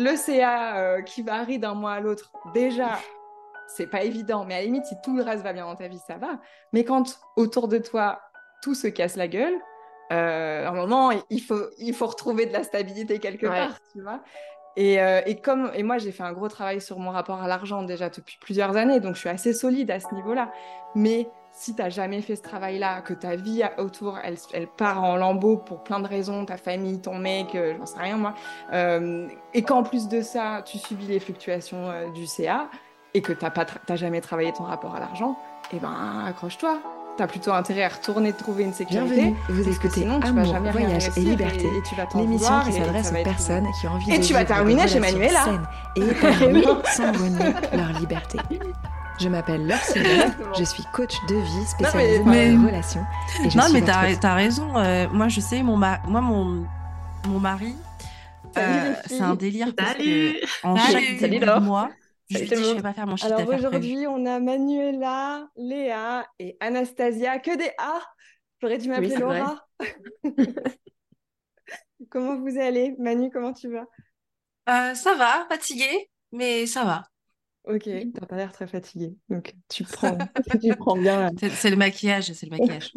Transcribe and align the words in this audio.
le 0.00 0.16
CA 0.16 0.76
euh, 0.76 1.02
qui 1.02 1.22
varie 1.22 1.58
d'un 1.58 1.74
mois 1.74 1.92
à 1.92 2.00
l'autre, 2.00 2.32
déjà, 2.54 2.98
c'est 3.68 3.86
pas 3.86 4.02
évident. 4.02 4.44
Mais 4.44 4.54
à 4.54 4.58
la 4.58 4.64
limite, 4.64 4.86
si 4.86 4.94
tout 5.02 5.16
le 5.16 5.22
reste 5.22 5.44
va 5.44 5.52
bien 5.52 5.66
dans 5.66 5.76
ta 5.76 5.88
vie, 5.88 6.00
ça 6.06 6.16
va. 6.16 6.40
Mais 6.72 6.84
quand 6.84 7.20
autour 7.36 7.68
de 7.68 7.78
toi, 7.78 8.20
tout 8.62 8.74
se 8.74 8.88
casse 8.88 9.16
la 9.16 9.28
gueule, 9.28 9.54
euh, 10.12 10.66
à 10.66 10.70
un 10.70 10.74
moment, 10.74 11.10
il 11.30 11.40
faut, 11.40 11.66
il 11.78 11.94
faut 11.94 12.06
retrouver 12.06 12.46
de 12.46 12.52
la 12.52 12.64
stabilité 12.64 13.18
quelque 13.18 13.46
part, 13.46 13.78
tu 13.92 14.02
vois. 14.02 14.20
Et, 14.76 15.00
euh, 15.00 15.20
et, 15.26 15.40
comme, 15.40 15.70
et 15.74 15.82
moi, 15.82 15.98
j'ai 15.98 16.12
fait 16.12 16.22
un 16.22 16.32
gros 16.32 16.48
travail 16.48 16.80
sur 16.80 16.98
mon 16.98 17.10
rapport 17.10 17.40
à 17.40 17.48
l'argent 17.48 17.82
déjà 17.82 18.08
depuis 18.08 18.38
plusieurs 18.40 18.76
années, 18.76 19.00
donc 19.00 19.14
je 19.14 19.20
suis 19.20 19.28
assez 19.28 19.52
solide 19.52 19.90
à 19.90 20.00
ce 20.00 20.12
niveau-là. 20.14 20.50
Mais 20.94 21.28
si 21.52 21.74
tu 21.74 21.82
n'as 21.82 21.90
jamais 21.90 22.22
fait 22.22 22.36
ce 22.36 22.42
travail-là, 22.42 23.00
que 23.02 23.12
ta 23.12 23.36
vie 23.36 23.62
autour, 23.78 24.18
elle, 24.22 24.36
elle, 24.52 24.66
part 24.66 25.02
en 25.02 25.16
lambeaux 25.16 25.56
pour 25.56 25.82
plein 25.82 26.00
de 26.00 26.06
raisons, 26.06 26.44
ta 26.44 26.56
famille, 26.56 27.00
ton 27.00 27.16
mec, 27.16 27.54
euh, 27.54 27.74
j'en 27.78 27.86
sais 27.86 27.98
rien 27.98 28.16
moi, 28.16 28.34
euh, 28.72 29.28
et 29.54 29.62
qu'en 29.62 29.82
plus 29.82 30.08
de 30.08 30.20
ça, 30.20 30.62
tu 30.64 30.78
subis 30.78 31.06
les 31.06 31.20
fluctuations 31.20 31.90
euh, 31.90 32.10
du 32.10 32.26
CA, 32.26 32.68
et 33.14 33.22
que 33.22 33.32
tu 33.32 33.44
n'as 33.44 33.96
jamais 33.96 34.20
travaillé 34.20 34.52
ton 34.52 34.64
rapport 34.64 34.94
à 34.94 35.00
l'argent, 35.00 35.36
eh 35.72 35.78
ben 35.78 36.24
accroche-toi. 36.26 36.78
Tu 37.16 37.22
as 37.24 37.26
plutôt 37.26 37.52
intérêt 37.52 37.82
à 37.82 37.88
retourner 37.88 38.32
trouver 38.32 38.62
une 38.62 38.72
sécurité. 38.72 39.14
Bienvenue, 39.14 39.36
vous 39.48 39.68
écoutez 39.68 40.00
sinon, 40.00 40.20
tu 40.20 40.32
vas 40.32 40.44
jamais 40.44 40.70
Voyage 40.70 41.08
et 41.16 41.20
Liberté, 41.20 41.64
et, 41.64 41.78
et 41.78 41.82
tu 41.82 41.94
vas 41.96 42.06
l'émission 42.14 42.60
qui 42.64 42.72
s'adresse 42.72 43.10
aux 43.10 43.24
personnes 43.24 43.66
qui 43.80 43.86
ont 43.88 43.92
envie 43.92 44.12
et 44.12 44.18
de 44.18 44.24
tu 44.24 44.32
vas 44.32 44.44
terminer 44.44 44.86
chez 44.86 45.00
Manuela 45.00 45.44
et 45.96 46.02
épanouies 46.02 46.64
sans 46.84 47.12
renier 47.12 47.52
leur 47.72 48.00
liberté. 48.00 48.38
Je 49.20 49.28
m'appelle 49.28 49.66
Laure 49.66 49.78
Sylvain, 49.80 50.34
je 50.58 50.64
suis 50.64 50.82
coach 50.94 51.14
de 51.28 51.34
vie 51.36 51.66
spécialisée 51.66 52.24
dans 52.24 52.30
les 52.30 52.56
relations. 52.56 53.04
Et 53.44 53.50
je 53.50 53.58
non, 53.58 53.64
mais 53.72 53.82
t'as 53.82 54.34
raison. 54.34 54.76
euh, 54.78 55.08
moi, 55.12 55.28
je 55.28 55.40
sais, 55.40 55.62
mon, 55.62 55.76
ma- 55.76 56.00
moi, 56.06 56.20
mon, 56.22 56.64
mon 57.28 57.38
mari, 57.38 57.74
euh, 58.56 58.94
c'est 59.06 59.20
un 59.20 59.34
délire 59.34 59.74
parce 59.76 59.92
Salut. 59.92 60.04
que 60.04 60.66
en 60.66 60.76
Salut. 60.76 60.92
chaque 61.06 61.18
Salut, 61.20 61.38
Laure. 61.38 61.60
mois, 61.60 61.90
je 62.30 62.38
lui 62.38 62.46
dis, 62.48 62.54
je 62.64 62.74
vais 62.76 62.82
pas 62.82 62.92
faire 62.94 63.06
mon 63.06 63.16
chiffre 63.16 63.32
Alors 63.34 63.48
aujourd'hui, 63.48 64.06
on 64.08 64.24
a 64.24 64.40
Manuela, 64.40 65.48
Léa 65.56 66.26
et 66.38 66.56
Anastasia, 66.60 67.38
que 67.40 67.56
des 67.56 67.70
A. 67.78 68.00
J'aurais 68.62 68.78
dû 68.78 68.88
m'appeler 68.88 69.14
Oui. 69.16 69.20
Laura. 69.20 69.66
comment 72.10 72.36
vous 72.40 72.58
allez 72.58 72.94
Manu, 72.98 73.30
comment 73.30 73.52
tu 73.52 73.70
vas? 73.70 73.84
Euh, 74.68 74.94
ça 74.94 75.14
va, 75.14 75.46
fatiguée, 75.48 76.10
mais 76.32 76.66
ça 76.66 76.84
va. 76.84 77.02
Ok, 77.64 77.88
t'as 78.14 78.26
pas 78.26 78.36
l'air 78.36 78.52
très 78.52 78.66
fatiguée, 78.66 79.14
donc 79.28 79.54
tu 79.68 79.84
prends, 79.84 80.26
tu 80.60 80.74
prends 80.74 80.96
bien. 80.96 81.20
là. 81.42 81.48
C'est 81.54 81.70
le 81.70 81.76
maquillage, 81.76 82.32
c'est 82.32 82.46
le 82.46 82.50
maquillage. 82.50 82.92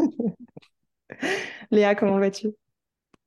Léa, 1.71 1.95
comment 1.95 2.19
vas-tu? 2.19 2.53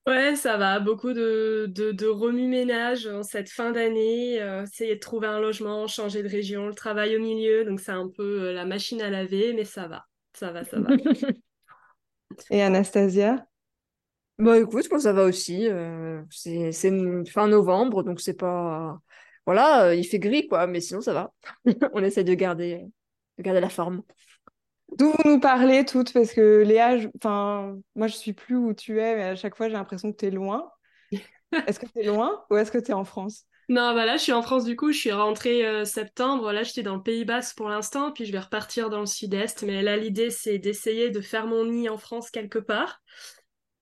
Ouais, 0.07 0.37
ça 0.37 0.57
va. 0.57 0.79
Beaucoup 0.79 1.13
de, 1.13 1.67
de, 1.69 1.91
de 1.91 2.07
remue-ménage 2.07 3.09
en 3.09 3.25
cette 3.25 3.51
fin 3.51 3.73
d'année. 3.73 4.41
euh, 4.41 4.63
essayer 4.63 4.95
de 4.95 5.01
trouver 5.01 5.27
un 5.27 5.41
logement, 5.41 5.89
changer 5.89 6.23
de 6.23 6.29
région, 6.29 6.69
le 6.69 6.75
travail 6.75 7.17
au 7.17 7.21
milieu. 7.21 7.65
Donc, 7.65 7.81
c'est 7.81 7.91
un 7.91 8.09
peu 8.09 8.23
euh, 8.51 8.53
la 8.53 8.65
machine 8.65 9.03
à 9.03 9.11
laver, 9.11 9.53
mais 9.53 9.65
ça 9.65 9.89
va. 9.89 10.05
Ça 10.33 10.53
va, 10.53 10.65
ça 10.65 10.79
va. 10.81 10.97
Et 12.51 12.63
Anastasia? 12.63 13.47
Bah 14.39 14.59
écoute, 14.59 14.87
moi 14.91 15.01
ça 15.01 15.13
va 15.15 15.25
aussi. 15.25 15.67
euh, 15.69 16.23
c'est 16.31 16.73
fin 17.27 17.49
novembre, 17.49 18.03
donc 18.03 18.21
c'est 18.21 18.35
pas. 18.35 19.01
Voilà, 19.47 19.87
euh, 19.89 19.95
il 19.95 20.05
fait 20.07 20.19
gris 20.19 20.49
quoi, 20.49 20.67
mais 20.67 20.81
sinon 20.81 21.01
ça 21.01 21.13
va. 21.15 21.33
On 21.95 22.03
essaie 22.03 22.25
de 22.25 22.35
garder, 22.35 22.85
de 23.39 23.43
garder 23.43 23.61
la 23.61 23.69
forme. 23.71 24.03
D'où 24.99 25.11
vous 25.13 25.31
nous 25.31 25.41
parlez 25.41 25.85
toutes 25.85 26.13
Parce 26.13 26.33
que 26.33 26.63
Léa, 26.65 26.99
je- 26.99 27.09
enfin, 27.19 27.79
moi 27.97 28.09
je 28.09 28.17
suis 28.17 28.33
plus 28.35 28.57
où 28.57 28.75
tu 28.75 29.01
es, 29.01 29.17
mais 29.17 29.25
à 29.25 29.37
chaque 29.37 29.57
fois 29.57 29.69
j'ai 29.69 29.75
l'impression 29.75 30.13
que 30.13 30.17
tu 30.19 30.27
es 30.27 30.31
loin. 30.31 30.71
Est-ce 31.67 31.81
que 31.81 31.87
tu 31.87 32.01
es 32.01 32.05
loin 32.05 32.45
ou 32.51 32.57
est-ce 32.57 32.73
que 32.73 32.79
tu 32.79 32.91
es 32.91 32.95
en 32.95 33.05
France? 33.05 33.47
Non, 33.69 33.95
bah 33.95 34.07
là, 34.07 34.17
je 34.17 34.23
suis 34.23 34.33
en 34.33 34.43
France 34.43 34.65
du 34.65 34.77
coup. 34.77 34.93
Je 34.93 34.99
suis 34.99 35.13
rentrée 35.13 35.67
euh, 35.67 35.85
septembre. 35.85 36.53
Là, 36.53 36.63
j'étais 36.63 36.83
dans 36.85 36.97
le 36.97 37.03
Pays 37.03 37.25
Basque 37.25 37.57
pour 37.57 37.69
l'instant. 37.69 38.13
Puis 38.13 38.25
je 38.25 38.33
vais 38.33 38.39
repartir 38.39 38.91
dans 38.91 39.01
le 39.01 39.07
Sud-Est. 39.07 39.63
Mais 39.65 39.83
là, 39.83 39.97
l'idée, 39.97 40.31
c'est 40.31 40.59
d'essayer 40.59 41.11
de 41.11 41.21
faire 41.21 41.47
mon 41.47 41.65
nid 41.67 41.89
en 41.89 41.99
France 41.99 42.31
quelque 42.31 42.59
part. 42.61 43.03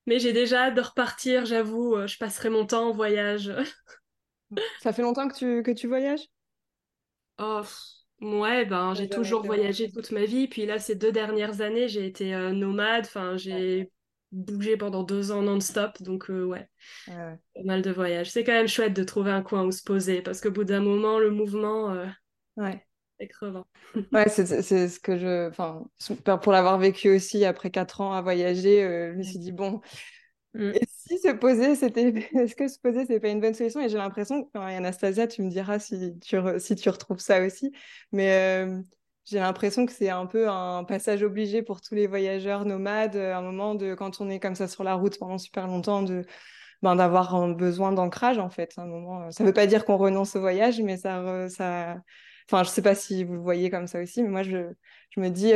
Mais 0.07 0.19
j'ai 0.21 0.33
déjà 0.33 0.65
hâte 0.67 0.75
de 0.77 0.83
repartir, 0.83 1.47
j'avoue. 1.47 1.97
euh, 1.97 2.07
je 2.09 2.19
passerai 2.19 2.51
mon 2.51 2.67
temps 2.67 2.89
en 2.89 2.93
voyage. 2.93 3.53
Ça 4.79 4.93
fait 4.93 5.03
longtemps 5.03 5.29
que 5.29 5.35
tu, 5.35 5.63
que 5.63 5.71
tu 5.71 5.87
voyages? 5.89 6.29
Oh, 7.39 7.63
ouais, 8.21 8.65
ben, 8.65 8.95
j'ai 8.95 9.09
toujours 9.09 9.43
voyagé 9.43 9.91
toute 9.91 10.11
ma 10.13 10.25
vie. 10.25 10.47
Puis 10.49 10.67
là, 10.67 10.79
ces 10.79 10.95
deux 10.95 11.13
dernières 11.13 11.61
années, 11.61 11.89
j'ai 11.89 12.07
été 12.07 12.35
euh, 12.35 12.53
nomade. 12.53 13.05
Enfin, 13.07 13.37
j'ai 13.37 13.91
bougé 14.33 14.77
pendant 14.77 15.03
deux 15.03 15.33
ans 15.33 15.43
non-stop. 15.43 16.01
Donc, 16.03 16.31
euh, 16.31 16.45
ouais, 16.45 16.69
pas 17.55 17.63
mal 17.65 17.83
de 17.83 17.91
voyages. 17.93 18.31
C'est 18.31 18.45
quand 18.45 18.53
même 18.53 18.69
chouette 18.69 18.95
de 18.95 19.05
trouver 19.05 19.33
un 19.33 19.43
coin 19.43 19.65
où 19.65 19.73
se 19.73 19.83
poser. 19.85 20.23
Parce 20.23 20.41
qu'au 20.41 20.51
bout 20.53 20.65
d'un 20.65 20.81
moment, 20.83 21.19
le 21.19 21.31
mouvement, 21.31 21.91
euh, 21.93 22.07
Ouais. 22.57 22.85
est 23.19 23.29
crevant. 23.29 23.67
Ouais, 24.13 24.29
c'est 24.29 24.47
ce 24.89 25.01
que 25.01 25.19
je. 25.19 25.49
Enfin, 25.49 25.83
pour 26.39 26.53
l'avoir 26.53 26.79
vécu 26.79 27.11
aussi 27.17 27.45
après 27.45 27.71
quatre 27.73 28.01
ans 28.01 28.13
à 28.13 28.23
voyager, 28.23 28.83
euh, 28.85 29.13
je 29.13 29.19
me 29.19 29.23
suis 29.25 29.39
dit, 29.41 29.51
bon, 29.51 29.81
Mm. 30.55 30.71
et 30.75 30.81
si 30.89 31.19
se 31.19 31.29
poser, 31.33 31.75
c'était. 31.77 32.09
Est-ce 32.35 32.55
que 32.57 32.69
se 32.69 32.79
poser, 32.79 33.07
c'est 33.07 33.21
pas 33.21 33.29
une 33.29 33.41
bonne 33.41 33.55
solution? 33.55 33.81
Et 33.81 33.89
j'ai 33.89 33.99
l'impression, 33.99 34.49
enfin, 34.55 34.67
Anastasia, 34.67 35.27
tu 35.27 35.43
me 35.43 35.51
diras 35.51 35.79
si 35.79 36.19
tu, 36.21 36.37
si 36.59 36.77
tu 36.77 36.89
retrouves 36.91 37.21
ça 37.21 37.45
aussi, 37.45 37.73
mais 38.13 38.67
j'ai 39.25 39.39
l'impression 39.39 39.87
que 39.87 39.93
c'est 39.93 40.11
un 40.11 40.27
peu 40.27 40.49
un 40.49 40.85
passage 40.85 41.23
obligé 41.23 41.63
pour 41.63 41.81
tous 41.81 41.95
les 41.95 42.07
voyageurs 42.07 42.65
nomades, 42.67 43.17
euh, 43.17 43.35
un 43.35 43.43
moment 43.43 43.75
de 43.75 43.95
quand 43.95 44.21
on 44.21 44.29
est 44.31 44.39
comme 44.41 44.55
ça 44.55 44.69
sur 44.69 44.85
la 44.85 44.95
route 44.95 45.19
pendant 45.19 45.39
super 45.39 45.67
longtemps, 45.67 46.03
de. 46.03 46.25
Ben, 46.83 46.97
d'avoir 46.97 47.49
besoin 47.55 47.93
d'ancrage 47.93 48.39
en 48.39 48.51
fait 48.51 48.75
un 48.79 48.87
moment 48.87 49.31
ça 49.31 49.45
veut 49.45 49.55
pas 49.55 49.67
dire 49.67 49.85
qu'on 49.87 49.97
renonce 49.97 50.37
au 50.37 50.41
voyage 50.41 50.81
mais 50.83 50.99
ça 50.99 51.23
re- 51.23 51.49
ça 51.49 51.97
enfin 52.51 52.63
je 52.65 52.69
sais 52.71 52.83
pas 52.83 52.95
si 52.95 53.25
vous 53.25 53.35
le 53.35 53.41
voyez 53.41 53.71
comme 53.71 53.87
ça 53.87 54.03
aussi 54.03 54.23
mais 54.23 54.29
moi 54.29 54.43
je 54.43 54.73
je 55.11 55.21
me 55.21 55.31
dis 55.31 55.53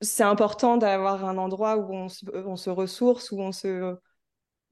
c'est 0.00 0.22
important 0.24 0.76
d'avoir 0.76 1.24
un 1.24 1.38
endroit 1.38 1.76
où 1.78 1.92
on 1.94 2.08
se, 2.08 2.24
on 2.46 2.56
se 2.56 2.70
ressource 2.70 3.30
où 3.32 3.40
on 3.40 3.52
se 3.52 3.96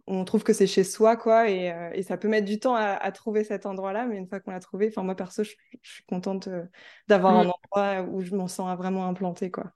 on 0.07 0.25
trouve 0.25 0.45
que 0.45 0.53
c'est 0.55 0.67
chez 0.69 0.85
soi 0.85 1.17
quoi 1.17 1.51
et, 1.51 1.73
euh, 1.73 1.91
et 1.95 2.03
ça 2.03 2.19
peut 2.19 2.29
mettre 2.29 2.47
du 2.47 2.61
temps 2.61 2.75
à, 2.77 2.83
à 2.95 3.13
trouver 3.13 3.45
cet 3.45 3.67
endroit 3.67 3.93
là 3.93 4.07
mais 4.07 4.17
une 4.19 4.29
fois 4.29 4.41
qu'on 4.41 4.53
l'a 4.53 4.61
trouvé 4.61 4.89
enfin 4.89 5.03
moi 5.05 5.17
perso 5.17 5.45
je, 5.45 5.53
je 5.83 5.93
suis 5.93 6.05
contente 6.07 6.49
euh, 6.49 6.65
d'avoir 7.09 7.37
un 7.39 7.45
Mm. 7.45 7.51
endroit 7.51 8.03
où 8.11 8.23
je 8.23 8.35
m'en 8.37 8.49
sens 8.49 8.77
vraiment 8.79 9.07
implantée 9.09 9.51
quoi 9.51 9.73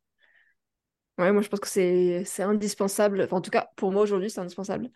Ouais, 1.19 1.33
moi 1.33 1.43
je 1.43 1.49
pense 1.49 1.59
que 1.59 1.67
c'est 1.69 2.23
c'est 2.25 2.45
indispensable. 2.45 3.23
Enfin, 3.23 3.39
en 3.39 3.41
tout 3.41 3.51
cas, 3.51 3.71
pour 3.77 3.91
moi 3.91 4.03
aujourd'hui, 4.03 4.31
c'est 4.31 4.41
indispensable. 4.41 4.89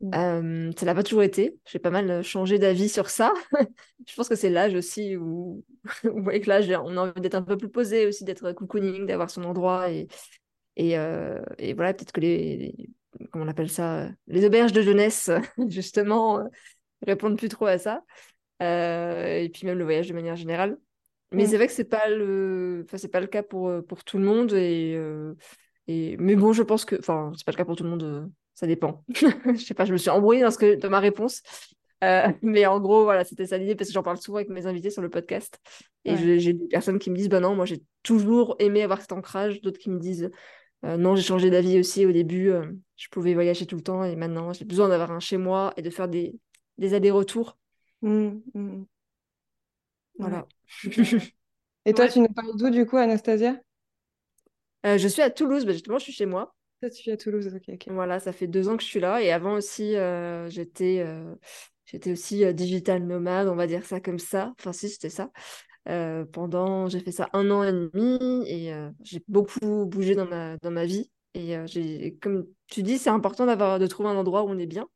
Mm. 0.00 0.10
Euh, 0.14 0.72
ça 0.78 0.86
l'a 0.86 0.94
pas 0.94 1.04
toujours 1.04 1.22
été. 1.22 1.58
J'ai 1.66 1.78
pas 1.78 1.90
mal 1.90 2.22
changé 2.24 2.58
d'avis 2.58 2.88
sur 2.88 3.10
ça. 3.10 3.32
Je 4.08 4.14
pense 4.16 4.28
que 4.28 4.36
c'est 4.36 4.50
l'âge 4.50 4.74
aussi 4.74 5.16
où, 5.16 5.64
où 6.04 6.28
avec 6.28 6.46
l'âge, 6.46 6.70
on 6.70 6.96
a 6.96 7.02
envie 7.10 7.20
d'être 7.20 7.34
un 7.36 7.42
peu 7.42 7.56
plus 7.56 7.68
posé 7.70 8.06
aussi, 8.06 8.24
d'être 8.24 8.52
cocooning, 8.52 9.06
d'avoir 9.06 9.30
son 9.30 9.44
endroit 9.44 9.90
et, 9.90 10.08
et, 10.76 10.98
euh, 10.98 11.42
et 11.58 11.74
voilà, 11.74 11.94
peut-être 11.94 12.12
que 12.12 12.20
les, 12.20 12.56
les- 12.56 12.90
comment 13.32 13.44
on 13.44 13.48
appelle 13.48 13.70
ça, 13.70 14.00
euh, 14.04 14.10
les 14.28 14.44
auberges 14.44 14.72
de 14.72 14.82
jeunesse, 14.82 15.30
justement, 15.68 16.40
euh, 16.40 16.44
répondent 17.06 17.38
plus 17.38 17.48
trop 17.48 17.66
à 17.66 17.78
ça. 17.78 18.04
Euh, 18.62 19.38
et 19.40 19.48
puis 19.50 19.66
même 19.66 19.78
le 19.78 19.84
voyage 19.84 20.08
de 20.08 20.14
manière 20.14 20.36
générale. 20.36 20.78
Mais 21.32 21.44
Mm. 21.44 21.46
c'est 21.46 21.56
vrai 21.56 21.66
que 21.66 21.72
c'est 21.74 21.84
pas 21.84 22.08
le, 22.08 22.82
enfin, 22.86 22.98
c'est 22.98 23.08
pas 23.08 23.20
le 23.20 23.26
cas 23.28 23.42
pour, 23.42 23.68
euh, 23.68 23.82
pour 23.82 24.04
tout 24.04 24.18
le 24.18 24.24
monde 24.24 24.52
et, 24.54 24.94
euh, 24.96 25.34
et 25.88 26.16
mais 26.18 26.36
bon, 26.36 26.52
je 26.52 26.62
pense 26.62 26.84
que, 26.84 26.96
enfin, 26.98 27.32
c'est 27.36 27.44
pas 27.46 27.52
le 27.52 27.56
cas 27.56 27.64
pour 27.64 27.76
tout 27.76 27.84
le 27.84 27.90
monde, 27.90 28.02
euh, 28.04 28.26
ça 28.54 28.66
dépend. 28.66 29.04
Je 29.14 29.56
sais 29.64 29.74
pas, 29.74 29.84
je 29.86 29.92
me 29.92 29.98
suis 29.98 30.10
embrouillée 30.10 30.42
dans 30.42 30.50
ce 30.50 30.58
que, 30.58 30.76
dans 30.76 30.90
ma 30.90 31.00
réponse. 31.00 31.42
Euh, 32.04 32.28
mais 32.42 32.66
en 32.66 32.80
gros, 32.80 33.04
voilà, 33.04 33.24
c'était 33.24 33.46
ça 33.46 33.58
l'idée 33.58 33.74
parce 33.76 33.88
que 33.90 33.94
j'en 33.94 34.02
parle 34.02 34.18
souvent 34.18 34.36
avec 34.38 34.50
mes 34.50 34.66
invités 34.66 34.90
sur 34.90 35.02
le 35.02 35.10
podcast. 35.10 35.60
Et 36.04 36.16
Ouais. 36.16 36.28
j'ai 36.38 36.52
des 36.54 36.68
personnes 36.68 36.98
qui 36.98 37.10
me 37.10 37.16
disent, 37.16 37.28
bah 37.28 37.40
non, 37.40 37.54
moi 37.56 37.64
j'ai 37.66 37.82
toujours 38.02 38.56
aimé 38.60 38.82
avoir 38.82 39.00
cet 39.00 39.12
ancrage. 39.12 39.60
D'autres 39.62 39.78
qui 39.78 39.90
me 39.90 39.98
disent, 39.98 40.30
euh, 40.84 40.96
non, 40.96 41.16
j'ai 41.16 41.22
changé 41.22 41.50
d'avis 41.50 41.78
aussi 41.80 42.06
au 42.06 42.12
début. 42.12 42.50
euh, 42.50 42.72
je 42.96 43.08
pouvais 43.10 43.34
voyager 43.34 43.66
tout 43.66 43.76
le 43.76 43.82
temps 43.82 44.04
et 44.04 44.16
maintenant 44.16 44.52
j'ai 44.52 44.64
besoin 44.66 44.88
d'avoir 44.88 45.12
un 45.12 45.20
chez 45.20 45.36
moi 45.38 45.72
et 45.76 45.82
de 45.82 45.90
faire 45.90 46.08
des, 46.08 46.38
des 46.78 46.94
allers-retours. 46.94 47.58
Mm, 48.02 48.42
mm. 48.54 48.86
Voilà. 50.18 50.48
et 51.84 51.92
toi 51.94 52.06
Ouais. 52.06 52.08
tu 52.08 52.20
nous 52.20 52.28
parles 52.32 52.56
d'où 52.56 52.70
du 52.70 52.86
coup 52.86 52.96
Anastasia? 52.98 53.56
Euh, 54.86 54.98
je 54.98 55.08
suis 55.08 55.22
à 55.22 55.30
Toulouse, 55.30 55.64
bah, 55.64 55.72
justement, 55.72 55.98
je 55.98 56.04
suis 56.04 56.12
chez 56.12 56.26
moi. 56.26 56.54
toi 56.80 56.90
tu 56.90 57.08
es 57.10 57.12
à 57.12 57.16
Toulouse 57.16 57.52
ok 57.54 57.86
Voilà, 57.88 58.20
ça 58.20 58.32
fait 58.32 58.46
deux 58.46 58.68
ans 58.68 58.76
que 58.76 58.82
je 58.82 58.88
suis 58.88 59.00
là. 59.00 59.22
Et 59.22 59.32
avant 59.32 59.54
aussi, 59.54 59.96
euh, 59.96 60.48
j'étais 60.48 61.02
euh, 61.06 61.34
j'étais 61.84 62.12
aussi 62.12 62.52
digital 62.54 63.04
nomade, 63.04 63.48
on 63.48 63.56
va 63.56 63.66
dire 63.66 63.84
ça 63.84 64.00
comme 64.00 64.18
ça. 64.18 64.52
Enfin, 64.58 64.72
si, 64.72 64.88
c'était 64.88 65.10
ça. 65.10 65.30
Pendant, 66.32 66.88
j'ai 66.88 67.00
fait 67.00 67.12
ça 67.12 67.30
un 67.32 67.50
an 67.50 67.62
et 67.62 67.72
demi 67.72 68.44
et 68.46 68.74
j'ai 69.02 69.22
beaucoup 69.26 69.86
bougé 69.86 70.14
dans 70.14 70.26
ma, 70.26 70.58
dans 70.58 70.70
ma 70.70 70.84
vie. 70.84 71.10
Et 71.32 71.56
j'ai, 71.66 72.16
comme 72.20 72.46
tu 72.66 72.82
dis, 72.82 72.98
c'est 72.98 73.10
important 73.10 73.46
d'avoir, 73.46 73.78
de 73.78 73.86
trouver 73.86 74.10
un 74.10 74.16
endroit 74.16 74.42
où 74.42 74.50
on 74.50 74.58
est 74.58 74.66
bien. 74.66 74.86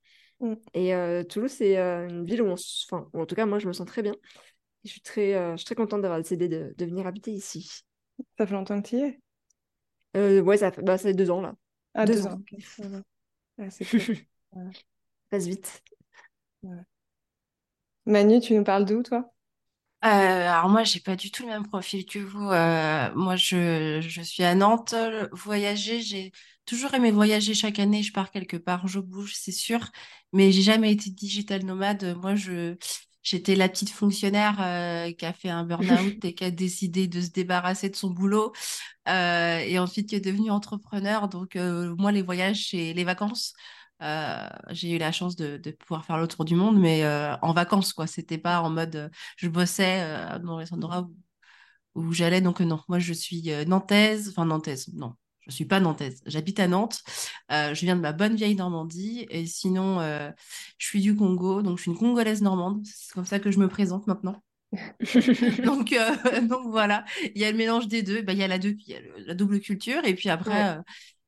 Mm. 0.40 0.55
Et 0.75 0.93
Toulouse, 1.31 1.50
c'est 1.50 1.79
une 1.79 2.26
ville 2.26 2.43
où 2.43 2.46
on, 2.46 2.56
enfin, 2.90 3.08
où 3.14 3.23
en 3.23 3.26
tout 3.26 3.34
cas, 3.34 3.46
moi, 3.46 3.58
je 3.58 3.69
me 3.69 3.73
sens 3.73 3.87
très 3.87 4.02
bien. 4.02 4.12
Et 4.84 4.88
je 4.88 4.90
suis 4.90 5.00
très, 5.00 5.32
je 5.52 5.56
suis 5.56 5.64
très 5.64 5.76
contente 5.76 6.02
d'avoir 6.02 6.20
décidé 6.20 6.49
de, 6.49 6.75
de 6.76 6.84
venir 6.84 7.06
habiter 7.06 7.32
ici. 7.32 7.84
ça 8.37 8.46
fait 8.46 8.52
longtemps 8.52 8.82
que 8.82 8.88
tu 8.88 8.96
y 8.96 9.00
es? 9.00 9.21
Euh, 10.16 10.40
ouais, 10.42 10.58
ça 10.58 10.70
fait, 10.72 10.82
bah, 10.82 10.98
ça 10.98 11.04
fait 11.04 11.14
deux 11.14 11.30
ans 11.30 11.40
là. 11.40 11.54
ah 11.94 12.06
Deux 12.06 12.12
deux 12.12 12.26
ans. 12.26 12.34
ans. 12.34 12.42
Ah. 13.58 13.68
Passe 15.30 15.46
vite. 15.46 15.82
Manu, 18.06 18.38
tu 18.40 18.54
nous 18.54 18.62
parles 18.62 18.84
d'où, 18.84 19.02
toi? 19.02 19.32
Euh, 20.04 20.08
alors 20.08 20.68
moi, 20.68 20.82
j'ai 20.82 20.98
pas 21.00 21.14
du 21.14 21.30
tout 21.30 21.44
le 21.44 21.50
même 21.50 21.66
profil 21.68 22.04
que 22.06 22.18
vous. 22.18 22.50
Euh, 22.50 23.14
moi, 23.14 23.36
je, 23.36 24.00
je 24.00 24.20
suis 24.22 24.42
à 24.42 24.54
Nantes. 24.56 24.94
Voyager, 25.32 26.00
j'ai 26.02 26.32
toujours 26.66 26.92
aimé 26.94 27.12
voyager 27.12 27.54
chaque 27.54 27.78
année. 27.78 28.02
Je 28.02 28.12
pars 28.12 28.32
quelque 28.32 28.56
part, 28.56 28.88
je 28.88 28.98
bouge, 28.98 29.34
c'est 29.36 29.52
sûr. 29.52 29.90
Mais 30.32 30.50
j'ai 30.50 30.62
jamais 30.62 30.90
été 30.92 31.10
digital 31.10 31.64
nomade. 31.64 32.16
Moi, 32.20 32.34
je 32.34 32.74
j'étais 33.22 33.54
la 33.54 33.69
petite 33.69 33.90
fonctionnaire 33.90 34.58
euh, 34.60 35.12
qui 35.12 35.24
a 35.24 35.32
fait 35.32 35.48
un 35.48 35.64
burn-out 35.64 36.24
et 36.24 36.34
qui 36.34 36.44
a 36.44 36.50
décidé 36.50 37.08
de 37.08 37.20
se 37.20 37.30
débarrasser 37.30 37.88
de 37.88 37.96
son 37.96 38.10
boulot 38.10 38.52
euh, 39.08 39.58
et 39.58 39.78
ensuite 39.78 40.08
qui 40.08 40.14
est 40.16 40.20
devenue 40.20 40.50
entrepreneur. 40.50 41.28
Donc 41.28 41.56
euh, 41.56 41.94
moi, 41.98 42.12
les 42.12 42.22
voyages 42.22 42.74
et 42.74 42.94
les 42.94 43.04
vacances. 43.04 43.54
J'ai 44.70 44.96
eu 44.96 44.98
la 44.98 45.12
chance 45.12 45.36
de, 45.36 45.58
pouvoir 45.78 46.04
faire 46.04 46.19
le 46.19 46.26
tour 46.26 46.44
du 46.44 46.56
monde, 46.56 46.78
mais 46.78 47.06
en 47.40 47.52
vacances, 47.52 47.92
quoi. 47.92 48.08
C'était 48.08 48.38
pas 48.38 48.60
en 48.60 48.70
mode 48.70 49.10
je 49.36 49.48
bossais 49.48 50.04
dans 50.42 50.58
les 50.58 50.72
endroits 50.72 51.08
où, 51.94 52.02
où 52.06 52.12
j'allais. 52.12 52.40
Donc, 52.40 52.60
non, 52.60 52.80
moi, 52.88 52.98
je 52.98 53.12
suis 53.12 53.52
nantaise, 53.66 54.30
enfin, 54.30 54.44
nantaise, 54.44 54.88
non, 54.94 55.14
je 55.46 55.52
suis 55.52 55.64
pas 55.64 55.80
nantaise. 55.80 56.22
J'habite 56.26 56.60
à 56.60 56.68
Nantes. 56.68 57.00
je 57.50 57.80
viens 57.80 57.96
de 57.96 58.00
ma 58.00 58.12
bonne 58.12 58.36
vieille 58.36 58.54
Normandie. 58.54 59.26
Et 59.30 59.46
sinon, 59.46 60.00
je 60.78 60.86
suis 60.86 61.00
du 61.00 61.16
Congo. 61.16 61.62
Donc, 61.62 61.78
je 61.78 61.82
suis 61.82 61.90
une 61.90 61.98
Congolaise 61.98 62.42
normande. 62.42 62.84
C'est 62.84 63.12
comme 63.12 63.24
ça 63.24 63.40
que 63.40 63.50
je 63.50 63.58
me 63.58 63.68
présente 63.68 64.06
maintenant. 64.06 64.42
donc, 65.64 65.94
donc 66.48 66.70
voilà, 66.70 67.04
il 67.34 67.40
y 67.40 67.44
a 67.44 67.50
le 67.50 67.58
mélange 67.58 67.88
des 67.88 68.02
deux. 68.02 68.22
Bah, 68.22 68.32
il 68.32 68.38
y 68.38 68.42
a 68.42 68.48
la, 68.48 68.58
deux, 68.58 68.76
y 68.86 68.94
a 68.94 69.00
la 69.26 69.34
double 69.34 69.60
culture. 69.60 70.04
Et 70.04 70.14
puis 70.14 70.28
après, 70.28 70.78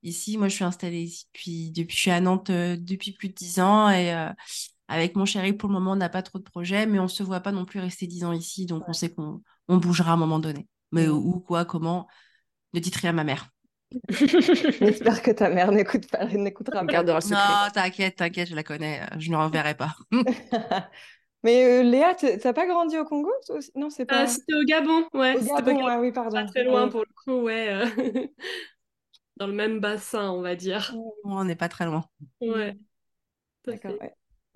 Ici, 0.04 0.36
moi, 0.36 0.48
je 0.48 0.54
suis 0.54 0.64
installée 0.64 1.02
ici 1.02 1.26
depuis, 1.32 1.70
depuis 1.70 1.96
je 1.96 2.00
suis 2.02 2.10
à 2.10 2.20
Nantes 2.20 2.50
euh, 2.50 2.76
depuis 2.78 3.12
plus 3.12 3.28
de 3.28 3.34
dix 3.34 3.58
ans 3.58 3.88
et 3.88 4.14
euh, 4.14 4.30
avec 4.86 5.16
mon 5.16 5.24
chéri, 5.24 5.54
pour 5.54 5.70
le 5.70 5.74
moment, 5.74 5.92
on 5.92 5.96
n'a 5.96 6.10
pas 6.10 6.22
trop 6.22 6.38
de 6.38 6.44
projets, 6.44 6.84
mais 6.84 6.98
on 6.98 7.04
ne 7.04 7.08
se 7.08 7.22
voit 7.22 7.40
pas 7.40 7.52
non 7.52 7.64
plus 7.64 7.80
rester 7.80 8.06
dix 8.06 8.22
ans 8.22 8.32
ici, 8.32 8.66
donc 8.66 8.86
on 8.86 8.92
sait 8.92 9.10
qu'on 9.10 9.42
on 9.66 9.78
bougera 9.78 10.10
à 10.10 10.14
un 10.14 10.18
moment 10.18 10.38
donné. 10.38 10.68
Mais 10.92 11.08
où, 11.08 11.40
quoi, 11.40 11.64
comment 11.64 12.06
Ne 12.74 12.80
dites 12.80 12.96
rien 12.96 13.10
à 13.10 13.12
ma 13.14 13.24
mère. 13.24 13.48
J'espère 14.08 15.22
que 15.22 15.30
ta 15.30 15.50
mère 15.50 15.72
n'écoute 15.72 16.10
pas, 16.10 16.24
n'écoutera 16.26 16.84
pas. 16.84 17.02
Non, 17.02 17.70
t'inquiète, 17.72 18.16
t'inquiète, 18.16 18.48
je 18.48 18.54
la 18.54 18.62
connais, 18.62 19.00
je 19.18 19.30
ne 19.30 19.36
reverrai 19.36 19.74
pas. 19.74 19.94
Mais 21.44 21.64
euh, 21.64 21.82
Léa, 21.82 22.14
t'as 22.14 22.52
pas 22.52 22.66
grandi 22.66 22.96
au 22.96 23.04
Congo 23.04 23.30
Non, 23.74 23.90
c'est 23.90 24.06
pas. 24.06 24.26
c'était 24.26 24.54
au 24.54 24.64
Gabon, 24.64 25.04
ouais. 25.12 25.36
Au 25.36 25.56
Gabon, 25.56 25.86
ah 25.86 26.00
oui, 26.00 26.10
pardon. 26.10 26.36
Pas 26.36 26.46
très 26.46 26.64
loin 26.64 26.88
pour 26.88 27.00
le 27.00 27.14
coup, 27.24 27.42
ouais 27.42 28.30
dans 29.36 29.46
le 29.46 29.52
même 29.52 29.80
bassin, 29.80 30.30
on 30.30 30.42
va 30.42 30.54
dire. 30.54 30.94
On 31.24 31.44
n'est 31.44 31.56
pas 31.56 31.68
très 31.68 31.86
loin. 31.86 32.04
Ouais. 32.40 32.76
D'accord. 33.66 33.94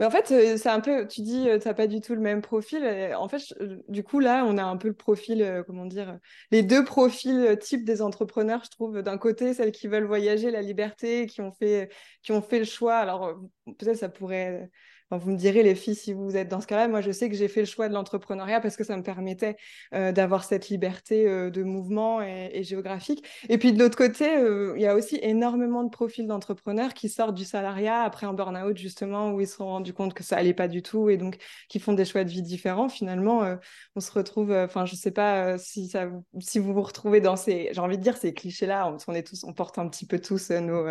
En 0.00 0.10
fait, 0.10 0.30
euh, 0.30 0.56
c'est 0.56 0.68
un 0.68 0.80
peu, 0.80 1.08
tu 1.08 1.22
dis, 1.22 1.48
euh, 1.48 1.58
tu 1.58 1.66
n'as 1.66 1.74
pas 1.74 1.88
du 1.88 2.00
tout 2.00 2.14
le 2.14 2.20
même 2.20 2.40
profil. 2.40 2.84
En 3.16 3.26
fait, 3.28 3.42
du 3.88 4.04
coup, 4.04 4.20
là, 4.20 4.44
on 4.46 4.56
a 4.56 4.62
un 4.62 4.76
peu 4.76 4.86
le 4.88 4.94
profil, 4.94 5.42
euh, 5.42 5.64
comment 5.64 5.86
dire, 5.86 6.18
les 6.52 6.62
deux 6.62 6.84
profils 6.84 7.58
types 7.60 7.84
des 7.84 8.00
entrepreneurs, 8.00 8.62
je 8.64 8.70
trouve. 8.70 9.02
D'un 9.02 9.18
côté, 9.18 9.54
celles 9.54 9.72
qui 9.72 9.88
veulent 9.88 10.04
voyager, 10.06 10.52
la 10.52 10.62
liberté, 10.62 11.26
qui 11.26 11.40
ont 11.40 11.52
fait, 11.52 11.90
qui 12.22 12.30
ont 12.30 12.42
fait 12.42 12.60
le 12.60 12.64
choix. 12.64 12.96
Alors, 12.96 13.40
peut-être 13.64 13.96
ça 13.96 14.08
pourrait 14.08 14.70
vous 15.16 15.30
me 15.30 15.36
direz, 15.36 15.62
les 15.62 15.74
filles, 15.74 15.94
si 15.94 16.12
vous 16.12 16.36
êtes 16.36 16.48
dans 16.48 16.60
ce 16.60 16.66
cas-là, 16.66 16.86
moi, 16.86 17.00
je 17.00 17.10
sais 17.10 17.30
que 17.30 17.34
j'ai 17.34 17.48
fait 17.48 17.60
le 17.60 17.66
choix 17.66 17.88
de 17.88 17.94
l'entrepreneuriat 17.94 18.60
parce 18.60 18.76
que 18.76 18.84
ça 18.84 18.96
me 18.96 19.02
permettait 19.02 19.56
euh, 19.94 20.12
d'avoir 20.12 20.44
cette 20.44 20.68
liberté 20.68 21.26
euh, 21.26 21.48
de 21.50 21.62
mouvement 21.62 22.20
et, 22.20 22.62
géographique. 22.62 23.24
Et 23.48 23.56
puis, 23.56 23.72
de 23.72 23.78
l'autre 23.78 23.96
côté, 23.96 24.36
euh, 24.36 24.74
il 24.76 24.82
y 24.82 24.86
a 24.86 24.94
aussi 24.94 25.18
énormément 25.22 25.82
de 25.82 25.88
profils 25.88 26.26
d'entrepreneurs 26.26 26.92
qui 26.92 27.08
sortent 27.08 27.34
du 27.34 27.44
salariat 27.46 28.02
après 28.02 28.26
un 28.26 28.34
burn-out, 28.34 28.76
justement, 28.76 29.32
où 29.32 29.40
ils 29.40 29.48
se 29.48 29.56
sont 29.56 29.66
rendus 29.66 29.94
compte 29.94 30.12
que 30.12 30.22
ça 30.22 30.36
allait 30.36 30.52
pas 30.52 30.68
du 30.68 30.82
tout 30.82 31.08
et 31.08 31.16
donc 31.16 31.38
qui 31.70 31.78
font 31.78 31.94
des 31.94 32.04
choix 32.04 32.24
de 32.24 32.30
vie 32.30 32.42
différents. 32.42 32.90
Finalement, 32.90 33.56
on 33.96 34.00
se 34.00 34.12
retrouve, 34.12 34.52
enfin, 34.52 34.84
je 34.84 34.94
sais 34.94 35.10
pas 35.10 35.56
si, 35.56 35.88
ça, 35.88 36.10
si 36.40 36.58
vous 36.58 36.74
vous 36.74 36.82
retrouvez 36.82 37.20
dans 37.20 37.36
ces, 37.36 37.70
j'ai 37.72 37.80
envie 37.80 37.96
de 37.96 38.02
dire, 38.02 38.16
ces 38.16 38.34
clichés-là, 38.34 38.94
on, 39.06 39.14
est 39.14 39.26
tous, 39.26 39.44
on 39.44 39.54
porte 39.54 39.78
un 39.78 39.88
petit 39.88 40.06
peu 40.06 40.18
tous 40.18 40.50
nos, 40.50 40.88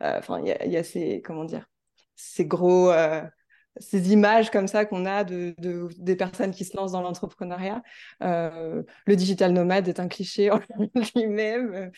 enfin, 0.00 0.40
il 0.40 0.46
y, 0.46 0.70
y, 0.70 0.76
a 0.76 0.84
ces, 0.84 1.20
comment 1.22 1.44
dire, 1.44 1.68
ces 2.16 2.46
gros 2.46 2.90
ces 3.78 4.12
images 4.12 4.50
comme 4.50 4.66
ça 4.66 4.84
qu'on 4.84 5.06
a 5.06 5.24
de, 5.24 5.54
des 5.98 6.16
personnes 6.16 6.50
qui 6.50 6.64
se 6.64 6.76
lancent 6.76 6.92
dans 6.92 7.02
l'entrepreneuriat. 7.02 7.82
Euh, 8.22 8.82
le 9.06 9.16
digital 9.16 9.52
nomade 9.52 9.88
est 9.88 10.00
un 10.00 10.08
cliché 10.08 10.50
en 10.50 10.60
lui-même. 11.14 11.90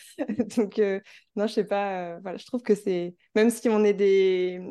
Donc, 0.55 0.79
euh, 0.79 0.99
non, 1.35 1.47
je 1.47 1.53
sais 1.53 1.63
pas. 1.63 2.15
Euh, 2.15 2.19
voilà, 2.21 2.37
je 2.37 2.45
trouve 2.45 2.61
que 2.61 2.75
c'est, 2.75 3.15
même 3.35 3.49
si 3.49 3.69
on 3.69 3.83
est 3.83 3.93
des, 3.93 4.61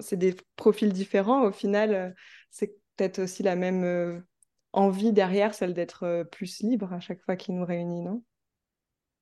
c'est 0.00 0.16
des 0.16 0.34
profils 0.56 0.92
différents, 0.92 1.44
au 1.44 1.52
final, 1.52 2.14
c'est 2.50 2.74
peut-être 2.96 3.20
aussi 3.20 3.42
la 3.42 3.56
même 3.56 4.24
envie 4.72 5.12
derrière, 5.12 5.54
celle 5.54 5.74
d'être 5.74 6.24
plus 6.32 6.60
libre 6.60 6.92
à 6.92 7.00
chaque 7.00 7.22
fois 7.22 7.36
qui 7.36 7.52
nous 7.52 7.64
réunit, 7.64 8.02
non? 8.02 8.22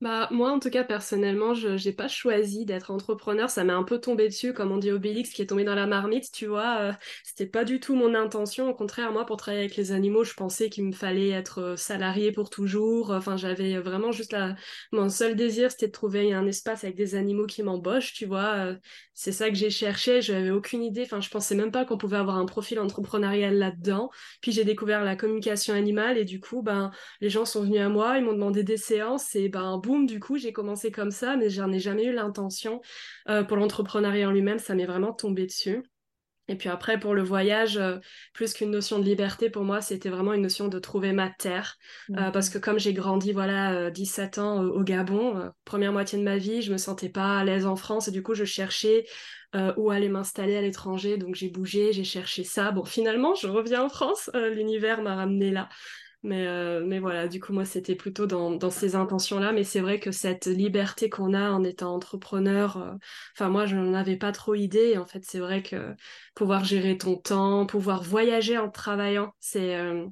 Bah, 0.02 0.28
moi, 0.31 0.52
en 0.52 0.58
tout 0.60 0.69
cas, 0.69 0.84
personnellement, 0.84 1.54
je 1.54 1.82
n'ai 1.82 1.93
pas 1.94 2.06
choisi 2.06 2.66
d'être 2.66 2.90
entrepreneur. 2.90 3.48
Ça 3.48 3.64
m'est 3.64 3.72
un 3.72 3.82
peu 3.82 3.98
tombé 3.98 4.28
dessus, 4.28 4.52
comme 4.52 4.70
on 4.70 4.76
dit 4.76 4.90
Obélix, 4.90 5.31
qui 5.31 5.40
est 5.40 5.46
tombé 5.46 5.64
dans 5.64 5.75
la 5.75 5.87
marmite, 5.87 6.31
tu 6.32 6.44
vois. 6.46 6.76
Euh, 6.81 6.93
c'était 7.25 7.46
pas 7.46 7.64
du 7.64 7.81
tout 7.81 7.94
mon 7.94 8.14
intention. 8.14 8.69
Au 8.69 8.75
contraire, 8.75 9.10
moi, 9.10 9.25
pour 9.25 9.38
travailler 9.38 9.64
avec 9.64 9.76
les 9.76 9.93
animaux, 9.93 10.22
je 10.22 10.34
pensais 10.34 10.69
qu'il 10.69 10.84
me 10.84 10.93
fallait 10.93 11.31
être 11.31 11.60
euh, 11.62 11.76
salarié 11.76 12.31
pour 12.31 12.50
toujours. 12.50 13.10
Enfin, 13.10 13.38
j'avais 13.38 13.78
vraiment 13.78 14.12
juste 14.12 14.32
la... 14.32 14.54
Mon 14.93 15.08
seul 15.08 15.34
désir, 15.34 15.70
c'était 15.70 15.87
de 15.87 15.93
trouver 15.93 16.31
un 16.34 16.46
espace 16.46 16.84
avec 16.84 16.94
des 16.94 17.14
animaux 17.14 17.46
qui 17.46 17.62
m'embauchent, 17.62 18.12
tu 18.12 18.26
vois. 18.26 18.54
Euh, 18.56 18.76
c'est 19.14 19.32
ça 19.32 19.48
que 19.48 19.56
j'ai 19.56 19.70
cherché. 19.70 20.20
Je 20.20 20.34
n'avais 20.34 20.50
aucune 20.50 20.82
idée. 20.82 21.04
Enfin, 21.04 21.22
je 21.22 21.31
pensais 21.31 21.54
même 21.54 21.72
pas 21.72 21.87
qu'on 21.87 21.96
pouvait 21.96 22.19
avoir 22.19 22.37
un 22.37 22.44
profil 22.44 22.78
entrepreneurial 22.81 23.56
là-dedans. 23.56 24.10
Puis 24.43 24.52
j'ai 24.52 24.64
découvert 24.64 25.04
la 25.04 25.16
communication 25.16 25.72
animale 25.72 26.19
et 26.19 26.26
du 26.26 26.38
coup, 26.38 26.60
ben, 26.60 26.90
les 27.22 27.31
gens 27.31 27.46
sont 27.46 27.62
venus 27.62 27.81
à 27.81 27.88
moi, 27.88 28.19
ils 28.19 28.25
m'ont 28.25 28.34
demandé 28.34 28.62
des 28.62 28.76
séances 28.76 29.34
et 29.34 29.48
ben, 29.48 29.78
du 30.06 30.21
coup, 30.21 30.37
j'ai 30.37 30.53
commencé 30.53 30.91
comme 30.91 31.11
ça, 31.11 31.37
mais 31.37 31.50
j'en 31.50 31.71
ai 31.73 31.79
jamais 31.79 32.05
eu 32.05 32.12
l'intention. 32.12 32.81
Euh, 33.29 33.44
pour 33.44 33.56
l'entrepreneuriat 33.56 34.29
en 34.29 34.33
lui-même, 34.33 34.59
ça 34.59 34.75
m'est 34.75 34.87
vraiment 34.87 35.12
tombé 35.12 35.47
dessus. 35.47 35.83
Et 36.49 36.55
puis 36.55 36.69
après, 36.69 37.00
pour 37.00 37.12
le 37.12 37.25
voyage, 37.25 37.77
euh, 37.77 37.99
plus 38.33 38.53
qu'une 38.53 38.71
notion 38.71 39.00
de 39.00 39.05
liberté, 39.05 39.50
pour 39.50 39.65
moi, 39.65 39.81
c'était 39.81 40.11
vraiment 40.11 40.33
une 40.33 40.43
notion 40.43 40.69
de 40.69 40.79
trouver 40.79 41.12
ma 41.12 41.29
terre. 41.29 41.77
Euh, 42.11 42.29
mmh. 42.29 42.33
parce 42.33 42.50
que 42.50 42.59
comme 42.59 42.79
j'ai 42.79 42.93
grandi, 42.93 43.33
voilà, 43.33 43.91
17 43.91 44.38
ans 44.38 44.62
au 44.62 44.85
Gabon, 44.85 45.50
première 45.65 45.93
moitié 45.93 46.19
de 46.19 46.23
ma 46.23 46.37
vie, 46.37 46.62
je 46.62 46.73
me 46.73 46.79
sentais 46.79 47.09
pas 47.09 47.39
à 47.39 47.44
l'aise 47.44 47.67
en 47.67 47.75
France 47.75 48.06
et 48.09 48.12
du 48.12 48.23
coup, 48.23 48.35
je 48.35 48.44
cherchais 48.44 49.06
où 49.79 49.91
aller 49.91 50.11
m'installer 50.11 50.55
à 50.55 50.61
l'étranger. 50.61 51.17
Donc 51.17 51.35
j'ai 51.35 51.49
bougé, 51.49 51.94
j'ai 51.94 52.05
cherché 52.05 52.44
ça. 52.44 52.73
Bon, 52.73 52.85
finalement, 52.85 53.35
je 53.35 53.49
reviens 53.49 53.82
en 53.82 53.89
France. 53.89 54.31
L'univers 54.35 55.00
m'a 55.00 55.17
ramené 55.17 55.50
là. 55.50 55.71
Mais, 56.23 56.47
euh, 56.49 56.85
mais 56.85 56.99
voilà, 56.99 57.29
du 57.29 57.41
coup, 57.41 57.53
moi, 57.53 57.65
c'était 57.65 57.94
plutôt 57.94 58.27
dans, 58.27 58.51
dans 58.51 58.70
ces 58.70 58.96
intentions-là. 58.96 59.53
Mais 59.53 59.63
c'est 59.65 59.81
vrai 59.81 60.01
que 60.01 60.11
cette 60.11 60.46
liberté 60.46 61.08
qu'on 61.08 61.35
a 61.35 61.51
en 61.53 61.63
étant 61.63 61.94
entrepreneur, 61.94 62.77
euh, 62.79 62.94
enfin, 63.35 63.49
moi, 63.49 63.67
je 63.67 63.77
n'en 63.77 63.94
avais 63.94 64.17
pas 64.17 64.32
trop 64.32 64.55
idée. 64.55 64.99
En 64.99 65.06
fait, 65.06 65.25
c'est 65.25 65.39
vrai 65.39 65.63
que 65.63 65.94
pouvoir 66.35 66.65
gérer 66.65 66.99
ton 66.99 67.17
temps, 67.17 67.67
pouvoir 67.67 68.03
voyager 68.03 68.58
en 68.58 68.70
travaillant, 68.70 69.32
c'est 69.41 69.77
euh, 69.77 70.06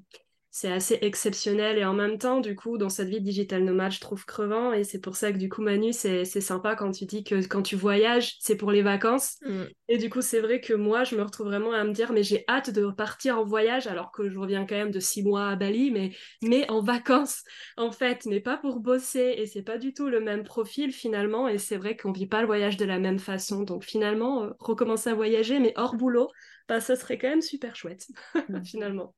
c'est 0.56 0.70
assez 0.70 0.98
exceptionnel 1.02 1.78
et 1.78 1.84
en 1.84 1.94
même 1.94 2.16
temps, 2.16 2.38
du 2.38 2.54
coup, 2.54 2.78
dans 2.78 2.88
cette 2.88 3.08
vie 3.08 3.18
de 3.18 3.24
digital 3.24 3.64
nomade, 3.64 3.90
je 3.90 3.98
trouve 3.98 4.24
crevant 4.24 4.72
et 4.72 4.84
c'est 4.84 5.00
pour 5.00 5.16
ça 5.16 5.32
que 5.32 5.36
du 5.36 5.48
coup, 5.48 5.62
Manu, 5.62 5.92
c'est 5.92 6.24
sympa 6.24 6.76
quand 6.76 6.92
tu 6.92 7.06
dis 7.06 7.24
que 7.24 7.44
quand 7.48 7.62
tu 7.62 7.74
voyages, 7.74 8.36
c'est 8.38 8.54
pour 8.54 8.70
les 8.70 8.82
vacances. 8.82 9.38
Mm. 9.44 9.64
Et 9.88 9.98
du 9.98 10.08
coup, 10.10 10.22
c'est 10.22 10.38
vrai 10.38 10.60
que 10.60 10.72
moi, 10.72 11.02
je 11.02 11.16
me 11.16 11.22
retrouve 11.22 11.48
vraiment 11.48 11.72
à 11.72 11.82
me 11.82 11.90
dire, 11.90 12.12
mais 12.12 12.22
j'ai 12.22 12.44
hâte 12.48 12.70
de 12.70 12.88
partir 12.92 13.36
en 13.36 13.44
voyage 13.44 13.88
alors 13.88 14.12
que 14.12 14.28
je 14.28 14.38
reviens 14.38 14.64
quand 14.64 14.76
même 14.76 14.92
de 14.92 15.00
six 15.00 15.24
mois 15.24 15.48
à 15.48 15.56
Bali, 15.56 15.90
mais, 15.90 16.12
mais 16.40 16.70
en 16.70 16.80
vacances, 16.80 17.42
en 17.76 17.90
fait, 17.90 18.24
mais 18.24 18.38
pas 18.38 18.56
pour 18.56 18.78
bosser 18.78 19.34
et 19.36 19.46
c'est 19.46 19.64
pas 19.64 19.78
du 19.78 19.92
tout 19.92 20.08
le 20.08 20.20
même 20.20 20.44
profil 20.44 20.92
finalement. 20.92 21.48
Et 21.48 21.58
c'est 21.58 21.78
vrai 21.78 21.96
qu'on 21.96 22.12
vit 22.12 22.28
pas 22.28 22.42
le 22.42 22.46
voyage 22.46 22.76
de 22.76 22.84
la 22.84 23.00
même 23.00 23.18
façon. 23.18 23.64
Donc 23.64 23.82
finalement, 23.82 24.44
euh, 24.44 24.50
recommencer 24.60 25.10
à 25.10 25.14
voyager, 25.14 25.58
mais 25.58 25.72
hors 25.74 25.96
boulot, 25.96 26.30
bah, 26.68 26.80
ça 26.80 26.94
serait 26.94 27.18
quand 27.18 27.28
même 27.28 27.42
super 27.42 27.74
chouette, 27.74 28.06
mm. 28.48 28.62
finalement. 28.62 29.16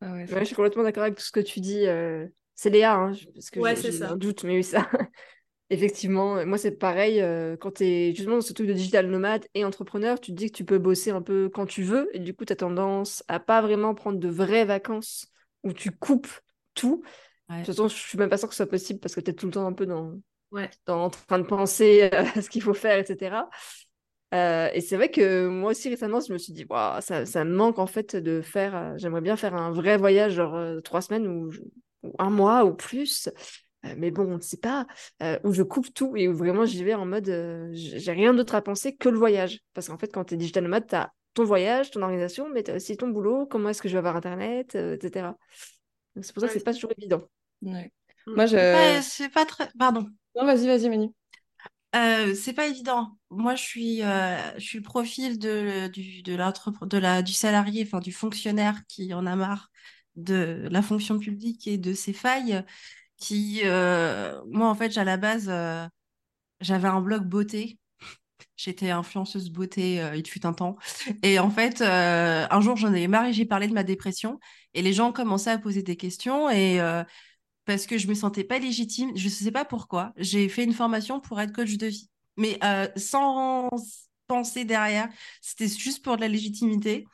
Ah 0.00 0.24
je 0.26 0.44
suis 0.44 0.54
complètement 0.54 0.82
d'accord 0.82 1.04
avec 1.04 1.16
tout 1.16 1.24
ce 1.24 1.32
que 1.32 1.40
tu 1.40 1.60
dis. 1.60 1.86
Euh, 1.86 2.26
c'est 2.54 2.70
Léa, 2.70 2.94
hein, 2.94 3.12
parce 3.34 3.50
que 3.50 3.60
j'ai 3.74 4.02
un 4.02 4.16
doute, 4.16 4.44
mais 4.44 4.56
oui, 4.56 4.64
ça. 4.64 4.88
Effectivement, 5.68 6.46
moi 6.46 6.58
c'est 6.58 6.70
pareil, 6.70 7.20
euh, 7.20 7.56
quand 7.56 7.72
tu 7.72 7.84
es 7.84 8.14
justement 8.14 8.36
dans 8.36 8.40
ce 8.40 8.52
truc 8.52 8.68
de 8.68 8.72
digital 8.72 9.08
nomade 9.08 9.46
et 9.54 9.64
entrepreneur, 9.64 10.20
tu 10.20 10.30
te 10.30 10.36
dis 10.36 10.50
que 10.52 10.56
tu 10.56 10.64
peux 10.64 10.78
bosser 10.78 11.10
un 11.10 11.22
peu 11.22 11.48
quand 11.48 11.66
tu 11.66 11.82
veux, 11.82 12.08
et 12.14 12.20
du 12.20 12.34
coup 12.34 12.44
tu 12.44 12.52
as 12.52 12.56
tendance 12.56 13.24
à 13.26 13.40
pas 13.40 13.60
vraiment 13.62 13.92
prendre 13.92 14.18
de 14.20 14.28
vraies 14.28 14.64
vacances 14.64 15.26
où 15.64 15.72
tu 15.72 15.90
coupes 15.90 16.30
tout. 16.74 17.02
De 17.48 17.56
toute 17.56 17.66
façon, 17.66 17.88
je 17.88 17.94
suis 17.96 18.18
même 18.18 18.28
pas 18.28 18.38
sûre 18.38 18.48
que 18.48 18.54
ce 18.54 18.58
soit 18.58 18.70
possible 18.70 19.00
parce 19.00 19.14
que 19.14 19.20
tu 19.20 19.30
es 19.30 19.34
tout 19.34 19.46
le 19.46 19.52
temps 19.52 19.66
un 19.66 19.72
peu 19.72 19.86
dans, 19.86 20.14
ouais. 20.52 20.70
dans 20.86 21.04
en 21.04 21.10
train 21.10 21.38
de 21.38 21.44
penser 21.44 22.02
à 22.12 22.40
ce 22.40 22.48
qu'il 22.48 22.62
faut 22.62 22.74
faire, 22.74 22.98
etc. 22.98 23.48
Euh, 24.34 24.68
et 24.72 24.80
c'est 24.80 24.96
vrai 24.96 25.10
que 25.10 25.46
moi 25.46 25.70
aussi 25.70 25.88
récemment, 25.88 26.20
je 26.20 26.32
me 26.32 26.38
suis 26.38 26.52
dit, 26.52 26.66
ça, 27.00 27.26
ça 27.26 27.44
me 27.44 27.54
manque 27.54 27.78
en 27.78 27.86
fait 27.86 28.16
de 28.16 28.40
faire, 28.40 28.76
euh, 28.76 28.94
j'aimerais 28.96 29.20
bien 29.20 29.36
faire 29.36 29.54
un 29.54 29.70
vrai 29.70 29.96
voyage, 29.96 30.32
genre 30.34 30.56
euh, 30.56 30.80
trois 30.80 31.00
semaines 31.00 31.26
ou, 31.28 31.50
un 32.18 32.30
mois 32.30 32.64
ou 32.64 32.74
plus. 32.74 33.28
mais 33.96 34.10
bon, 34.10 34.38
c'est 34.40 34.60
pas 34.60 34.86
où 35.44 35.52
je 35.52 35.62
coupe 35.62 35.92
tout 35.94 36.16
et 36.16 36.28
où 36.28 36.34
vraiment 36.34 36.64
j'y 36.64 36.82
vais 36.82 36.94
en 36.94 37.06
mode, 37.06 37.26
j'ai 37.72 38.12
rien 38.12 38.34
d'autre 38.34 38.54
à 38.54 38.62
penser 38.62 38.96
que 38.96 39.08
le 39.08 39.18
voyage. 39.18 39.60
Parce 39.74 39.88
qu'en 39.88 39.98
fait, 39.98 40.12
quand 40.12 40.24
tu 40.24 40.34
es 40.34 40.36
digital 40.36 40.64
nomade, 40.64 40.86
tu 40.88 40.94
as 40.96 41.12
ton 41.34 41.44
voyage, 41.44 41.90
ton 41.90 42.02
organisation, 42.02 42.48
mais 42.52 42.62
tu 42.62 42.70
as 42.70 42.76
aussi 42.76 42.96
ton 42.96 43.08
boulot, 43.08 43.46
comment 43.46 43.68
est-ce 43.68 43.82
que 43.82 43.88
je 43.88 43.94
vais 43.94 43.98
avoir 43.98 44.16
Internet, 44.16 44.74
etc. 44.74 45.30
C'est 46.20 46.32
pour 46.32 46.40
ça 46.40 46.48
que 46.48 46.54
c'est 46.54 46.64
pas 46.64 46.72
toujours 46.72 46.92
évident. 46.96 47.22
Ouais. 47.62 47.92
Mm. 48.26 48.34
Moi, 48.34 48.46
je... 48.46 49.00
C'est 49.02 49.28
pas, 49.28 49.44
très... 49.44 49.68
Pardon. 49.78 50.06
Non, 50.34 50.44
vas-y, 50.44 50.66
vas-y, 50.66 50.88
Manu. 50.88 51.08
Euh, 51.94 52.34
c'est 52.34 52.52
pas 52.52 52.66
évident. 52.66 53.15
Moi, 53.30 53.56
je 53.56 53.62
suis, 53.62 54.02
euh, 54.02 54.36
je 54.58 54.64
suis 54.64 54.78
le 54.78 54.84
profil 54.84 55.38
de, 55.38 55.88
du, 55.88 56.22
de, 56.22 56.36
de 56.86 56.98
la, 56.98 57.22
du 57.22 57.32
salarié, 57.32 57.82
enfin 57.84 57.98
du 57.98 58.12
fonctionnaire 58.12 58.80
qui 58.88 59.12
en 59.14 59.26
a 59.26 59.34
marre 59.34 59.70
de 60.14 60.68
la 60.70 60.80
fonction 60.80 61.18
publique 61.18 61.66
et 61.66 61.76
de 61.78 61.92
ses 61.92 62.12
failles. 62.12 62.62
Qui, 63.18 63.62
euh, 63.64 64.40
moi, 64.50 64.68
en 64.68 64.74
fait, 64.76 64.96
à 64.98 65.04
la 65.04 65.16
base, 65.16 65.48
euh, 65.50 65.86
j'avais 66.60 66.88
un 66.88 67.00
blog 67.02 67.24
beauté. 67.24 67.78
J'étais 68.56 68.90
influenceuse 68.90 69.50
beauté, 69.50 70.02
il 70.16 70.26
fut 70.28 70.46
un 70.46 70.52
temps. 70.54 70.76
Et 71.22 71.38
en 71.40 71.50
fait, 71.50 71.82
un 71.82 72.60
jour, 72.62 72.76
j'en 72.76 72.94
ai 72.94 73.08
marre 73.08 73.26
et 73.26 73.32
j'ai 73.34 73.46
parlé 73.46 73.68
de 73.68 73.74
ma 73.74 73.84
dépression. 73.84 74.40
Et 74.74 74.82
les 74.82 74.92
gens 74.94 75.12
commençaient 75.12 75.50
à 75.50 75.58
poser 75.58 75.82
des 75.82 75.96
questions. 75.96 76.50
Et 76.50 76.80
parce 77.64 77.86
que 77.86 77.98
je 77.98 78.08
me 78.08 78.14
sentais 78.14 78.44
pas 78.44 78.58
légitime. 78.58 79.12
Je 79.16 79.24
ne 79.24 79.30
sais 79.30 79.50
pas 79.52 79.64
pourquoi. 79.64 80.12
J'ai 80.16 80.48
fait 80.48 80.64
une 80.64 80.72
formation 80.72 81.20
pour 81.20 81.40
être 81.40 81.52
coach 81.52 81.76
de 81.76 81.86
vie, 81.88 82.08
mais 82.36 82.58
euh, 82.64 82.88
sans 82.96 83.70
penser 84.26 84.64
derrière. 84.64 85.08
C'était 85.40 85.68
juste 85.68 86.04
pour 86.04 86.16
de 86.16 86.20
la 86.22 86.28
légitimité. 86.28 87.04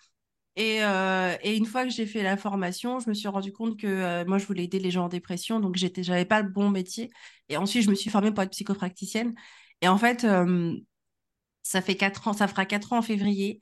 Et, 0.56 0.84
euh, 0.84 1.34
et 1.42 1.56
une 1.56 1.64
fois 1.66 1.84
que 1.84 1.90
j'ai 1.90 2.06
fait 2.06 2.22
la 2.22 2.36
formation, 2.36 3.00
je 3.00 3.08
me 3.08 3.14
suis 3.14 3.28
rendu 3.28 3.52
compte 3.52 3.78
que 3.78 3.86
euh, 3.86 4.24
moi, 4.26 4.38
je 4.38 4.46
voulais 4.46 4.64
aider 4.64 4.78
les 4.78 4.90
gens 4.90 5.06
en 5.06 5.08
dépression, 5.08 5.60
donc 5.60 5.76
j'étais, 5.76 6.02
j'avais 6.02 6.26
pas 6.26 6.42
le 6.42 6.48
bon 6.48 6.70
métier. 6.70 7.10
Et 7.48 7.56
ensuite, 7.56 7.84
je 7.84 7.90
me 7.90 7.94
suis 7.94 8.10
formée 8.10 8.32
pour 8.32 8.42
être 8.42 8.50
psychopraticienne. 8.50 9.34
Et 9.80 9.88
en 9.88 9.98
fait, 9.98 10.26
ça 11.62 11.82
fait 11.82 11.96
quatre 11.96 12.28
ans, 12.28 12.32
ça 12.32 12.48
fera 12.48 12.66
quatre 12.66 12.92
ans 12.92 12.98
en 12.98 13.02
février. 13.02 13.60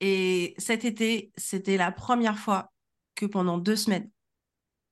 Et 0.00 0.54
cet 0.58 0.84
été, 0.84 1.32
c'était 1.36 1.76
la 1.76 1.92
première 1.92 2.38
fois 2.38 2.72
que 3.14 3.26
pendant 3.26 3.58
deux 3.58 3.76
semaines, 3.76 4.10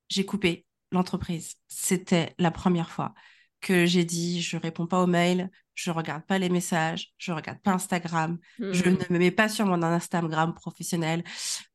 j'ai 0.08 0.24
coupé 0.24 0.66
l'entreprise. 0.92 1.56
C'était 1.68 2.34
la 2.38 2.50
première 2.50 2.90
fois 2.90 3.14
que 3.60 3.86
j'ai 3.86 4.04
dit 4.04 4.42
je 4.42 4.56
réponds 4.56 4.86
pas 4.86 5.02
aux 5.02 5.06
mails, 5.06 5.50
je 5.78 5.92
regarde 5.92 6.24
pas 6.24 6.38
les 6.38 6.48
messages, 6.48 7.12
je 7.18 7.30
regarde 7.30 7.60
pas 7.62 7.70
Instagram, 7.70 8.38
je 8.58 8.82
hmm. 8.82 8.98
ne 9.10 9.14
me 9.14 9.18
mets 9.20 9.30
pas 9.30 9.48
sur 9.48 9.64
mon 9.64 9.80
Instagram 9.80 10.52
professionnel, 10.52 11.22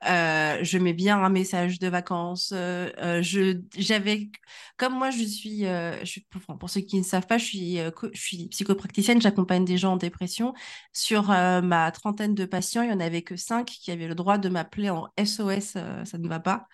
euh, 0.10 0.58
je 0.62 0.78
mets 0.78 0.92
bien 0.92 1.24
un 1.24 1.30
message 1.30 1.80
de 1.80 1.88
vacances. 1.88 2.52
Euh, 2.54 2.90
euh, 2.98 3.22
je 3.22 3.62
j'avais 3.78 4.30
comme 4.76 4.94
moi 4.94 5.10
je 5.10 5.24
suis, 5.24 5.62
je, 5.62 6.20
pour, 6.60 6.70
ceux 6.70 6.82
qui 6.82 6.98
ne 6.98 7.04
savent 7.04 7.28
pas, 7.28 7.38
je 7.38 7.46
suis 7.46 7.78
je 7.78 8.22
suis 8.22 8.50
psychopraticienne, 8.50 9.22
j'accompagne 9.22 9.64
des 9.64 9.78
gens 9.78 9.94
en 9.94 9.98
dépression. 9.98 10.54
Sur 10.92 11.28
ma 11.30 11.90
trentaine 11.92 12.36
de 12.36 12.44
patients, 12.44 12.82
il 12.82 12.90
y 12.90 12.94
en 12.94 13.00
avait 13.00 13.22
que 13.22 13.38
cinq 13.38 13.68
qui 13.68 13.90
avaient 13.90 14.10
le 14.10 14.16
droit 14.16 14.38
de 14.38 14.50
m'appeler 14.50 14.90
en 14.90 15.08
SOS, 15.18 15.78
ça 16.04 16.18
ne 16.18 16.28
va 16.28 16.42
pas. 16.42 16.68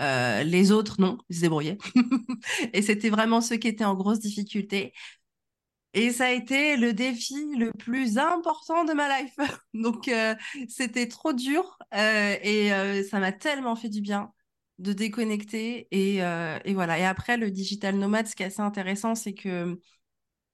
Euh, 0.00 0.42
les 0.42 0.72
autres, 0.72 1.00
non, 1.00 1.18
ils 1.28 1.36
se 1.36 1.40
débrouillaient. 1.42 1.78
et 2.72 2.82
c'était 2.82 3.10
vraiment 3.10 3.40
ceux 3.40 3.56
qui 3.56 3.68
étaient 3.68 3.84
en 3.84 3.94
grosse 3.94 4.20
difficulté. 4.20 4.92
Et 5.94 6.10
ça 6.10 6.26
a 6.26 6.30
été 6.30 6.76
le 6.76 6.92
défi 6.94 7.34
le 7.56 7.70
plus 7.72 8.18
important 8.18 8.84
de 8.84 8.92
ma 8.92 9.20
life. 9.20 9.36
Donc, 9.74 10.08
euh, 10.08 10.34
c'était 10.68 11.06
trop 11.08 11.32
dur 11.32 11.78
euh, 11.94 12.36
et 12.42 13.02
ça 13.04 13.18
m'a 13.18 13.32
tellement 13.32 13.76
fait 13.76 13.88
du 13.90 14.00
bien 14.00 14.32
de 14.78 14.92
déconnecter. 14.92 15.88
Et, 15.90 16.16
et, 16.16 16.74
voilà. 16.74 16.98
Et 16.98 17.04
après, 17.04 17.36
le 17.36 17.50
digital 17.50 17.96
nomade, 17.96 18.26
ce 18.26 18.34
qui 18.34 18.42
est 18.42 18.46
assez 18.46 18.62
intéressant, 18.62 19.14
c'est 19.14 19.34
que 19.34 19.78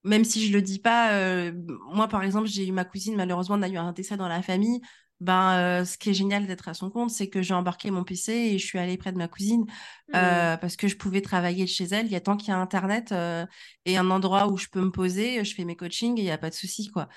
même 0.05 0.25
si 0.25 0.47
je 0.47 0.53
le 0.53 0.61
dis 0.61 0.81
pas, 0.81 1.51
moi, 1.93 2.09
par 2.09 2.25
exemple, 2.25 2.49
j'ai 2.49 2.67
eu 2.67 2.73
ma 2.73 2.85
cousine, 2.85 3.17
malheureusement, 3.17 3.57
on 3.57 3.63
a 3.63 3.69
eu 3.69 3.77
un 3.77 3.93
décès 3.93 4.17
dans 4.17 4.29
la 4.29 4.43
famille 4.43 4.81
ben, 5.21 5.59
euh, 5.59 5.85
ce 5.85 5.99
qui 5.99 6.11
est 6.11 6.15
génial 6.15 6.47
d'être 6.47 6.69
à 6.69 6.75
son 6.75 6.91
compte, 6.91 7.11
c'est 7.11 7.29
que 7.29 7.43
j'ai 7.43 7.55
embarqué 7.55 7.91
mon 7.91 8.05
PC 8.05 8.33
et 8.33 8.59
je 8.59 8.65
suis 8.65 8.79
allée 8.79 8.97
près 8.97 9.11
de 9.11 9.19
ma 9.19 9.27
cousine 9.27 9.63
mmh. 9.63 10.13
euh, 10.15 10.57
parce 10.57 10.77
que 10.77 10.87
je 10.87 10.97
pouvais 10.97 11.21
travailler 11.21 11.65
de 11.65 11.69
chez 11.69 11.85
elle. 11.85 12.07
Il 12.07 12.13
y 12.13 12.17
a 12.17 12.21
tant 12.21 12.37
qu'il 12.37 12.51
y 12.51 12.53
a 12.53 12.59
Internet 12.59 13.11
euh, 13.11 13.45
et 13.85 13.97
un 13.97 14.11
endroit 14.11 14.47
où 14.49 14.57
je 14.57 14.69
peux 14.69 14.81
me 14.81 14.91
poser, 14.91 15.45
je 15.45 15.55
fais 15.55 15.65
mes 15.65 15.75
coachings 15.75 16.17
et 16.19 16.23
il 16.23 16.25
n'y 16.25 16.31
a 16.31 16.39
pas 16.39 16.51
de 16.51 16.55
souci. 16.55 16.89
quoi. 16.89 17.09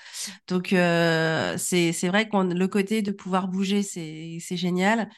Donc, 0.48 0.68
c'est 0.70 2.08
vrai 2.08 2.28
que 2.28 2.36
le 2.36 2.66
côté 2.66 3.02
de 3.02 3.12
pouvoir 3.12 3.46
bouger, 3.46 3.82
c'est 3.82 4.56
génial. 4.56 5.08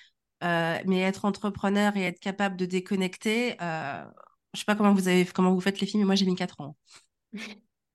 mais 0.42 1.00
être 1.00 1.24
entrepreneur 1.24 1.96
et 1.96 2.02
être 2.02 2.20
capable 2.20 2.56
de 2.56 2.66
déconnecter, 2.66 3.56
je 3.60 4.58
sais 4.58 4.64
pas 4.66 4.74
comment 4.74 4.92
vous, 4.92 5.08
avez, 5.08 5.24
comment 5.24 5.54
vous 5.54 5.60
faites 5.60 5.80
les 5.80 5.86
filles, 5.86 6.00
mais 6.00 6.06
moi, 6.06 6.16
j'ai 6.16 6.26
mis 6.26 6.36
4 6.36 6.60
ans. 6.60 6.76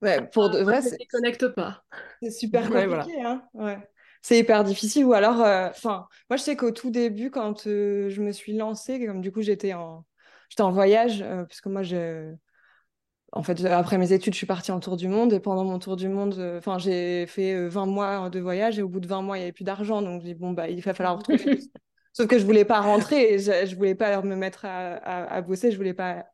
Ouais, 0.02 0.26
pour 0.30 0.50
de 0.50 0.60
vrai, 0.60 0.82
c'est 0.82 0.98
déconnecte 0.98 1.50
pas. 1.50 1.84
C'est 2.22 2.32
super 2.32 2.70
compliqué, 2.70 3.22
hein. 3.22 3.44
Ouais 3.54 3.78
c'est 4.22 4.40
hyper 4.40 4.64
difficile. 4.64 5.06
Ou 5.06 5.14
alors, 5.14 5.42
euh, 5.42 5.70
enfin, 5.70 6.08
moi, 6.30 6.38
je 6.38 6.44
sais 6.44 6.56
qu'au 6.56 6.72
tout 6.72 6.92
début, 6.92 7.32
quand 7.32 7.68
euh, 7.68 8.10
je 8.10 8.22
me 8.22 8.32
suis 8.32 8.54
lancée, 8.56 9.06
comme 9.06 9.22
du 9.22 9.32
coup, 9.32 9.42
j'étais 9.42 9.74
en, 9.74 10.06
j'étais 10.50 10.62
en 10.62 10.72
voyage, 10.72 11.22
euh, 11.22 11.46
parce 11.46 11.62
que 11.62 11.70
moi, 11.70 11.84
j'ai. 11.84 12.34
En 13.32 13.44
fait, 13.44 13.64
après 13.66 14.00
mes 14.00 14.12
études, 14.12 14.34
je 14.34 14.38
suis 14.38 14.48
partie 14.48 14.72
en 14.72 14.80
tour 14.80 14.98
du 14.98 15.08
monde 15.08 15.34
et 15.34 15.40
pendant 15.40 15.64
mon 15.64 15.78
tour 15.78 15.96
du 15.96 16.10
monde, 16.10 16.40
enfin, 16.58 16.80
j'ai 16.80 17.28
fait 17.28 17.68
20 17.68 17.86
mois 17.86 18.30
de 18.32 18.40
voyage 18.40 18.80
et 18.80 18.82
au 18.82 18.90
bout 18.90 19.00
de 19.00 19.08
20 19.08 19.22
mois, 19.22 19.38
il 19.38 19.42
n'y 19.42 19.44
avait 19.44 19.52
plus 19.52 19.64
d'argent. 19.64 20.02
Donc, 20.02 20.22
j'ai 20.22 20.30
dit, 20.30 20.34
bon, 20.34 20.52
bah, 20.52 20.68
il 20.68 20.82
va 20.82 20.96
falloir 20.96 21.18
retrouver. 21.18 21.60
Sauf 22.14 22.26
que 22.26 22.40
je 22.40 22.46
voulais 22.46 22.66
pas 22.66 22.82
rentrer, 22.82 23.38
je, 23.38 23.52
ne 23.52 23.76
voulais 23.76 23.94
pas 23.94 24.20
me 24.24 24.36
mettre 24.36 24.66
à, 24.66 24.96
à, 24.96 25.32
à, 25.32 25.42
bosser, 25.42 25.72
je 25.72 25.78
voulais 25.78 25.94
pas 25.94 26.26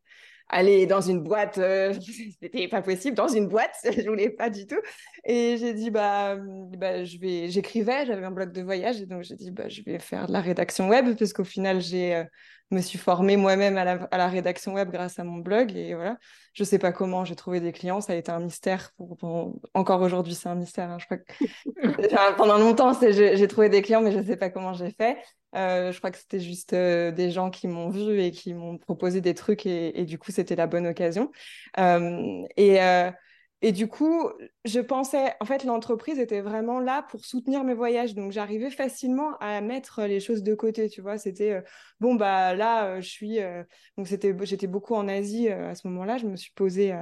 aller 0.49 0.85
dans 0.85 1.01
une 1.01 1.21
boîte, 1.21 1.57
euh, 1.57 1.93
c'était 2.41 2.67
pas 2.67 2.81
possible, 2.81 3.15
dans 3.15 3.27
une 3.27 3.47
boîte, 3.47 3.75
je 3.83 4.07
voulais 4.07 4.29
pas 4.29 4.49
du 4.49 4.67
tout. 4.67 4.79
Et 5.23 5.57
j'ai 5.57 5.73
dit, 5.73 5.89
bah, 5.89 6.37
bah 6.37 7.03
je 7.03 7.17
vais, 7.17 7.49
j'écrivais, 7.49 8.05
j'avais 8.05 8.25
un 8.25 8.31
blog 8.31 8.51
de 8.51 8.61
voyage, 8.61 9.01
et 9.01 9.05
donc 9.05 9.23
j'ai 9.23 9.35
dit, 9.35 9.51
bah, 9.51 9.69
je 9.69 9.81
vais 9.83 9.99
faire 9.99 10.27
de 10.27 10.33
la 10.33 10.41
rédaction 10.41 10.87
web, 10.89 11.15
parce 11.17 11.33
qu'au 11.33 11.43
final, 11.43 11.81
j'ai, 11.81 12.15
euh, 12.15 12.23
me 12.72 12.81
suis 12.81 12.98
formée 12.98 13.38
moi-même 13.38 13.77
à 13.77 13.84
la, 13.84 13.91
à 14.12 14.17
la, 14.17 14.27
rédaction 14.27 14.74
web 14.74 14.91
grâce 14.91 15.19
à 15.19 15.24
mon 15.24 15.38
blog, 15.38 15.75
et 15.75 15.93
voilà. 15.93 16.17
Je 16.53 16.63
sais 16.63 16.79
pas 16.79 16.91
comment 16.91 17.25
j'ai 17.25 17.36
trouvé 17.36 17.60
des 17.60 17.72
clients, 17.72 18.01
ça 18.01 18.13
a 18.13 18.15
été 18.15 18.31
un 18.31 18.39
mystère. 18.39 18.91
Pour, 18.98 19.60
Encore 19.74 20.01
aujourd'hui, 20.01 20.36
c'est 20.36 20.50
un 20.50 20.55
mystère. 20.55 20.89
Hein, 20.89 20.98
je 21.00 21.05
crois 21.05 21.17
que... 21.17 22.36
pendant 22.38 22.57
longtemps, 22.57 22.93
j'ai 23.01 23.48
trouvé 23.48 23.69
des 23.69 23.81
clients, 23.81 24.01
mais 24.01 24.12
je 24.12 24.24
sais 24.24 24.38
pas 24.38 24.50
comment 24.50 24.74
j'ai 24.74 24.91
fait. 24.91 25.17
Euh, 25.55 25.91
je 25.91 25.98
crois 26.00 26.12
que 26.12 26.17
c'était 26.17 26.39
juste 26.39 26.74
euh, 26.74 27.12
des 27.12 27.31
gens 27.31 27.50
qui 27.50 27.67
m'ont 27.67 27.89
vu 27.89 28.22
et 28.22 28.31
qui 28.31 28.53
m'ont 28.53 28.77
proposé 28.77 29.22
des 29.22 29.34
trucs 29.34 29.65
et, 29.65 30.05
du 30.05 30.17
coup, 30.17 30.31
c'était 30.31 30.55
la 30.55 30.67
bonne 30.67 30.88
occasion. 30.88 31.31
Euh, 31.79 32.43
et, 32.57 32.79
et 33.67 33.72
du 33.72 33.88
coup, 33.88 34.29
je 34.63 34.79
pensais, 34.79 35.34
en 35.39 35.45
fait, 35.45 35.63
l'entreprise 35.63 36.19
était 36.19 36.41
vraiment 36.41 36.79
là 36.79 37.01
pour 37.10 37.25
soutenir 37.25 37.63
mes 37.63 37.74
voyages. 37.74 38.13
Donc, 38.13 38.31
j'arrivais 38.31 38.69
facilement 38.69 39.36
à 39.39 39.60
mettre 39.60 40.03
les 40.03 40.19
choses 40.19 40.43
de 40.43 40.53
côté, 40.53 40.88
tu 40.88 41.01
vois. 41.01 41.17
C'était, 41.17 41.63
bon, 42.00 42.13
bah 42.13 42.53
là, 42.53 43.01
je 43.01 43.10
suis, 43.10 43.39
donc 43.98 44.07
c'était, 44.07 44.36
j'étais 44.43 44.67
beaucoup 44.67 44.93
en 44.93 45.07
Asie 45.07 45.50
à 45.50 45.74
ce 45.74 45.88
moment-là. 45.88 46.19
Je 46.19 46.27
me 46.27 46.36
suis 46.36 46.51
posée 46.51 46.93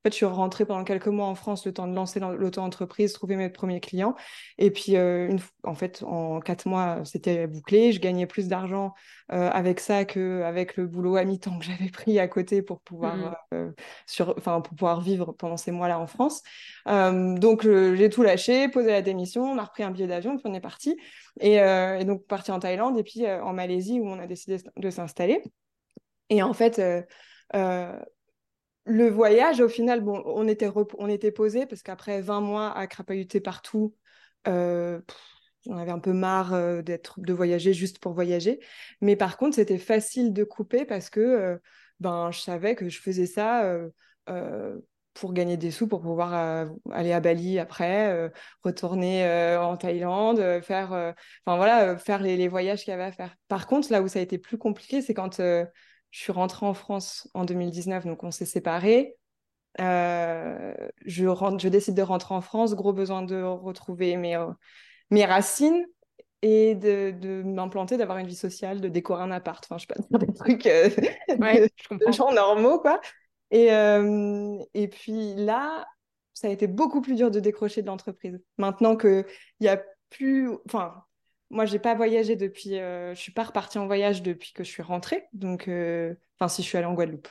en 0.00 0.08
fait, 0.08 0.12
je 0.12 0.16
suis 0.16 0.24
rentrée 0.24 0.64
pendant 0.64 0.82
quelques 0.82 1.08
mois 1.08 1.26
en 1.26 1.34
France, 1.34 1.66
le 1.66 1.74
temps 1.74 1.86
de 1.86 1.94
lancer 1.94 2.20
l'auto-entreprise, 2.20 3.12
trouver 3.12 3.36
mes 3.36 3.50
premiers 3.50 3.80
clients. 3.80 4.16
Et 4.56 4.70
puis, 4.70 4.96
euh, 4.96 5.28
une, 5.28 5.40
en 5.62 5.74
fait, 5.74 6.02
en 6.04 6.40
quatre 6.40 6.66
mois, 6.66 7.04
c'était 7.04 7.46
bouclé. 7.46 7.92
Je 7.92 8.00
gagnais 8.00 8.26
plus 8.26 8.48
d'argent 8.48 8.94
euh, 9.30 9.50
avec 9.50 9.78
ça 9.78 10.06
qu'avec 10.06 10.78
le 10.78 10.86
boulot 10.86 11.16
à 11.16 11.24
mi-temps 11.24 11.58
que 11.58 11.66
j'avais 11.66 11.90
pris 11.90 12.18
à 12.18 12.28
côté 12.28 12.62
pour 12.62 12.80
pouvoir, 12.80 13.14
mmh 13.14 13.34
euh, 13.52 13.72
sur, 14.06 14.36
pour 14.36 14.62
pouvoir 14.62 15.02
vivre 15.02 15.32
pendant 15.32 15.58
ces 15.58 15.70
mois-là 15.70 16.00
en 16.00 16.06
France. 16.06 16.42
donc, 16.86 17.62
j'ai 17.62 18.08
tout 18.08 18.22
lâché, 18.22 18.68
posé 18.68 18.92
la 18.92 19.02
démission, 19.02 19.42
on 19.44 19.58
a 19.58 19.64
repris 19.64 19.82
un 19.82 19.90
billet 19.90 20.06
d'avion, 20.06 20.38
puis 20.38 20.44
on 20.46 20.54
est 20.54 20.60
parti. 20.60 20.96
Et, 21.40 21.56
et, 21.56 22.04
donc, 22.06 22.26
parti 22.26 22.52
en 22.52 22.58
Thaïlande 22.58 22.98
et 22.98 23.02
puis 23.02 23.30
en 23.30 23.52
Malaisie 23.52 24.00
où 24.00 24.08
on 24.08 24.18
a 24.18 24.26
décidé 24.26 24.56
de 24.76 24.90
s'installer. 24.90 25.42
Et 26.30 26.42
en 26.42 26.54
fait, 26.54 26.80
le 28.84 29.08
voyage, 29.08 29.60
au 29.60 29.68
final, 29.68 30.00
bon, 30.00 30.22
on 30.24 30.48
était, 30.48 30.70
on 30.98 31.08
était 31.08 31.30
posé 31.30 31.66
parce 31.66 31.82
qu'après 31.82 32.20
20 32.20 32.40
mois 32.40 32.76
à 32.76 32.86
crapahuter 32.86 33.40
partout, 33.40 33.94
euh, 34.48 35.00
on 35.66 35.76
avait 35.76 35.90
un 35.90 35.98
peu 35.98 36.12
marre 36.12 36.54
euh, 36.54 36.82
d'être, 36.82 37.20
de 37.20 37.32
voyager 37.32 37.74
juste 37.74 37.98
pour 37.98 38.14
voyager. 38.14 38.60
Mais 39.00 39.16
par 39.16 39.36
contre, 39.36 39.56
c'était 39.56 39.78
facile 39.78 40.32
de 40.32 40.44
couper 40.44 40.84
parce 40.84 41.10
que 41.10 41.20
euh, 41.20 41.58
ben, 42.00 42.30
je 42.30 42.40
savais 42.40 42.74
que 42.74 42.88
je 42.88 43.00
faisais 43.00 43.26
ça 43.26 43.64
pour 45.14 45.32
gagner 45.34 45.56
des 45.56 45.72
sous, 45.72 45.88
pour 45.88 46.00
pouvoir 46.00 46.68
aller 46.92 47.12
à 47.12 47.20
Bali 47.20 47.58
après, 47.58 48.30
retourner 48.62 49.26
en 49.58 49.76
Thaïlande, 49.76 50.62
faire, 50.62 51.14
voilà, 51.44 51.98
faire 51.98 52.22
les, 52.22 52.36
les 52.36 52.48
voyages 52.48 52.84
qu'il 52.84 52.92
y 52.92 52.94
avait 52.94 53.02
à 53.02 53.12
faire. 53.12 53.34
Par 53.48 53.66
contre, 53.66 53.90
là 53.92 54.02
où 54.02 54.08
ça 54.08 54.20
a 54.20 54.22
été 54.22 54.38
plus 54.38 54.56
compliqué, 54.56 55.02
c'est 55.02 55.12
quand 55.12 55.40
je 56.10 56.20
suis 56.20 56.32
rentrée 56.32 56.66
en 56.66 56.74
France 56.74 57.28
en 57.34 57.44
2019, 57.44 58.06
donc 58.06 58.24
on 58.24 58.30
s'est 58.30 58.46
séparés. 58.46 59.16
Euh, 59.78 60.74
je, 61.06 61.26
rentre, 61.26 61.60
je 61.60 61.68
décide 61.68 61.94
de 61.94 62.02
rentrer 62.02 62.34
en 62.34 62.40
France, 62.40 62.74
gros 62.74 62.92
besoin 62.92 63.22
de 63.22 63.40
retrouver 63.42 64.16
mes, 64.16 64.36
euh, 64.36 64.50
mes 65.10 65.24
racines 65.24 65.86
et 66.42 66.74
de, 66.74 67.12
de 67.12 67.42
m'implanter, 67.42 67.96
d'avoir 67.96 68.18
une 68.18 68.26
vie 68.26 68.34
sociale, 68.34 68.80
de 68.80 68.88
décorer 68.88 69.22
un 69.22 69.30
appart. 69.30 69.64
Enfin, 69.64 69.78
je 69.78 69.86
sais 69.86 69.94
pas, 70.10 70.18
des 70.18 70.32
trucs 70.32 70.66
euh, 70.66 70.88
de, 71.28 72.12
gens 72.12 72.32
normaux, 72.32 72.80
quoi. 72.80 73.00
Et, 73.52 73.66
et 74.74 74.88
puis 74.88 75.34
là, 75.34 75.84
ça 76.34 76.46
a 76.46 76.50
été 76.50 76.68
beaucoup 76.68 77.00
plus 77.00 77.16
dur 77.16 77.30
de 77.30 77.40
décrocher 77.40 77.82
de 77.82 77.88
l'entreprise. 77.88 78.40
Maintenant 78.58 78.96
qu'il 78.96 79.26
n'y 79.60 79.68
a 79.68 79.82
plus... 80.08 80.50
Enfin, 80.66 81.02
moi, 81.50 81.66
j'ai 81.66 81.78
pas 81.78 81.94
voyagé 81.94 82.36
depuis. 82.36 82.76
je 82.76 83.14
suis 83.14 83.32
pas 83.32 83.44
repartie 83.44 83.78
en 83.78 83.86
voyage 83.86 84.22
depuis 84.22 84.52
que 84.52 84.64
je 84.64 84.70
suis 84.70 84.82
rentrée. 84.82 85.26
Donc, 85.32 85.62
enfin, 86.38 86.48
si 86.48 86.62
je 86.62 86.68
suis 86.68 86.78
allée 86.78 86.86
en 86.86 86.94
Guadeloupe, 86.94 87.28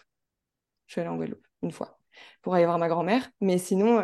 je 0.87 0.93
suis 0.93 1.01
allée 1.01 1.09
en 1.09 1.15
Guadeloupe 1.15 1.45
une 1.61 1.71
fois 1.71 1.99
pour 2.41 2.53
aller 2.53 2.65
voir 2.65 2.79
ma 2.79 2.89
grand-mère. 2.89 3.29
Mais 3.39 3.57
sinon, 3.57 4.01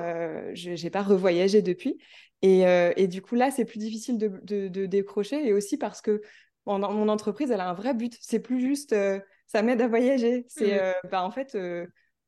je 0.54 0.82
n'ai 0.82 0.90
pas 0.90 1.04
revoyagé 1.04 1.62
depuis. 1.62 1.98
Et, 2.42 2.64
et, 2.96 3.08
du 3.08 3.22
coup, 3.22 3.36
là, 3.36 3.52
c'est 3.52 3.66
plus 3.66 3.80
difficile 3.80 4.18
de, 4.18 4.68
de, 4.68 4.86
décrocher. 4.86 5.46
Et 5.46 5.54
aussi 5.54 5.78
parce 5.78 6.02
que 6.02 6.22
mon, 6.66 7.10
entreprise, 7.10 7.52
elle 7.52 7.62
a 7.62 7.70
un 7.70 7.74
vrai 7.74 7.94
but. 7.94 8.18
C'est 8.22 8.40
plus 8.40 8.62
juste, 8.62 8.96
ça 9.48 9.62
m'aide 9.62 9.82
à 9.82 9.88
voyager. 9.88 10.46
C'est, 10.48 10.80
bah, 11.12 11.24
en 11.24 11.32
fait, 11.32 11.58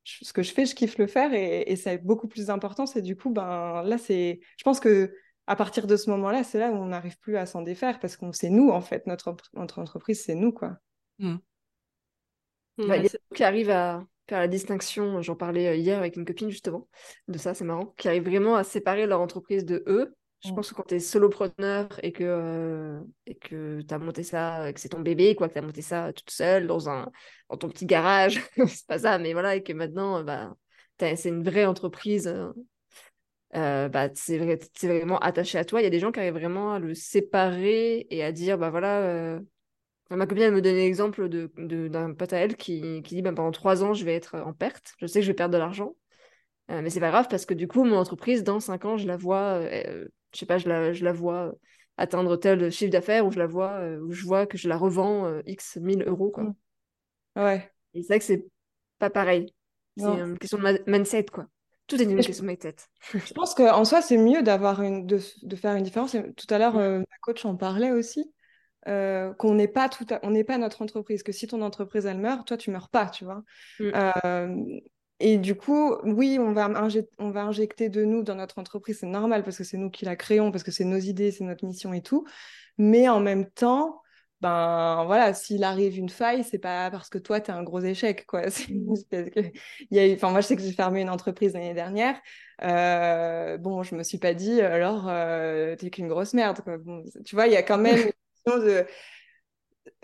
ce 0.03 0.33
que 0.33 0.43
je 0.43 0.53
fais, 0.53 0.65
je 0.65 0.75
kiffe 0.75 0.97
le 0.97 1.07
faire 1.07 1.33
et, 1.33 1.63
et 1.71 1.75
ça 1.75 1.91
a 1.91 1.97
beaucoup 1.97 2.27
plus 2.27 2.47
d'importance. 2.47 2.95
Et 2.95 3.01
du 3.01 3.15
coup, 3.15 3.29
ben, 3.29 3.83
là, 3.83 3.97
c'est, 3.97 4.39
je 4.57 4.63
pense 4.63 4.79
que 4.79 5.13
à 5.47 5.55
partir 5.55 5.87
de 5.87 5.95
ce 5.95 6.09
moment-là, 6.09 6.43
c'est 6.43 6.59
là 6.59 6.71
où 6.71 6.75
on 6.75 6.87
n'arrive 6.87 7.17
plus 7.19 7.37
à 7.37 7.45
s'en 7.45 7.61
défaire 7.61 7.99
parce 7.99 8.17
qu'on 8.17 8.33
c'est 8.33 8.49
nous, 8.49 8.69
en 8.69 8.81
fait. 8.81 9.07
Notre, 9.07 9.35
notre 9.53 9.79
entreprise, 9.79 10.21
c'est 10.23 10.35
nous, 10.35 10.51
quoi. 10.51 10.77
Mmh. 11.19 11.37
Bah, 12.79 12.97
il 12.97 13.03
y 13.03 13.07
a 13.07 13.09
qui 13.33 13.43
arrivent 13.43 13.71
à 13.71 14.05
faire 14.27 14.39
la 14.39 14.47
distinction, 14.47 15.21
j'en 15.21 15.35
parlais 15.35 15.67
euh, 15.67 15.75
hier 15.75 15.97
avec 15.97 16.15
une 16.17 16.25
copine 16.25 16.49
justement, 16.49 16.87
de 17.27 17.37
ça, 17.37 17.53
c'est 17.53 17.63
marrant, 17.63 17.87
qui 17.97 18.07
arrivent 18.07 18.25
vraiment 18.25 18.55
à 18.55 18.63
séparer 18.63 19.07
leur 19.07 19.21
entreprise 19.21 19.65
de 19.65 19.83
eux. 19.87 20.13
Je 20.43 20.51
mmh. 20.51 20.55
pense 20.55 20.69
que 20.69 20.75
quand 20.75 20.83
tu 20.83 20.95
es 20.95 20.99
solopreneur 20.99 21.87
et 22.03 22.11
que 22.11 22.23
euh, 22.23 22.99
et 23.25 23.35
que 23.35 23.81
tu 23.81 23.93
as 23.93 23.97
monté 23.97 24.21
ça, 24.21 24.71
que 24.73 24.79
c'est 24.79 24.89
ton 24.89 24.99
bébé, 24.99 25.33
quoi, 25.33 25.47
que 25.47 25.53
tu 25.53 25.59
as 25.59 25.63
monté 25.63 25.81
ça 25.81 26.11
toute 26.13 26.29
seule 26.29 26.67
dans, 26.67 26.89
un, 26.89 27.09
dans 27.49 27.57
ton 27.57 27.69
petit 27.69 27.85
garage, 27.85 28.43
c'est 28.67 28.85
pas 28.85 28.99
ça, 28.99 29.17
mais 29.17 29.31
voilà, 29.33 29.55
et 29.55 29.63
que 29.63 29.73
maintenant, 29.73 30.23
bah, 30.23 30.53
c'est 30.99 31.29
une 31.29 31.41
vraie 31.41 31.65
entreprise 31.65 32.31
euh, 33.55 33.85
euh, 33.85 33.89
bah, 33.89 34.09
c'est 34.13 34.37
vrai, 34.37 34.59
vraiment 34.81 35.19
attaché 35.19 35.57
à 35.57 35.65
toi. 35.65 35.81
Il 35.81 35.83
y 35.83 35.87
a 35.87 35.89
des 35.89 35.99
gens 35.99 36.11
qui 36.11 36.19
arrivent 36.19 36.33
vraiment 36.33 36.73
à 36.73 36.79
le 36.79 36.93
séparer 36.93 38.07
et 38.09 38.23
à 38.23 38.31
dire, 38.31 38.57
bah 38.57 38.69
voilà, 38.69 39.01
euh, 39.01 39.39
ma 40.09 40.27
copine 40.27 40.43
elle 40.43 40.53
me 40.53 40.61
donné 40.61 40.85
l'exemple 40.85 41.29
d'un 41.29 41.47
de, 41.57 41.87
d'un 41.87 42.13
pote 42.13 42.33
à 42.33 42.37
elle 42.37 42.55
qui, 42.55 43.01
qui 43.03 43.15
dit, 43.15 43.21
bah, 43.21 43.33
pendant 43.33 43.51
trois 43.51 43.83
ans, 43.83 43.93
je 43.93 44.05
vais 44.05 44.15
être 44.15 44.35
en 44.35 44.53
perte. 44.53 44.95
Je 44.99 45.07
sais 45.07 45.19
que 45.19 45.25
je 45.25 45.31
vais 45.31 45.35
perdre 45.35 45.53
de 45.53 45.59
l'argent. 45.59 45.95
Euh, 46.69 46.81
mais 46.81 46.89
c'est 46.89 46.99
pas 46.99 47.11
grave 47.11 47.27
parce 47.29 47.45
que 47.45 47.53
du 47.53 47.67
coup, 47.67 47.85
mon 47.85 47.97
entreprise, 47.97 48.43
dans 48.43 48.59
cinq 48.59 48.83
ans, 48.83 48.97
je 48.97 49.07
la 49.07 49.15
vois, 49.15 49.61
je 49.61 50.07
sais 50.33 50.45
pas, 50.45 50.57
je 50.57 50.67
la, 50.67 50.91
je 50.91 51.05
la 51.05 51.13
vois 51.13 51.53
atteindre 51.95 52.35
tel 52.35 52.69
chiffre 52.71 52.91
d'affaires 52.91 53.25
ou 53.25 53.31
je 53.31 53.39
la 53.39 53.47
vois, 53.47 53.81
ou 54.01 54.11
je 54.11 54.25
vois 54.25 54.45
que 54.45 54.57
je 54.57 54.67
la 54.67 54.75
revends 54.75 55.41
X 55.45 55.77
1000 55.77 56.03
euros, 56.03 56.29
quoi. 56.29 56.43
Mmh. 56.43 56.55
Ouais. 57.37 57.71
Et 57.93 58.01
c'est 58.01 58.07
vrai 58.09 58.19
que 58.19 58.25
c'est 58.25 58.45
pas 58.99 59.09
pareil. 59.09 59.53
C'est 59.95 60.05
une 60.05 60.37
question 60.37 60.57
de 60.57 60.83
mindset, 60.87 61.27
quoi. 61.31 61.47
Tout 61.87 62.01
est 62.01 62.03
une 62.03 62.15
question 62.17 62.45
de 62.45 62.53
tête. 62.55 62.89
je 63.13 63.33
pense 63.33 63.55
qu'en 63.55 63.85
soi, 63.85 64.01
c'est 64.01 64.17
mieux 64.17 64.43
d'avoir 64.43 64.81
une, 64.81 65.05
de, 65.05 65.19
de, 65.43 65.55
faire 65.55 65.75
une 65.75 65.83
différence. 65.83 66.11
tout 66.11 66.53
à 66.53 66.57
l'heure, 66.57 66.77
euh, 66.77 66.99
ma 66.99 67.17
coach 67.21 67.45
en 67.45 67.55
parlait 67.55 67.91
aussi. 67.91 68.31
Euh, 68.87 69.33
qu'on 69.33 69.55
n'est 69.55 69.67
pas 69.67 69.89
tout 69.89 70.05
on 70.23 70.31
n'est 70.31 70.45
pas 70.45 70.57
notre 70.57 70.81
entreprise 70.81 71.21
que 71.21 71.33
si 71.33 71.45
ton 71.45 71.61
entreprise 71.61 72.05
elle 72.05 72.19
meurt 72.19 72.47
toi 72.47 72.55
tu 72.55 72.71
meurs 72.71 72.87
pas 72.87 73.07
tu 73.07 73.25
vois 73.25 73.43
mm. 73.81 73.91
euh, 74.23 74.79
et 75.19 75.37
du 75.39 75.55
coup 75.55 75.95
oui 76.05 76.37
on 76.39 76.53
va 76.53 76.71
on 77.17 77.31
va 77.31 77.43
injecter 77.43 77.89
de 77.89 78.05
nous 78.05 78.23
dans 78.23 78.35
notre 78.35 78.59
entreprise 78.59 78.99
c'est 78.99 79.07
normal 79.07 79.43
parce 79.43 79.57
que 79.57 79.65
c'est 79.65 79.75
nous 79.75 79.89
qui 79.89 80.05
la 80.05 80.15
créons 80.15 80.51
parce 80.51 80.63
que 80.63 80.71
c'est 80.71 80.85
nos 80.85 80.99
idées 80.99 81.31
c'est 81.31 81.43
notre 81.43 81.65
mission 81.65 81.91
et 81.91 82.01
tout 82.01 82.25
mais 82.77 83.09
en 83.09 83.19
même 83.19 83.49
temps 83.49 84.01
ben 84.41 85.03
voilà, 85.05 85.33
s'il 85.33 85.63
arrive 85.63 85.97
une 85.97 86.09
faille, 86.09 86.43
c'est 86.43 86.59
pas 86.59 86.91
parce 86.91 87.09
que 87.09 87.17
toi, 87.17 87.41
tu 87.41 87.49
es 87.49 87.53
un 87.53 87.63
gros 87.63 87.79
échec, 87.79 88.25
quoi. 88.27 88.43
que 89.11 89.51
y 89.89 89.99
a 89.99 90.13
enfin, 90.13 90.29
moi, 90.29 90.41
je 90.41 90.47
sais 90.47 90.55
que 90.55 90.61
j'ai 90.61 90.73
fermé 90.73 91.01
une 91.01 91.09
entreprise 91.09 91.53
l'année 91.53 91.73
dernière. 91.73 92.19
Euh, 92.63 93.57
bon, 93.57 93.81
je 93.81 93.95
me 93.95 94.03
suis 94.03 94.19
pas 94.19 94.35
dit, 94.35 94.61
alors, 94.61 95.07
euh, 95.09 95.75
t'es 95.75 95.89
qu'une 95.89 96.07
grosse 96.07 96.33
merde, 96.33 96.61
quoi. 96.61 96.77
tu 97.25 97.35
vois, 97.35 97.47
il 97.47 97.53
y 97.53 97.55
a 97.55 97.63
quand 97.63 97.79
même 97.79 97.97
une 98.07 98.11
question 98.45 98.63
de... 98.63 98.85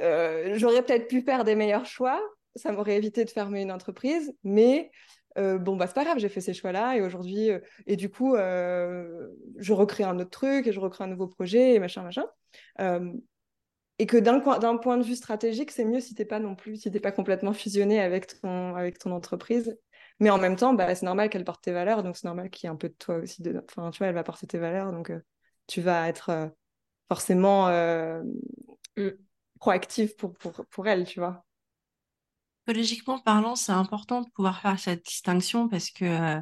Euh, 0.02 0.54
j'aurais 0.58 0.82
peut-être 0.84 1.08
pu 1.08 1.22
faire 1.22 1.44
des 1.44 1.56
meilleurs 1.56 1.86
choix, 1.86 2.20
ça 2.56 2.72
m'aurait 2.72 2.96
évité 2.96 3.26
de 3.26 3.30
fermer 3.30 3.62
une 3.62 3.72
entreprise, 3.72 4.34
mais 4.44 4.90
bon, 5.36 5.76
bah, 5.76 5.86
c'est 5.88 5.94
pas 5.94 6.06
grave, 6.06 6.18
j'ai 6.18 6.30
fait 6.30 6.42
ces 6.42 6.54
choix-là 6.54 6.96
et 6.96 7.02
aujourd'hui, 7.02 7.50
et 7.86 7.96
du 7.96 8.10
coup, 8.10 8.36
je 8.36 9.74
recrée 9.74 10.04
un 10.04 10.18
autre 10.18 10.32
truc 10.32 10.66
et 10.66 10.72
je 10.72 10.80
recrée 10.80 11.04
un 11.04 11.08
nouveau 11.08 11.28
projet 11.28 11.76
et 11.76 11.80
machin, 11.80 12.02
machin 12.02 12.26
et 14.00 14.06
que 14.06 14.18
d'un 14.18 14.40
point 14.78 14.98
de 14.98 15.04
vue 15.04 15.16
stratégique, 15.16 15.72
c'est 15.72 15.86
mieux 15.86 16.00
si 16.00 16.16
t'es 16.16 16.26
pas 16.26 16.40
non 16.40 16.56
plus, 16.56 16.78
si 16.78 16.92
t'es 16.92 17.00
pas 17.00 17.12
complètement 17.12 17.54
fusionné 17.54 18.00
avec 18.00 18.40
ton, 18.42 18.76
avec 18.76 18.98
ton 18.98 19.12
entreprise. 19.12 19.78
Mais 20.20 20.30
en 20.30 20.38
même 20.38 20.56
temps, 20.56 20.74
bah, 20.74 20.94
c'est 20.96 21.06
normal 21.06 21.30
qu'elle 21.30 21.46
porte 21.46 21.64
tes 21.64 21.72
valeurs, 21.72 22.04
donc 22.04 22.18
c'est 22.18 22.26
normal 22.26 22.50
qu'il 22.50 22.68
y 22.68 22.68
ait 22.68 22.74
un 22.74 22.78
peu 22.78 22.90
de 22.90 22.96
toi 22.96 23.18
aussi 23.18 23.42
dedans. 23.42 23.62
Enfin, 23.70 23.92
tu 23.92 24.00
vois, 24.00 24.08
elle 24.08 24.16
va 24.16 24.24
porter 24.24 24.48
tes 24.48 24.58
valeurs, 24.58 24.92
donc 24.92 25.10
euh, 25.10 25.20
tu 25.68 25.82
vas 25.82 26.08
être 26.08 26.30
euh, 26.30 26.48
forcément 27.08 27.68
euh, 27.68 28.24
mm. 28.98 29.10
proactive 29.60 30.16
pour, 30.16 30.34
pour, 30.34 30.66
pour 30.70 30.88
elle, 30.88 31.06
tu 31.06 31.20
vois. 31.20 31.44
Psychologiquement 32.66 33.20
parlant, 33.20 33.56
c'est 33.56 33.74
important 33.74 34.22
de 34.22 34.30
pouvoir 34.30 34.62
faire 34.62 34.80
cette 34.80 35.06
distinction 35.06 35.68
parce 35.68 35.90
que 35.92 36.40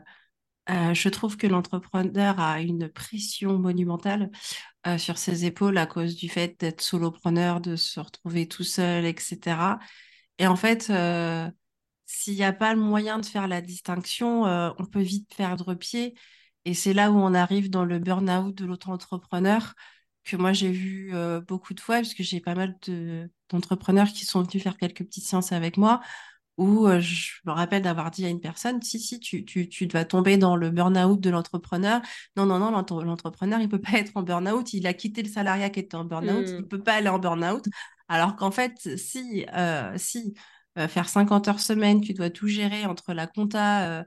euh, 0.69 0.93
je 0.93 1.09
trouve 1.09 1.37
que 1.37 1.47
l'entrepreneur 1.47 2.39
a 2.39 2.61
une 2.61 2.87
pression 2.89 3.57
monumentale 3.57 4.29
euh, 4.87 4.97
sur 4.97 5.17
ses 5.17 5.45
épaules 5.45 5.77
à 5.77 5.87
cause 5.87 6.15
du 6.15 6.29
fait 6.29 6.59
d'être 6.59 6.81
solopreneur, 6.81 7.61
de 7.61 7.75
se 7.75 7.99
retrouver 7.99 8.47
tout 8.47 8.63
seul, 8.63 9.05
etc. 9.05 9.79
Et 10.37 10.47
en 10.47 10.55
fait, 10.55 10.89
euh, 10.89 11.49
s'il 12.05 12.35
n'y 12.35 12.43
a 12.43 12.53
pas 12.53 12.73
le 12.73 12.79
moyen 12.81 13.19
de 13.19 13.25
faire 13.25 13.47
la 13.47 13.61
distinction, 13.61 14.43
on 14.43 14.85
peut 14.85 15.01
vite 15.01 15.33
perdre 15.35 15.73
pied. 15.75 16.15
Et 16.65 16.73
c'est 16.73 16.93
là 16.93 17.11
où 17.11 17.17
on 17.17 17.33
arrive 17.33 17.69
dans 17.69 17.85
le 17.85 17.99
burn-out 17.99 18.55
de 18.55 18.65
l'autre 18.65 18.89
entrepreneur 18.89 19.73
que 20.23 20.35
moi 20.37 20.53
j'ai 20.53 20.71
vu 20.71 21.13
beaucoup 21.47 21.73
de 21.73 21.79
fois, 21.79 21.97
puisque 21.97 22.21
j'ai 22.21 22.41
pas 22.41 22.55
mal 22.55 22.77
d'entrepreneurs 23.49 24.09
qui 24.09 24.25
sont 24.25 24.43
venus 24.43 24.61
faire 24.63 24.77
quelques 24.77 25.03
petites 25.03 25.25
séances 25.25 25.51
avec 25.51 25.77
moi, 25.77 26.01
où 26.61 26.87
je 26.99 27.31
me 27.45 27.51
rappelle 27.51 27.81
d'avoir 27.81 28.11
dit 28.11 28.25
à 28.25 28.29
une 28.29 28.39
personne, 28.39 28.81
si, 28.81 28.99
si, 28.99 29.19
tu, 29.19 29.43
tu, 29.45 29.67
tu 29.67 29.87
vas 29.87 30.05
tomber 30.05 30.37
dans 30.37 30.55
le 30.55 30.69
burn-out 30.69 31.19
de 31.19 31.29
l'entrepreneur. 31.29 32.01
Non, 32.37 32.45
non, 32.45 32.59
non, 32.59 32.71
l'entrepreneur, 32.71 33.59
il 33.59 33.63
ne 33.63 33.67
peut 33.69 33.81
pas 33.81 33.97
être 33.97 34.11
en 34.15 34.21
burn-out. 34.23 34.73
Il 34.73 34.85
a 34.85 34.93
quitté 34.93 35.23
le 35.23 35.29
salariat 35.29 35.69
qui 35.69 35.79
était 35.79 35.95
en 35.95 36.05
burn-out. 36.05 36.45
Il 36.47 36.57
ne 36.57 36.61
peut 36.61 36.83
pas 36.83 36.93
aller 36.93 37.09
en 37.09 37.19
burn-out. 37.19 37.65
Alors 38.07 38.35
qu'en 38.35 38.51
fait, 38.51 38.95
si, 38.97 39.45
si 39.95 40.33
faire 40.77 41.09
50 41.09 41.47
heures 41.47 41.59
semaine, 41.59 42.01
tu 42.01 42.13
dois 42.13 42.29
tout 42.29 42.47
gérer 42.47 42.85
entre 42.85 43.13
la 43.13 43.25
compta, 43.27 44.05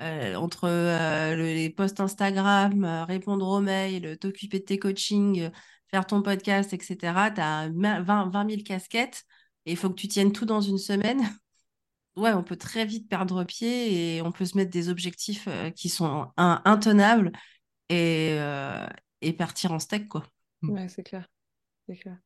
entre 0.00 1.34
les 1.34 1.70
posts 1.70 2.00
Instagram, 2.00 2.84
répondre 3.08 3.48
aux 3.48 3.60
mails, 3.60 4.16
t'occuper 4.18 4.60
de 4.60 4.64
tes 4.64 4.78
coachings, 4.78 5.50
faire 5.90 6.06
ton 6.06 6.22
podcast, 6.22 6.72
etc. 6.72 7.30
Tu 7.34 7.40
as 7.40 7.68
20, 7.74 8.30
20 8.30 8.50
000 8.50 8.62
casquettes 8.62 9.24
et 9.64 9.72
il 9.72 9.76
faut 9.76 9.90
que 9.90 9.94
tu 9.94 10.08
tiennes 10.08 10.32
tout 10.32 10.46
dans 10.46 10.60
une 10.60 10.78
semaine 10.78 11.20
ouais, 12.16 12.32
on 12.32 12.42
peut 12.42 12.56
très 12.56 12.84
vite 12.84 13.08
perdre 13.08 13.44
pied 13.44 14.16
et 14.16 14.22
on 14.22 14.32
peut 14.32 14.44
se 14.44 14.56
mettre 14.56 14.70
des 14.70 14.88
objectifs 14.88 15.46
euh, 15.48 15.70
qui 15.70 15.88
sont 15.88 16.28
intenables 16.36 17.32
et, 17.88 18.36
euh, 18.38 18.86
et 19.20 19.32
partir 19.32 19.72
en 19.72 19.78
steak, 19.78 20.08
quoi. 20.08 20.24
Mm. 20.62 20.70
Ouais, 20.70 20.88
c'est 20.88 21.02
clair. 21.02 21.28
clair. 22.00 22.18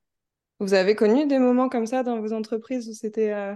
Vous 0.61 0.75
avez 0.75 0.95
connu 0.95 1.27
des 1.27 1.39
moments 1.39 1.69
comme 1.69 1.87
ça 1.87 2.03
dans 2.03 2.21
vos 2.21 2.33
entreprises 2.33 2.89
où 2.89 2.93
c'était 2.93 3.33
euh, 3.33 3.55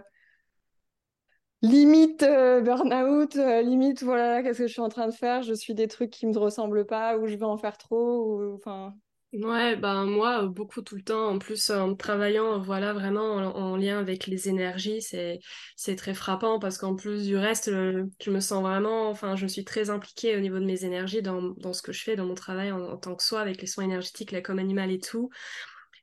limite 1.63 2.21
burn-out, 2.21 3.35
limite 3.35 4.03
voilà, 4.03 4.43
qu'est-ce 4.43 4.59
que 4.59 4.67
je 4.67 4.73
suis 4.73 4.81
en 4.81 4.89
train 4.89 5.07
de 5.07 5.15
faire, 5.15 5.43
je 5.43 5.55
suis 5.55 5.75
des 5.75 5.89
trucs 5.89 6.11
qui 6.11 6.27
me 6.27 6.37
ressemblent 6.37 6.87
pas, 6.87 7.17
ou 7.19 7.27
je 7.27 7.37
vais 7.37 7.45
en 7.45 7.57
faire 7.57 7.79
trop, 7.79 8.55
enfin. 8.55 8.95
Ouais, 9.35 9.75
ben 9.75 10.07
moi, 10.07 10.47
beaucoup 10.47 10.81
tout 10.81 10.95
le 10.95 11.03
temps, 11.03 11.29
en 11.29 11.41
plus 11.41 11.71
en 11.71 11.97
travaillant, 11.97 12.61
voilà, 12.61 12.93
vraiment 12.93 13.35
en, 13.35 13.77
lien 13.77 13.99
avec 13.99 14.29
les 14.29 14.49
énergies, 14.49 15.03
c'est, 15.03 15.41
c'est 15.75 15.97
très 15.97 16.15
frappant 16.15 16.61
parce 16.61 16.79
qu'en 16.79 16.95
plus 16.95 17.27
du 17.27 17.37
reste, 17.37 17.69
je 17.69 18.31
me 18.31 18.39
sens 18.39 18.63
vraiment, 18.63 19.11
enfin, 19.11 19.35
je 19.35 19.49
suis 19.49 19.65
très 19.65 19.91
impliquée 19.91 20.37
au 20.37 20.41
niveau 20.41 20.61
de 20.61 20.65
mes 20.65 20.85
énergies 20.85 21.21
dans, 21.21 21.43
dans 21.59 21.73
ce 21.73 21.83
que 21.83 21.91
je 21.93 22.05
fais, 22.05 22.15
dans 22.15 22.27
mon 22.27 22.35
travail 22.35 22.71
en, 22.71 22.81
en 22.81 22.97
tant 22.97 23.17
que 23.17 23.25
soi, 23.25 23.41
avec 23.41 23.61
les 23.61 23.67
soins 23.67 23.83
énergétiques, 23.83 24.31
la 24.31 24.41
com 24.41 24.61
animale 24.61 24.93
et 24.93 25.01
tout. 25.01 25.31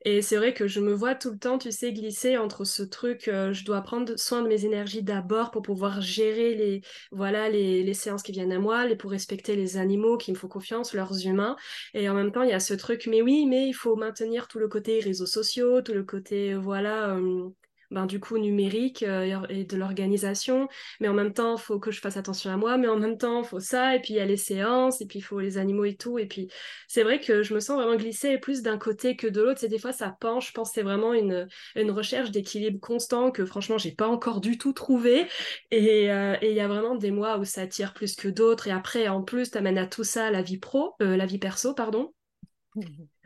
Et 0.04 0.22
c'est 0.24 0.38
vrai 0.38 0.54
que 0.54 0.68
je 0.68 0.80
me 0.80 0.94
vois 0.94 1.14
tout 1.14 1.30
le 1.32 1.38
temps, 1.38 1.60
tu 1.60 1.72
sais, 1.72 1.94
glisser 1.94 2.36
entre 2.38 2.66
ce 2.66 2.82
truc, 2.82 3.28
euh, 3.28 3.54
je 3.54 3.64
dois 3.64 3.82
prendre 3.82 4.18
soin 4.18 4.42
de 4.42 4.48
mes 4.48 4.66
énergies 4.66 5.04
d'abord 5.04 5.52
pour 5.52 5.62
pouvoir 5.62 6.02
gérer 6.02 6.56
les, 6.56 6.82
voilà, 7.12 7.50
les, 7.50 7.84
les, 7.84 7.94
séances 7.94 8.24
qui 8.24 8.32
viennent 8.32 8.52
à 8.52 8.58
moi, 8.60 8.88
les, 8.88 8.96
pour 8.96 9.12
respecter 9.12 9.56
les 9.56 9.78
animaux 9.78 10.18
qui 10.18 10.32
me 10.32 10.38
font 10.38 10.48
confiance, 10.48 10.94
leurs 10.94 11.28
humains. 11.28 11.56
Et 11.94 12.10
en 12.10 12.16
même 12.16 12.32
temps, 12.32 12.42
il 12.42 12.50
y 12.50 12.54
a 12.54 12.60
ce 12.60 12.74
truc, 12.74 13.06
mais 13.08 13.22
oui, 13.22 13.46
mais 13.46 13.68
il 13.68 13.74
faut 13.74 13.96
maintenir 13.96 14.48
tout 14.48 14.58
le 14.58 14.68
côté 14.68 15.00
réseaux 15.02 15.28
sociaux, 15.28 15.82
tout 15.82 15.94
le 15.94 16.04
côté, 16.04 16.56
voilà, 16.56 17.16
euh, 17.16 17.50
ben, 17.91 18.06
du 18.06 18.19
coup 18.19 18.38
numérique 18.38 19.04
euh, 19.04 19.45
et 19.49 19.65
de 19.65 19.77
l'organisation. 19.77 20.67
Mais 20.99 21.08
en 21.08 21.13
même 21.13 21.34
temps, 21.34 21.56
il 21.58 21.62
faut 21.62 21.80
que 21.80 21.91
je 21.91 21.99
fasse 22.01 22.17
attention 22.17 22.51
à 22.51 22.58
moi, 22.58 22.77
mais 22.77 22.88
en 22.88 22.97
même 22.97 23.17
temps, 23.17 23.41
il 23.43 23.47
faut 23.47 23.60
ça, 23.60 23.95
et 23.95 24.01
puis 24.01 24.13
il 24.13 24.17
y 24.17 24.19
a 24.19 24.25
les 24.25 24.38
séances, 24.38 25.01
et 25.01 25.06
puis 25.06 25.19
il 25.19 25.21
faut 25.21 25.39
les 25.39 25.58
animaux 25.58 25.86
et 25.86 25.95
tout. 25.95 26.17
Et 26.17 26.25
puis 26.25 26.49
c'est 26.88 27.04
vrai 27.04 27.19
que 27.19 27.43
je 27.43 27.54
me 27.54 27.60
sens 27.60 27.77
vraiment 27.77 27.95
glissée 27.97 28.38
plus 28.38 28.62
d'un 28.62 28.77
côté 28.77 29.15
que 29.15 29.27
de 29.27 29.41
l'autre. 29.41 29.60
C'est 29.60 29.67
des 29.67 29.80
fois 29.80 29.93
ça 29.93 30.10
penche. 30.19 30.47
Je 30.49 30.54
pense 30.54 30.69
que 30.69 30.75
c'est 30.75 30.84
vraiment 30.84 31.13
une, 31.13 31.47
une 31.75 31.91
recherche 31.91 32.32
d'équilibre 32.32 32.80
constant 32.80 33.32
que 33.32 33.45
franchement, 33.45 33.77
j'ai 33.77 33.91
pas 33.91 34.08
encore 34.08 34.41
du 34.41 34.58
tout 34.58 34.73
trouvé. 34.73 35.27
Euh, 35.73 36.36
et 36.41 36.49
il 36.51 36.56
y 36.56 36.60
a 36.60 36.67
vraiment 36.67 36.95
des 36.95 37.12
mois 37.12 37.38
où 37.38 37.45
ça 37.45 37.67
tire 37.67 37.93
plus 37.93 38.15
que 38.15 38.27
d'autres. 38.27 38.67
Et 38.67 38.71
après, 38.71 39.08
en 39.08 39.21
plus, 39.23 39.51
tu 39.51 39.58
amènes 39.58 39.77
à 39.77 39.88
tout 39.88 40.04
ça 40.04 40.32
la 40.32 40.41
vie 40.41 40.58
pro, 40.58 40.95
euh, 41.01 41.17
la 41.17 41.25
vie 41.25 41.39
perso, 41.39 41.73
pardon. 41.73 42.13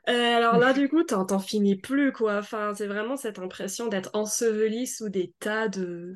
Euh, 0.08 0.38
alors 0.38 0.58
là, 0.60 0.74
du 0.74 0.88
coup, 0.88 1.04
t'en 1.04 1.40
finis 1.40 1.76
plus, 1.76 2.12
quoi. 2.12 2.38
Enfin, 2.38 2.74
c'est 2.76 2.86
vraiment 2.88 3.18
cette 3.18 3.40
impression 3.40 3.88
d'être 3.88 4.12
enseveli 4.14 4.86
sous 4.86 5.10
des 5.10 5.34
tas 5.40 5.68
de, 5.68 6.14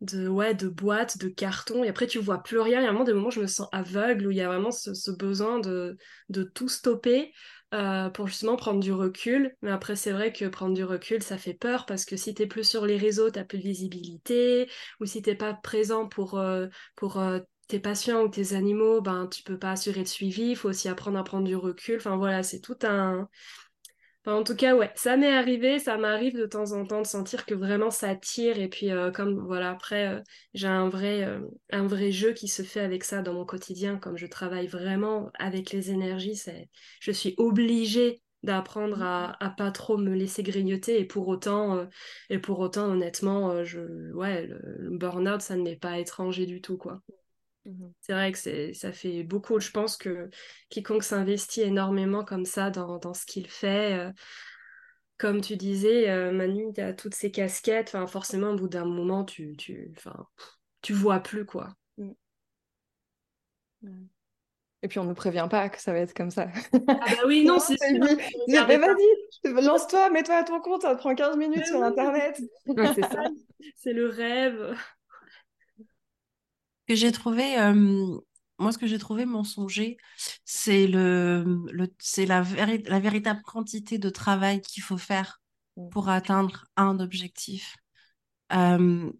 de, 0.00 0.28
ouais, 0.28 0.54
de 0.54 0.68
boîtes, 0.68 1.18
de 1.18 1.28
cartons, 1.28 1.84
et 1.84 1.88
après 1.88 2.06
tu 2.06 2.18
vois 2.20 2.42
plus 2.42 2.60
rien. 2.60 2.80
Il 2.80 2.84
y 2.84 2.86
a 2.86 2.90
vraiment 2.90 3.04
des 3.04 3.14
moments 3.14 3.28
où 3.28 3.32
je 3.32 3.40
me 3.40 3.46
sens 3.48 3.68
aveugle, 3.72 4.26
où 4.28 4.30
il 4.30 4.38
y 4.38 4.42
a 4.42 4.48
vraiment 4.48 4.70
ce, 4.72 5.10
besoin 5.12 5.60
de, 5.60 5.96
de 6.30 6.44
tout 6.44 6.68
stopper 6.68 7.32
euh, 7.74 8.10
pour 8.10 8.28
justement 8.28 8.56
prendre 8.56 8.80
du 8.80 8.92
recul. 8.92 9.54
Mais 9.62 9.70
après, 9.72 9.96
c'est 9.96 10.12
vrai 10.12 10.32
que 10.32 10.46
prendre 10.46 10.74
du 10.74 10.84
recul, 10.84 11.22
ça 11.22 11.38
fait 11.38 11.54
peur, 11.54 11.86
parce 11.86 12.04
que 12.06 12.16
si 12.16 12.34
t'es 12.34 12.46
plus 12.46 12.64
sur 12.68 12.86
les 12.86 12.96
réseaux, 12.96 13.30
t'as 13.30 13.44
plus 13.44 13.58
de 13.58 13.64
visibilité, 13.64 14.70
ou 15.00 15.06
si 15.06 15.22
t'es 15.22 15.34
pas 15.34 15.54
présent 15.54 16.08
pour, 16.08 16.38
euh, 16.38 16.68
pour 16.96 17.18
tes 17.68 17.80
patients 17.80 18.22
ou 18.22 18.28
tes 18.28 18.54
animaux, 18.54 19.00
ben, 19.02 19.28
tu 19.28 19.42
peux 19.42 19.58
pas 19.58 19.72
assurer 19.72 20.00
le 20.00 20.06
suivi, 20.06 20.50
il 20.50 20.56
faut 20.56 20.68
aussi 20.70 20.88
apprendre 20.88 21.18
à 21.18 21.24
prendre 21.24 21.46
du 21.46 21.56
recul. 21.56 21.96
Enfin 21.98 22.16
voilà, 22.16 22.42
c'est 22.42 22.60
tout 22.60 22.78
un... 22.84 23.28
en 24.26 24.44
tout 24.44 24.54
cas, 24.56 24.76
ouais, 24.76 24.92
ça 24.94 25.16
m'est 25.16 25.32
arrivé, 25.32 25.78
ça 25.78 25.96
m'arrive 25.96 26.36
de 26.36 26.44
temps 26.46 26.72
en 26.72 26.84
temps 26.86 27.00
de 27.00 27.06
sentir 27.06 27.46
que 27.46 27.54
vraiment 27.54 27.90
ça 27.90 28.14
tire. 28.14 28.58
Et 28.58 28.68
puis, 28.68 28.90
euh, 28.90 29.10
comme 29.10 29.38
voilà, 29.46 29.70
après, 29.70 30.08
euh, 30.08 30.20
j'ai 30.54 30.66
un 30.66 30.88
vrai, 30.90 31.24
euh, 31.24 31.40
un 31.70 31.86
vrai 31.86 32.12
jeu 32.12 32.32
qui 32.34 32.46
se 32.48 32.62
fait 32.62 32.80
avec 32.80 33.04
ça 33.04 33.22
dans 33.22 33.32
mon 33.32 33.46
quotidien. 33.46 33.96
Comme 33.98 34.18
je 34.18 34.26
travaille 34.26 34.66
vraiment 34.66 35.30
avec 35.38 35.70
les 35.72 35.90
énergies, 35.90 36.40
je 37.00 37.10
suis 37.12 37.34
obligée 37.38 38.20
d'apprendre 38.44 39.02
à, 39.02 39.42
à 39.44 39.50
pas 39.50 39.72
trop 39.72 39.96
me 39.96 40.14
laisser 40.14 40.42
grignoter 40.44 41.00
et 41.00 41.04
pour 41.04 41.26
autant 41.26 41.88
et 42.30 42.38
pour 42.38 42.60
autant 42.60 42.84
honnêtement 42.88 43.64
je 43.64 43.80
ouais 44.12 44.46
le, 44.46 44.60
le 44.78 44.96
burn-out 44.96 45.40
ça 45.40 45.56
ne 45.56 45.62
m'est 45.62 45.74
pas 45.74 45.98
étranger 45.98 46.46
du 46.46 46.60
tout 46.60 46.76
quoi 46.76 47.00
c'est 48.00 48.12
vrai 48.12 48.32
que 48.32 48.72
ça 48.72 48.92
fait 48.92 49.22
beaucoup. 49.22 49.60
Je 49.60 49.70
pense 49.70 49.96
que 49.96 50.30
quiconque 50.70 51.02
s'investit 51.02 51.62
énormément 51.62 52.24
comme 52.24 52.44
ça 52.44 52.70
dans, 52.70 53.14
ce 53.14 53.26
qu'il 53.26 53.48
fait, 53.48 53.98
euh, 53.98 54.12
comme 55.18 55.40
tu 55.40 55.56
disais, 55.56 56.08
euh, 56.10 56.32
Manu, 56.32 56.72
tu 56.74 56.80
as 56.80 56.94
toutes 56.94 57.14
ces 57.14 57.30
casquettes. 57.30 57.96
Forcément, 58.06 58.50
au 58.50 58.56
bout 58.56 58.68
d'un 58.68 58.84
moment, 58.84 59.24
tu, 59.24 59.56
tu, 59.56 59.92
tu 60.80 60.92
vois 60.92 61.20
plus, 61.20 61.44
quoi. 61.44 61.74
Mmh. 61.98 62.12
Et 64.82 64.88
puis 64.88 65.00
on 65.00 65.04
ne 65.04 65.08
nous 65.08 65.14
prévient 65.14 65.48
pas 65.50 65.68
que 65.68 65.80
ça 65.80 65.92
va 65.92 65.98
être 65.98 66.14
comme 66.14 66.30
ça. 66.30 66.48
Ah 66.72 66.78
bah 66.86 67.22
oui, 67.26 67.44
non, 67.46 67.58
c'est 67.58 67.76
sûr. 67.76 68.06
Mais 68.46 68.76
vas-y, 68.76 69.64
lance-toi, 69.64 70.10
mets-toi 70.10 70.36
à 70.36 70.44
ton 70.44 70.60
compte, 70.60 70.82
ça 70.82 70.94
te 70.94 71.00
prend 71.00 71.14
15 71.14 71.36
minutes 71.36 71.66
sur 71.66 71.82
Internet. 71.82 72.40
c'est 72.94 73.02
ça. 73.12 73.24
C'est 73.76 73.92
le 73.92 74.06
rêve 74.08 74.76
que 76.88 76.94
j'ai 76.94 77.12
trouvé, 77.12 77.58
euh, 77.58 78.18
moi, 78.58 78.72
ce 78.72 78.78
que 78.78 78.86
j'ai 78.86 78.98
trouvé 78.98 79.26
mensonger, 79.26 79.98
c'est 80.44 80.86
le, 80.86 81.44
le 81.70 81.88
c'est 81.98 82.26
la, 82.26 82.42
la 82.42 82.98
véritable 83.00 83.42
quantité 83.42 83.98
de 83.98 84.10
travail 84.10 84.60
qu'il 84.62 84.82
faut 84.82 84.98
faire 84.98 85.40
mmh. 85.76 85.90
pour 85.90 86.08
atteindre 86.08 86.64
un 86.76 86.98
objectif. 86.98 87.76
Euh, 88.52 89.12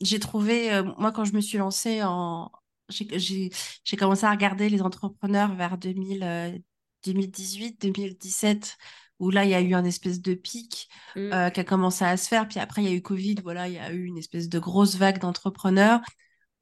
j'ai 0.00 0.20
trouvé, 0.20 0.72
euh, 0.74 0.82
moi, 0.98 1.10
quand 1.10 1.24
je 1.24 1.32
me 1.32 1.40
suis 1.40 1.58
lancée 1.58 2.02
en, 2.02 2.52
j'ai 2.90 3.50
commencé 3.98 4.26
à 4.26 4.30
regarder 4.30 4.68
les 4.68 4.82
entrepreneurs 4.82 5.54
vers 5.54 5.78
2000, 5.78 6.62
2018, 7.04 7.80
2017 7.80 8.76
où 9.18 9.30
là, 9.30 9.46
il 9.46 9.50
y 9.50 9.54
a 9.54 9.62
eu 9.62 9.72
un 9.72 9.84
espèce 9.84 10.20
de 10.20 10.34
pic 10.34 10.88
mmh. 11.16 11.50
qui 11.54 11.60
a 11.60 11.64
commencé 11.64 12.04
à 12.04 12.18
se 12.18 12.28
faire. 12.28 12.46
Puis 12.46 12.60
après, 12.60 12.82
il 12.82 12.88
y 12.90 12.92
a 12.92 12.94
eu 12.94 13.00
Covid, 13.00 13.36
voilà, 13.42 13.66
il 13.68 13.74
y 13.74 13.78
a 13.78 13.90
eu 13.90 14.04
une 14.04 14.18
espèce 14.18 14.50
de 14.50 14.58
grosse 14.58 14.96
vague 14.96 15.18
d'entrepreneurs 15.18 16.02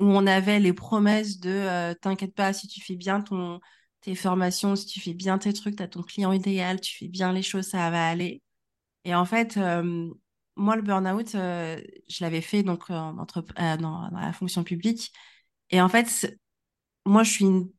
où 0.00 0.06
on 0.06 0.26
avait 0.26 0.60
les 0.60 0.72
promesses 0.72 1.38
de 1.38 1.50
euh, 1.50 1.94
t'inquiète 1.94 2.34
pas, 2.34 2.52
si 2.52 2.68
tu 2.68 2.80
fais 2.80 2.96
bien 2.96 3.20
ton, 3.20 3.60
tes 4.00 4.14
formations, 4.14 4.76
si 4.76 4.86
tu 4.86 5.00
fais 5.00 5.14
bien 5.14 5.38
tes 5.38 5.52
trucs, 5.52 5.76
tu 5.76 5.82
as 5.82 5.88
ton 5.88 6.02
client 6.02 6.32
idéal, 6.32 6.80
tu 6.80 6.96
fais 6.96 7.08
bien 7.08 7.32
les 7.32 7.42
choses, 7.42 7.68
ça 7.68 7.90
va 7.90 8.08
aller. 8.08 8.42
Et 9.04 9.14
en 9.14 9.24
fait, 9.24 9.56
euh, 9.56 10.10
moi, 10.56 10.76
le 10.76 10.82
burn-out, 10.82 11.34
euh, 11.34 11.80
je 12.08 12.24
l'avais 12.24 12.40
fait 12.40 12.62
donc 12.62 12.90
entre, 12.90 13.44
dans, 13.78 14.10
la 14.10 14.32
fonction 14.32 14.64
publique. 14.64 15.12
Et 15.70 15.80
en 15.80 15.88
fait, 15.88 16.38
moi, 17.06 17.22
je 17.22 17.30
suis, 17.30 17.44
une, 17.44 17.70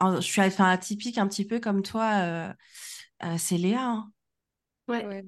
je 0.00 0.20
suis 0.20 0.40
enfin, 0.42 0.70
atypique 0.70 1.18
un 1.18 1.28
petit 1.28 1.46
peu 1.46 1.60
comme 1.60 1.82
toi. 1.82 2.54
c'est 3.38 3.58
Léa. 3.58 3.82
Hein. 3.82 4.12
Ouais. 4.88 5.24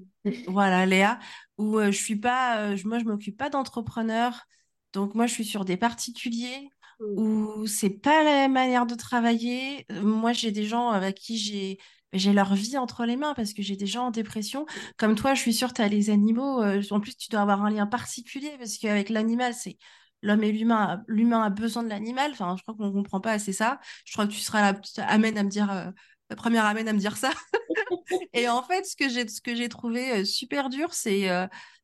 Voilà, 0.47 0.87
Léa, 0.87 1.19
où 1.57 1.81
je 1.81 1.91
suis 1.91 2.17
pas, 2.17 2.75
moi, 2.85 2.99
je 2.99 3.05
m'occupe 3.05 3.37
pas 3.37 3.51
d'entrepreneurs. 3.51 4.47
Donc 4.92 5.14
moi, 5.14 5.27
je 5.27 5.35
suis 5.35 5.44
sur 5.44 5.64
des 5.64 5.77
particuliers 5.77 6.70
mmh. 7.01 7.05
où 7.18 7.66
c'est 7.66 7.90
pas 7.90 8.22
la 8.22 8.48
manière 8.48 8.87
de 8.87 8.94
travailler. 8.94 9.87
Euh, 9.92 10.03
moi, 10.03 10.33
j'ai 10.33 10.51
des 10.53 10.64
gens 10.64 10.90
avec 10.90 11.16
qui 11.16 11.38
j'ai 11.38 11.79
j'ai 12.14 12.33
leur 12.33 12.55
vie 12.55 12.79
entre 12.79 13.05
les 13.05 13.16
mains 13.16 13.35
parce 13.35 13.53
que 13.53 13.62
j'ai 13.62 13.77
des 13.77 13.87
gens 13.87 14.07
en 14.07 14.11
dépression. 14.11 14.64
Comme 14.96 15.14
toi, 15.14 15.35
je 15.35 15.40
suis 15.40 15.53
sûre, 15.53 15.74
tu 15.74 15.83
as 15.83 15.88
les 15.88 16.09
animaux. 16.09 16.62
Euh, 16.62 16.83
en 16.90 17.01
plus, 17.01 17.16
tu 17.16 17.29
dois 17.29 17.40
avoir 17.40 17.62
un 17.64 17.70
lien 17.70 17.87
particulier 17.87 18.51
parce 18.59 18.79
qu'avec 18.79 19.11
l'animal, 19.11 19.53
c'est 19.53 19.77
l'homme 20.22 20.42
et 20.42 20.53
l'humain. 20.53 21.03
L'humain 21.07 21.42
a 21.42 21.51
besoin 21.51 21.83
de 21.83 21.88
l'animal. 21.90 22.31
Enfin, 22.33 22.57
je 22.57 22.62
crois 22.62 22.74
qu'on 22.74 22.87
ne 22.87 22.92
comprend 22.92 23.20
pas 23.20 23.33
assez 23.33 23.53
ça. 23.53 23.79
Je 24.07 24.12
crois 24.12 24.27
que 24.27 24.33
tu 24.33 24.40
seras 24.40 24.72
la 24.72 25.07
amène 25.07 25.37
à 25.37 25.42
me 25.42 25.51
dire, 25.51 25.70
euh, 25.70 25.90
la 26.31 26.37
première 26.37 26.64
amène 26.64 26.88
à 26.88 26.94
me 26.94 26.98
dire 26.98 27.18
ça. 27.18 27.31
et 28.33 28.48
en 28.48 28.62
fait, 28.62 28.87
ce 28.87 28.96
que 28.96 29.55
j'ai, 29.55 29.68
trouvé 29.68 30.24
super 30.24 30.70
dur, 30.70 30.94
c'est, 30.94 31.29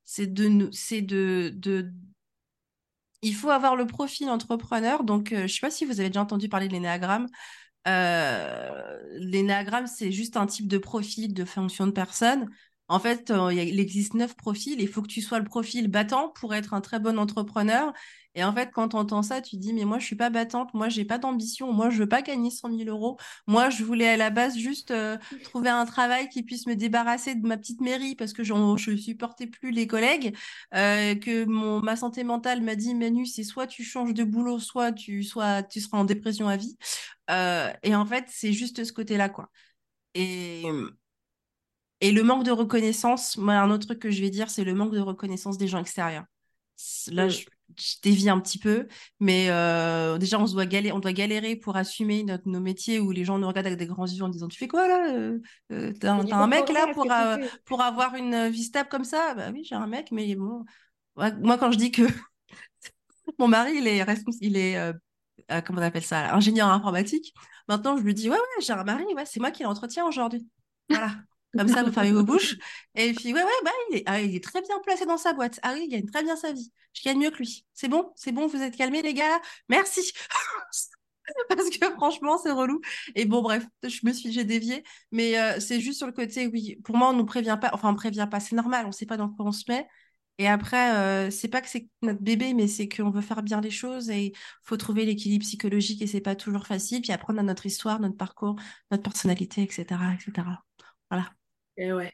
c'est 0.04 0.26
de, 0.26 0.70
c'est 0.72 1.02
de, 1.02 1.52
de 1.54 1.92
il 3.24 3.34
faut 3.34 3.50
avoir 3.50 3.76
le 3.76 3.87
profil 3.87 4.28
entrepreneur. 4.28 5.02
Donc, 5.04 5.32
euh, 5.32 5.38
je 5.38 5.42
ne 5.42 5.48
sais 5.48 5.60
pas 5.60 5.70
si 5.70 5.84
vous 5.84 6.00
avez 6.00 6.10
déjà 6.10 6.20
entendu 6.20 6.48
parler 6.48 6.68
de 6.68 6.72
l'énéagramme. 6.72 7.26
Euh, 7.88 8.98
l'énéagramme, 9.18 9.87
c'est 9.87 10.12
juste 10.12 10.37
un 10.37 10.46
type 10.46 10.68
de 10.68 10.78
profil 10.78 11.34
de 11.34 11.44
fonction 11.44 11.87
de 11.87 11.92
personne. 11.92 12.50
En 12.88 13.00
fait, 13.00 13.30
euh, 13.30 13.52
il 13.52 13.80
existe 13.80 14.14
neuf 14.14 14.37
profils. 14.37 14.80
Il 14.80 14.88
faut 14.88 15.02
que 15.02 15.08
tu 15.08 15.22
sois 15.22 15.38
le 15.38 15.44
profil 15.44 15.88
battant 15.88 16.28
pour 16.30 16.54
être 16.54 16.74
un 16.74 16.80
très 16.80 17.00
bon 17.00 17.18
entrepreneur. 17.18 17.92
Et 18.34 18.42
en 18.42 18.52
fait, 18.52 18.70
quand 18.72 18.88
tu 18.90 18.96
entends 18.96 19.22
ça, 19.22 19.40
tu 19.40 19.56
dis, 19.56 19.72
mais 19.72 19.84
moi, 19.84 19.98
je 19.98 20.06
suis 20.06 20.16
pas 20.16 20.30
battante, 20.30 20.74
moi, 20.74 20.88
j'ai 20.88 21.04
pas 21.04 21.18
d'ambition, 21.18 21.72
moi, 21.72 21.90
je 21.90 21.98
veux 21.98 22.08
pas 22.08 22.22
gagner 22.22 22.50
100 22.50 22.70
000 22.70 22.88
euros. 22.88 23.16
Moi, 23.46 23.70
je 23.70 23.84
voulais 23.84 24.08
à 24.08 24.16
la 24.16 24.30
base 24.30 24.56
juste 24.56 24.90
euh, 24.90 25.16
trouver 25.44 25.68
un 25.70 25.84
travail 25.86 26.28
qui 26.28 26.42
puisse 26.42 26.66
me 26.66 26.74
débarrasser 26.74 27.34
de 27.36 27.46
ma 27.46 27.56
petite 27.56 27.80
mairie 27.80 28.16
parce 28.16 28.32
que 28.32 28.42
je 28.42 28.52
ne 28.52 28.96
supportais 28.96 29.46
plus 29.46 29.70
les 29.70 29.86
collègues, 29.86 30.36
euh, 30.74 31.14
que 31.14 31.44
mon, 31.44 31.80
ma 31.80 31.96
santé 31.96 32.24
mentale 32.24 32.60
m'a 32.62 32.74
dit, 32.74 32.94
Manu, 32.94 33.26
c'est 33.26 33.44
soit 33.44 33.66
tu 33.66 33.84
changes 33.84 34.14
de 34.14 34.24
boulot, 34.24 34.58
soit 34.58 34.92
tu, 34.92 35.22
soit 35.22 35.62
tu 35.62 35.80
seras 35.80 35.98
en 35.98 36.04
dépression 36.04 36.48
à 36.48 36.56
vie. 36.56 36.76
Euh, 37.30 37.72
et 37.82 37.94
en 37.94 38.06
fait, 38.06 38.24
c'est 38.28 38.52
juste 38.52 38.84
ce 38.84 38.92
côté-là, 38.92 39.28
quoi. 39.28 39.50
Et, 40.14 40.64
et 42.00 42.12
le 42.12 42.22
manque 42.22 42.44
de 42.44 42.50
reconnaissance, 42.50 43.36
moi, 43.36 43.54
un 43.54 43.70
autre 43.70 43.86
truc 43.86 43.98
que 44.00 44.10
je 44.10 44.20
vais 44.20 44.30
dire, 44.30 44.50
c'est 44.50 44.64
le 44.64 44.74
manque 44.74 44.92
de 44.92 45.00
reconnaissance 45.00 45.58
des 45.58 45.68
gens 45.68 45.80
extérieurs. 45.80 46.24
Là, 47.06 47.28
je, 47.28 47.44
je 47.79 47.94
dévie 48.03 48.29
un 48.29 48.40
petit 48.40 48.59
peu, 48.59 48.87
mais 49.20 49.46
euh, 49.48 50.18
déjà 50.18 50.38
on 50.38 50.46
se 50.46 50.53
doit 50.53 50.66
galérer, 50.66 50.92
on 50.92 51.00
doit 51.00 51.12
galérer 51.12 51.57
pour 51.57 51.77
assumer 51.77 52.22
notre, 52.22 52.48
nos 52.48 52.61
métiers 52.61 53.00
où 53.00 53.11
les 53.11 53.24
gens 53.24 53.38
nous 53.38 53.46
regardent 53.46 53.66
avec 53.66 53.79
des 53.79 53.87
grands 53.87 54.07
yeux 54.07 54.22
en 54.22 54.29
disant 54.29 54.48
tu 54.48 54.59
fais 54.59 54.68
quoi 54.68 54.87
là 54.88 55.12
euh, 55.12 55.38
euh 55.72 55.92
T'as 55.98 56.12
un, 56.12 56.46
mec 56.46 56.68
là 56.70 56.87
pour 56.92 57.07
pour 57.64 57.83
avoir 57.83 58.14
une 58.14 58.48
vie 58.48 58.64
stable 58.64 58.88
comme 58.88 59.05
ça 59.05 59.35
Bah 59.35 59.50
oui 59.53 59.64
j'ai 59.64 59.74
un 59.74 59.87
mec, 59.87 60.11
mais 60.12 60.35
bon 60.35 60.64
moi 61.16 61.59
quand 61.59 61.72
je 61.72 61.79
dis 61.79 61.90
que 61.90 62.03
mon 63.38 63.48
mari 63.48 63.72
il 63.77 63.87
est 63.87 64.05
il 64.40 64.57
est 64.57 64.92
comment 65.64 65.81
on 65.81 65.85
appelle 65.85 66.05
ça 66.05 66.35
ingénieur 66.35 66.68
informatique, 66.68 67.35
maintenant 67.68 67.96
je 67.96 68.03
lui 68.03 68.14
dis 68.14 68.29
ouais 68.29 68.37
ouais 68.37 68.62
j'ai 68.62 68.72
un 68.72 68.85
mari, 68.85 69.05
ouais 69.14 69.27
c'est 69.27 69.40
moi 69.40 69.50
qui 69.50 69.62
l'entretiens 69.62 70.07
aujourd'hui. 70.07 70.46
Voilà. 70.88 71.12
Comme 71.56 71.68
ça, 71.68 71.82
vous 71.82 71.92
fermez 71.92 72.12
vos 72.12 72.24
bouches. 72.24 72.56
Et 72.94 73.12
puis, 73.12 73.32
ouais, 73.32 73.42
ouais, 73.42 73.50
bah, 73.64 73.70
il 73.90 73.98
est, 73.98 74.02
ah, 74.06 74.20
il 74.20 74.34
est 74.34 74.42
très 74.42 74.60
bien 74.60 74.78
placé 74.84 75.06
dans 75.06 75.16
sa 75.16 75.32
boîte. 75.32 75.60
Ah 75.62 75.72
oui, 75.74 75.84
il 75.84 75.88
gagne 75.88 76.06
très 76.06 76.22
bien 76.22 76.36
sa 76.36 76.52
vie. 76.52 76.72
Je 76.94 77.02
gagne 77.02 77.18
mieux 77.18 77.30
que 77.30 77.38
lui. 77.38 77.66
C'est 77.74 77.88
bon 77.88 78.12
C'est 78.16 78.32
bon 78.32 78.46
Vous 78.46 78.62
êtes 78.62 78.76
calmés, 78.76 79.02
les 79.02 79.14
gars 79.14 79.40
Merci 79.68 80.12
Parce 81.48 81.70
que 81.70 81.90
franchement, 81.92 82.38
c'est 82.38 82.50
relou. 82.50 82.80
Et 83.14 83.24
bon, 83.24 83.42
bref, 83.42 83.64
je 83.82 84.00
me 84.04 84.12
suis, 84.12 84.32
j'ai 84.32 84.44
dévié. 84.44 84.84
Mais 85.10 85.38
euh, 85.38 85.58
c'est 85.60 85.80
juste 85.80 85.98
sur 85.98 86.06
le 86.06 86.12
côté, 86.12 86.46
oui, 86.48 86.76
pour 86.84 86.96
moi, 86.96 87.10
on 87.10 87.12
nous 87.14 87.24
prévient 87.24 87.58
pas. 87.60 87.70
Enfin, 87.72 87.90
on 87.90 87.94
prévient 87.94 88.28
pas. 88.30 88.40
C'est 88.40 88.56
normal. 88.56 88.86
On 88.86 88.92
sait 88.92 89.06
pas 89.06 89.16
dans 89.16 89.28
quoi 89.30 89.46
on 89.46 89.52
se 89.52 89.64
met. 89.68 89.86
Et 90.38 90.48
après, 90.48 90.96
euh, 90.96 91.30
c'est 91.30 91.48
pas 91.48 91.60
que 91.60 91.68
c'est 91.68 91.88
notre 92.02 92.20
bébé, 92.20 92.54
mais 92.54 92.66
c'est 92.66 92.88
qu'on 92.88 93.10
veut 93.10 93.20
faire 93.20 93.42
bien 93.42 93.60
les 93.60 93.70
choses 93.70 94.10
et 94.10 94.26
il 94.26 94.32
faut 94.64 94.76
trouver 94.76 95.04
l'équilibre 95.04 95.44
psychologique 95.44 96.02
et 96.02 96.06
c'est 96.08 96.20
pas 96.20 96.34
toujours 96.34 96.66
facile. 96.66 97.02
Puis 97.02 97.12
apprendre 97.12 97.38
à 97.40 97.42
notre 97.44 97.66
histoire, 97.66 98.00
notre 98.00 98.16
parcours, 98.16 98.56
notre 98.90 99.04
personnalité, 99.04 99.62
etc., 99.62 99.84
etc. 100.14 100.48
Voilà. 101.10 101.30
Et 101.76 101.92
ouais, 101.92 102.12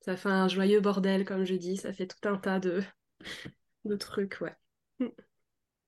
ça 0.00 0.16
fait 0.16 0.28
un 0.28 0.48
joyeux 0.48 0.80
bordel, 0.80 1.24
comme 1.24 1.44
je 1.44 1.54
dis, 1.54 1.76
ça 1.76 1.92
fait 1.92 2.06
tout 2.06 2.28
un 2.28 2.36
tas 2.36 2.60
de, 2.60 2.82
de 3.84 3.96
trucs, 3.96 4.40
ouais. 4.40 4.54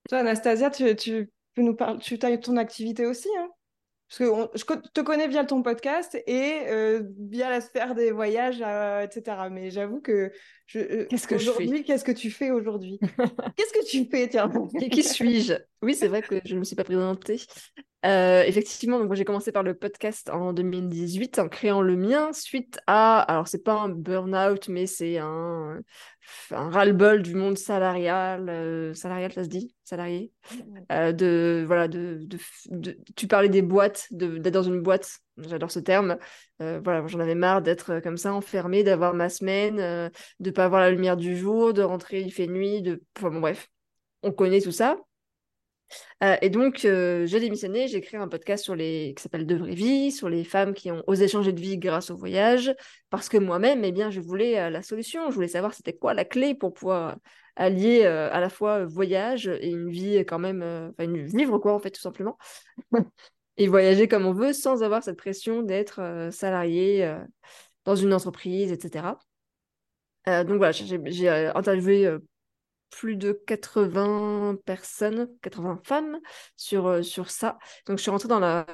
Toi, 0.08 0.18
Anastasia, 0.18 0.70
tu, 0.70 1.30
peux 1.54 1.62
nous 1.62 1.74
parler, 1.74 1.98
tu 2.00 2.18
as 2.20 2.38
ton 2.38 2.56
activité 2.56 3.06
aussi, 3.06 3.28
hein? 3.38 3.48
Parce 4.18 4.64
que 4.64 4.74
je 4.74 4.90
te 4.90 5.00
connais 5.00 5.28
via 5.28 5.44
ton 5.44 5.62
podcast 5.62 6.16
et 6.26 6.60
euh, 6.68 7.02
via 7.18 7.50
la 7.50 7.60
sphère 7.60 7.94
des 7.94 8.10
voyages, 8.10 8.60
etc. 9.02 9.48
Mais 9.50 9.70
j'avoue 9.70 10.00
que 10.00 10.32
je, 10.66 11.04
qu'est-ce 11.04 11.26
que 11.26 11.38
fais 11.38 11.82
Qu'est-ce 11.82 12.04
que 12.04 12.12
tu 12.12 12.30
fais 12.30 12.50
aujourd'hui? 12.50 12.98
Qu'est-ce 13.56 13.72
que 13.72 13.86
tu 13.86 14.04
fais 14.10 14.28
Tiens, 14.28 14.50
qui 14.90 15.02
suis-je? 15.02 15.54
Oui, 15.82 15.94
c'est 15.94 16.08
vrai 16.08 16.22
que 16.22 16.40
je 16.44 16.54
ne 16.54 16.60
me 16.60 16.64
suis 16.64 16.76
pas 16.76 16.84
présentée. 16.84 17.40
Euh, 18.04 18.42
effectivement, 18.42 18.98
donc 18.98 19.14
j'ai 19.14 19.24
commencé 19.24 19.50
par 19.50 19.62
le 19.62 19.74
podcast 19.74 20.28
en 20.28 20.52
2018 20.52 21.38
en 21.38 21.48
créant 21.48 21.80
le 21.80 21.96
mien 21.96 22.34
suite 22.34 22.78
à, 22.86 23.20
alors 23.20 23.48
c'est 23.48 23.64
pas 23.64 23.74
un 23.74 23.88
burn-out, 23.88 24.68
mais 24.68 24.86
c'est 24.86 25.16
un, 25.16 25.80
un 26.50 26.70
ras-le-bol 26.70 27.22
du 27.22 27.34
monde 27.34 27.58
salarial, 27.58 28.48
euh, 28.48 28.94
salarial 28.94 29.32
ça 29.32 29.44
se 29.44 29.48
dit, 29.48 29.74
salarié, 29.84 30.32
euh, 30.92 31.12
de 31.12 31.64
voilà, 31.66 31.88
de, 31.88 32.20
de, 32.68 32.98
tu 33.16 33.26
parlais 33.26 33.48
des 33.48 33.62
boîtes, 33.62 34.06
d'être 34.10 34.54
dans 34.54 34.62
une 34.62 34.80
boîte, 34.80 35.20
j'adore 35.38 35.70
ce 35.70 35.80
terme. 35.80 36.16
voilà, 36.58 37.06
j'en 37.06 37.20
avais 37.20 37.34
marre 37.34 37.62
d'être 37.62 38.00
comme 38.00 38.16
ça 38.16 38.32
enfermé, 38.32 38.84
d'avoir 38.84 39.14
ma 39.14 39.28
semaine, 39.28 40.10
de 40.40 40.50
pas 40.50 40.64
avoir 40.64 40.80
la 40.80 40.90
lumière 40.90 41.16
du 41.16 41.36
jour, 41.36 41.72
de 41.72 41.82
rentrer 41.82 42.20
il 42.20 42.32
fait 42.32 42.46
nuit, 42.46 42.82
de, 42.82 43.02
enfin 43.16 43.30
bon, 43.30 43.40
bref, 43.40 43.68
on 44.22 44.32
connaît 44.32 44.60
tout 44.60 44.72
ça. 44.72 44.96
Euh, 46.22 46.36
et 46.42 46.50
donc, 46.50 46.84
euh, 46.84 47.26
j'ai 47.26 47.40
démissionné, 47.40 47.88
j'ai 47.88 48.00
créé 48.00 48.18
un 48.18 48.28
podcast 48.28 48.64
sur 48.64 48.74
les... 48.74 49.14
qui 49.16 49.22
s'appelle 49.22 49.46
De 49.46 49.56
vraie 49.56 49.74
vie, 49.74 50.12
sur 50.12 50.28
les 50.28 50.44
femmes 50.44 50.74
qui 50.74 50.90
ont 50.90 51.02
osé 51.06 51.28
changer 51.28 51.52
de 51.52 51.60
vie 51.60 51.78
grâce 51.78 52.10
au 52.10 52.16
voyage, 52.16 52.74
parce 53.10 53.28
que 53.28 53.36
moi-même, 53.36 53.84
eh 53.84 53.92
bien, 53.92 54.10
je 54.10 54.20
voulais 54.20 54.58
euh, 54.58 54.70
la 54.70 54.82
solution, 54.82 55.30
je 55.30 55.34
voulais 55.34 55.48
savoir 55.48 55.74
c'était 55.74 55.92
quoi 55.92 56.14
la 56.14 56.24
clé 56.24 56.54
pour 56.54 56.72
pouvoir 56.72 57.16
allier 57.56 58.04
à 58.04 58.40
la 58.40 58.48
fois 58.48 58.84
voyage 58.84 59.46
et 59.46 59.68
une 59.68 59.88
vie 59.88 60.18
quand 60.26 60.40
même, 60.40 60.62
enfin, 60.62 61.04
une... 61.04 61.24
vivre 61.24 61.58
quoi, 61.58 61.72
en 61.72 61.78
fait, 61.78 61.92
tout 61.92 62.00
simplement, 62.00 62.36
et 63.56 63.68
voyager 63.68 64.08
comme 64.08 64.26
on 64.26 64.32
veut 64.32 64.52
sans 64.52 64.82
avoir 64.82 65.04
cette 65.04 65.16
pression 65.16 65.62
d'être 65.62 66.28
salarié 66.32 67.16
dans 67.84 67.94
une 67.94 68.12
entreprise, 68.12 68.72
etc. 68.72 69.18
donc 70.26 70.56
voilà, 70.56 70.72
j'ai 70.72 71.28
interviewé 71.54 72.18
plus 72.96 73.16
de 73.16 73.32
80 73.32 74.56
personnes, 74.64 75.28
80 75.42 75.80
femmes 75.84 76.18
sur, 76.56 76.86
euh, 76.86 77.02
sur 77.02 77.30
ça. 77.30 77.58
Donc 77.86 77.98
je 77.98 78.02
suis 78.02 78.10
rentrée 78.10 78.28
dans 78.28 78.38
la, 78.38 78.66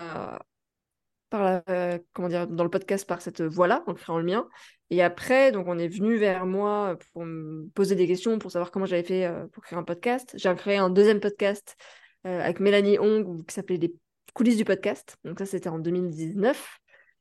par 1.31 1.43
la, 1.43 1.63
euh, 1.71 1.99
comment 2.13 2.29
dire, 2.29 2.47
dans 2.47 2.65
le 2.65 2.71
podcast 2.71 3.09
par 3.09 3.23
cette 3.23 3.41
voie-là, 3.41 3.83
en 3.87 3.95
créant 3.95 4.19
le 4.19 4.25
mien. 4.25 4.47
Et 4.91 5.03
après, 5.03 5.53
donc 5.53 5.69
on 5.69 5.79
est 5.79 5.89
venu 5.89 6.17
vers 6.17 6.45
moi 6.45 6.99
pour 7.13 7.25
me 7.25 7.69
poser 7.69 7.95
des 7.95 8.07
questions, 8.07 8.39
pour 8.39 8.51
savoir 8.51 8.71
comment 8.71 8.87
j'avais 8.87 9.05
fait 9.05 9.25
euh, 9.25 9.47
pour 9.49 9.63
créer 9.63 9.79
un 9.79 9.85
podcast. 9.85 10.33
J'ai 10.35 10.55
créé 10.55 10.77
un 10.77 10.91
deuxième 10.91 11.21
podcast 11.21 11.77
avec 12.23 12.61
Mélanie 12.61 12.99
Hong 12.99 13.47
qui 13.47 13.55
s'appelait 13.55 13.79
Les 13.79 13.95
coulisses 14.35 14.59
du 14.59 14.67
podcast. 14.67 15.17
Donc 15.25 15.39
ça, 15.39 15.47
c'était 15.47 15.71
en 15.71 15.79
2019. 15.79 16.80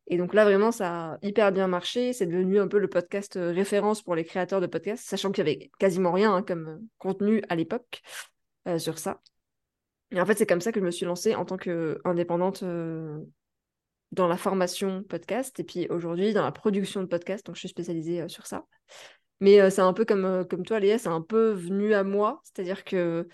Et 0.10 0.18
donc 0.18 0.34
là, 0.34 0.44
vraiment, 0.44 0.72
ça 0.72 1.14
a 1.14 1.18
hyper 1.22 1.52
bien 1.52 1.68
marché. 1.68 2.14
C'est 2.14 2.26
devenu 2.26 2.60
un 2.60 2.68
peu 2.68 2.80
le 2.80 2.88
podcast 2.88 3.38
euh, 3.38 3.52
référence 3.52 4.02
pour 4.02 4.16
les 4.16 4.26
créateurs 4.26 4.60
de 4.60 4.66
podcasts, 4.66 5.08
sachant 5.08 5.32
qu'il 5.32 5.46
y 5.46 5.50
avait 5.50 5.70
quasiment 5.78 6.12
rien 6.12 6.34
hein, 6.34 6.42
comme 6.42 6.68
euh, 6.68 6.78
contenu 6.98 7.44
à 7.48 7.56
l'époque 7.56 8.02
euh, 8.68 8.80
sur 8.80 8.98
ça. 8.98 9.22
Et 10.12 10.20
en 10.20 10.26
fait, 10.26 10.36
c'est 10.36 10.48
comme 10.48 10.62
ça 10.62 10.72
que 10.72 10.80
je 10.80 10.86
me 10.86 10.90
suis 10.90 11.06
lancée 11.06 11.36
en 11.36 11.46
tant 11.46 11.58
qu'indépendante 11.58 12.64
dans 14.12 14.28
la 14.28 14.38
formation 14.38 15.04
podcast 15.04 15.60
et 15.60 15.64
puis 15.64 15.88
aujourd'hui 15.90 16.34
dans 16.34 16.42
la 16.42 16.52
production 16.52 17.04
de 17.04 17.08
podcast. 17.08 17.46
Donc, 17.46 17.56
je 17.56 17.60
suis 17.60 17.70
spécialisée 17.70 18.28
sur 18.28 18.48
ça. 18.48 18.66
Mais 19.40 19.70
c'est 19.70 19.82
un 19.82 19.94
peu 19.94 20.06
comme, 20.06 20.48
comme 20.50 20.66
toi, 20.66 20.80
Léa, 20.80 20.98
c'est 20.98 21.10
un 21.10 21.22
peu 21.22 21.52
venu 21.52 21.94
à 21.94 22.04
moi. 22.04 22.42
C'est-à-dire 22.44 22.84
que 22.84 23.28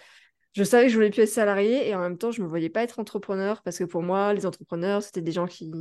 je 0.52 0.64
savais 0.66 0.88
que 0.88 0.90
je 0.90 0.96
voulais 0.96 1.12
plus 1.12 1.22
être 1.22 1.30
salariée 1.30 1.88
et 1.88 1.96
en 1.96 2.02
même 2.02 2.18
temps, 2.18 2.32
je 2.32 2.42
ne 2.42 2.44
me 2.46 2.50
voyais 2.50 2.70
pas 2.70 2.84
être 2.84 3.00
entrepreneur 3.00 3.62
parce 3.64 3.78
que 3.78 3.86
pour 3.86 4.04
moi, 4.04 4.34
les 4.34 4.46
entrepreneurs, 4.46 5.02
c'était 5.02 5.22
des 5.22 5.32
gens 5.32 5.48
qui, 5.48 5.72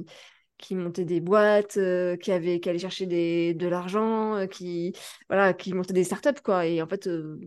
qui 0.58 0.74
montaient 0.74 1.04
des 1.04 1.20
boîtes, 1.20 1.76
euh, 1.76 2.16
qui, 2.16 2.32
avaient, 2.32 2.60
qui 2.60 2.68
allaient 2.68 2.78
chercher 2.78 3.06
des, 3.06 3.54
de 3.54 3.66
l'argent, 3.66 4.36
euh, 4.36 4.46
qui, 4.46 4.92
voilà, 5.28 5.52
qui 5.52 5.72
montaient 5.72 5.94
des 5.94 6.04
startups. 6.04 6.40
Quoi. 6.42 6.66
Et 6.66 6.80
en 6.82 6.86
fait, 6.86 7.06
euh, 7.06 7.38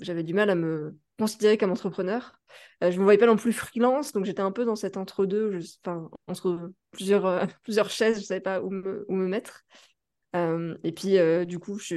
j'avais 0.00 0.22
du 0.22 0.34
mal 0.34 0.50
à 0.50 0.54
me 0.54 0.96
considérer 1.18 1.58
comme 1.58 1.70
entrepreneur. 1.70 2.38
je 2.80 2.88
ne 2.88 2.98
me 2.98 3.02
voyais 3.02 3.18
pas 3.18 3.26
non 3.26 3.36
plus 3.36 3.52
freelance, 3.52 4.12
donc 4.12 4.24
j'étais 4.24 4.40
un 4.40 4.52
peu 4.52 4.64
dans 4.64 4.76
cet 4.76 4.96
entre-deux, 4.96 5.58
entre 6.26 6.72
plusieurs, 6.90 7.46
plusieurs 7.62 7.90
chaises, 7.90 8.16
je 8.16 8.20
ne 8.20 8.26
savais 8.26 8.40
pas 8.40 8.60
où 8.60 8.70
me, 8.70 9.04
où 9.08 9.14
me 9.14 9.26
mettre. 9.26 9.64
et 10.34 10.92
puis, 10.92 11.18
du 11.46 11.58
coup, 11.58 11.78
je, 11.78 11.96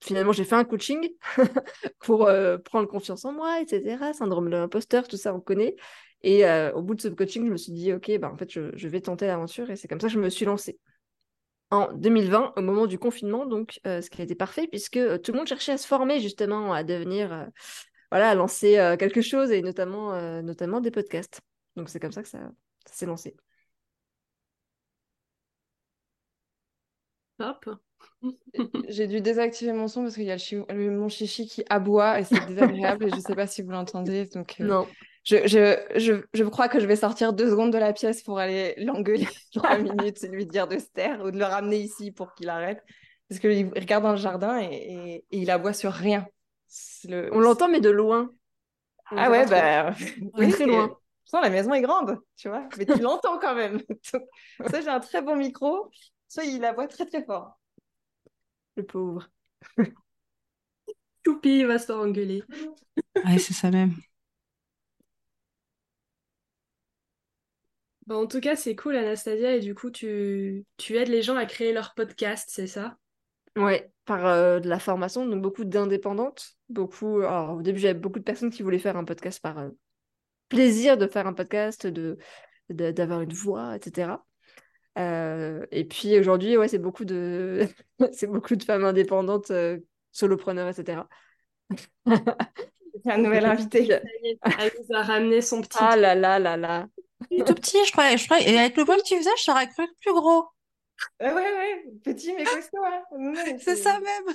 finalement, 0.00 0.32
j'ai 0.32 0.44
fait 0.44 0.54
un 0.54 0.64
coaching 0.64 1.08
pour 2.00 2.30
prendre 2.64 2.86
confiance 2.86 3.24
en 3.24 3.32
moi, 3.32 3.60
etc. 3.60 4.12
Syndrome 4.12 4.46
de 4.46 4.56
l'imposteur, 4.56 5.08
tout 5.08 5.16
ça, 5.16 5.34
on 5.34 5.40
connaît. 5.40 5.74
Et 6.22 6.46
euh, 6.46 6.72
au 6.72 6.82
bout 6.82 6.94
de 6.94 7.00
ce 7.00 7.08
coaching, 7.08 7.46
je 7.46 7.50
me 7.50 7.56
suis 7.56 7.72
dit, 7.72 7.92
OK, 7.92 8.10
bah, 8.18 8.30
en 8.32 8.36
fait, 8.36 8.50
je, 8.50 8.88
vais 8.88 9.00
tenter 9.00 9.26
l'aventure. 9.26 9.70
Et 9.70 9.76
c'est 9.76 9.88
comme 9.88 10.00
ça 10.00 10.06
que 10.06 10.12
je 10.12 10.20
me 10.20 10.30
suis 10.30 10.44
lancée. 10.44 10.78
En 11.70 11.92
2020, 11.92 12.52
au 12.56 12.60
moment 12.60 12.86
du 12.86 12.98
confinement, 12.98 13.46
donc, 13.46 13.80
euh, 13.86 14.02
ce 14.02 14.10
qui 14.10 14.20
a 14.20 14.24
été 14.24 14.34
parfait, 14.34 14.68
puisque 14.68 14.98
euh, 14.98 15.18
tout 15.18 15.32
le 15.32 15.38
monde 15.38 15.48
cherchait 15.48 15.72
à 15.72 15.78
se 15.78 15.86
former 15.86 16.20
justement, 16.20 16.72
à 16.72 16.84
devenir, 16.84 17.48
voilà, 18.10 18.30
à 18.30 18.34
lancer 18.34 18.94
quelque 18.98 19.22
chose, 19.22 19.50
et 19.50 19.62
notamment, 19.62 20.42
notamment 20.42 20.80
des 20.80 20.90
podcasts. 20.90 21.40
Donc 21.76 21.88
c'est 21.88 21.98
comme 21.98 22.12
ça 22.12 22.22
que 22.22 22.28
ça, 22.28 22.50
s'est 22.86 23.06
lancé. 23.06 23.34
Hop. 27.38 27.70
J'ai 28.88 29.06
dû 29.06 29.22
désactiver 29.22 29.72
mon 29.72 29.88
son 29.88 30.02
parce 30.02 30.14
qu'il 30.14 30.24
y 30.24 30.30
a 30.30 30.36
le, 30.36 30.90
mon 30.90 31.08
chichi 31.08 31.46
qui 31.46 31.64
aboie 31.70 32.20
et 32.20 32.24
c'est 32.24 32.46
désagréable 32.46 33.06
et 33.06 33.10
je 33.10 33.16
ne 33.16 33.20
sais 33.20 33.34
pas 33.34 33.46
si 33.46 33.62
vous 33.62 33.70
l'entendez. 33.70 34.26
Donc, 34.26 34.56
Non 34.58 34.86
je, 35.24 35.46
je, 35.46 35.78
je, 35.98 36.14
je, 36.34 36.44
crois 36.44 36.68
que 36.68 36.80
je 36.80 36.86
vais 36.86 36.96
sortir 36.96 37.32
deux 37.32 37.50
secondes 37.50 37.72
de 37.72 37.78
la 37.78 37.92
pièce 37.92 38.22
pour 38.22 38.38
aller 38.38 38.74
l'engueuler 38.78 39.28
trois 39.54 39.78
minutes 39.78 40.22
et 40.24 40.28
lui 40.28 40.46
dire 40.46 40.66
de 40.66 40.78
se 40.78 40.86
taire 40.86 41.22
ou 41.24 41.30
de 41.30 41.38
le 41.38 41.44
ramener 41.44 41.78
ici 41.78 42.10
pour 42.10 42.34
qu'il 42.34 42.48
arrête. 42.48 42.82
Parce 43.28 43.40
qu'il 43.40 43.68
regarde 43.68 44.02
dans 44.02 44.10
le 44.10 44.16
jardin 44.16 44.60
et, 44.60 44.66
et, 44.74 45.24
il 45.30 45.50
aboie 45.50 45.72
sur 45.72 45.92
rien. 45.92 46.26
On 47.08 47.38
l'entend, 47.38 47.68
mais 47.68 47.80
de 47.80 47.90
loin. 47.90 48.30
ah 49.10 49.30
ouais, 49.30 49.46
bah. 49.46 49.94
Oui, 50.34 50.50
très 50.50 50.66
loin. 50.66 50.96
la 51.32 51.50
maison 51.50 51.72
est 51.72 51.82
grande, 51.82 52.18
tu 52.36 52.48
vois, 52.48 52.68
mais 52.76 52.84
tu 52.84 52.98
l'entends 53.00 53.38
quand 53.38 53.54
même. 53.54 53.80
ça, 54.02 54.80
j'ai 54.80 54.88
un 54.88 55.00
très 55.00 55.22
bon 55.22 55.36
micro. 55.36 55.90
Ça, 56.28 56.44
il 56.44 56.64
aboie 56.64 56.88
très 56.88 57.06
très 57.06 57.24
fort. 57.24 57.58
Le 58.76 58.84
pauvre. 58.84 59.28
Choupi 61.24 61.64
va 61.64 61.78
se 61.78 61.86
faire 61.86 61.98
engueuler. 61.98 62.42
Ouais, 63.24 63.38
c'est 63.38 63.54
ça 63.54 63.70
même. 63.70 63.94
En 68.10 68.26
tout 68.26 68.40
cas, 68.40 68.56
c'est 68.56 68.74
cool, 68.74 68.96
Anastasia, 68.96 69.56
et 69.56 69.60
du 69.60 69.74
coup, 69.74 69.90
tu, 69.90 70.64
tu 70.76 70.96
aides 70.96 71.08
les 71.08 71.22
gens 71.22 71.36
à 71.36 71.46
créer 71.46 71.72
leur 71.72 71.94
podcast, 71.94 72.48
c'est 72.50 72.66
ça? 72.66 72.96
Ouais, 73.56 73.90
par 74.06 74.26
euh, 74.26 74.60
de 74.60 74.68
la 74.68 74.78
formation, 74.78 75.26
donc 75.26 75.42
beaucoup 75.42 75.64
d'indépendantes, 75.64 76.56
beaucoup. 76.68 77.20
Alors, 77.20 77.58
au 77.58 77.62
début, 77.62 77.78
j'avais 77.78 77.98
beaucoup 77.98 78.18
de 78.18 78.24
personnes 78.24 78.50
qui 78.50 78.62
voulaient 78.62 78.78
faire 78.78 78.96
un 78.96 79.04
podcast 79.04 79.40
par 79.40 79.58
euh, 79.58 79.68
plaisir 80.48 80.96
de 80.96 81.06
faire 81.06 81.26
un 81.26 81.34
podcast, 81.34 81.86
de 81.86 82.18
d'avoir 82.70 83.20
une 83.20 83.34
voix, 83.34 83.76
etc. 83.76 84.24
Euh, 84.98 85.66
et 85.70 85.84
puis 85.84 86.18
aujourd'hui, 86.18 86.56
ouais, 86.56 86.68
c'est 86.68 86.78
beaucoup 86.78 87.04
de 87.04 87.68
c'est 88.12 88.26
beaucoup 88.26 88.56
de 88.56 88.62
femmes 88.62 88.84
indépendantes, 88.84 89.52
solopreneurs, 90.10 90.68
etc. 90.68 91.02
C'est 93.04 93.10
un 93.10 93.18
nouvel 93.18 93.46
invité. 93.46 93.88
Elle 94.58 94.70
nous 94.78 94.96
a 94.96 95.02
ramené 95.02 95.40
son 95.40 95.60
petit. 95.62 95.78
Ah 95.80 95.96
là 95.96 96.14
là 96.14 96.38
là 96.38 96.56
là. 96.56 96.86
Il 97.30 97.40
est 97.40 97.44
tout 97.44 97.54
petit, 97.54 97.78
je 97.86 97.92
crois. 97.92 98.14
Je 98.16 98.24
crois. 98.24 98.40
Et 98.40 98.58
avec 98.58 98.76
le 98.76 98.84
poil 98.84 98.98
que 98.98 99.06
tu 99.06 99.16
faisais, 99.16 99.30
je 99.38 99.44
t'aurais 99.44 99.68
cru 99.68 99.86
plus 100.00 100.12
gros. 100.12 100.46
Ouais, 101.20 101.32
ouais, 101.32 101.34
ouais. 101.34 101.84
Petit 102.04 102.32
mais 102.34 102.44
costaud. 102.44 102.84
Hein. 102.84 103.34
c'est 103.58 103.76
ça 103.76 103.98
même. 104.00 104.34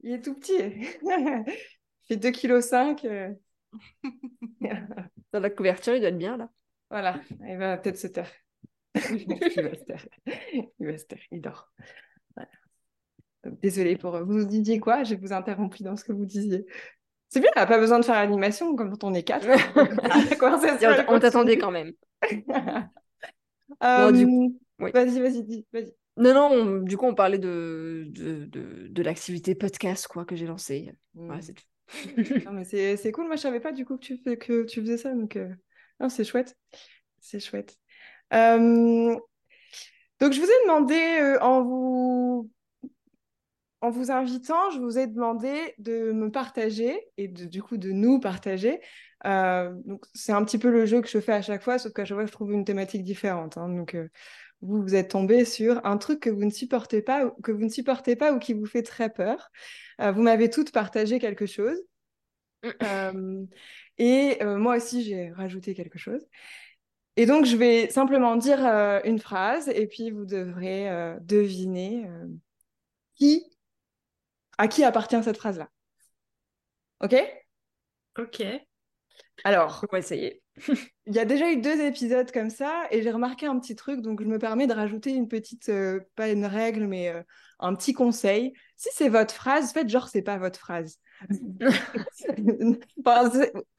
Il 0.00 0.12
est 0.12 0.22
tout 0.22 0.34
petit. 0.34 0.56
il 0.58 1.44
fait 2.06 2.16
2,5 2.16 2.96
kg. 2.96 3.36
Dans 5.32 5.40
la 5.40 5.50
couverture, 5.50 5.94
il 5.94 6.00
doit 6.00 6.08
être 6.08 6.18
bien 6.18 6.36
là. 6.36 6.48
Voilà, 6.90 7.20
il 7.46 7.58
va 7.58 7.76
peut-être 7.76 7.98
se 7.98 8.06
taire. 8.06 8.30
il 8.94 9.26
va 9.62 9.74
se 9.74 9.84
taire. 9.84 10.08
Il 10.78 10.86
va 10.86 10.96
se 10.96 11.04
taire, 11.04 11.20
il 11.30 11.40
dort. 11.40 11.70
Voilà. 12.34 12.48
Désolée 13.60 13.96
pour 13.96 14.18
vous 14.24 14.44
disiez 14.44 14.80
quoi? 14.80 15.04
Je 15.04 15.14
vous 15.14 15.32
interrompu 15.32 15.82
dans 15.82 15.96
ce 15.96 16.04
que 16.04 16.12
vous 16.12 16.24
disiez. 16.24 16.64
C'est 17.28 17.40
bien, 17.40 17.50
on 17.56 17.60
n'a 17.60 17.66
pas 17.66 17.78
besoin 17.78 17.98
de 17.98 18.04
faire 18.04 18.14
l'animation 18.14 18.74
comme 18.74 18.90
quand 18.90 19.04
on 19.04 19.14
est 19.14 19.22
quatre. 19.22 19.46
on 21.08 21.18
t'attendait 21.18 21.58
quand 21.58 21.70
même. 21.70 21.92
Euh, 23.84 24.10
vas-y, 24.78 25.20
vas-y, 25.20 25.66
vas-y. 25.72 25.94
Non, 26.16 26.34
non, 26.34 26.78
du 26.78 26.96
coup, 26.96 27.06
on 27.06 27.14
parlait 27.14 27.38
de, 27.38 28.06
de, 28.08 28.46
de, 28.46 29.02
l'activité 29.02 29.54
podcast 29.54 30.08
quoi, 30.08 30.24
que 30.24 30.34
j'ai 30.34 30.46
lancée. 30.46 30.90
Mm. 31.14 31.38
c'est 32.64 32.96
c'est 32.96 33.12
cool, 33.12 33.26
moi 33.26 33.36
je 33.36 33.42
savais 33.42 33.60
pas 33.60 33.72
du 33.72 33.84
coup 33.84 33.96
que 33.98 34.04
tu, 34.04 34.16
fais, 34.16 34.36
que 34.36 34.64
tu 34.64 34.80
faisais 34.80 34.96
ça, 34.96 35.14
donc 35.14 35.36
euh, 35.36 35.54
c'est 36.08 36.24
chouette. 36.24 36.56
C'est 37.20 37.40
chouette. 37.40 37.76
Euh, 38.32 39.14
donc 40.18 40.32
je 40.32 40.40
vous 40.40 40.46
ai 40.46 40.62
demandé 40.64 41.36
en 41.40 41.62
vous 41.62 42.50
en 43.80 43.90
vous 43.90 44.10
invitant, 44.10 44.70
je 44.70 44.80
vous 44.80 44.98
ai 44.98 45.06
demandé 45.06 45.74
de 45.78 46.12
me 46.12 46.30
partager 46.30 47.00
et 47.16 47.28
du 47.28 47.62
coup 47.62 47.76
de 47.76 47.90
nous 47.92 48.18
partager. 48.18 48.80
Euh, 49.26 49.72
donc 49.84 50.04
c'est 50.14 50.32
un 50.32 50.44
petit 50.44 50.58
peu 50.58 50.70
le 50.70 50.86
jeu 50.86 51.00
que 51.00 51.08
je 51.08 51.20
fais 51.20 51.32
à 51.32 51.42
chaque 51.42 51.62
fois, 51.62 51.78
sauf 51.78 51.92
qu'à 51.92 52.04
chaque 52.04 52.16
fois 52.16 52.26
je 52.26 52.32
trouve 52.32 52.52
une 52.52 52.64
thématique 52.64 53.04
différente. 53.04 53.56
Hein. 53.56 53.68
donc 53.68 53.94
euh, 53.94 54.08
vous 54.60 54.82
vous 54.82 54.94
êtes 54.96 55.10
tombé 55.10 55.44
sur 55.44 55.84
un 55.86 55.96
truc 55.96 56.20
que 56.20 56.30
vous 56.30 56.44
ne 56.44 56.50
supportez 56.50 57.02
pas, 57.02 57.30
que 57.42 57.52
vous 57.52 57.64
ne 57.64 57.68
supportez 57.68 58.16
pas 58.16 58.32
ou 58.32 58.38
qui 58.40 58.52
vous 58.52 58.66
fait 58.66 58.82
très 58.82 59.10
peur. 59.10 59.50
Euh, 60.00 60.10
vous 60.10 60.22
m'avez 60.22 60.50
toutes 60.50 60.72
partagé 60.72 61.20
quelque 61.20 61.46
chose. 61.46 61.80
et 63.98 64.38
moi 64.44 64.76
aussi 64.76 65.04
j'ai 65.04 65.30
rajouté 65.30 65.74
quelque 65.74 65.98
chose. 65.98 66.26
Et 67.16 67.26
donc 67.26 67.44
je 67.44 67.56
vais 67.56 67.88
simplement 67.90 68.34
dire 68.34 68.58
une 69.04 69.20
phrase 69.20 69.68
et 69.68 69.86
puis 69.86 70.10
vous 70.10 70.24
devrez 70.24 70.88
deviner 71.20 72.08
qui 73.14 73.57
à 74.58 74.68
qui 74.68 74.84
appartient 74.84 75.22
cette 75.22 75.38
phrase-là? 75.38 75.68
Ok? 77.00 77.14
Ok. 78.18 78.42
Alors, 79.44 79.84
on 79.88 79.92
va 79.92 79.98
essayer. 80.00 80.42
Il 81.06 81.14
y 81.14 81.18
a 81.18 81.24
déjà 81.24 81.50
eu 81.50 81.58
deux 81.58 81.80
épisodes 81.80 82.30
comme 82.32 82.50
ça 82.50 82.84
et 82.90 83.02
j'ai 83.02 83.10
remarqué 83.10 83.46
un 83.46 83.58
petit 83.58 83.76
truc, 83.76 84.00
donc 84.00 84.22
je 84.22 84.26
me 84.26 84.38
permets 84.38 84.66
de 84.66 84.74
rajouter 84.74 85.12
une 85.12 85.28
petite, 85.28 85.68
euh, 85.68 86.00
pas 86.16 86.28
une 86.28 86.44
règle, 86.44 86.86
mais 86.86 87.08
euh, 87.08 87.22
un 87.60 87.74
petit 87.74 87.92
conseil. 87.92 88.52
Si 88.76 88.88
c'est 88.92 89.08
votre 89.08 89.34
phrase, 89.34 89.72
faites 89.72 89.88
genre 89.88 90.08
c'est 90.08 90.22
pas 90.22 90.38
votre 90.38 90.58
phrase. 90.58 90.98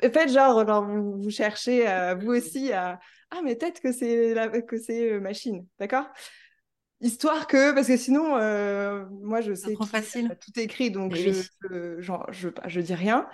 faites 0.02 0.32
genre, 0.32 0.86
vous, 0.86 1.30
cherchez 1.30 1.88
euh, 1.90 2.16
vous 2.16 2.32
aussi 2.32 2.74
à 2.74 3.00
ah 3.32 3.42
mais 3.44 3.56
peut-être 3.56 3.80
que 3.80 3.92
c'est 3.92 4.34
que 4.68 4.78
c'est 4.78 5.20
machine, 5.20 5.66
d'accord? 5.78 6.10
Histoire 7.02 7.48
que, 7.48 7.74
parce 7.74 7.88
que 7.88 7.96
sinon, 7.96 8.36
euh, 8.38 9.06
moi 9.22 9.40
je 9.40 9.54
sais 9.54 9.74
trop 9.74 9.86
facile. 9.86 10.38
tout 10.42 10.60
écrit, 10.60 10.92
donc 10.92 11.16
je, 11.16 11.32
je, 12.00 12.50
je, 12.66 12.80
dis 12.82 12.94
rien. 12.94 13.28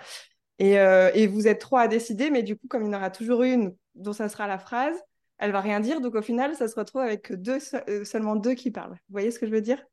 Et, 0.58 0.78
euh, 0.78 1.10
et, 1.14 1.26
vous 1.26 1.48
êtes 1.48 1.60
trois 1.60 1.82
à 1.82 1.88
décider, 1.88 2.30
mais 2.30 2.44
du 2.44 2.56
coup, 2.56 2.68
comme 2.68 2.82
il 2.82 2.86
y 2.86 2.94
en 2.94 2.96
aura 2.96 3.10
toujours 3.10 3.42
une 3.42 3.74
dont 3.96 4.12
ça 4.12 4.28
sera 4.28 4.46
la 4.46 4.58
phrase, 4.58 4.96
elle 5.38 5.50
va 5.50 5.60
rien 5.60 5.80
dire, 5.80 6.00
donc 6.00 6.14
au 6.14 6.22
final, 6.22 6.54
ça 6.54 6.68
se 6.68 6.76
retrouve 6.76 7.02
avec 7.02 7.32
deux, 7.32 7.58
euh, 7.88 8.04
seulement 8.04 8.36
deux 8.36 8.54
qui 8.54 8.70
parlent. 8.70 8.92
Vous 8.92 9.12
voyez 9.12 9.32
ce 9.32 9.40
que 9.40 9.46
je 9.46 9.52
veux 9.52 9.60
dire? 9.60 9.84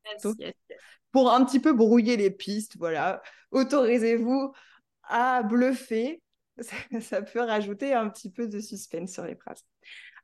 Pour 1.11 1.33
un 1.33 1.43
petit 1.43 1.59
peu 1.59 1.73
brouiller 1.73 2.15
les 2.15 2.31
pistes, 2.31 2.77
voilà, 2.77 3.23
autorisez-vous 3.51 4.53
à 5.03 5.41
bluffer. 5.43 6.21
Ça, 6.61 6.75
ça, 7.01 7.21
peut 7.23 7.39
rajouter 7.39 7.95
un 7.95 8.07
petit 8.09 8.29
peu 8.29 8.47
de 8.47 8.59
suspense 8.59 9.11
sur 9.11 9.25
les 9.25 9.35
phrases. 9.35 9.63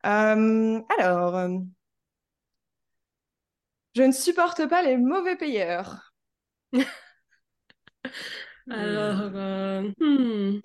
alors. 0.04 1.50
Je 3.96 4.04
ne 4.04 4.12
supporte 4.12 4.68
pas 4.68 4.82
les 4.84 4.98
mauvais 4.98 5.36
payeurs. 5.36 6.14
Alors, 8.70 9.32
euh, 9.34 9.92
hmm. 10.00 10.60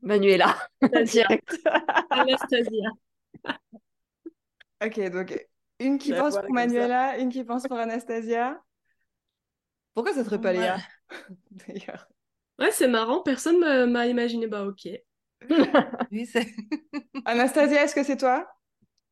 Manuela, 0.00 0.56
direct. 1.04 1.60
Anastasia. 2.10 2.90
ok, 4.82 5.10
donc 5.10 5.46
une 5.80 5.98
qui 5.98 6.12
pense 6.12 6.38
pour 6.38 6.52
Manuela, 6.52 7.18
une 7.18 7.28
qui 7.30 7.44
pense 7.44 7.66
pour 7.66 7.76
Anastasia. 7.78 8.62
Pourquoi 9.94 10.14
ça 10.14 10.24
serait 10.24 10.40
pas 10.40 10.52
Léa 10.52 10.78
D'ailleurs? 11.50 12.08
Ouais, 12.58 12.70
c'est 12.70 12.88
marrant, 12.88 13.20
personne 13.22 13.58
m'a 13.90 14.06
imaginé. 14.06 14.46
Bah, 14.46 14.64
ok. 14.64 14.88
oui, 16.10 16.30
Anastasia, 17.26 17.84
est-ce 17.84 17.94
que 17.94 18.02
c'est 18.02 18.16
toi? 18.16 18.48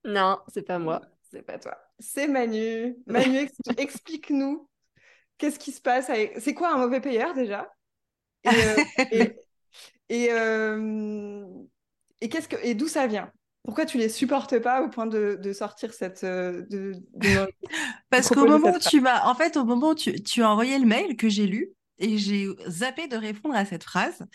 Non, 0.05 0.39
c'est 0.49 0.63
pas 0.63 0.79
moi. 0.79 1.03
C'est 1.31 1.43
pas 1.43 1.59
toi 1.59 1.84
c'est 1.99 2.29
Manu. 2.29 2.97
Manu, 3.07 3.49
explique-nous 3.77 4.69
qu'est-ce 5.39 5.59
qui 5.59 5.73
se 5.73 5.81
passe. 5.81 6.11
C'est 6.39 6.55
quoi 6.55 6.73
un 6.73 6.79
mauvais 6.79 7.01
payeur 7.01 7.35
déjà? 7.35 7.71
Et, 10.11 10.31
euh, 10.31 10.79
euh, 10.79 11.47
et, 12.21 12.29
qu'est-ce 12.29 12.47
que 12.47 12.57
et 12.63 12.75
d'où 12.75 12.89
ça 12.89 13.07
vient? 13.07 13.33
Pourquoi 13.65 13.87
tu 13.87 13.97
les 13.97 14.11
supportes 14.11 14.59
pas 14.59 14.83
au 14.83 14.91
point 14.91 15.07
de, 15.07 15.53
sortir 15.55 15.95
cette 15.95 16.25
euh, 16.25 16.63
Parce 18.11 18.29
qu'au 18.29 18.47
moment 18.47 18.75
où 18.75 18.79
tu 18.79 19.01
m'as, 19.01 19.27
en 19.27 19.35
fait, 19.35 19.57
au 19.57 19.65
moment 19.65 19.91
où 19.91 19.95
tu, 19.95 20.23
tu 20.23 20.43
as 20.43 20.51
envoyé 20.51 20.79
le 20.79 20.85
mail 20.85 21.17
que 21.17 21.31
j'ai 21.31 21.47
lu, 21.47 21.71
et 21.99 22.19
j'ai 22.19 22.49
zappé 22.69 23.09
de 23.09 23.17
répondre 23.17 23.55
à 23.55 23.65
cette 23.65 23.85
phrase. 23.85 24.27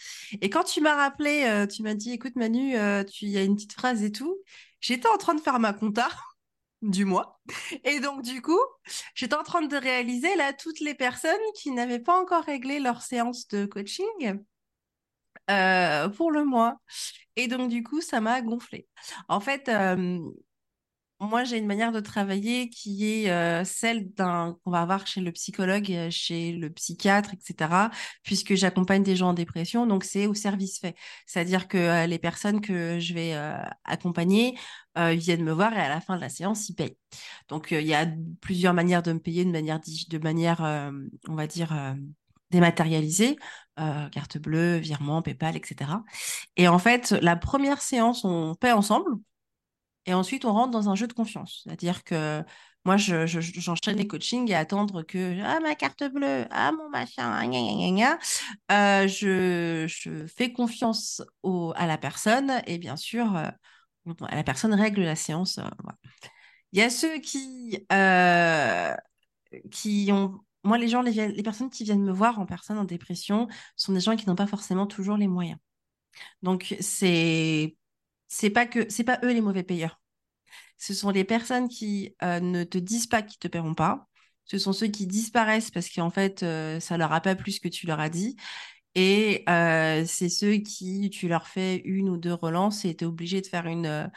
Et 0.41 0.50
quand 0.50 0.63
tu 0.63 0.82
m'as 0.82 0.95
rappelé, 0.95 1.65
tu 1.69 1.84
m'as 1.84 1.93
dit, 1.93 2.13
écoute 2.13 2.36
Manu, 2.36 2.74
il 2.74 3.30
y 3.30 3.38
a 3.38 3.43
une 3.43 3.56
petite 3.56 3.74
phrase 3.74 4.02
et 4.02 4.12
tout. 4.12 4.38
J'étais 4.82 5.10
en 5.10 5.17
train 5.17 5.36
de 5.36 5.41
faire 5.41 5.60
ma 5.60 5.74
compta 5.74 6.10
du 6.82 7.06
mois. 7.06 7.39
Et 7.84 8.00
donc, 8.00 8.22
du 8.22 8.42
coup, 8.42 8.60
j'étais 9.15 9.36
en 9.36 9.44
train 9.44 9.62
de 9.62 9.76
réaliser 9.76 10.36
là 10.36 10.54
toutes 10.54 10.80
les 10.80 10.94
personnes 10.94 11.32
qui 11.56 11.72
n'avaient 11.72 12.00
pas 12.00 12.20
encore 12.20 12.44
réglé 12.44 12.80
leur 12.80 13.02
séance 13.02 13.48
de 13.48 13.65
coaching 13.65 14.39
euh, 15.50 16.10
pour 16.10 16.32
le 16.32 16.46
mois. 16.46 16.78
Et 17.36 17.48
donc, 17.48 17.70
du 17.70 17.84
coup, 17.84 18.02
ça 18.02 18.22
m'a 18.22 18.42
gonflé. 18.42 18.88
En 19.28 19.39
fait, 19.39 19.68
euh, 19.68 20.20
moi, 21.20 21.44
j'ai 21.44 21.58
une 21.58 21.65
manière 21.65 21.92
de 21.92 22.00
travailler 22.00 22.70
qui 22.70 23.26
est 23.26 23.32
euh, 23.32 23.63
celle 23.65 24.13
d'un 24.13 24.58
qu'on 24.63 24.72
va 24.72 24.82
avoir 24.82 25.06
chez 25.08 25.22
le 25.22 25.32
psychologue, 25.32 25.92
chez 26.12 26.54
le 26.54 26.70
psychiatre, 26.70 27.34
etc. 27.34 27.89
Puisque 28.24 28.56
j'accompagne 28.56 29.04
des 29.04 29.15
gens 29.15 29.30
en 29.30 29.34
dépression, 29.34 29.86
donc 29.86 30.04
c'est 30.04 30.28
au 30.28 30.34
service 30.34 30.80
fait. 30.80 30.96
C'est-à-dire 31.26 31.68
que 31.68 32.06
les 32.06 32.20
personnes 32.20 32.62
que 32.62 33.00
je 33.00 33.13
vais 33.13 33.34
accompagner 33.84 34.58
viennent 35.15 35.43
me 35.43 35.51
voir 35.51 35.73
et 35.73 35.79
à 35.79 35.89
la 35.89 36.01
fin 36.01 36.15
de 36.15 36.21
la 36.21 36.29
séance, 36.29 36.69
ils 36.69 36.75
payent. 36.75 36.97
Donc 37.47 37.69
il 37.71 37.85
y 37.85 37.93
a 37.93 38.07
plusieurs 38.41 38.73
manières 38.73 39.03
de 39.03 39.13
me 39.13 39.19
payer, 39.19 39.45
de 39.45 39.51
manière, 39.51 39.79
de 39.79 40.17
manière, 40.17 40.91
on 41.27 41.35
va 41.35 41.47
dire 41.47 41.95
dématérialisée, 42.51 43.38
carte 43.75 44.38
bleue, 44.38 44.77
virement, 44.77 45.21
PayPal, 45.21 45.55
etc. 45.55 45.91
Et 46.57 46.67
en 46.67 46.79
fait, 46.79 47.12
la 47.12 47.35
première 47.35 47.81
séance, 47.81 48.25
on 48.25 48.55
paie 48.55 48.71
ensemble 48.71 49.12
et 50.05 50.13
ensuite, 50.13 50.45
on 50.45 50.53
rentre 50.53 50.71
dans 50.71 50.89
un 50.89 50.95
jeu 50.95 51.07
de 51.07 51.13
confiance. 51.13 51.62
C'est-à-dire 51.63 52.03
que 52.03 52.43
moi, 52.85 52.97
j'enchaîne 52.97 53.93
je, 53.93 53.97
les 53.97 54.07
coachings 54.07 54.49
et 54.49 54.55
attendre 54.55 55.03
que 55.03 55.39
ah, 55.43 55.59
ma 55.59 55.75
carte 55.75 56.03
bleue, 56.03 56.45
ah, 56.49 56.71
mon 56.71 56.89
machin, 56.89 57.45
gna, 57.47 57.91
gna, 57.91 58.17
euh, 58.71 59.07
je, 59.07 59.85
je, 59.88 60.25
fais 60.25 60.51
confiance 60.51 61.21
à 61.75 61.85
la 61.85 61.97
personne 61.97 62.62
et 62.65 62.79
bien 62.79 62.95
sûr, 62.95 63.35
euh, 63.35 63.49
la 64.05 64.43
personne 64.43 64.73
règle 64.73 65.01
la 65.01 65.15
séance. 65.15 65.57
Euh, 65.57 65.69
Il 66.71 66.79
y 66.79 66.81
a 66.81 66.89
ceux 66.89 67.19
qui, 67.19 67.85
qui 69.71 70.09
ont. 70.12 70.39
Moi, 70.63 70.77
les 70.77 70.89
gens, 70.89 71.01
les, 71.01 71.43
personnes 71.43 71.69
qui 71.69 71.83
viennent 71.85 72.03
me 72.03 72.12
voir 72.12 72.39
en 72.39 72.45
personne 72.45 72.77
en 72.77 72.83
dépression 72.83 73.47
sont 73.75 73.93
des 73.93 74.01
gens 74.01 74.15
qui 74.15 74.27
n'ont 74.27 74.35
pas 74.35 74.47
forcément 74.47 74.88
toujours 74.88 75.17
les 75.17 75.27
moyens. 75.27 75.59
Donc, 76.41 76.75
c'est 76.81 77.77
c'est 78.29 78.49
pas 78.49 78.65
que 78.65 78.89
c'est 78.89 79.03
pas 79.03 79.19
eux 79.23 79.33
les 79.33 79.41
mauvais 79.41 79.63
payeurs. 79.63 79.99
Ce 80.77 80.93
sont 80.93 81.09
les 81.09 81.25
personnes 81.25 81.67
qui 81.67 82.15
euh, 82.23 82.39
ne 82.39 82.63
te 82.63 82.77
disent 82.77 83.07
pas 83.07 83.21
qu'ils 83.21 83.39
te 83.39 83.47
paieront 83.49 83.75
pas. 83.75 84.07
Ce 84.45 84.57
sont 84.57 84.73
ceux 84.73 84.88
qui 84.88 85.07
disparaissent 85.07 85.71
parce 85.71 85.89
qu'en 85.89 86.09
fait 86.09 86.43
euh, 86.43 86.79
ça 86.79 86.97
leur 86.97 87.12
a 87.13 87.21
pas 87.21 87.35
plu 87.35 87.51
ce 87.51 87.59
que 87.59 87.67
tu 87.67 87.85
leur 87.88 87.99
as 87.99 88.09
dit. 88.09 88.38
Et 88.95 89.43
euh, 89.49 90.04
c'est 90.08 90.30
ceux 90.30 90.56
qui 90.58 91.10
tu 91.10 91.28
leur 91.28 91.47
fais 91.47 91.78
une 91.86 92.10
ou 92.10 92.17
deux 92.17 92.34
relances 92.34 92.86
et 92.86 92.95
tu 92.95 93.04
es 93.06 93.08
obligé 93.08 93.41
de 93.41 93.47
faire 93.47 93.65
une 93.67 94.12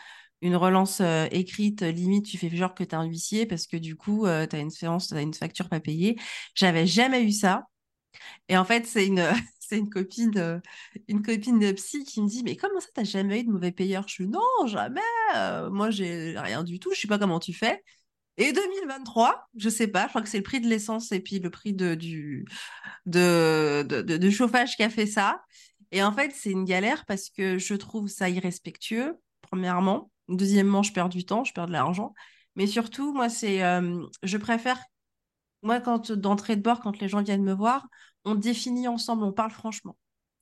une 0.44 0.56
relance 0.56 1.00
écrite, 1.30 1.82
limite, 1.82 2.26
tu 2.26 2.37
fais 2.37 2.50
genre 2.56 2.74
que 2.74 2.82
tu 2.82 2.90
es 2.90 2.94
un 2.96 3.04
huissier 3.04 3.46
parce 3.46 3.68
que 3.68 3.76
du 3.76 3.94
coup, 3.96 4.26
tu 4.26 4.56
as 4.56 4.58
une 4.58 4.70
séance, 4.70 5.08
tu 5.08 5.16
une 5.20 5.35
facture 5.35 5.68
pas 5.68 5.78
payée. 5.80 6.18
J'avais 6.56 6.85
jamais 6.87 7.22
eu 7.22 7.30
ça. 7.30 7.66
Et 8.48 8.56
en 8.56 8.64
fait, 8.64 8.87
c'est 8.87 9.06
une, 9.06 9.22
c'est 9.61 9.78
une 9.78 9.90
copine, 9.90 10.37
euh, 10.38 10.61
une 11.08 11.22
copine 11.22 11.58
de 11.58 11.72
psy 11.72 12.04
qui 12.04 12.22
me 12.22 12.28
dit 12.28 12.42
Mais 12.44 12.56
comment 12.56 12.80
ça, 12.80 12.88
t'as 12.94 13.04
jamais 13.04 13.40
eu 13.40 13.44
de 13.44 13.50
mauvais 13.50 13.72
payeur? 13.72 14.04
Je 14.08 14.14
suis 14.14 14.28
Non, 14.28 14.40
jamais. 14.66 15.00
Euh, 15.37 15.70
moi, 15.70 15.90
j'ai 15.90 16.38
rien 16.38 16.64
du 16.64 16.78
tout. 16.78 16.92
Je 16.94 17.00
sais 17.00 17.08
pas 17.08 17.18
comment 17.18 17.40
tu 17.40 17.52
fais. 17.52 17.82
Et 18.38 18.52
2023, 18.52 19.48
je 19.56 19.68
sais 19.68 19.88
pas, 19.88 20.04
je 20.04 20.08
crois 20.08 20.22
que 20.22 20.28
c'est 20.28 20.38
le 20.38 20.42
prix 20.42 20.60
de 20.60 20.66
l'essence 20.68 21.12
et 21.12 21.20
puis 21.20 21.38
le 21.38 21.50
prix 21.50 21.74
de, 21.74 21.94
du, 21.94 22.46
de, 23.04 23.82
de, 23.82 24.30
chauffage 24.30 24.76
qui 24.76 24.82
a 24.82 24.90
fait 24.90 25.06
ça. 25.06 25.42
Et 25.90 26.02
en 26.02 26.12
fait, 26.12 26.32
c'est 26.34 26.50
une 26.50 26.64
galère 26.64 27.04
parce 27.04 27.28
que 27.28 27.58
je 27.58 27.74
trouve 27.74 28.08
ça 28.08 28.30
irrespectueux, 28.30 29.18
premièrement. 29.42 30.10
Deuxièmement, 30.28 30.82
je 30.82 30.92
perds 30.92 31.10
du 31.10 31.26
temps, 31.26 31.44
je 31.44 31.52
perds 31.52 31.66
de 31.66 31.72
l'argent. 31.72 32.14
Mais 32.56 32.66
surtout, 32.66 33.12
moi, 33.12 33.28
c'est, 33.28 33.62
euh, 33.62 34.02
je 34.22 34.38
préfère, 34.38 34.82
moi, 35.62 35.80
quand 35.80 36.12
d'entrée 36.12 36.56
de 36.56 36.62
bord, 36.62 36.80
quand 36.80 36.98
les 37.00 37.08
gens 37.08 37.22
viennent 37.22 37.44
me 37.44 37.52
voir, 37.52 37.86
on 38.24 38.34
définit 38.34 38.88
ensemble, 38.88 39.24
on 39.24 39.32
parle 39.32 39.50
franchement. 39.50 39.96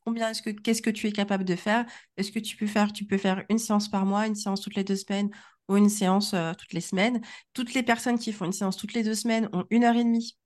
Combien 0.05 0.31
est-ce 0.31 0.43
que 0.43 0.51
qu'est-ce 0.51 0.83
que 0.83 0.91
tu 0.91 1.09
es 1.09 1.13
capable 1.13 1.45
de 1.45 1.57
faire? 1.57 1.85
Est-ce 2.17 2.33
que 2.33 2.39
tu 2.39 2.57
peux 2.57 2.67
faire 2.67 2.93
tu 2.93 3.05
peux 3.05 3.19
faire 3.19 3.45
une 3.51 3.59
séance 3.59 3.89
par 3.91 4.07
mois, 4.07 4.27
une 4.27 4.35
séance 4.35 4.61
toutes 4.61 4.77
les 4.77 4.85
deux 4.85 4.97
semaines? 4.97 5.31
Ou 5.71 5.77
une 5.77 5.89
séance 5.89 6.35
euh, 6.35 6.53
toutes 6.53 6.75
les 6.75 6.83
semaines 6.83 7.23
Toutes 7.55 7.73
les 7.73 7.83
personnes 7.83 8.19
qui 8.19 8.33
font 8.33 8.45
une 8.45 8.53
séance 8.53 8.77
toutes 8.77 8.93
les 8.93 9.03
deux 9.03 9.15
semaines 9.15 9.49
ont 9.53 9.65
une 9.71 9.85
heure 9.85 9.97
et 9.97 10.05
demie 10.05 10.37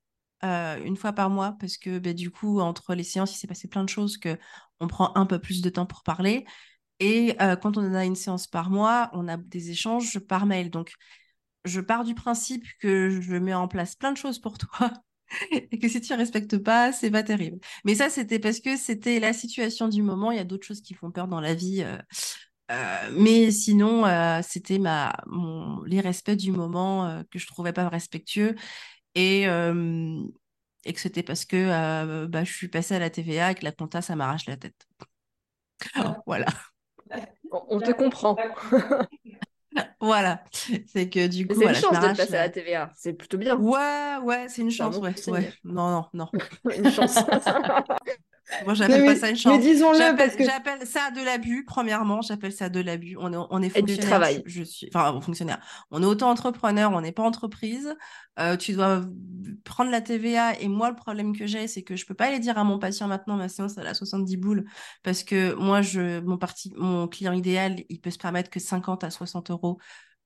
euh, 0.43 0.81
une 0.83 0.95
fois 0.95 1.11
par 1.11 1.29
mois 1.29 1.57
parce 1.59 1.77
que 1.77 1.99
ben, 1.99 2.13
du 2.13 2.31
coup 2.31 2.59
entre 2.61 2.93
les 2.93 3.03
séances 3.03 3.35
il 3.35 3.37
s'est 3.37 3.47
passé 3.47 3.67
plein 3.67 3.83
de 3.83 3.89
choses 3.89 4.17
que 4.17 4.37
on 4.79 4.87
prend 4.87 5.11
un 5.15 5.25
peu 5.25 5.39
plus 5.39 5.61
de 5.61 5.69
temps 5.69 5.85
pour 5.85 6.03
parler 6.03 6.45
et 6.99 7.35
euh, 7.41 7.55
quand 7.55 7.77
on 7.77 7.93
a 7.93 8.05
une 8.05 8.15
séance 8.15 8.47
par 8.47 8.69
mois 8.69 9.09
on 9.13 9.27
a 9.27 9.37
des 9.37 9.71
échanges 9.71 10.19
par 10.19 10.45
mail 10.45 10.69
donc 10.69 10.93
je 11.65 11.81
pars 11.81 12.03
du 12.03 12.13
principe 12.13 12.63
que 12.79 13.09
je 13.21 13.35
mets 13.35 13.53
en 13.53 13.67
place 13.67 13.95
plein 13.95 14.11
de 14.11 14.17
choses 14.17 14.39
pour 14.39 14.57
toi 14.57 14.91
et 15.51 15.79
que 15.79 15.87
si 15.87 16.01
tu 16.01 16.13
respectes 16.13 16.59
pas, 16.59 16.91
c'est 16.91 17.09
pas 17.09 17.23
terrible. 17.23 17.59
Mais 17.83 17.95
ça, 17.95 18.11
c'était 18.11 18.37
parce 18.37 18.59
que 18.59 18.77
c'était 18.77 19.19
la 19.19 19.33
situation 19.33 19.87
du 19.87 20.03
moment. 20.03 20.29
Il 20.29 20.37
y 20.37 20.39
a 20.39 20.43
d'autres 20.43 20.67
choses 20.67 20.81
qui 20.81 20.93
font 20.93 21.09
peur 21.09 21.27
dans 21.27 21.41
la 21.41 21.55
vie. 21.55 21.83
Euh, 22.71 23.09
mais 23.17 23.51
sinon, 23.51 24.05
euh, 24.05 24.41
c'était 24.41 24.79
ma 24.79 25.15
mon, 25.27 25.83
les 25.83 26.01
respects 26.01 26.31
du 26.31 26.51
moment 26.51 27.23
que 27.31 27.39
je 27.39 27.47
trouvais 27.47 27.73
pas 27.73 27.89
respectueux 27.89 28.55
et 29.15 29.43
et 30.87 30.93
que 30.93 30.99
c'était 30.99 31.23
parce 31.23 31.45
que 31.45 32.25
bah, 32.25 32.43
je 32.43 32.53
suis 32.53 32.67
passée 32.67 32.95
à 32.95 32.99
la 32.99 33.09
TVA 33.09 33.51
et 33.51 33.55
que 33.55 33.63
la 33.63 33.71
compta 33.71 34.01
ça 34.01 34.15
m'arrache 34.15 34.45
la 34.47 34.57
tête. 34.57 34.87
voilà. 36.25 36.47
On 37.51 37.79
te 37.79 37.91
comprend. 37.91 38.35
voilà. 39.99 40.43
C'est 40.87 41.09
que 41.09 41.27
du 41.27 41.47
coup, 41.47 41.55
c'est 41.55 41.67
une 41.67 41.75
chance 41.75 41.99
de 41.99 42.15
passer 42.15 42.35
à 42.35 42.43
la 42.43 42.49
TVA. 42.49 42.91
C'est 42.95 43.13
plutôt 43.13 43.37
bien. 43.37 43.55
Ouais, 43.55 44.17
ouais, 44.23 44.47
c'est 44.49 44.61
une 44.61 44.71
chance. 44.71 44.97
Ouais, 44.97 45.13
ouais. 45.27 45.53
Non, 45.63 45.91
non, 45.91 46.05
non. 46.13 46.29
une 46.75 46.91
chance. 46.91 47.15
Moi, 48.65 48.73
j'appelle 48.73 49.05
pas 49.05 49.15
ça 49.15 49.29
une 49.29 49.35
chance. 49.35 49.57
Mais 49.57 49.63
disons-le 49.63 50.15
parce 50.15 50.35
que 50.35 50.43
j'appelle 50.43 50.85
ça 50.85 51.11
de 51.11 51.21
l'abus. 51.21 51.65
Premièrement, 51.65 52.21
j'appelle 52.21 52.53
ça 52.53 52.69
de 52.69 52.79
l'abus. 52.79 53.17
On 53.19 53.33
est, 53.33 53.47
on 53.49 53.61
est 53.61 53.69
fonctionnaire. 53.69 53.79
Et 53.79 53.81
du 53.83 53.97
travail. 53.97 54.43
Je, 54.45 54.63
suis, 54.63 54.87
enfin, 54.93 55.19
fonctionnaire. 55.21 55.59
On 55.91 56.01
est 56.01 56.05
auto-entrepreneur, 56.05 56.91
on 56.91 57.01
n'est 57.01 57.11
pas 57.11 57.23
entreprise. 57.23 57.95
Euh, 58.39 58.55
tu 58.57 58.73
dois 58.73 59.01
prendre 59.63 59.91
la 59.91 60.01
TVA. 60.01 60.59
Et 60.59 60.67
moi, 60.67 60.89
le 60.89 60.95
problème 60.95 61.35
que 61.35 61.47
j'ai, 61.47 61.67
c'est 61.67 61.83
que 61.83 61.95
je 61.95 62.05
peux 62.05 62.13
pas 62.13 62.25
aller 62.25 62.39
dire 62.39 62.57
à 62.57 62.63
mon 62.63 62.79
patient 62.79 63.07
maintenant, 63.07 63.35
ma 63.35 63.49
séance 63.49 63.77
elle 63.77 63.87
a 63.87 63.93
70 63.93 64.37
boules, 64.37 64.65
parce 65.03 65.23
que 65.23 65.53
moi, 65.55 65.81
je, 65.81 66.19
mon 66.21 66.37
parti, 66.37 66.71
mon 66.75 67.07
client 67.07 67.33
idéal, 67.33 67.83
il 67.89 67.99
peut 67.99 68.11
se 68.11 68.17
permettre 68.17 68.49
que 68.49 68.59
50 68.59 69.03
à 69.03 69.09
60 69.09 69.51
euros 69.51 69.79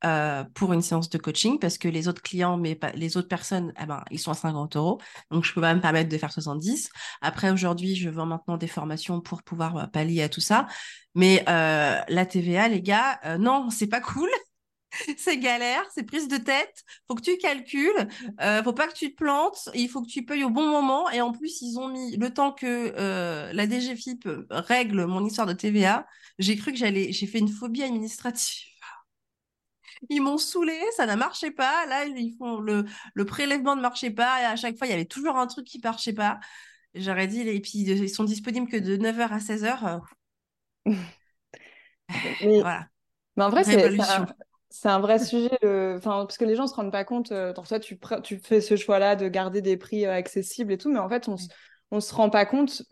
euh, 0.06 0.44
pour 0.54 0.72
une 0.72 0.82
séance 0.82 1.10
de 1.10 1.18
coaching 1.18 1.60
parce 1.60 1.78
que 1.78 1.90
les 1.90 2.08
autres 2.08 2.22
clients, 2.22 2.58
mais 2.58 2.80
les 2.96 3.18
autres 3.18 3.28
personnes, 3.28 3.74
eh 3.82 3.86
ben, 3.86 4.04
ils 4.12 4.20
sont 4.20 4.32
à 4.32 4.36
50 4.36 4.76
euros. 4.78 5.02
Donc, 5.30 5.44
je 5.44 5.54
peux 5.54 5.62
pas 5.62 5.74
me 5.74 5.82
permettre 5.82 6.10
de 6.10 6.18
faire 6.18 6.32
70. 6.32 6.90
Après, 7.22 7.52
aujourd'hui, 7.52 7.96
je 7.96 8.10
vends 8.10 8.26
maintenant 8.26 8.58
des 8.58 8.68
formations 8.68 9.20
pour 9.22 9.44
pouvoir 9.44 9.78
euh, 9.78 9.88
pallier 9.88 10.24
à 10.24 10.30
tout 10.30 10.42
ça. 10.42 10.68
Mais 11.16 11.44
euh, 11.50 12.00
la 12.08 12.26
TVA, 12.26 12.70
les 12.70 12.82
gars, 12.82 13.20
euh, 13.26 13.38
non, 13.38 13.70
c'est 13.70 13.88
pas 13.88 14.00
cool. 14.00 14.30
c'est 15.18 15.38
galère, 15.38 15.84
c'est 15.94 16.04
prise 16.04 16.30
de 16.30 16.38
tête. 16.38 16.84
Faut 17.08 17.16
que 17.16 17.22
tu 17.22 17.38
calcules. 17.38 18.08
Faut 18.64 18.74
pas 18.74 18.88
que 18.88 18.94
tu 18.94 19.12
te 19.12 19.16
plantes. 19.18 19.70
Il 19.76 19.90
faut 19.90 20.02
que 20.02 20.10
tu 20.10 20.24
payes 20.24 20.44
au 20.46 20.50
bon 20.50 20.66
moment. 20.66 21.10
Et 21.12 21.22
en 21.22 21.32
plus, 21.34 21.62
ils 21.62 21.78
ont 21.78 21.90
mis 21.90 22.16
le 22.16 22.34
temps 22.34 22.54
que 22.54 22.94
la 23.54 23.68
DGFIP 23.68 24.28
règle 24.50 25.06
mon 25.06 25.26
histoire 25.26 25.46
de 25.46 25.54
TVA. 25.54 26.08
J'ai 26.40 26.56
cru 26.56 26.72
que 26.72 26.78
j'allais, 26.78 27.12
j'ai 27.12 27.28
fait 27.28 27.40
une 27.40 27.50
phobie 27.50 27.84
administrative 27.84 28.69
ils 30.10 30.22
m'ont 30.22 30.38
saoulé, 30.38 30.78
ça 30.96 31.06
n'a 31.06 31.16
marché 31.16 31.52
pas. 31.52 31.86
Là, 31.88 32.06
ils 32.06 32.36
font 32.38 32.60
le, 32.60 32.86
le 33.14 33.26
prélèvement 33.26 33.76
ne 33.76 33.82
marchait 33.82 34.12
pas. 34.12 34.42
Et 34.42 34.46
à 34.46 34.56
chaque 34.56 34.78
fois, 34.78 34.88
il 34.88 34.92
y 34.92 34.94
avait 34.94 35.06
toujours 35.06 35.38
un 35.38 35.48
truc 35.48 35.66
qui 35.66 35.80
marchait 35.84 36.14
pas. 36.14 36.40
J'aurais 36.96 37.28
dit, 37.28 37.42
et 37.42 37.60
puis 37.60 37.80
ils 37.80 38.10
sont 38.10 38.24
disponibles 38.24 38.68
que 38.68 38.78
de 38.78 38.98
9h 38.98 39.30
à 39.30 39.38
16h. 39.38 40.02
mais, 40.86 42.62
voilà. 42.62 42.88
Mais 43.36 43.44
en 43.44 43.50
vrai, 43.50 43.64
c'est 43.64 44.88
un, 44.88 45.00
vrai 45.00 45.20
sujet, 45.20 45.58
enfin, 45.64 46.26
parce 46.26 46.38
que 46.38 46.46
les 46.46 46.56
gens 46.56 46.64
ne 46.64 46.68
se 46.68 46.74
rendent 46.74 46.92
pas 46.92 47.04
compte. 47.04 47.32
Euh, 47.32 47.54
toi, 47.54 47.80
tu, 47.80 48.00
tu 48.24 48.40
fais 48.40 48.62
ce 48.62 48.76
choix-là 48.76 49.16
de 49.16 49.28
garder 49.28 49.62
des 49.62 49.78
prix 49.78 50.06
euh, 50.06 50.14
accessibles 50.14 50.72
et 50.72 50.78
tout, 50.78 50.92
mais 50.92 51.00
en 51.00 51.10
fait, 51.10 51.28
on 51.28 51.96
ne 51.96 52.00
se 52.00 52.14
rend 52.14 52.30
pas 52.30 52.46
compte, 52.46 52.84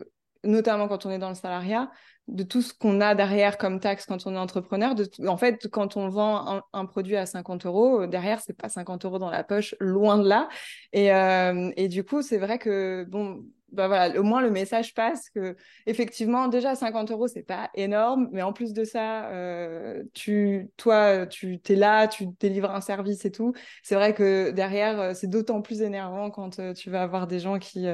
notamment 0.44 0.88
quand 0.88 1.06
on 1.06 1.10
est 1.10 1.18
dans 1.18 1.28
le 1.28 1.34
salariat, 1.34 1.90
de 2.28 2.42
tout 2.42 2.62
ce 2.62 2.74
qu'on 2.74 3.00
a 3.00 3.14
derrière 3.14 3.58
comme 3.58 3.80
taxe 3.80 4.06
quand 4.06 4.26
on 4.26 4.34
est 4.34 4.38
entrepreneur. 4.38 4.94
En 5.26 5.36
fait, 5.36 5.66
quand 5.68 5.96
on 5.96 6.08
vend 6.08 6.62
un, 6.72 6.86
produit 6.86 7.16
à 7.16 7.26
50 7.26 7.66
euros, 7.66 8.06
derrière, 8.06 8.40
c'est 8.40 8.56
pas 8.56 8.68
50 8.68 9.04
euros 9.06 9.18
dans 9.18 9.30
la 9.30 9.44
poche, 9.44 9.74
loin 9.80 10.18
de 10.18 10.28
là. 10.28 10.48
Et, 10.92 11.12
euh, 11.12 11.70
et 11.76 11.88
du 11.88 12.04
coup, 12.04 12.22
c'est 12.22 12.38
vrai 12.38 12.58
que, 12.58 13.04
bon, 13.08 13.42
bah 13.72 13.86
voilà, 13.86 14.18
au 14.18 14.22
moins 14.22 14.40
le 14.40 14.50
message 14.50 14.94
passe 14.94 15.30
que, 15.30 15.56
effectivement, 15.86 16.48
déjà 16.48 16.74
50 16.74 17.10
euros, 17.10 17.28
c'est 17.28 17.42
pas 17.42 17.70
énorme, 17.74 18.28
mais 18.32 18.42
en 18.42 18.52
plus 18.52 18.72
de 18.72 18.84
ça, 18.84 19.26
euh, 19.30 20.02
tu, 20.14 20.70
toi, 20.76 21.26
tu 21.26 21.60
es 21.68 21.74
là, 21.74 22.08
tu 22.08 22.26
délivres 22.40 22.70
un 22.70 22.80
service 22.80 23.24
et 23.24 23.30
tout. 23.30 23.54
C'est 23.82 23.94
vrai 23.94 24.14
que 24.14 24.50
derrière, 24.50 25.00
euh, 25.00 25.14
c'est 25.14 25.28
d'autant 25.28 25.62
plus 25.62 25.82
énervant 25.82 26.30
quand 26.30 26.60
tu 26.74 26.90
vas 26.90 27.02
avoir 27.02 27.26
des 27.26 27.40
gens 27.40 27.58
qui 27.58 27.86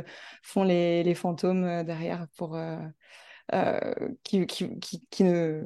font 0.43 0.65
les, 0.65 1.05
les 1.05 1.15
fantômes 1.15 1.85
derrière 1.85 2.27
pour 2.37 2.57
euh, 3.53 3.95
qui, 4.23 4.47
qui, 4.47 4.79
qui, 5.11 5.25
ne, 5.25 5.65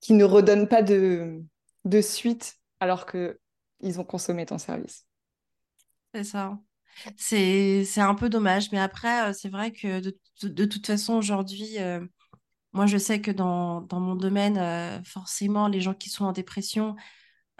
qui 0.00 0.14
ne 0.14 0.24
redonnent 0.24 0.68
pas 0.68 0.82
de, 0.82 1.42
de 1.84 2.00
suite 2.00 2.56
alors 2.80 3.06
qu'ils 3.06 4.00
ont 4.00 4.04
consommé 4.04 4.46
ton 4.46 4.58
service. 4.58 5.06
C'est 6.14 6.24
ça. 6.24 6.58
C'est, 7.16 7.84
c'est 7.84 8.00
un 8.00 8.14
peu 8.14 8.28
dommage, 8.28 8.72
mais 8.72 8.80
après, 8.80 9.28
euh, 9.28 9.32
c'est 9.32 9.48
vrai 9.48 9.72
que 9.72 10.00
de, 10.00 10.16
de, 10.42 10.64
toute 10.64 10.86
façon, 10.86 11.14
aujourd'hui, 11.14 11.78
euh, 11.78 12.04
moi, 12.72 12.86
je 12.86 12.98
sais 12.98 13.20
que 13.20 13.30
dans, 13.30 13.80
dans 13.82 14.00
mon 14.00 14.16
domaine, 14.16 15.02
forcément, 15.04 15.68
les 15.68 15.80
gens 15.80 15.94
qui 15.94 16.08
sont 16.08 16.24
en 16.24 16.32
dépression, 16.32 16.96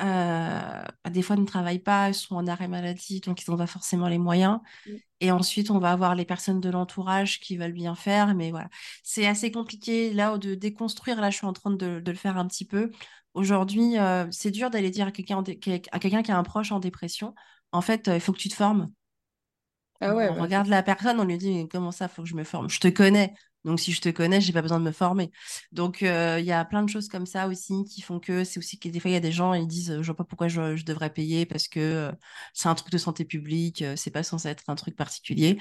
euh, 0.01 0.83
des 1.11 1.23
fois 1.23 1.37
ne 1.37 1.45
travaillent 1.45 1.79
pas, 1.79 2.09
ils 2.09 2.15
sont 2.15 2.37
en 2.37 2.47
arrêt 2.47 2.69
maladie, 2.69 3.21
donc 3.21 3.43
ils 3.43 3.51
n'ont 3.51 3.57
pas 3.57 3.67
forcément 3.67 4.09
les 4.09 4.19
moyens. 4.19 4.61
Mm. 4.87 4.91
Et 5.21 5.31
ensuite, 5.31 5.71
on 5.71 5.79
va 5.79 5.93
avoir 5.93 6.15
les 6.15 6.25
personnes 6.25 6.61
de 6.61 6.71
l'entourage 6.71 7.41
qui 7.41 7.57
veulent 7.57 7.73
bien 7.73 7.95
faire, 7.95 8.35
mais 8.35 8.51
voilà. 8.51 8.69
C'est 9.03 9.27
assez 9.27 9.53
compliqué 9.53 10.13
là 10.13 10.39
de 10.39 10.55
déconstruire. 10.55 11.21
Là, 11.21 11.31
je 11.31 11.37
suis 11.37 11.47
en 11.47 11.53
train 11.53 11.71
de, 11.71 12.03
le 12.05 12.15
faire 12.15 12.39
un 12.39 12.47
petit 12.47 12.65
peu. 12.65 12.91
Aujourd'hui, 13.35 13.99
euh, 13.99 14.27
c'est 14.31 14.51
dur 14.51 14.71
d'aller 14.71 14.91
dire 14.91 15.09
à 15.09 15.13
quelqu'un 15.13 15.43
à 15.93 15.99
quelqu'un 15.99 16.23
qui 16.23 16.33
a 16.33 16.39
un 16.39 16.43
proche 16.43 16.73
en 16.73 16.81
dépression, 16.81 17.35
en 17.73 17.81
fait, 17.81 18.09
euh, 18.09 18.15
il 18.17 18.21
faut 18.21 18.33
que 18.33 18.39
tu 18.39 18.49
te 18.49 18.55
formes. 18.55 18.89
Ah 20.01 20.15
ouais, 20.15 20.31
on 20.31 20.37
bah, 20.37 20.43
regarde 20.43 20.67
la 20.69 20.83
personne, 20.83 21.21
on 21.21 21.25
lui 21.25 21.37
dit 21.37 21.69
comment 21.69 21.93
ça, 21.93 22.09
faut 22.09 22.23
que 22.23 22.29
je 22.29 22.35
me 22.35 22.45
forme? 22.45 22.71
Je 22.71 22.81
te 22.81 22.89
connais. 22.89 23.35
Donc, 23.65 23.81
si 23.81 23.93
je 23.93 24.01
te 24.01 24.09
connais, 24.09 24.41
j'ai 24.41 24.53
pas 24.53 24.63
besoin 24.63 24.79
de 24.81 24.85
me 24.85 24.93
former. 24.93 25.31
Donc, 25.73 26.03
euh, 26.03 26.39
il 26.41 26.47
y 26.47 26.53
a 26.53 26.65
plein 26.65 26.83
de 26.83 26.89
choses 26.89 27.09
comme 27.09 27.27
ça 27.27 27.47
aussi 27.47 27.85
qui 27.85 28.01
font 28.01 28.19
que 28.19 28.45
c'est 28.45 28.59
aussi 28.59 28.79
que 28.79 28.89
des 28.89 29.01
fois, 29.01 29.11
il 29.11 29.15
y 29.15 29.17
a 29.17 29.21
des 29.21 29.33
gens, 29.33 29.55
ils 29.55 29.67
disent, 29.67 30.01
je 30.01 30.07
vois 30.07 30.17
pas 30.17 30.25
pourquoi 30.25 30.49
je, 30.49 30.83
devrais 30.85 31.11
payer 31.13 31.47
parce 31.47 31.69
que 31.69 31.81
euh, 31.81 32.13
c'est 32.55 32.69
un 32.69 32.75
truc 32.75 32.91
de 32.91 32.99
santé 32.99 33.25
publique, 33.25 33.83
euh, 33.83 33.97
c'est 33.97 34.11
pas 34.11 34.23
censé 34.23 34.49
être 34.49 34.65
un 34.69 34.77
truc 34.77 34.97
particulier. 34.97 35.59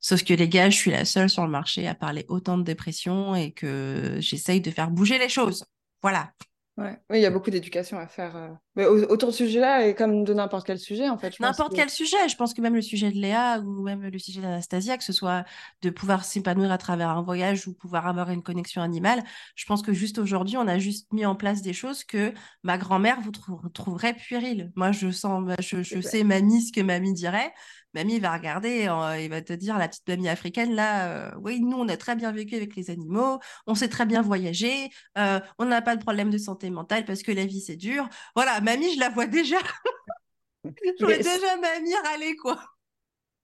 Sauf 0.00 0.22
que 0.24 0.34
les 0.34 0.48
gars, 0.48 0.70
je 0.70 0.76
suis 0.76 0.90
la 0.90 1.04
seule 1.04 1.30
sur 1.30 1.44
le 1.44 1.50
marché 1.50 1.88
à 1.88 1.94
parler 1.94 2.24
autant 2.28 2.58
de 2.58 2.62
dépression 2.62 3.34
et 3.34 3.52
que 3.52 4.18
j'essaye 4.20 4.60
de 4.60 4.70
faire 4.70 4.90
bouger 4.90 5.18
les 5.18 5.28
choses. 5.28 5.64
Voilà. 6.02 6.32
Oui, 6.78 7.18
il 7.18 7.20
y 7.20 7.26
a 7.26 7.30
beaucoup 7.30 7.50
d'éducation 7.50 7.98
à 7.98 8.06
faire. 8.06 8.36
Euh. 8.36 8.48
Mais 8.76 8.86
autour 8.86 9.30
de 9.30 9.34
ce 9.34 9.44
sujet-là, 9.44 9.86
et 9.86 9.94
comme 9.94 10.22
de 10.22 10.32
n'importe 10.32 10.64
quel 10.64 10.78
sujet, 10.78 11.08
en 11.08 11.18
fait. 11.18 11.38
N'importe 11.40 11.74
quel 11.74 11.90
sujet. 11.90 12.28
Je 12.28 12.36
pense 12.36 12.54
que 12.54 12.60
même 12.60 12.76
le 12.76 12.82
sujet 12.82 13.10
de 13.10 13.16
Léa 13.16 13.58
ou 13.58 13.82
même 13.82 14.02
le 14.02 14.18
sujet 14.18 14.40
d'Anastasia, 14.40 14.96
que 14.96 15.02
ce 15.02 15.12
soit 15.12 15.44
de 15.82 15.90
pouvoir 15.90 16.24
s'épanouir 16.24 16.70
à 16.70 16.78
travers 16.78 17.08
un 17.08 17.22
voyage 17.22 17.66
ou 17.66 17.74
pouvoir 17.74 18.06
avoir 18.06 18.30
une 18.30 18.42
connexion 18.42 18.80
animale, 18.80 19.24
je 19.56 19.64
pense 19.66 19.82
que 19.82 19.92
juste 19.92 20.18
aujourd'hui, 20.18 20.56
on 20.56 20.68
a 20.68 20.78
juste 20.78 21.12
mis 21.12 21.26
en 21.26 21.34
place 21.34 21.62
des 21.62 21.72
choses 21.72 22.04
que 22.04 22.32
ma 22.62 22.78
grand-mère 22.78 23.20
vous 23.20 23.32
trouverait 23.70 24.14
puériles. 24.14 24.70
Moi, 24.76 24.92
je 24.92 25.10
sens, 25.10 25.50
je, 25.60 25.82
je 25.82 26.00
sais, 26.00 26.22
mamie, 26.22 26.62
ce 26.62 26.72
que 26.72 26.80
mamie 26.80 27.12
dirait 27.12 27.52
mamie 27.94 28.18
va 28.18 28.32
regarder 28.32 28.68
et 28.68 29.24
il 29.24 29.30
va 29.30 29.42
te 29.42 29.52
dire, 29.52 29.78
la 29.78 29.88
petite 29.88 30.08
mamie 30.08 30.28
africaine, 30.28 30.74
là, 30.74 31.08
euh, 31.08 31.30
oui, 31.42 31.60
nous, 31.60 31.76
on 31.76 31.88
a 31.88 31.96
très 31.96 32.16
bien 32.16 32.32
vécu 32.32 32.54
avec 32.56 32.76
les 32.76 32.90
animaux, 32.90 33.38
on 33.66 33.74
sait 33.74 33.88
très 33.88 34.06
bien 34.06 34.22
voyager, 34.22 34.90
euh, 35.16 35.40
on 35.58 35.66
n'a 35.66 35.82
pas 35.82 35.96
de 35.96 36.02
problème 36.02 36.30
de 36.30 36.38
santé 36.38 36.70
mentale 36.70 37.04
parce 37.04 37.22
que 37.22 37.32
la 37.32 37.46
vie, 37.46 37.60
c'est 37.60 37.76
dur. 37.76 38.08
Voilà, 38.34 38.60
mamie, 38.60 38.94
je 38.94 39.00
la 39.00 39.10
vois 39.10 39.26
déjà. 39.26 39.58
je 40.64 41.04
vois 41.04 41.16
déjà 41.16 41.56
mamie 41.60 41.94
râler, 42.04 42.36
quoi. 42.36 42.58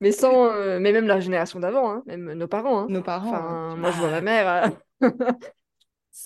Mais 0.00 0.12
sans, 0.12 0.46
euh, 0.46 0.78
mais 0.80 0.92
même 0.92 1.06
la 1.06 1.20
génération 1.20 1.60
d'avant, 1.60 1.90
hein, 1.90 2.02
même 2.06 2.32
nos 2.32 2.48
parents. 2.48 2.80
Hein. 2.80 2.86
Nos 2.90 3.02
parents. 3.02 3.28
Enfin, 3.28 3.76
moi, 3.76 3.90
je 3.90 3.98
vois 3.98 4.10
ma 4.10 4.20
mère. 4.20 4.72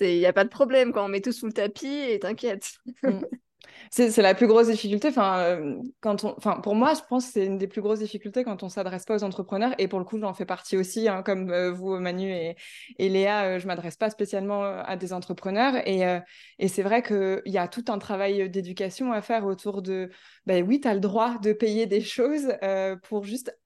Il 0.00 0.18
n'y 0.18 0.26
a 0.26 0.32
pas 0.32 0.44
de 0.44 0.48
problème 0.48 0.92
quand 0.92 1.04
on 1.04 1.08
met 1.08 1.20
tout 1.20 1.32
sous 1.32 1.46
le 1.46 1.52
tapis 1.52 1.86
et 1.86 2.18
t'inquiète. 2.18 2.72
C'est 3.90 4.22
la 4.22 4.34
plus 4.34 4.46
grosse 4.46 4.68
difficulté. 4.68 5.08
Enfin, 5.08 5.38
euh, 5.38 5.76
quand 6.00 6.24
on, 6.24 6.34
enfin, 6.36 6.60
pour 6.60 6.74
moi, 6.74 6.94
je 6.94 7.00
pense 7.08 7.26
que 7.26 7.32
c'est 7.32 7.46
une 7.46 7.58
des 7.58 7.68
plus 7.68 7.80
grosses 7.80 8.00
difficultés 8.00 8.44
quand 8.44 8.62
on 8.62 8.68
s'adresse 8.68 9.04
pas 9.04 9.16
aux 9.16 9.24
entrepreneurs. 9.24 9.74
Et 9.78 9.88
pour 9.88 9.98
le 9.98 10.04
coup, 10.04 10.18
j'en 10.18 10.34
fais 10.34 10.44
partie 10.44 10.76
aussi, 10.76 11.08
hein, 11.08 11.22
comme 11.22 11.50
euh, 11.50 11.70
vous, 11.72 11.98
Manu 11.98 12.30
et, 12.30 12.56
et 12.98 13.08
Léa. 13.08 13.44
Euh, 13.44 13.58
je 13.58 13.66
m'adresse 13.66 13.96
pas 13.96 14.10
spécialement 14.10 14.62
à 14.62 14.96
des 14.96 15.12
entrepreneurs. 15.12 15.74
Et, 15.86 16.02
et 16.58 16.68
c'est 16.68 16.82
vrai 16.82 17.02
qu'il 17.02 17.42
y 17.46 17.58
a 17.58 17.68
tout 17.68 17.84
un 17.88 17.98
travail 17.98 18.48
d'éducation 18.50 19.12
à 19.12 19.22
faire 19.22 19.46
autour 19.46 19.82
de, 19.82 20.10
ben 20.46 20.66
oui, 20.66 20.80
tu 20.80 20.88
as 20.88 20.94
le 20.94 21.00
droit 21.00 21.38
de 21.38 21.52
payer 21.52 21.86
des 21.86 22.00
choses 22.00 22.52
pour 23.02 23.24
juste 23.24 23.56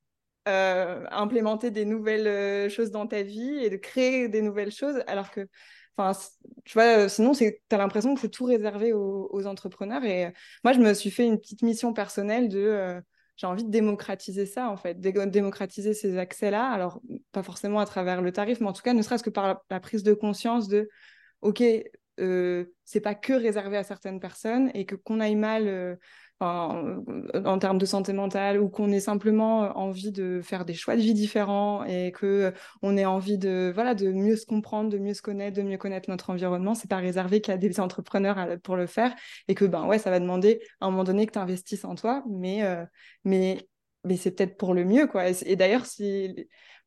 implémenter 0.46 1.70
des 1.70 1.84
nouvelles 1.84 2.68
choses 2.70 2.90
dans 2.90 3.06
ta 3.06 3.22
vie 3.22 3.58
et 3.62 3.70
de 3.70 3.76
créer 3.76 4.28
des 4.28 4.42
nouvelles 4.42 4.72
choses, 4.72 5.02
alors 5.06 5.30
que 5.30 5.48
Enfin, 5.96 6.18
tu 6.64 6.74
vois, 6.74 7.04
euh, 7.04 7.08
sinon, 7.08 7.32
tu 7.32 7.52
as 7.70 7.76
l'impression 7.76 8.14
que 8.14 8.20
c'est 8.20 8.30
tout 8.30 8.44
réservé 8.44 8.92
aux, 8.92 9.46
entrepreneurs. 9.46 10.04
Et 10.04 10.26
euh, 10.26 10.30
moi, 10.64 10.72
je 10.72 10.78
me 10.80 10.94
suis 10.94 11.10
fait 11.10 11.26
une 11.26 11.38
petite 11.38 11.62
mission 11.62 11.92
personnelle 11.92 12.48
de. 12.48 12.58
Euh, 12.58 13.00
j'ai 13.36 13.46
envie 13.46 13.64
de 13.64 13.70
démocratiser 13.70 14.46
ça, 14.46 14.68
en 14.68 14.76
fait, 14.76 15.00
démocratiser 15.00 15.94
ces 15.94 16.18
accès-là. 16.18 16.70
Alors, 16.70 17.00
pas 17.32 17.42
forcément 17.42 17.80
à 17.80 17.86
travers 17.86 18.22
le 18.22 18.30
tarif, 18.32 18.60
mais 18.60 18.68
en 18.68 18.72
tout 18.72 18.82
cas, 18.82 18.94
ne 18.94 19.02
serait-ce 19.02 19.22
que 19.22 19.30
par 19.30 19.62
la, 19.70 19.80
prise 19.80 20.02
de 20.02 20.12
conscience 20.12 20.68
de 20.68 20.88
OK, 21.40 21.62
c'est 22.18 23.00
pas 23.00 23.14
que 23.14 23.32
réservé 23.32 23.78
à 23.78 23.84
certaines 23.84 24.20
personnes 24.20 24.70
et 24.74 24.84
que 24.84 24.94
qu'on 24.94 25.18
aille 25.18 25.34
mal 25.34 25.98
en 26.42 27.58
termes 27.58 27.78
de 27.78 27.86
santé 27.86 28.12
mentale 28.12 28.60
ou 28.60 28.68
qu'on 28.68 28.90
ait 28.90 29.00
simplement 29.00 29.76
envie 29.78 30.12
de 30.12 30.40
faire 30.42 30.64
des 30.64 30.74
choix 30.74 30.96
de 30.96 31.00
vie 31.00 31.14
différents 31.14 31.84
et 31.84 32.12
que 32.12 32.52
on 32.82 32.96
ait 32.96 33.04
envie 33.04 33.38
de 33.38 33.72
voilà 33.74 33.94
de 33.94 34.10
mieux 34.12 34.36
se 34.36 34.46
comprendre, 34.46 34.90
de 34.90 34.98
mieux 34.98 35.14
se 35.14 35.22
connaître, 35.22 35.56
de 35.56 35.62
mieux 35.62 35.78
connaître 35.78 36.10
notre 36.10 36.30
environnement, 36.30 36.74
c'est 36.74 36.90
pas 36.90 36.96
réservé 36.96 37.40
qu'à 37.40 37.56
des 37.56 37.80
entrepreneurs 37.80 38.58
pour 38.62 38.76
le 38.76 38.86
faire 38.86 39.14
et 39.48 39.54
que 39.54 39.64
ben 39.64 39.86
ouais, 39.86 39.98
ça 39.98 40.10
va 40.10 40.20
demander 40.20 40.60
à 40.80 40.86
un 40.86 40.90
moment 40.90 41.04
donné 41.04 41.26
que 41.26 41.32
tu 41.32 41.38
investisses 41.38 41.84
en 41.84 41.94
toi, 41.94 42.24
mais 42.28 42.62
mais 43.24 43.66
mais 44.04 44.16
c'est 44.16 44.32
peut-être 44.32 44.56
pour 44.56 44.74
le 44.74 44.84
mieux 44.84 45.06
quoi. 45.06 45.24
Et, 45.28 45.56
d'ailleurs 45.56 45.86
si 45.86 46.34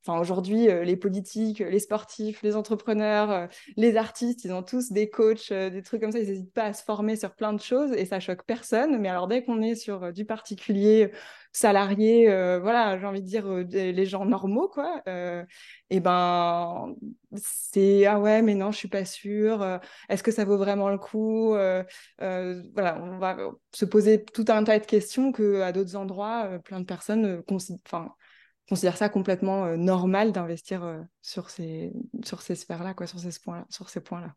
Enfin, 0.08 0.20
aujourd'hui, 0.20 0.70
euh, 0.70 0.84
les 0.84 0.98
politiques, 0.98 1.60
les 1.60 1.80
sportifs, 1.80 2.44
les 2.44 2.56
entrepreneurs, 2.56 3.32
euh, 3.32 3.48
les 3.76 3.98
artistes, 3.98 4.44
ils 4.46 4.52
ont 4.54 4.62
tous 4.62 4.92
des 4.92 5.10
coachs, 5.10 5.52
euh, 5.52 5.72
des 5.72 5.82
trucs 5.82 6.00
comme 6.00 6.12
ça. 6.12 6.20
Ils 6.20 6.28
n'hésitent 6.28 6.54
pas 6.54 6.66
à 6.66 6.74
se 6.74 6.84
former 6.84 7.16
sur 7.16 7.34
plein 7.34 7.54
de 7.54 7.60
choses 7.60 7.92
et 7.92 8.06
ça 8.06 8.20
choque 8.20 8.44
personne. 8.44 9.00
Mais 9.00 9.10
alors, 9.10 9.28
dès 9.28 9.44
qu'on 9.44 9.64
est 9.64 9.74
sur 9.74 10.14
du 10.14 10.24
particulier, 10.24 11.12
salarié, 11.52 12.28
voilà, 12.60 13.00
j'ai 13.00 13.06
envie 13.08 13.22
de 13.22 13.28
dire 13.28 13.48
les 13.48 14.06
gens 14.06 14.26
normaux, 14.26 14.68
quoi, 14.68 15.02
et 15.90 16.00
ben, 16.02 16.94
c'est 17.36 18.06
ah 18.06 18.20
ouais, 18.20 18.42
mais 18.42 18.56
non, 18.56 18.72
je 18.72 18.78
suis 18.78 18.88
pas 18.90 19.06
sûre. 19.06 19.80
Est-ce 20.10 20.22
que 20.22 20.32
ça 20.32 20.44
vaut 20.44 20.58
vraiment 20.58 20.90
le 20.90 20.98
coup 20.98 21.52
Voilà, 22.20 23.02
on 23.02 23.18
va 23.20 23.38
se 23.74 23.86
poser 23.86 24.24
tout 24.26 24.46
un 24.50 24.64
tas 24.66 24.80
de 24.80 24.86
questions 24.86 25.32
que 25.32 25.62
à 25.62 25.72
d'autres 25.72 25.96
endroits, 25.96 26.60
plein 26.66 26.82
de 26.82 26.86
personnes 26.86 27.42
enfin 27.86 28.14
considère 28.68 28.98
ça 28.98 29.10
complètement 29.10 29.66
euh, 29.66 29.78
normal 29.78 30.32
d'investir 30.32 30.84
euh, 30.84 31.00
sur 31.22 31.50
ces, 31.50 31.94
sur 32.24 32.42
ces 32.42 32.56
sphères-là, 32.56 32.94
quoi, 32.94 33.08
sur 33.08 33.20
ces 33.20 33.40
points-là. 33.40 33.66
Sur 33.70 33.90
ces 33.90 34.02
points-là. 34.02 34.34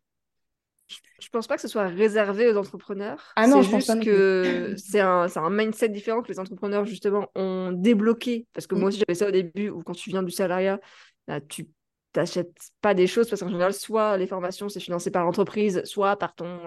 Je 1.19 1.29
pense 1.29 1.45
pas 1.45 1.55
que 1.55 1.61
ce 1.61 1.67
soit 1.67 1.87
réservé 1.87 2.49
aux 2.51 2.57
entrepreneurs. 2.57 3.31
Ah 3.35 3.45
non, 3.45 3.61
je 3.61 3.69
pense 3.69 3.85
juste 3.85 4.03
que 4.03 4.73
c'est 4.75 4.99
un, 4.99 5.27
un, 5.35 5.49
mindset 5.51 5.89
différent 5.89 6.23
que 6.23 6.29
les 6.29 6.39
entrepreneurs 6.39 6.85
justement 6.85 7.27
ont 7.35 7.71
débloqué. 7.71 8.47
Parce 8.53 8.65
que 8.65 8.73
moi 8.73 8.85
mm. 8.85 8.87
aussi 8.87 8.99
j'avais 8.99 9.15
ça 9.15 9.27
au 9.27 9.31
début, 9.31 9.69
où 9.69 9.83
quand 9.83 9.93
tu 9.93 10.09
viens 10.09 10.23
du 10.23 10.31
salariat, 10.31 10.79
là, 11.27 11.41
tu 11.41 11.67
t'achètes 12.11 12.57
pas 12.81 12.95
des 12.95 13.05
choses 13.05 13.29
parce 13.29 13.41
qu'en 13.41 13.49
général, 13.49 13.73
soit 13.73 14.17
les 14.17 14.25
formations 14.25 14.67
c'est 14.67 14.79
financé 14.79 15.11
par 15.11 15.25
l'entreprise, 15.25 15.83
soit 15.83 16.15
par 16.15 16.33
ton 16.33 16.59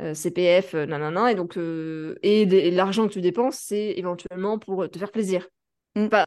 euh, 0.00 0.14
CPF, 0.14 0.74
nanana, 0.74 1.30
et 1.30 1.36
donc 1.36 1.56
et, 1.56 2.70
l'argent 2.72 3.06
que 3.06 3.12
tu 3.12 3.20
dépenses, 3.20 3.60
c'est 3.60 3.92
éventuellement 3.96 4.58
pour 4.58 4.90
te 4.90 4.98
faire 4.98 5.12
plaisir. 5.12 5.46
Mm. 5.94 6.08
Pas, 6.08 6.26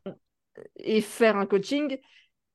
et 0.77 1.01
faire 1.01 1.37
un 1.37 1.45
coaching, 1.45 1.97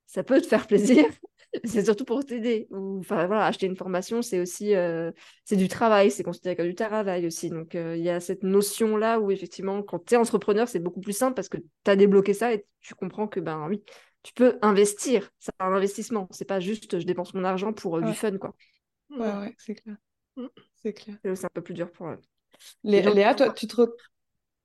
ça 0.06 0.22
peut 0.22 0.40
te 0.40 0.46
faire 0.46 0.66
plaisir. 0.66 1.04
c'est 1.64 1.84
surtout 1.84 2.04
pour 2.04 2.24
t'aider. 2.24 2.68
Enfin 2.72 3.26
voilà, 3.26 3.46
acheter 3.46 3.66
une 3.66 3.76
formation, 3.76 4.22
c'est 4.22 4.40
aussi 4.40 4.74
euh, 4.74 5.10
c'est 5.44 5.56
du 5.56 5.68
travail, 5.68 6.10
c'est 6.10 6.22
considéré 6.22 6.56
comme 6.56 6.66
du 6.66 6.74
travail 6.74 7.26
aussi. 7.26 7.50
Donc 7.50 7.74
euh, 7.74 7.96
il 7.96 8.02
y 8.02 8.10
a 8.10 8.20
cette 8.20 8.42
notion 8.42 8.96
là 8.96 9.20
où 9.20 9.30
effectivement, 9.30 9.82
quand 9.82 10.04
tu 10.04 10.14
es 10.14 10.16
entrepreneur, 10.16 10.68
c'est 10.68 10.80
beaucoup 10.80 11.00
plus 11.00 11.16
simple 11.16 11.34
parce 11.34 11.48
que 11.48 11.58
tu 11.58 11.90
as 11.90 11.96
débloqué 11.96 12.34
ça 12.34 12.52
et 12.52 12.66
tu 12.80 12.94
comprends 12.94 13.28
que 13.28 13.40
ben 13.40 13.66
oui, 13.68 13.82
tu 14.22 14.32
peux 14.32 14.58
investir. 14.62 15.30
C'est 15.38 15.52
un 15.58 15.72
investissement. 15.72 16.28
C'est 16.30 16.44
pas 16.44 16.60
juste 16.60 16.98
je 16.98 17.06
dépense 17.06 17.34
mon 17.34 17.44
argent 17.44 17.72
pour 17.72 17.98
euh, 17.98 18.02
du 18.02 18.14
fun 18.14 18.36
quoi. 18.38 18.54
Ouais 19.10 19.18
ouais, 19.18 19.54
c'est 19.58 19.74
clair. 19.74 19.96
Mm. 20.36 20.46
C'est 20.74 20.92
clair. 20.92 21.16
C'est 21.22 21.44
un 21.44 21.50
peu 21.52 21.62
plus 21.62 21.74
dur 21.74 21.90
pour 21.90 22.08
eux. 22.08 22.20
Léa, 22.84 23.34
toi, 23.34 23.50
tu 23.50 23.66
te 23.66 23.82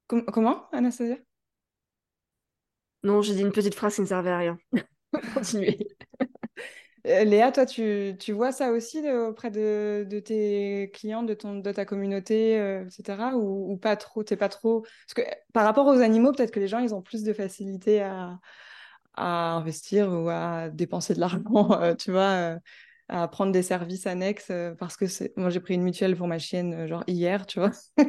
comment 0.08 0.70
Anastasia? 0.72 1.18
Non, 3.04 3.22
j'ai 3.22 3.36
dit 3.36 3.42
une 3.42 3.52
petite 3.52 3.76
phrase 3.76 3.96
qui 3.96 4.02
ne 4.02 4.06
servait 4.06 4.30
à 4.30 4.38
rien. 4.38 4.58
Continuez. 5.34 5.88
Euh, 7.08 7.24
Léa, 7.24 7.52
toi, 7.52 7.66
tu, 7.66 8.16
tu, 8.20 8.32
vois 8.32 8.52
ça 8.52 8.72
aussi 8.72 9.00
auprès 9.10 9.50
de, 9.50 10.06
de, 10.08 10.20
tes 10.20 10.92
clients, 10.94 11.24
de, 11.24 11.34
ton, 11.34 11.56
de 11.58 11.72
ta 11.72 11.84
communauté, 11.84 12.60
euh, 12.60 12.86
etc. 12.86 13.36
Ou, 13.36 13.76
pas 13.78 13.96
trop 13.96 14.24
T'es 14.24 14.36
pas 14.38 14.50
trop 14.50 14.82
Parce 14.82 15.14
que 15.16 15.22
par 15.52 15.64
rapport 15.66 15.88
aux 15.88 16.00
animaux, 16.00 16.32
peut-être 16.32 16.52
que 16.52 16.60
les 16.60 16.68
gens, 16.68 16.80
ils 16.80 16.94
ont 16.94 17.02
plus 17.02 17.24
de 17.24 17.34
facilité 17.34 18.02
à, 18.02 18.40
à 19.16 19.54
investir 19.54 20.10
ou 20.12 20.30
à 20.30 20.70
dépenser 20.70 21.16
de 21.16 21.20
l'argent, 21.20 21.42
euh, 21.82 21.96
tu 21.96 22.12
vois 22.12 22.60
à 23.10 23.28
prendre 23.28 23.52
des 23.52 23.62
services 23.62 24.08
annexes 24.08 24.50
euh, 24.52 24.74
parce 24.76 24.96
que 24.98 25.06
moi 25.40 25.50
j'ai 25.50 25.60
pris 25.60 25.74
une 25.74 25.84
mutuelle 25.84 26.16
pour 26.16 26.28
ma 26.28 26.40
chienne 26.40 26.74
euh, 26.74 26.88
genre 26.88 27.04
hier 27.08 27.46
tu 27.46 27.60
vois. 27.60 27.72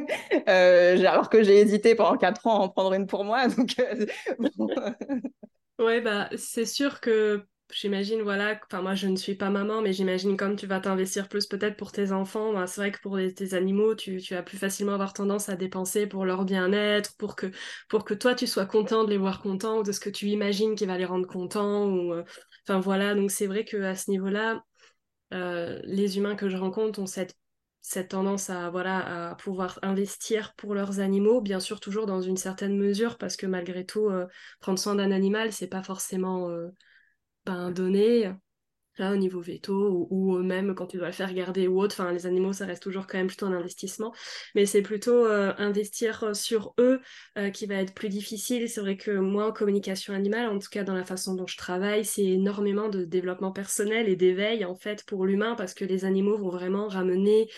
Euh, 0.49 0.97
alors 1.05 1.29
que 1.29 1.41
j'ai 1.41 1.59
hésité 1.61 1.95
pendant 1.95 2.17
quatre 2.17 2.47
ans 2.47 2.59
à 2.59 2.63
en 2.63 2.69
prendre 2.69 2.93
une 2.93 3.07
pour 3.07 3.23
moi 3.23 3.47
donc 3.57 3.75
ouais 5.79 6.01
bah 6.01 6.27
c'est 6.35 6.65
sûr 6.65 6.99
que 6.99 7.45
j'imagine 7.71 8.21
voilà 8.23 8.59
enfin 8.65 8.81
moi 8.81 8.93
je 8.93 9.07
ne 9.07 9.15
suis 9.15 9.35
pas 9.35 9.49
maman 9.49 9.81
mais 9.81 9.93
j'imagine 9.93 10.35
comme 10.35 10.57
tu 10.57 10.67
vas 10.67 10.81
t'investir 10.81 11.29
plus 11.29 11.45
peut-être 11.45 11.77
pour 11.77 11.93
tes 11.93 12.11
enfants 12.11 12.51
bah, 12.51 12.67
c'est 12.67 12.81
vrai 12.81 12.91
que 12.91 12.99
pour 12.99 13.17
tes 13.35 13.53
animaux 13.53 13.95
tu, 13.95 14.17
tu, 14.17 14.33
vas 14.33 14.43
plus 14.43 14.57
facilement 14.57 14.93
avoir 14.93 15.13
tendance 15.13 15.47
à 15.47 15.55
dépenser 15.55 16.07
pour 16.07 16.25
leur 16.25 16.43
bien-être 16.43 17.15
pour 17.17 17.35
que 17.37 17.51
pour 17.87 18.03
que 18.03 18.13
toi 18.13 18.35
tu 18.35 18.47
sois 18.47 18.65
content 18.65 19.05
de 19.05 19.11
les 19.11 19.17
voir 19.17 19.41
contents 19.41 19.77
ou 19.77 19.83
de 19.83 19.93
ce 19.93 20.01
que 20.01 20.09
tu 20.09 20.27
imagines 20.27 20.75
qui 20.75 20.85
va 20.85 20.97
les 20.97 21.05
rendre 21.05 21.27
contents 21.27 21.87
ou 21.87 22.13
enfin 22.67 22.79
voilà. 22.79 23.15
Donc 23.15 23.31
c'est 23.31 23.47
vrai 23.47 23.65
que 23.65 23.77
à 23.83 23.95
ce 23.95 24.09
niveau 24.09 24.29
là 24.29 24.63
euh, 25.33 25.79
les 25.83 26.17
humains 26.17 26.35
que 26.35 26.49
je 26.49 26.57
rencontre 26.57 26.99
ont 26.99 27.05
cette, 27.05 27.35
tendance 28.09 28.49
à 28.49 29.35
pouvoir 29.39 29.79
investir 29.81 30.53
pour 30.55 30.73
leurs 30.73 30.99
animaux, 30.99 31.41
bien 31.41 31.59
sûr 31.59 31.79
toujours 31.79 32.05
dans 32.05 32.21
une 32.21 32.37
certaine 32.37 32.77
mesure, 32.77 33.17
parce 33.17 33.35
que 33.35 33.45
malgré 33.45 33.85
tout, 33.85 34.07
euh, 34.09 34.25
prendre 34.61 34.79
soin 34.79 34.95
d'un 34.95 35.11
animal, 35.11 35.51
c'est 35.51 35.67
pas 35.67 35.83
forcément 35.83 36.49
euh, 36.49 36.69
ben, 37.45 37.71
donné 37.71 38.31
là 38.97 39.11
au 39.11 39.15
niveau 39.15 39.41
veto 39.41 40.07
ou, 40.09 40.37
même 40.39 40.75
quand 40.75 40.87
tu 40.87 40.97
dois 40.97 41.07
le 41.07 41.13
faire 41.13 41.33
garder 41.33 41.67
ou 41.67 41.81
autre 41.81 41.95
enfin 41.99 42.11
les 42.11 42.25
animaux 42.25 42.53
ça 42.53 42.65
reste 42.65 42.83
toujours 42.83 43.07
quand 43.07 43.17
même 43.17 43.27
plutôt 43.27 43.45
un 43.45 43.53
investissement. 43.53 44.13
Mais 44.55 44.65
c'est 44.65 44.81
plutôt 44.81 45.25
euh, 45.25 45.53
investir 45.57 46.23
euh, 46.23 46.33
sur 46.33 46.73
eux 46.79 47.01
euh, 47.37 47.49
qui 47.49 47.65
va 47.65 47.75
être 47.75 47.93
plus 47.93 48.09
difficile. 48.09 48.69
C'est 48.69 48.81
vrai 48.81 48.97
que 48.97 49.11
moi 49.11 49.47
en 49.47 49.51
communication 49.51 50.13
animale 50.13 50.49
en 50.49 50.59
tout 50.59 50.69
cas 50.69 50.83
dans 50.83 50.95
la 50.95 51.05
façon 51.05 51.35
dont 51.35 51.47
je 51.47 51.57
travaille 51.57 52.05
c'est 52.05 52.23
énormément 52.25 52.89
de 52.89 53.05
développement 53.05 53.51
personnel 53.51 54.09
et 54.09 54.15
d'éveil 54.15 54.65
en 54.65 54.75
fait 54.75 55.05
pour 55.05 55.25
l'humain 55.25 55.55
parce 55.55 55.73
que 55.73 55.85
les 55.85 56.05
animaux 56.05 56.37
vont 56.37 56.49
vraiment 56.49 56.87
ramener 56.87 57.49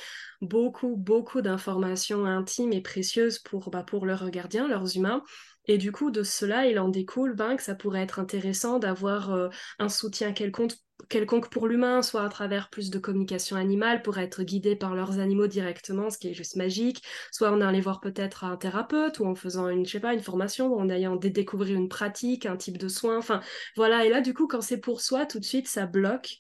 beaucoup 0.42 0.96
beaucoup 0.96 1.42
d'informations 1.42 2.26
intimes 2.26 2.74
et 2.74 2.82
précieuses 2.82 3.40
pour 3.40 3.70
bah, 3.70 3.84
pour 3.84 4.06
leurs 4.06 4.30
gardiens 4.30 4.68
leurs 4.68 4.96
humains 4.96 5.24
et 5.68 5.78
du 5.78 5.92
coup, 5.92 6.12
de 6.12 6.24
cela, 6.24 6.68
il 6.68 6.80
en 6.80 6.90
découle 6.90 7.36
ben, 7.36 7.56
que 7.56 7.64
ça 7.64 7.76
pourrait 7.76 8.02
être 8.04 8.20
intéressant 8.20 8.80
d'avoir 8.80 9.50
un 9.80 9.90
soutien 9.90 10.34
quelconque 10.34 10.74
quelconque 11.10 11.50
pour 11.50 11.68
l'humain, 11.68 12.02
soit 12.02 12.24
à 12.24 12.30
travers 12.30 12.70
plus 12.70 12.90
de 12.90 13.00
communication 13.00 13.56
animale 13.58 14.02
pour 14.02 14.18
être 14.18 14.44
guidé 14.44 14.76
par 14.76 14.96
leurs 14.96 15.20
animaux 15.20 15.48
directement, 15.48 16.10
ce 16.10 16.18
qui 16.18 16.30
est 16.30 16.34
juste 16.34 16.56
magique, 16.56 17.04
soit 17.32 17.52
en 17.52 17.62
allant 17.62 17.80
voir 17.80 18.00
peut-être 18.00 18.44
un 18.44 18.58
thérapeute 18.58 19.20
ou 19.20 19.26
en 19.26 19.36
faisant 19.36 19.68
une, 19.68 19.86
je 19.86 19.92
sais 19.92 20.00
pas, 20.00 20.14
une 20.14 20.22
formation 20.22 20.68
ou 20.68 20.80
en 20.80 20.90
ayant 20.90 21.16
découvrir 21.16 21.76
une 21.76 21.90
pratique, 21.90 22.46
un 22.46 22.58
type 22.58 22.78
de 22.78 22.88
soin, 22.88 23.18
enfin 23.18 23.42
voilà. 23.76 24.06
Et 24.06 24.10
là, 24.10 24.22
du 24.22 24.34
coup, 24.34 24.48
quand 24.48 24.62
c'est 24.62 24.78
pour 24.80 25.02
soi, 25.02 25.26
tout 25.26 25.40
de 25.40 25.46
suite, 25.46 25.68
ça 25.68 25.86
bloque. 25.86 26.38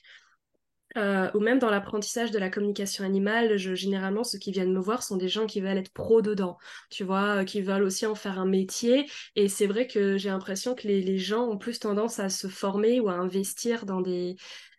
Euh, 0.98 1.30
ou 1.34 1.39
même 1.39 1.60
dans 1.60 1.70
l'apprentissage 1.70 2.32
de 2.32 2.39
la 2.39 2.50
communication 2.50 3.04
animale, 3.04 3.58
je, 3.58 3.76
généralement, 3.76 4.24
ceux 4.24 4.38
qui 4.38 4.52
viennent 4.52 4.72
me 4.72 4.80
voir 4.80 5.04
sont 5.04 5.18
des 5.18 5.28
gens 5.28 5.46
qui 5.46 5.60
veulent 5.60 5.78
être 5.78 5.91
pro 5.91 6.22
dedans, 6.22 6.58
tu 6.89 7.04
vois, 7.04 7.41
euh, 7.41 7.43
qui 7.43 7.62
veulent 7.62 7.84
aussi 7.84 8.06
en 8.06 8.16
faire 8.16 8.39
un 8.39 8.46
métier. 8.46 9.06
Et 9.36 9.50
c'est 9.50 9.68
vrai 9.68 9.88
que 9.88 10.18
j'ai 10.18 10.30
l'impression 10.30 10.74
que 10.74 10.88
les, 10.88 11.02
les, 11.02 11.18
gens 11.18 11.50
ont 11.50 11.58
plus 11.58 11.80
tendance 11.80 12.20
à 12.20 12.30
se 12.30 12.48
former 12.48 13.00
ou 13.02 13.10
à 13.10 13.14
investir 13.14 13.86
dans 13.86 14.00
des, 14.00 14.38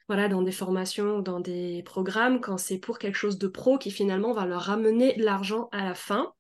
voilà, 0.09 0.29
dans 0.29 0.43
des 0.43 0.53
formations, 0.53 1.21
dans 1.21 1.41
des 1.41 1.83
programmes, 1.85 2.41
quand 2.41 2.57
c'est 2.57 2.79
pour 2.79 2.99
quelque 2.99 3.17
chose 3.17 3.39
de 3.39 3.49
pro 3.49 3.77
qui 3.77 3.91
finalement 3.91 4.33
va 4.33 4.47
leur 4.47 4.62
ramener 4.62 5.14
l'argent 5.17 5.69
à 5.73 5.85
la 5.85 5.95
fin. 5.95 6.33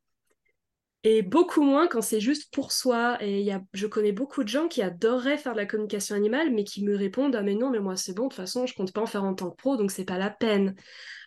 Et 1.08 1.22
beaucoup 1.22 1.62
moins 1.62 1.86
quand 1.86 2.02
c'est 2.02 2.18
juste 2.18 2.52
pour 2.52 2.72
soi. 2.72 3.16
Et 3.22 3.48
je 3.72 3.86
connais 3.86 4.10
beaucoup 4.10 4.42
de 4.42 4.48
gens 4.48 4.66
qui 4.66 4.82
adoreraient 4.82 5.38
faire 5.38 5.52
de 5.52 5.58
la 5.58 5.64
communication 5.64 6.16
animale, 6.16 6.52
mais 6.52 6.64
qui 6.64 6.84
me 6.84 6.96
répondent 6.96 7.36
Ah, 7.36 7.44
mais 7.44 7.54
non, 7.54 7.70
mais 7.70 7.78
moi 7.78 7.94
c'est 7.94 8.12
bon, 8.12 8.24
de 8.24 8.30
toute 8.30 8.36
façon, 8.38 8.66
je 8.66 8.74
compte 8.74 8.92
pas 8.92 9.02
en 9.02 9.06
faire 9.06 9.22
en 9.22 9.32
tant 9.32 9.52
que 9.52 9.56
pro, 9.56 9.76
donc 9.76 9.92
c'est 9.92 10.04
pas 10.04 10.18
la 10.18 10.30
peine. 10.30 10.74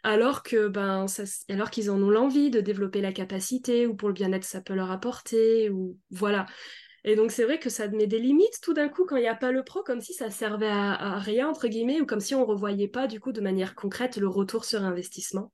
Alors 0.04 0.44
que, 0.44 0.68
ben, 0.68 1.06
alors 1.48 1.70
qu'ils 1.70 1.90
en 1.90 2.02
ont 2.04 2.10
l'envie 2.10 2.50
de 2.50 2.60
développer 2.60 3.00
la 3.00 3.14
capacité, 3.14 3.88
ou 3.88 3.96
pour 3.96 4.10
le 4.10 4.14
bien-être, 4.14 4.44
ça 4.44 4.60
peut 4.60 4.74
leur 4.74 4.92
apporter, 4.92 5.70
ou 5.70 5.98
voilà. 6.12 6.46
Et 7.06 7.16
donc 7.16 7.32
c'est 7.32 7.46
vrai 7.46 7.58
que 7.58 7.70
ça 7.70 7.88
met 7.88 8.06
des 8.06 8.20
limites 8.20 8.60
tout 8.62 8.74
d'un 8.74 8.90
coup 8.90 9.06
quand 9.06 9.16
il 9.16 9.22
n'y 9.22 9.30
a 9.30 9.36
pas 9.36 9.54
le 9.54 9.64
pro, 9.64 9.82
comme 9.82 10.02
si 10.02 10.14
ça 10.14 10.30
servait 10.30 10.68
à, 10.68 10.92
à, 10.92 11.20
rien, 11.20 11.48
entre 11.48 11.70
guillemets, 11.70 12.02
ou 12.02 12.06
comme 12.06 12.20
si 12.20 12.36
on 12.36 12.42
ne 12.42 12.46
revoyait 12.46 12.90
pas 12.90 13.08
du 13.08 13.22
coup 13.22 13.32
de 13.32 13.40
manière 13.40 13.76
concrète 13.76 14.18
le 14.18 14.28
retour 14.28 14.66
sur 14.66 14.84
investissement 14.84 15.54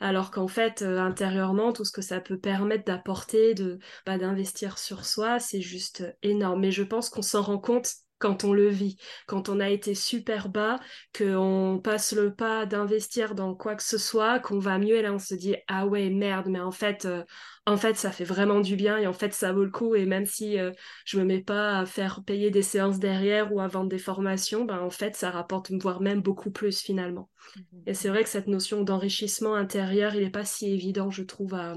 alors 0.00 0.30
qu'en 0.30 0.48
fait 0.48 0.82
euh, 0.82 0.98
intérieurement 0.98 1.72
tout 1.72 1.84
ce 1.84 1.92
que 1.92 2.02
ça 2.02 2.20
peut 2.20 2.38
permettre 2.38 2.84
d'apporter 2.84 3.54
de 3.54 3.78
bah, 4.06 4.18
d'investir 4.18 4.78
sur 4.78 5.04
soi 5.04 5.38
c'est 5.40 5.60
juste 5.60 6.04
énorme. 6.22 6.60
Mais 6.60 6.72
je 6.72 6.82
pense 6.82 7.08
qu'on 7.10 7.22
s'en 7.22 7.42
rend 7.42 7.58
compte 7.58 8.01
quand 8.22 8.44
on 8.44 8.52
le 8.54 8.68
vit, 8.68 8.96
quand 9.26 9.48
on 9.50 9.60
a 9.60 9.68
été 9.70 9.94
super 9.94 10.48
bas, 10.48 10.78
qu'on 11.16 11.80
passe 11.82 12.12
le 12.12 12.34
pas 12.34 12.66
d'investir 12.66 13.34
dans 13.34 13.54
quoi 13.54 13.74
que 13.76 13.82
ce 13.82 13.98
soit, 13.98 14.40
qu'on 14.40 14.58
va 14.60 14.78
mieux 14.78 14.96
et 14.96 15.02
là 15.02 15.12
on 15.12 15.18
se 15.18 15.34
dit 15.34 15.56
ah 15.68 15.86
ouais 15.86 16.10
merde 16.10 16.48
mais 16.48 16.60
en 16.60 16.70
fait 16.72 17.04
euh, 17.04 17.24
en 17.66 17.76
fait 17.76 17.96
ça 17.96 18.12
fait 18.12 18.24
vraiment 18.24 18.60
du 18.60 18.76
bien 18.76 18.98
et 18.98 19.06
en 19.06 19.12
fait 19.12 19.32
ça 19.34 19.52
vaut 19.52 19.64
le 19.64 19.70
coup 19.70 19.94
et 19.94 20.06
même 20.06 20.26
si 20.26 20.58
euh, 20.58 20.72
je 21.04 21.18
me 21.18 21.24
mets 21.24 21.42
pas 21.42 21.78
à 21.80 21.86
faire 21.86 22.22
payer 22.24 22.50
des 22.50 22.62
séances 22.62 22.98
derrière 22.98 23.52
ou 23.52 23.60
à 23.60 23.68
vendre 23.68 23.88
des 23.90 23.98
formations, 23.98 24.64
ben 24.64 24.80
en 24.80 24.90
fait 24.90 25.16
ça 25.16 25.30
rapporte 25.30 25.70
voire 25.72 26.00
même 26.00 26.22
beaucoup 26.22 26.50
plus 26.50 26.80
finalement. 26.80 27.28
Mmh 27.56 27.86
et 27.86 27.94
c'est 27.94 28.08
vrai 28.10 28.22
que 28.24 28.30
cette 28.30 28.48
notion 28.48 28.82
d'enrichissement 28.84 29.54
intérieur, 29.56 30.14
il 30.14 30.22
n'est 30.24 30.30
pas 30.30 30.44
si 30.44 30.70
évident 30.72 31.10
je 31.10 31.22
trouve 31.24 31.54
à, 31.54 31.74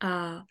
à 0.00 0.44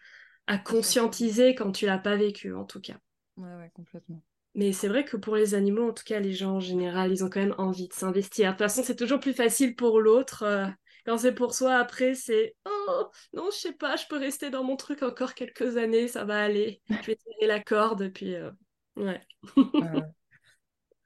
à 0.47 0.59
conscientiser 0.59 1.55
quand 1.55 1.71
tu 1.73 1.87
l'as 1.87 1.97
pas 1.97 2.15
vécu, 2.17 2.53
en 2.55 2.65
tout 2.65 2.81
cas. 2.81 2.99
Ouais, 3.37 3.55
ouais, 3.55 3.69
complètement. 3.75 4.23
Mais 4.55 4.71
c'est 4.71 4.87
vrai 4.87 5.03
que 5.03 5.17
pour 5.17 5.35
les 5.35 5.55
animaux, 5.55 5.89
en 5.89 5.93
tout 5.93 6.03
cas, 6.05 6.19
les 6.19 6.33
gens 6.33 6.55
en 6.55 6.59
général, 6.59 7.11
ils 7.11 7.23
ont 7.23 7.29
quand 7.29 7.39
même 7.39 7.55
envie 7.57 7.87
de 7.87 7.93
s'investir. 7.93 8.47
De 8.47 8.51
toute 8.51 8.59
façon, 8.59 8.83
c'est 8.83 8.95
toujours 8.95 9.19
plus 9.19 9.33
facile 9.33 9.75
pour 9.75 9.99
l'autre. 9.99 10.43
Euh, 10.43 10.67
quand 11.05 11.17
c'est 11.17 11.33
pour 11.33 11.53
soi, 11.53 11.75
après, 11.75 12.13
c'est 12.13 12.55
Oh, 12.65 13.05
non, 13.33 13.49
je 13.51 13.57
sais 13.57 13.73
pas, 13.73 13.95
je 13.95 14.05
peux 14.07 14.17
rester 14.17 14.49
dans 14.49 14.63
mon 14.63 14.75
truc 14.75 15.03
encore 15.03 15.33
quelques 15.33 15.77
années, 15.77 16.07
ça 16.07 16.25
va 16.25 16.41
aller. 16.41 16.81
Je 16.89 16.95
vais 16.95 17.15
tirer 17.15 17.47
la 17.47 17.59
corde, 17.59 18.09
puis 18.09 18.35
euh, 18.35 18.51
ouais. 18.95 19.21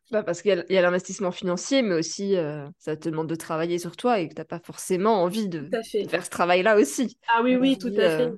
Bah 0.09 0.23
parce 0.23 0.41
qu'il 0.41 0.65
y 0.69 0.77
a, 0.77 0.81
l'investissement 0.81 1.31
financier, 1.31 1.81
mais 1.81 1.95
aussi 1.95 2.37
euh, 2.37 2.65
ça 2.77 2.95
te 2.95 3.09
demande 3.09 3.27
de 3.27 3.35
travailler 3.35 3.77
sur 3.77 3.97
toi 3.97 4.19
et 4.19 4.29
que 4.29 4.33
tu 4.33 4.39
n'as 4.39 4.45
pas 4.45 4.59
forcément 4.59 5.21
envie 5.21 5.49
de, 5.49 5.69
faire 6.07 6.23
ce 6.23 6.29
travail-là 6.29 6.77
aussi. 6.77 7.17
Ah 7.27 7.41
oui, 7.43 7.57
oui, 7.57 7.77
tout 7.77 7.91
à 7.97 8.17
fait. 8.17 8.31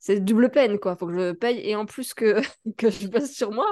c'est 0.00 0.20
double 0.20 0.50
peine, 0.50 0.78
quoi. 0.78 0.96
Faut 0.96 1.06
que 1.06 1.12
je 1.12 1.32
paye 1.32 1.60
et 1.60 1.76
en 1.76 1.84
plus 1.84 2.14
que, 2.14 2.40
que 2.78 2.88
je 2.90 3.08
bosse 3.08 3.32
sur 3.32 3.52
moi. 3.52 3.66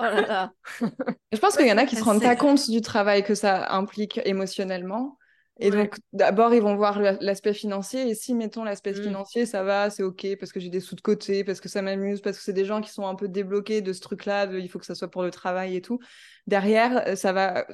Oh 0.00 0.02
là 0.02 0.20
là. 0.22 0.52
je 1.32 1.38
pense 1.38 1.56
qu'il 1.56 1.66
y 1.66 1.72
en 1.72 1.78
a 1.78 1.86
qui 1.86 1.96
se 1.96 2.04
rendent 2.04 2.22
pas 2.22 2.36
compte 2.36 2.68
du 2.70 2.80
travail 2.80 3.22
que 3.22 3.34
ça 3.34 3.72
implique 3.72 4.20
émotionnellement. 4.24 5.18
Et 5.58 5.70
donc, 5.70 5.96
d'abord, 6.12 6.52
ils 6.52 6.60
vont 6.60 6.76
voir 6.76 7.00
l'aspect 7.00 7.54
financier. 7.54 8.10
Et 8.10 8.14
si, 8.14 8.34
mettons, 8.34 8.62
l'aspect 8.62 8.92
mmh. 8.92 9.02
financier, 9.02 9.46
ça 9.46 9.62
va, 9.62 9.88
c'est 9.88 10.02
OK, 10.02 10.26
parce 10.38 10.52
que 10.52 10.60
j'ai 10.60 10.68
des 10.68 10.80
sous 10.80 10.96
de 10.96 11.00
côté, 11.00 11.44
parce 11.44 11.60
que 11.60 11.68
ça 11.70 11.80
m'amuse, 11.80 12.20
parce 12.20 12.36
que 12.36 12.44
c'est 12.44 12.52
des 12.52 12.66
gens 12.66 12.82
qui 12.82 12.90
sont 12.90 13.06
un 13.06 13.14
peu 13.14 13.26
débloqués 13.26 13.80
de 13.80 13.94
ce 13.94 14.00
truc-là, 14.00 14.46
il 14.52 14.68
faut 14.68 14.78
que 14.78 14.84
ça 14.84 14.94
soit 14.94 15.10
pour 15.10 15.22
le 15.22 15.30
travail 15.30 15.74
et 15.74 15.80
tout. 15.80 15.98
Derrière, 16.46 17.08
euh, 17.08 17.16
ça 17.16 17.32
va, 17.32 17.66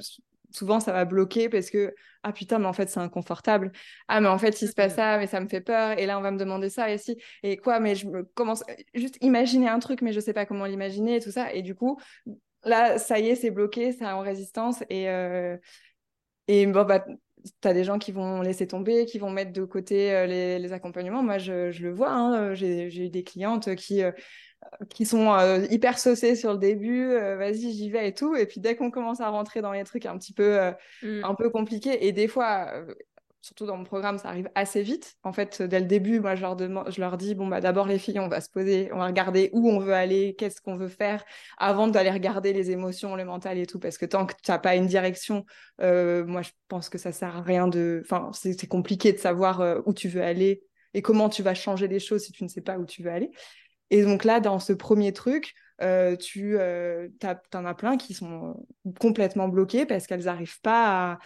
souvent, 0.53 0.79
ça 0.79 0.93
va 0.93 1.05
bloquer 1.05 1.49
parce 1.49 1.69
que, 1.69 1.93
ah 2.23 2.31
putain, 2.31 2.59
mais 2.59 2.67
en 2.67 2.73
fait, 2.73 2.89
c'est 2.89 2.99
inconfortable. 2.99 3.71
Ah, 4.07 4.21
mais 4.21 4.29
en 4.29 4.37
fait, 4.37 4.61
il 4.61 4.67
se 4.67 4.73
passe 4.73 4.95
ça, 4.95 5.17
mais 5.17 5.27
ça 5.27 5.39
me 5.41 5.47
fait 5.47 5.61
peur. 5.61 5.97
Et 5.99 6.05
là, 6.05 6.17
on 6.17 6.21
va 6.21 6.31
me 6.31 6.37
demander 6.37 6.69
ça 6.69 6.89
et 6.89 6.97
si. 6.97 7.17
Et 7.43 7.57
quoi, 7.57 7.79
mais 7.79 7.95
je 7.95 8.07
me 8.07 8.23
commence 8.23 8.63
juste 8.93 9.17
imaginer 9.21 9.67
un 9.67 9.79
truc, 9.79 10.01
mais 10.01 10.13
je 10.13 10.19
sais 10.19 10.33
pas 10.33 10.45
comment 10.45 10.65
l'imaginer 10.65 11.17
et 11.17 11.19
tout 11.19 11.31
ça. 11.31 11.53
Et 11.53 11.61
du 11.61 11.75
coup, 11.75 11.99
là, 12.63 12.97
ça 12.99 13.19
y 13.19 13.29
est, 13.29 13.35
c'est 13.35 13.51
bloqué, 13.51 13.91
c'est 13.91 14.05
en 14.05 14.21
résistance. 14.21 14.83
Et. 14.89 15.09
Euh... 15.09 15.57
Et 16.49 16.65
bon, 16.67 16.83
bah, 16.83 17.05
tu 17.61 17.67
as 17.67 17.73
des 17.73 17.83
gens 17.83 17.99
qui 17.99 18.11
vont 18.11 18.41
laisser 18.41 18.67
tomber, 18.67 19.05
qui 19.05 19.19
vont 19.19 19.29
mettre 19.29 19.53
de 19.53 19.63
côté 19.65 20.13
euh, 20.13 20.25
les, 20.25 20.73
accompagnements. 20.73 21.23
Moi, 21.23 21.37
je, 21.37 21.71
le 21.81 21.93
vois. 21.93 22.11
Hein, 22.11 22.51
euh, 22.51 22.55
j'ai 22.55 23.05
eu 23.05 23.09
des 23.09 23.23
clientes 23.23 23.75
qui, 23.75 24.01
qui 24.89 25.05
sont 25.05 25.35
hyper 25.69 25.99
saucées 25.99 26.35
sur 26.35 26.53
le 26.53 26.59
début. 26.59 27.07
Vas-y, 27.15 27.71
j'y 27.71 27.89
vais 27.89 28.09
et 28.09 28.13
tout. 28.13 28.35
Et 28.35 28.45
puis, 28.45 28.59
dès 28.59 28.75
qu'on 28.75 28.91
commence 28.91 29.21
à 29.21 29.29
rentrer 29.29 29.61
dans 29.61 29.71
les 29.71 29.83
trucs 29.83 30.05
un 30.05 30.17
petit 30.17 30.33
peu, 30.33 30.59
mmh. 31.01 31.23
un 31.23 31.35
peu 31.35 31.49
compliqués, 31.49 32.07
et 32.07 32.11
des 32.11 32.27
fois, 32.27 32.71
surtout 33.43 33.65
dans 33.65 33.75
mon 33.75 33.83
programme, 33.83 34.17
ça 34.17 34.29
arrive 34.29 34.49
assez 34.55 34.81
vite. 34.81 35.17
En 35.23 35.33
fait, 35.33 35.61
dès 35.61 35.81
le 35.81 35.85
début, 35.85 36.21
moi, 36.21 36.33
je 36.33 36.41
leur, 36.41 36.57
je 36.89 37.01
leur 37.01 37.17
dis, 37.17 37.35
bon, 37.35 37.47
bah, 37.47 37.59
d'abord, 37.59 37.87
les 37.87 37.99
filles, 37.99 38.19
on 38.19 38.29
va 38.29 38.39
se 38.39 38.49
poser, 38.49 38.89
on 38.93 38.97
va 38.97 39.07
regarder 39.07 39.49
où 39.51 39.69
on 39.69 39.79
veut 39.79 39.93
aller, 39.93 40.33
qu'est-ce 40.37 40.61
qu'on 40.61 40.77
veut 40.77 40.87
faire, 40.87 41.25
avant 41.57 41.89
d'aller 41.89 42.09
regarder 42.09 42.53
les 42.53 42.71
émotions, 42.71 43.17
le 43.17 43.25
mental 43.25 43.57
et 43.57 43.65
tout. 43.65 43.79
Parce 43.79 43.97
que 43.97 44.05
tant 44.05 44.25
que 44.25 44.33
tu 44.41 44.49
n'as 44.49 44.59
pas 44.59 44.77
une 44.77 44.87
direction, 44.87 45.45
euh, 45.81 46.25
moi, 46.25 46.41
je 46.41 46.51
pense 46.69 46.87
que 46.87 46.97
ça 46.97 47.11
sert 47.11 47.35
à 47.35 47.41
rien 47.41 47.67
de... 47.67 48.01
Enfin, 48.05 48.31
c'est 48.33 48.67
compliqué 48.67 49.11
de 49.11 49.17
savoir 49.17 49.59
euh, 49.59 49.81
où 49.85 49.93
tu 49.93 50.07
veux 50.07 50.23
aller 50.23 50.63
et 50.93 51.01
comment 51.01 51.27
tu 51.27 51.43
vas 51.43 51.53
changer 51.53 51.89
les 51.89 51.99
choses 51.99 52.23
si 52.23 52.31
tu 52.31 52.45
ne 52.45 52.49
sais 52.49 52.61
pas 52.61 52.77
où 52.77 52.85
tu 52.85 53.03
veux 53.03 53.11
aller. 53.11 53.31
Et 53.93 54.01
donc 54.03 54.23
là, 54.23 54.39
dans 54.39 54.57
ce 54.57 54.73
premier 54.73 55.13
truc, 55.13 55.53
euh, 55.83 56.15
tu 56.15 56.57
en 56.57 57.65
as 57.65 57.73
plein 57.75 57.95
qui 57.95 58.15
sont 58.15 58.65
complètement 58.99 59.47
bloqués 59.47 59.85
parce 59.85 60.07
qu'elles 60.07 60.23
n'arrivent 60.23 60.61
pas 60.61 61.19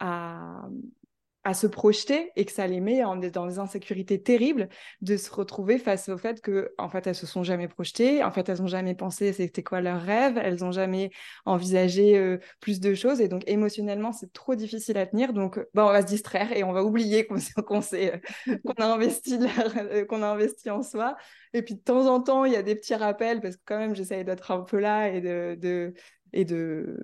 à 0.00 0.66
se 1.54 1.66
projeter 1.66 2.30
et 2.36 2.44
que 2.44 2.52
ça 2.52 2.66
les 2.66 2.80
met 2.80 3.00
dans 3.32 3.46
des 3.46 3.58
insécurités 3.58 4.22
terribles 4.22 4.68
de 5.00 5.16
se 5.16 5.30
retrouver 5.32 5.78
face 5.78 6.10
au 6.10 6.18
fait 6.18 6.40
que 6.42 6.72
en 6.76 6.90
fait 6.90 7.06
elles 7.06 7.14
se 7.14 7.26
sont 7.26 7.42
jamais 7.42 7.66
projetées. 7.66 8.22
En 8.22 8.30
fait 8.30 8.48
elles 8.48 8.60
ont 8.60 8.66
jamais 8.66 8.94
pensé 8.94 9.32
c'était 9.32 9.62
quoi 9.62 9.80
leur 9.80 10.02
rêve. 10.02 10.38
Elles 10.38 10.64
ont 10.64 10.72
jamais 10.72 11.10
envisagé 11.46 12.18
euh, 12.18 12.38
plus 12.60 12.78
de 12.78 12.94
choses. 12.94 13.20
Et 13.22 13.28
donc 13.28 13.42
émotionnellement 13.46 14.12
c'est 14.12 14.32
trop 14.32 14.54
difficile 14.54 14.98
à 14.98 15.06
tenir. 15.06 15.32
Donc 15.32 15.58
bah, 15.72 15.86
on 15.86 15.92
va 15.92 16.02
se 16.02 16.06
distraire 16.06 16.52
et 16.52 16.62
on 16.62 16.72
va 16.72 16.84
oublier 16.84 17.26
qu'on 17.26 17.36
qu'on 17.64 17.80
a 17.80 18.84
investi 18.86 19.38
euh, 19.76 20.04
qu'on 20.04 20.22
a 20.22 20.26
investi 20.26 20.68
en 20.68 20.82
soi. 20.82 21.16
Et 21.54 21.62
puis 21.62 21.74
de 21.74 21.80
temps 21.80 22.06
en 22.06 22.20
temps 22.20 22.44
il 22.44 22.52
y 22.52 22.56
a 22.56 22.62
des 22.62 22.74
petits 22.74 22.94
rappels 22.94 23.40
parce 23.40 23.56
que 23.56 23.62
quand 23.64 23.78
même 23.78 23.94
j'essaye 23.94 24.24
d'être 24.24 24.50
un 24.50 24.60
peu 24.60 24.78
là 24.78 25.08
et 25.08 25.22
de, 25.22 25.94
et 26.32 26.44
de 26.44 26.98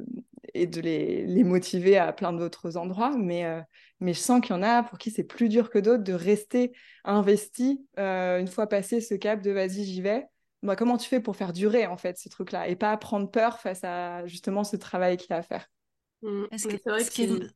et 0.55 0.67
de 0.67 0.81
les, 0.81 1.27
les 1.27 1.45
motiver 1.45 1.97
à 1.99 2.13
plein 2.13 2.33
d'autres 2.33 2.77
endroits. 2.77 3.17
Mais 3.17 3.45
euh, 3.45 3.61
mais 4.01 4.13
je 4.13 4.21
sens 4.21 4.41
qu'il 4.41 4.55
y 4.55 4.59
en 4.59 4.63
a 4.63 4.83
pour 4.83 4.99
qui 4.99 5.11
c'est 5.11 5.25
plus 5.25 5.49
dur 5.49 5.71
que 5.71 5.79
d'autres 5.79 6.05
de 6.05 6.13
rester 6.13 6.73
investi 7.05 7.87
euh, 7.99 8.39
une 8.39 8.49
fois 8.49 8.67
passé 8.67 9.01
ce 9.01 9.15
cap 9.15 9.43
de 9.43 9.51
vas-y, 9.51 9.85
j'y 9.85 10.03
vais. 10.03 10.27
Bah, 10.63 10.77
comment 10.77 10.97
tu 10.97 11.09
fais 11.09 11.21
pour 11.21 11.37
faire 11.37 11.53
durer 11.53 11.87
en 11.87 11.97
fait 11.97 12.19
ce 12.19 12.29
truc-là 12.29 12.69
et 12.69 12.77
pas 12.77 12.97
prendre 12.97 13.31
peur 13.31 13.61
face 13.61 13.85
à 13.85 14.27
justement 14.27 14.65
ce 14.65 14.77
travail 14.77 15.17
qu'il 15.17 15.31
y 15.31 15.33
a 15.33 15.37
à 15.37 15.43
faire? 15.43 15.69
Mmh. 16.23 16.45
C'est 16.57 16.83
vrai 16.85 17.05
que 17.05 17.49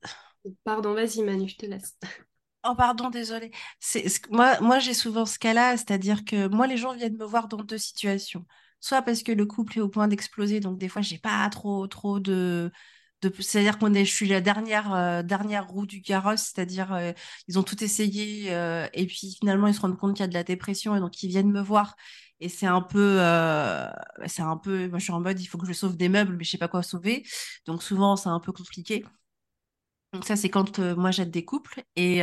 Pardon, 0.65 0.95
vas-y 0.95 1.23
Manu, 1.23 1.49
je 1.49 1.57
te 1.57 1.67
laisse. 1.67 1.97
Oh 2.63 2.75
pardon, 2.77 3.09
désolé. 3.09 3.53
C'est 3.79 4.05
moi, 4.29 4.61
moi 4.61 4.79
j'ai 4.81 4.93
souvent 4.93 5.25
ce 5.25 5.39
cas-là, 5.39 5.79
c'est-à-dire 5.79 6.27
que 6.27 6.47
moi 6.49 6.67
les 6.67 6.77
gens 6.77 6.93
viennent 6.93 7.17
me 7.17 7.25
voir 7.25 7.49
dans 7.49 7.65
deux 7.65 7.79
situations. 7.79 8.45
Soit 8.81 9.01
parce 9.01 9.23
que 9.23 9.33
le 9.33 9.47
couple 9.47 9.79
est 9.79 9.81
au 9.81 9.89
point 9.89 10.09
d'exploser, 10.09 10.61
donc 10.61 10.77
des 10.77 10.91
fois 10.91 11.01
j'ai 11.01 11.17
pas 11.17 11.49
trop 11.49 11.87
trop 11.87 12.21
de 12.21 12.71
c'est-à-dire 13.41 13.79
qu'on 13.79 13.95
est, 13.95 14.05
je 14.05 14.13
suis 14.13 14.29
la 14.29 14.41
dernière 14.41 14.93
euh, 14.95 15.23
dernière 15.23 15.69
roue 15.69 15.87
du 15.87 16.03
carrosse, 16.03 16.53
c'est-à-dire 16.55 16.93
euh, 16.93 17.13
ils 17.49 17.59
ont 17.59 17.63
tout 17.63 17.83
essayé 17.85 18.53
euh, 18.53 18.87
et 18.95 19.07
puis 19.07 19.37
finalement 19.39 19.67
ils 19.67 19.75
se 19.75 19.81
rendent 19.81 19.99
compte 19.99 20.15
qu'il 20.17 20.23
y 20.23 20.25
a 20.25 20.29
de 20.29 20.35
la 20.35 20.45
dépression 20.45 20.97
et 20.97 21.01
donc 21.01 21.23
ils 21.23 21.29
viennent 21.29 21.51
me 21.53 21.61
voir. 21.63 21.97
Et 22.41 22.49
c'est 22.49 22.67
un 22.67 22.81
peu 22.81 23.19
c'est 24.27 24.43
un 24.43 24.57
peu 24.57 24.89
moi 24.89 24.99
je 24.99 25.05
suis 25.05 25.13
en 25.13 25.21
mode 25.21 25.39
il 25.41 25.47
faut 25.47 25.59
que 25.59 25.67
je 25.67 25.73
sauve 25.75 25.97
des 25.97 26.09
meubles 26.09 26.37
mais 26.37 26.45
je 26.45 26.51
sais 26.51 26.59
pas 26.59 26.69
quoi 26.69 26.83
sauver. 26.83 27.25
Donc 27.67 27.83
souvent 27.83 28.17
c'est 28.17 28.29
un 28.31 28.41
peu 28.41 28.53
compliqué. 28.53 29.05
Donc 30.13 30.25
ça 30.25 30.37
c'est 30.37 30.49
quand 30.51 30.79
moi 30.79 31.11
j'aide 31.11 31.31
des 31.31 31.45
couples 31.45 31.83
et 31.97 32.23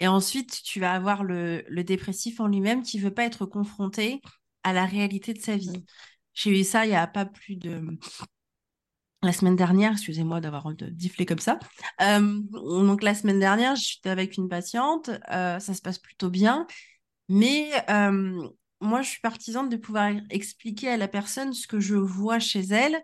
et 0.00 0.08
ensuite 0.08 0.62
tu 0.62 0.80
vas 0.80 0.92
avoir 0.92 1.24
le, 1.24 1.64
le 1.68 1.84
dépressif 1.84 2.40
en 2.40 2.48
lui-même 2.48 2.82
qui 2.82 2.98
veut 2.98 3.14
pas 3.14 3.24
être 3.24 3.46
confronté 3.46 4.20
à 4.62 4.72
la 4.72 4.84
réalité 4.86 5.32
de 5.32 5.40
sa 5.40 5.56
vie. 5.56 5.84
J'ai 6.34 6.60
eu 6.60 6.64
ça 6.64 6.84
il 6.86 6.92
y 6.92 6.94
a 6.94 7.06
pas 7.06 7.24
plus 7.26 7.56
de 7.56 7.80
la 9.26 9.32
semaine 9.32 9.56
dernière, 9.56 9.92
excusez-moi 9.92 10.40
d'avoir 10.40 10.72
difflé 10.74 11.26
comme 11.26 11.38
ça. 11.38 11.58
Euh, 12.00 12.40
donc 12.52 13.02
la 13.02 13.14
semaine 13.14 13.38
dernière, 13.38 13.76
j'étais 13.76 14.08
avec 14.08 14.36
une 14.36 14.48
patiente, 14.48 15.10
euh, 15.30 15.58
ça 15.58 15.74
se 15.74 15.82
passe 15.82 15.98
plutôt 15.98 16.30
bien, 16.30 16.66
mais 17.28 17.70
euh, 17.90 18.48
moi 18.80 19.02
je 19.02 19.10
suis 19.10 19.20
partisane 19.20 19.68
de 19.68 19.76
pouvoir 19.76 20.12
expliquer 20.30 20.88
à 20.88 20.96
la 20.96 21.08
personne 21.08 21.52
ce 21.52 21.66
que 21.66 21.80
je 21.80 21.96
vois 21.96 22.38
chez 22.38 22.60
elle, 22.60 23.02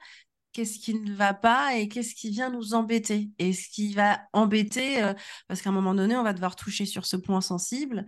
qu'est-ce 0.52 0.78
qui 0.78 0.94
ne 0.94 1.14
va 1.14 1.34
pas 1.34 1.76
et 1.76 1.88
qu'est-ce 1.88 2.14
qui 2.14 2.30
vient 2.30 2.50
nous 2.50 2.74
embêter. 2.74 3.30
Et 3.38 3.52
ce 3.52 3.68
qui 3.68 3.92
va 3.92 4.20
embêter, 4.32 5.00
parce 5.48 5.62
qu'à 5.62 5.70
un 5.70 5.72
moment 5.74 5.94
donné, 5.94 6.16
on 6.16 6.22
va 6.22 6.32
devoir 6.32 6.56
toucher 6.56 6.86
sur 6.86 7.06
ce 7.06 7.16
point 7.16 7.40
sensible. 7.40 8.06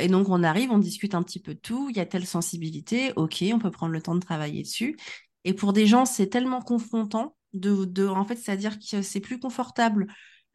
et 0.00 0.08
donc 0.08 0.28
on 0.28 0.42
arrive, 0.42 0.70
on 0.70 0.78
discute 0.78 1.14
un 1.14 1.22
petit 1.22 1.40
peu 1.40 1.54
de 1.54 1.60
tout, 1.60 1.88
il 1.90 1.96
y 1.96 2.00
a 2.00 2.06
telle 2.06 2.26
sensibilité, 2.26 3.12
ok, 3.16 3.44
on 3.52 3.58
peut 3.58 3.70
prendre 3.70 3.92
le 3.92 4.02
temps 4.02 4.14
de 4.14 4.20
travailler 4.20 4.62
dessus. 4.62 4.96
Et 5.44 5.54
pour 5.54 5.72
des 5.72 5.86
gens, 5.86 6.04
c'est 6.04 6.28
tellement 6.28 6.60
confrontant 6.62 7.36
de, 7.52 7.84
de 7.84 8.06
en 8.06 8.24
fait, 8.24 8.36
c'est-à-dire 8.36 8.78
que 8.78 9.02
c'est 9.02 9.20
plus 9.20 9.38
confortable. 9.38 10.06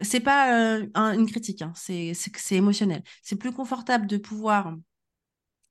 C'est 0.02 0.20
pas 0.22 0.78
euh, 0.78 0.88
une 0.96 1.28
critique, 1.28 1.62
hein, 1.62 1.74
c'est 1.76 2.16
émotionnel. 2.52 3.04
C'est 3.24 3.36
plus 3.36 3.52
confortable 3.52 4.08
de 4.08 4.18
pouvoir 4.18 4.76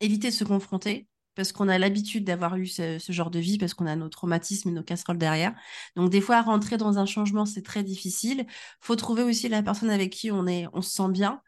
éviter 0.00 0.28
de 0.28 0.34
se 0.34 0.44
confronter 0.44 1.08
parce 1.38 1.52
qu'on 1.52 1.68
a 1.68 1.78
l'habitude 1.78 2.24
d'avoir 2.24 2.56
eu 2.56 2.66
ce, 2.66 2.98
genre 3.10 3.30
de 3.30 3.38
vie, 3.38 3.58
parce 3.58 3.72
qu'on 3.72 3.86
a 3.86 3.94
nos 3.94 4.08
traumatismes 4.08 4.70
et 4.70 4.72
nos 4.72 4.82
casseroles 4.82 5.18
derrière. 5.18 5.54
Donc 5.94 6.10
des 6.10 6.20
fois, 6.20 6.42
rentrer 6.42 6.76
dans 6.78 6.98
un 6.98 7.06
changement, 7.06 7.46
c'est 7.46 7.62
très 7.62 7.84
difficile. 7.84 8.44
faut 8.80 8.96
trouver 8.96 9.22
aussi 9.22 9.48
la 9.48 9.62
personne 9.62 9.90
avec 9.90 10.10
qui 10.10 10.32
on, 10.32 10.48
est, 10.48 10.66
on 10.72 10.82
se 10.82 10.90
sent 10.90 11.10
bien. 11.10 11.40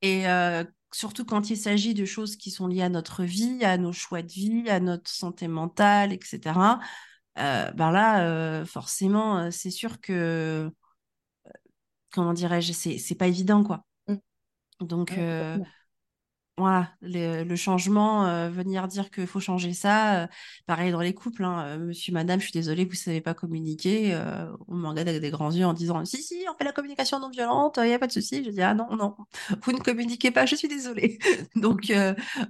Et 0.00 0.26
euh, 0.28 0.64
surtout 0.92 1.26
quand 1.26 1.50
il 1.50 1.58
s'agit 1.58 1.92
de 1.92 2.06
choses 2.06 2.36
qui 2.36 2.50
sont 2.50 2.68
liées 2.68 2.82
à 2.82 2.88
notre 2.88 3.22
vie, 3.22 3.62
à 3.64 3.76
nos 3.76 3.92
choix 3.92 4.22
de 4.22 4.32
vie, 4.32 4.70
à 4.70 4.80
notre 4.80 5.10
santé 5.10 5.46
mentale, 5.46 6.14
etc. 6.14 6.40
Euh, 7.38 7.70
ben 7.72 7.90
là, 7.90 8.26
euh, 8.26 8.64
forcément, 8.64 9.38
euh, 9.38 9.50
c'est 9.50 9.70
sûr 9.70 10.00
que, 10.00 10.70
comment 12.12 12.32
dirais-je, 12.32 12.72
c'est 12.72 13.14
pas 13.16 13.26
évident, 13.26 13.64
quoi. 13.64 13.84
Mmh. 14.08 14.16
Donc, 14.80 15.18
voilà, 16.56 16.92
le 17.02 17.56
changement, 17.56 18.48
venir 18.48 18.86
dire 18.86 19.10
qu'il 19.10 19.26
faut 19.26 19.40
changer 19.40 19.72
ça, 19.72 20.28
pareil 20.66 20.92
dans 20.92 21.00
les 21.00 21.12
couples, 21.12 21.42
hein, 21.42 21.78
monsieur, 21.78 22.12
madame, 22.12 22.38
je 22.38 22.44
suis 22.44 22.52
désolée, 22.52 22.84
vous 22.84 22.92
ne 22.92 22.96
savez 22.96 23.20
pas 23.20 23.34
communiquer, 23.34 24.16
on 24.68 24.76
me 24.76 24.86
regarde 24.86 25.08
avec 25.08 25.20
des 25.20 25.32
grands 25.32 25.50
yeux 25.50 25.66
en 25.66 25.72
disant, 25.72 26.04
si, 26.04 26.22
si, 26.22 26.44
on 26.48 26.56
fait 26.56 26.62
la 26.62 26.70
communication 26.70 27.18
non 27.18 27.28
violente, 27.28 27.80
il 27.82 27.88
n'y 27.88 27.92
a 27.92 27.98
pas 27.98 28.06
de 28.06 28.12
souci. 28.12 28.44
Je 28.44 28.50
dis, 28.50 28.62
ah 28.62 28.72
non, 28.72 28.86
non, 28.94 29.16
vous 29.64 29.72
ne 29.72 29.80
communiquez 29.80 30.30
pas, 30.30 30.46
je 30.46 30.54
suis 30.54 30.68
désolée. 30.68 31.18
donc, 31.56 31.92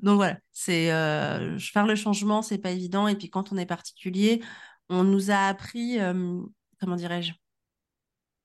donc 0.02 0.16
voilà, 0.16 0.36
c'est 0.52 0.88
faire 1.58 1.86
le 1.86 1.94
changement, 1.94 2.42
c'est 2.42 2.58
pas 2.58 2.72
évident. 2.72 3.08
Et 3.08 3.16
puis 3.16 3.30
quand 3.30 3.52
on 3.52 3.56
est 3.56 3.64
particulier, 3.64 4.42
on 4.88 5.04
nous 5.04 5.30
a 5.30 5.46
appris, 5.48 5.98
euh, 6.00 6.40
comment 6.80 6.96
dirais-je, 6.96 7.32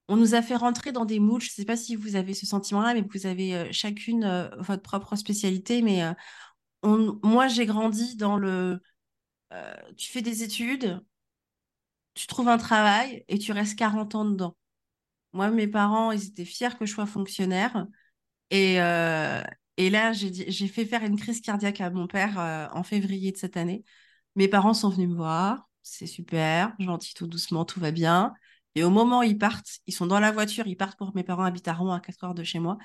on 0.07 0.15
nous 0.15 0.33
a 0.35 0.41
fait 0.41 0.55
rentrer 0.55 0.91
dans 0.91 1.05
des 1.05 1.19
moules. 1.19 1.41
Je 1.41 1.49
ne 1.49 1.53
sais 1.53 1.65
pas 1.65 1.77
si 1.77 1.95
vous 1.95 2.15
avez 2.15 2.33
ce 2.33 2.45
sentiment-là, 2.45 2.93
mais 2.93 3.03
vous 3.07 3.27
avez 3.27 3.55
euh, 3.55 3.67
chacune 3.71 4.23
euh, 4.23 4.49
votre 4.57 4.81
propre 4.81 5.15
spécialité, 5.15 5.81
mais 5.81 6.01
moi, 6.83 7.47
j'ai 7.47 7.65
grandi 7.65 8.15
dans 8.15 8.37
le. 8.37 8.81
Tu 9.97 10.11
fais 10.11 10.21
des 10.21 10.43
études, 10.43 11.01
tu 12.13 12.27
trouves 12.27 12.47
un 12.49 12.57
travail 12.57 13.25
et 13.27 13.37
tu 13.39 13.51
restes 13.51 13.77
40 13.77 14.15
ans 14.15 14.25
dedans. 14.25 14.55
Moi, 15.33 15.51
mes 15.51 15.67
parents, 15.67 16.11
ils 16.11 16.27
étaient 16.27 16.45
fiers 16.45 16.77
que 16.79 16.85
je 16.85 16.93
sois 16.93 17.05
fonctionnaire. 17.05 17.85
Et, 18.51 18.75
là, 18.77 20.13
j'ai 20.13 20.67
fait 20.67 20.85
faire 20.85 21.03
une 21.03 21.17
crise 21.17 21.41
cardiaque 21.41 21.81
à 21.81 21.89
mon 21.89 22.07
père 22.07 22.69
en 22.73 22.83
février 22.83 23.31
de 23.31 23.37
cette 23.37 23.57
année. 23.57 23.83
Mes 24.35 24.47
parents 24.47 24.73
sont 24.73 24.89
venus 24.89 25.09
me 25.09 25.15
voir. 25.15 25.68
C'est 25.91 26.05
super, 26.07 26.73
gentil, 26.79 27.13
tout 27.15 27.25
doucement, 27.27 27.65
tout 27.65 27.79
va 27.79 27.91
bien. 27.91 28.33
Et 28.75 28.83
au 28.83 28.91
moment 28.91 29.19
où 29.19 29.23
ils 29.23 29.37
partent, 29.37 29.79
ils 29.87 29.93
sont 29.93 30.05
dans 30.05 30.19
la 30.19 30.31
voiture, 30.31 30.67
ils 30.67 30.77
partent 30.77 30.97
pour 30.97 31.15
mes 31.15 31.23
parents 31.23 31.43
habitent 31.43 31.67
à 31.67 31.73
Rouen, 31.73 31.93
à 31.93 31.99
4 31.99 32.23
heures 32.23 32.33
de 32.35 32.43
chez 32.43 32.59
moi. 32.59 32.77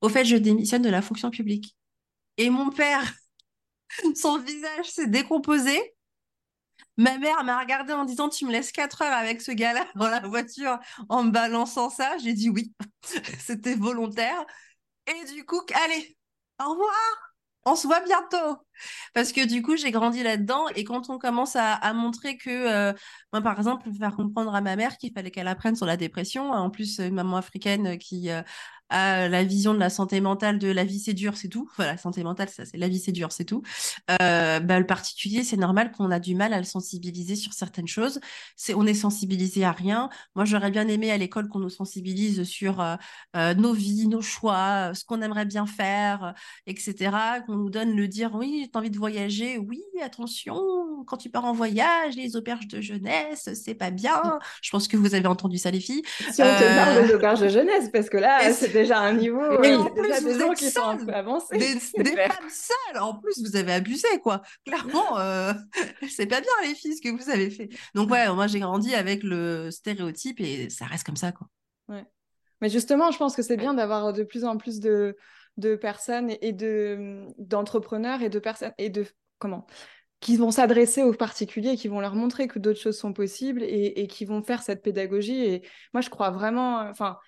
Au 0.00 0.08
fait, 0.08 0.24
je 0.24 0.36
démissionne 0.36 0.82
de 0.82 0.88
la 0.88 1.02
fonction 1.02 1.30
publique. 1.30 1.76
Et 2.38 2.50
mon 2.50 2.70
père, 2.70 3.12
son 4.16 4.38
visage 4.38 4.90
s'est 4.90 5.08
décomposé. 5.08 5.78
Ma 6.96 7.18
mère 7.18 7.42
m'a 7.42 7.58
regardé 7.58 7.92
en 7.92 8.04
disant 8.04 8.28
Tu 8.28 8.46
me 8.46 8.52
laisses 8.52 8.70
4 8.70 9.02
heures 9.02 9.12
avec 9.12 9.42
ce 9.42 9.50
gars-là 9.50 9.86
dans 9.96 10.08
la 10.08 10.20
voiture 10.20 10.78
en 11.08 11.24
me 11.24 11.30
balançant 11.30 11.90
ça? 11.90 12.16
J'ai 12.18 12.32
dit 12.32 12.48
oui, 12.48 12.72
c'était 13.40 13.74
volontaire. 13.74 14.44
Et 15.06 15.34
du 15.34 15.44
coup, 15.44 15.60
allez, 15.84 16.16
au 16.60 16.70
revoir, 16.70 17.31
on 17.64 17.76
se 17.76 17.86
voit 17.86 18.00
bientôt. 18.00 18.58
Parce 19.14 19.32
que 19.32 19.46
du 19.46 19.62
coup, 19.62 19.76
j'ai 19.76 19.90
grandi 19.90 20.22
là-dedans. 20.22 20.66
Et 20.74 20.84
quand 20.84 21.10
on 21.10 21.18
commence 21.18 21.56
à, 21.56 21.92
montrer 21.92 22.36
que, 22.36 22.50
euh, 22.50 22.92
moi, 23.32 23.42
par 23.42 23.58
exemple, 23.58 23.88
faire 23.98 24.16
comprendre 24.16 24.54
à 24.54 24.60
ma 24.60 24.76
mère 24.76 24.96
qu'il 24.98 25.12
fallait 25.12 25.30
qu'elle 25.30 25.48
apprenne 25.48 25.76
sur 25.76 25.86
la 25.86 25.96
dépression, 25.96 26.50
en 26.50 26.70
plus, 26.70 26.98
une 26.98 27.14
maman 27.14 27.36
africaine 27.36 27.98
qui 27.98 28.30
euh, 28.30 28.42
la 28.92 29.44
vision 29.44 29.74
de 29.74 29.78
la 29.78 29.90
santé 29.90 30.20
mentale, 30.20 30.58
de 30.58 30.68
la 30.68 30.84
vie 30.84 30.98
c'est 30.98 31.14
dur, 31.14 31.36
c'est 31.36 31.48
tout. 31.48 31.70
Voilà, 31.76 31.96
santé 31.96 32.22
mentale, 32.24 32.48
ça 32.48 32.64
c'est 32.64 32.76
la 32.76 32.88
vie 32.88 32.98
c'est 32.98 33.12
dur, 33.12 33.32
c'est 33.32 33.44
tout. 33.44 33.62
Euh, 34.10 34.60
bah, 34.60 34.78
le 34.78 34.86
particulier, 34.86 35.44
c'est 35.44 35.56
normal 35.56 35.92
qu'on 35.92 36.10
a 36.10 36.18
du 36.18 36.34
mal 36.34 36.52
à 36.52 36.58
le 36.58 36.64
sensibiliser 36.64 37.36
sur 37.36 37.52
certaines 37.52 37.88
choses. 37.88 38.20
C'est, 38.56 38.74
on 38.74 38.86
est 38.86 38.94
sensibilisé 38.94 39.64
à 39.64 39.72
rien. 39.72 40.08
Moi, 40.34 40.44
j'aurais 40.44 40.70
bien 40.70 40.88
aimé 40.88 41.10
à 41.10 41.16
l'école 41.16 41.48
qu'on 41.48 41.58
nous 41.58 41.70
sensibilise 41.70 42.44
sur 42.44 42.80
euh, 42.80 42.96
euh, 43.36 43.54
nos 43.54 43.72
vies, 43.72 44.08
nos 44.08 44.22
choix, 44.22 44.92
ce 44.94 45.04
qu'on 45.04 45.22
aimerait 45.22 45.46
bien 45.46 45.66
faire, 45.66 46.34
etc. 46.66 47.10
Qu'on 47.46 47.56
nous 47.56 47.70
donne 47.70 47.94
le 47.94 48.08
dire, 48.08 48.34
oui, 48.34 48.68
as 48.72 48.78
envie 48.78 48.90
de 48.90 48.98
voyager, 48.98 49.58
oui, 49.58 49.82
attention, 50.02 50.60
quand 51.06 51.16
tu 51.16 51.30
pars 51.30 51.44
en 51.44 51.52
voyage, 51.52 52.16
les 52.16 52.36
auberges 52.36 52.66
de 52.66 52.80
jeunesse, 52.80 53.50
c'est 53.54 53.74
pas 53.74 53.90
bien. 53.90 54.38
Je 54.62 54.70
pense 54.70 54.88
que 54.88 54.96
vous 54.96 55.14
avez 55.14 55.26
entendu 55.26 55.58
ça, 55.58 55.70
les 55.70 55.80
filles. 55.80 56.02
Si 56.18 56.42
on 56.42 56.44
te 56.44 56.76
parle 56.76 57.06
des 57.06 57.14
auberges 57.14 57.40
de 57.40 57.48
jeunesse, 57.48 57.90
parce 57.92 58.08
que 58.08 58.16
là, 58.16 58.52
c'était 58.52 58.81
déjà 58.82 59.00
un 59.00 59.14
niveau. 59.14 59.62
Et 59.62 59.74
en 59.74 59.86
plus, 59.86 60.24
des 60.24 60.38
gens 60.38 60.52
qui 60.52 60.70
sont 60.70 60.82
un 60.82 60.96
peu 60.96 61.12
avancés. 61.12 61.56
Des, 61.56 61.78
femmes 61.78 62.50
seules, 62.50 63.00
en 63.00 63.14
plus, 63.14 63.42
vous 63.42 63.56
avez 63.56 63.72
abusé, 63.72 64.06
quoi. 64.22 64.42
Clairement, 64.66 65.18
euh, 65.18 65.52
c'est 66.08 66.26
pas 66.26 66.40
bien, 66.40 66.50
les 66.62 66.74
filles, 66.74 66.96
ce 66.96 67.02
que 67.02 67.10
vous 67.10 67.30
avez 67.30 67.50
fait. 67.50 67.68
Donc, 67.94 68.10
ouais, 68.10 68.32
moi, 68.32 68.46
j'ai 68.46 68.60
grandi 68.60 68.94
avec 68.94 69.22
le 69.22 69.70
stéréotype 69.70 70.40
et 70.40 70.70
ça 70.70 70.84
reste 70.84 71.04
comme 71.04 71.16
ça, 71.16 71.32
quoi. 71.32 71.48
Ouais. 71.88 72.04
Mais 72.60 72.68
justement, 72.68 73.10
je 73.10 73.18
pense 73.18 73.34
que 73.34 73.42
c'est 73.42 73.56
bien 73.56 73.74
d'avoir 73.74 74.12
de 74.12 74.22
plus 74.22 74.44
en 74.44 74.56
plus 74.56 74.80
de, 74.80 75.16
de 75.56 75.74
personnes 75.74 76.32
et 76.40 76.52
de 76.52 77.26
d'entrepreneurs 77.38 78.22
et 78.22 78.28
de 78.28 78.38
personnes 78.38 78.72
et 78.78 78.88
de 78.88 79.06
comment 79.38 79.66
qui 80.22 80.36
vont 80.36 80.52
s'adresser 80.52 81.02
aux 81.02 81.12
particuliers, 81.12 81.76
qui 81.76 81.88
vont 81.88 81.98
leur 81.98 82.14
montrer 82.14 82.46
que 82.46 82.60
d'autres 82.60 82.78
choses 82.78 82.96
sont 82.96 83.12
possibles 83.12 83.64
et, 83.64 84.00
et, 84.00 84.06
qui 84.06 84.24
vont 84.24 84.40
faire 84.40 84.62
cette 84.62 84.80
pédagogie. 84.80 85.44
Et 85.44 85.62
moi, 85.92 86.00
je 86.00 86.10
crois 86.10 86.30
vraiment, 86.30 86.78
enfin, 86.88 87.18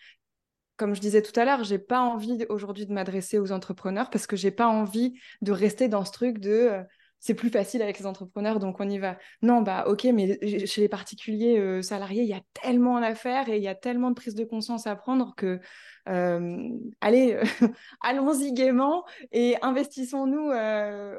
comme 0.76 0.94
je 0.94 1.00
disais 1.00 1.22
tout 1.22 1.38
à 1.38 1.44
l'heure, 1.44 1.64
j'ai 1.64 1.78
pas 1.78 2.00
envie 2.00 2.44
aujourd'hui 2.48 2.86
de 2.86 2.92
m'adresser 2.92 3.38
aux 3.38 3.52
entrepreneurs 3.52 4.10
parce 4.10 4.26
que 4.26 4.36
j'ai 4.36 4.50
pas 4.50 4.66
envie 4.66 5.14
de 5.40 5.52
rester 5.52 5.88
dans 5.88 6.04
ce 6.04 6.12
truc 6.12 6.38
de 6.38 6.50
euh, 6.50 6.82
c'est 7.20 7.34
plus 7.34 7.48
facile 7.48 7.80
avec 7.80 7.98
les 7.98 8.06
entrepreneurs 8.06 8.58
donc 8.58 8.80
on 8.80 8.88
y 8.88 8.98
va. 8.98 9.16
Non, 9.40 9.62
bah 9.62 9.84
ok, 9.86 10.04
mais 10.12 10.66
chez 10.66 10.80
les 10.80 10.88
particuliers 10.88 11.58
euh, 11.58 11.80
salariés, 11.80 12.22
il 12.22 12.28
y 12.28 12.34
a 12.34 12.42
tellement 12.52 12.96
à 12.96 13.14
faire 13.14 13.48
et 13.48 13.56
il 13.56 13.62
y 13.62 13.68
a 13.68 13.74
tellement 13.74 14.10
de 14.10 14.14
prise 14.14 14.34
de 14.34 14.44
conscience 14.44 14.86
à 14.86 14.96
prendre 14.96 15.34
que 15.36 15.60
euh, 16.08 16.68
allez, 17.00 17.38
allons-y 18.02 18.52
gaiement 18.52 19.04
et 19.32 19.56
investissons-nous 19.62 20.50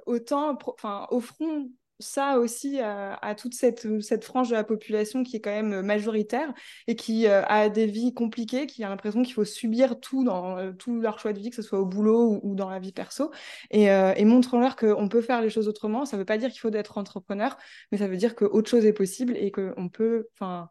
autant, 0.06 0.58
enfin 0.68 1.08
offrons 1.10 1.70
ça 2.00 2.40
aussi 2.40 2.80
à, 2.80 3.36
toute 3.36 3.54
cette, 3.54 4.02
cette, 4.02 4.26
frange 4.26 4.50
de 4.50 4.56
la 4.56 4.64
population 4.64 5.24
qui 5.24 5.38
est 5.38 5.40
quand 5.40 5.52
même 5.52 5.82
majoritaire 5.82 6.54
et 6.88 6.96
qui 6.96 7.28
euh, 7.28 7.44
a 7.46 7.70
des 7.70 7.86
vies 7.86 8.14
compliquées, 8.14 8.68
qui 8.68 8.84
a 8.84 8.90
l'impression 8.90 9.24
qu'il 9.24 9.34
faut 9.34 9.46
subir 9.46 10.00
tout 10.00 10.24
dans 10.24 10.58
euh, 10.58 10.72
tout 10.74 11.00
leur 11.00 11.20
choix 11.20 11.34
de 11.34 11.40
vie, 11.40 11.50
que 11.50 11.56
ce 11.56 11.62
soit 11.62 11.80
au 11.80 11.86
boulot 11.86 12.40
ou, 12.44 12.56
dans 12.56 12.70
la 12.70 12.80
vie 12.80 12.92
perso. 12.92 13.32
Et, 13.72 13.92
euh, 13.92 14.14
montrons-leur 14.26 14.76
qu'on 14.76 15.08
peut 15.08 15.22
faire 15.22 15.42
les 15.42 15.50
choses 15.50 15.68
autrement. 15.68 16.06
Ça 16.06 16.18
ne 16.18 16.22
veut 16.22 16.26
pas 16.26 16.38
dire 16.38 16.50
qu'il 16.50 16.60
faut 16.60 16.74
être 16.74 16.98
entrepreneur, 16.98 17.58
mais 17.92 17.98
ça 17.98 18.08
veut 18.08 18.18
dire 18.18 18.36
qu'autre 18.36 18.70
chose 18.70 18.86
est 18.86 18.94
possible 18.94 19.36
et 19.38 19.52
qu'on 19.52 19.90
peut... 19.90 20.28
enfin 20.34 20.70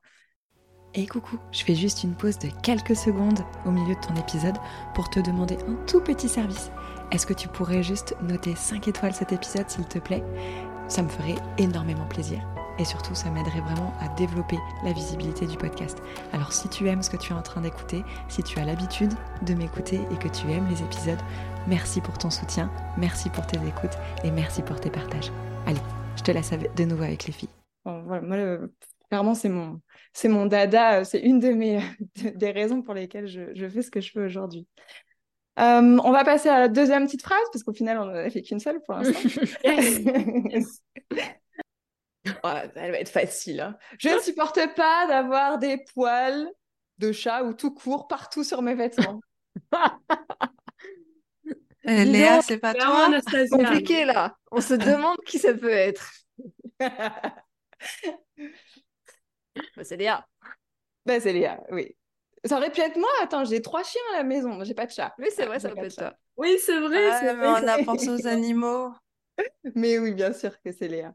et 0.97 1.07
coucou, 1.07 1.41
je 1.51 1.65
fais 1.65 1.75
juste 1.75 2.05
une 2.05 2.15
pause 2.15 2.39
de 2.39 2.49
quelques 2.63 2.95
secondes 2.95 3.41
au 3.67 3.73
milieu 3.73 3.97
de 3.97 4.01
ton 4.01 4.15
épisode 4.15 4.57
pour 4.95 5.11
te 5.11 5.19
demander 5.19 5.57
un 5.67 5.75
tout 5.87 6.01
petit 6.01 6.29
service. 6.29 6.71
Est-ce 7.11 7.27
que 7.27 7.33
tu 7.33 7.49
pourrais 7.49 7.83
juste 7.83 8.15
noter 8.23 8.55
5 8.55 8.87
étoiles 8.87 9.13
cet 9.13 9.33
épisode 9.33 9.69
s'il 9.69 9.87
te 9.87 9.99
plaît? 9.99 10.23
Ça 10.89 11.03
me 11.03 11.09
ferait 11.09 11.37
énormément 11.59 12.07
plaisir. 12.07 12.41
Et 12.79 12.85
surtout, 12.85 13.15
ça 13.15 13.31
m'aiderait 13.31 13.61
vraiment 13.61 13.95
à 14.01 14.09
développer 14.17 14.59
la 14.85 14.93
visibilité 14.93 15.47
du 15.47 15.57
podcast. 15.57 16.03
Alors 16.33 16.53
si 16.53 16.69
tu 16.69 16.89
aimes 16.89 17.03
ce 17.03 17.11
que 17.11 17.17
tu 17.17 17.33
es 17.33 17.37
en 17.37 17.43
train 17.43 17.61
d'écouter, 17.61 18.03
si 18.29 18.43
tu 18.43 18.59
as 18.59 18.65
l'habitude 18.65 19.13
de 19.43 19.55
m'écouter 19.55 20.01
et 20.11 20.17
que 20.17 20.29
tu 20.29 20.51
aimes 20.51 20.69
les 20.69 20.83
épisodes, 20.83 21.21
merci 21.69 22.01
pour 22.01 22.19
ton 22.19 22.31
soutien, 22.31 22.71
merci 22.99 23.31
pour 23.31 23.47
tes 23.47 23.59
écoutes 23.59 23.97
et 24.25 24.31
merci 24.31 24.63
pour 24.63 24.81
tes 24.81 24.91
partages. 24.91 25.31
Allez, 25.67 25.81
je 26.17 26.23
te 26.23 26.33
laisse 26.33 26.51
de 26.51 26.85
nouveau 26.85 27.05
avec 27.05 27.27
les 27.27 27.33
filles. 27.33 27.49
voilà, 27.85 28.21
moi, 28.21 28.69
clairement, 29.09 29.35
c'est 29.35 29.49
mon, 29.49 29.81
mon 30.25 30.47
dada. 30.47 31.05
C'est 31.05 31.21
une 31.21 31.39
de 31.39 31.51
mes, 31.51 31.81
des 32.35 32.51
raisons 32.51 32.83
pour 32.83 32.95
lesquelles 32.95 33.29
je 33.29 33.69
fais 33.69 33.83
ce 33.83 33.91
que 33.91 34.01
je 34.01 34.11
fais 34.11 34.25
aujourd'hui. 34.25 34.67
Euh, 35.61 35.99
on 36.03 36.11
va 36.11 36.25
passer 36.25 36.49
à 36.49 36.59
la 36.59 36.69
deuxième 36.69 37.05
petite 37.07 37.23
phrase, 37.23 37.45
parce 37.53 37.63
qu'au 37.63 37.73
final, 37.73 37.99
on 37.99 38.07
n'en 38.07 38.15
a 38.15 38.31
fait 38.31 38.43
qu'une 38.43 38.61
seule 38.61 38.81
pour 38.83 38.95
l'instant. 38.95 39.19
elle 42.25 42.91
va 42.91 42.99
être 42.99 43.09
facile. 43.09 43.61
Hein. 43.61 43.77
Je 43.99 44.09
ne 44.09 44.19
supporte 44.19 44.59
pas 44.75 45.07
d'avoir 45.07 45.59
des 45.59 45.79
poils 45.95 46.49
de 46.99 47.13
chat 47.13 47.45
ou 47.45 47.55
tout 47.55 47.73
court 47.73 48.09
partout 48.09 48.45
sur 48.45 48.63
mes 48.63 48.75
vêtements. 48.75 49.21
Eh, 51.87 52.05
Léa, 52.07 52.41
c'est 52.41 52.59
pas 52.59 52.73
toi. 52.73 53.11
C'est 53.31 53.49
compliqué 53.51 54.07
là. 54.07 54.35
On 54.51 54.63
se 54.63 54.73
demande 54.75 55.19
qui 55.27 55.39
ça 55.39 55.53
peut 55.53 55.69
être. 55.69 56.11
bah, 56.81 57.35
c'est 59.83 59.99
Léa. 59.99 60.27
Bah, 61.05 61.21
c'est 61.21 61.33
Léa, 61.35 61.61
oui. 61.71 61.95
Ça 62.45 62.59
aurait 62.59 62.71
pu 62.71 62.81
être 62.81 62.97
moi. 62.97 63.09
Attends, 63.23 63.45
j'ai 63.45 63.63
trois 63.63 63.83
chiens 63.83 64.03
à 64.15 64.19
la 64.19 64.25
maison. 64.25 64.63
J'ai 64.65 64.75
pas 64.75 64.87
de 64.87 64.91
chat. 64.91 65.15
Oui, 65.19 65.29
c'est 65.35 65.47
vrai, 65.47 65.61
ça 65.61 65.71
peut 65.71 65.85
être 65.85 65.97
toi. 65.97 66.15
Oui, 66.37 66.57
c'est 66.65 66.81
vrai. 66.81 67.11
Ah, 67.11 67.19
c'est 67.21 67.35
vrai. 67.35 67.47
On 67.49 67.69
a 67.69 67.79
pensé 67.85 68.09
aux 68.11 68.27
animaux. 68.27 68.93
mais 69.75 69.99
oui, 69.99 70.13
bien 70.13 70.33
sûr 70.33 70.61
que 70.63 70.73
c'est 70.73 70.89
Léa. 70.89 71.15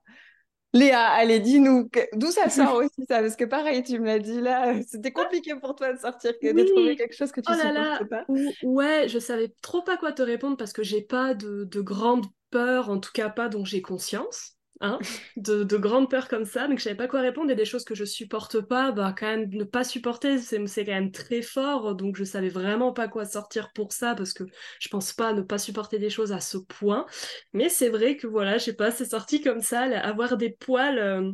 Léa, 0.73 1.07
allez, 1.07 1.39
dis-nous, 1.39 1.89
d'où 2.13 2.29
ça 2.31 2.49
sort 2.49 2.75
aussi 2.75 3.05
ça? 3.07 3.21
Parce 3.21 3.35
que 3.35 3.45
pareil, 3.45 3.83
tu 3.83 3.99
me 3.99 4.05
l'as 4.05 4.19
dit 4.19 4.39
là, 4.39 4.75
c'était 4.87 5.11
compliqué 5.11 5.55
pour 5.55 5.75
toi 5.75 5.93
de 5.93 5.99
sortir, 5.99 6.33
que 6.39 6.51
de 6.51 6.63
trouver 6.63 6.95
quelque 6.95 7.15
chose 7.15 7.31
que 7.31 7.41
tu 7.41 7.51
oh 7.51 7.57
là 7.57 7.71
là. 7.71 7.99
pas. 8.07 8.25
Ouais, 8.63 9.07
je 9.07 9.17
savais 9.17 9.51
trop 9.61 9.81
pas 9.81 9.97
quoi 9.97 10.11
te 10.11 10.21
répondre 10.21 10.57
parce 10.57 10.73
que 10.73 10.83
j'ai 10.83 11.01
pas 11.01 11.33
de, 11.33 11.63
de 11.63 11.81
grande 11.81 12.25
peur, 12.51 12.89
en 12.89 12.99
tout 12.99 13.11
cas 13.11 13.29
pas 13.29 13.49
dont 13.49 13.65
j'ai 13.65 13.81
conscience. 13.81 14.58
Hein, 14.81 14.97
de, 15.35 15.65
de 15.65 15.77
grandes 15.77 16.09
peurs 16.09 16.29
comme 16.29 16.45
ça, 16.45 16.69
mais 16.69 16.75
que 16.75 16.79
je 16.79 16.85
savais 16.85 16.95
pas 16.95 17.09
quoi 17.09 17.19
répondre, 17.19 17.51
et 17.51 17.55
des 17.55 17.65
choses 17.65 17.83
que 17.83 17.95
je 17.95 18.05
supporte 18.05 18.61
pas, 18.61 18.93
bah 18.93 19.13
quand 19.17 19.25
même 19.27 19.49
ne 19.51 19.65
pas 19.65 19.83
supporter, 19.83 20.37
c'est 20.39 20.85
quand 20.85 20.91
même 20.93 21.11
très 21.11 21.41
fort, 21.41 21.95
donc 21.95 22.15
je 22.15 22.23
savais 22.23 22.47
vraiment 22.47 22.93
pas 22.93 23.09
quoi 23.09 23.25
sortir 23.25 23.73
pour 23.73 23.91
ça, 23.91 24.15
parce 24.15 24.31
que 24.31 24.45
je 24.79 24.87
pense 24.87 25.11
pas 25.11 25.33
ne 25.33 25.41
pas 25.41 25.57
supporter 25.57 25.99
des 25.99 26.09
choses 26.09 26.31
à 26.31 26.39
ce 26.39 26.57
point, 26.57 27.05
mais 27.51 27.67
c'est 27.67 27.89
vrai 27.89 28.15
que 28.15 28.25
voilà, 28.25 28.57
je 28.57 28.63
sais 28.65 28.73
pas, 28.73 28.89
c'est 28.89 29.03
sorti 29.09 29.41
comme 29.41 29.59
ça, 29.59 29.81
avoir 29.81 30.37
des 30.37 30.51
poils... 30.51 30.97
Euh, 30.97 31.31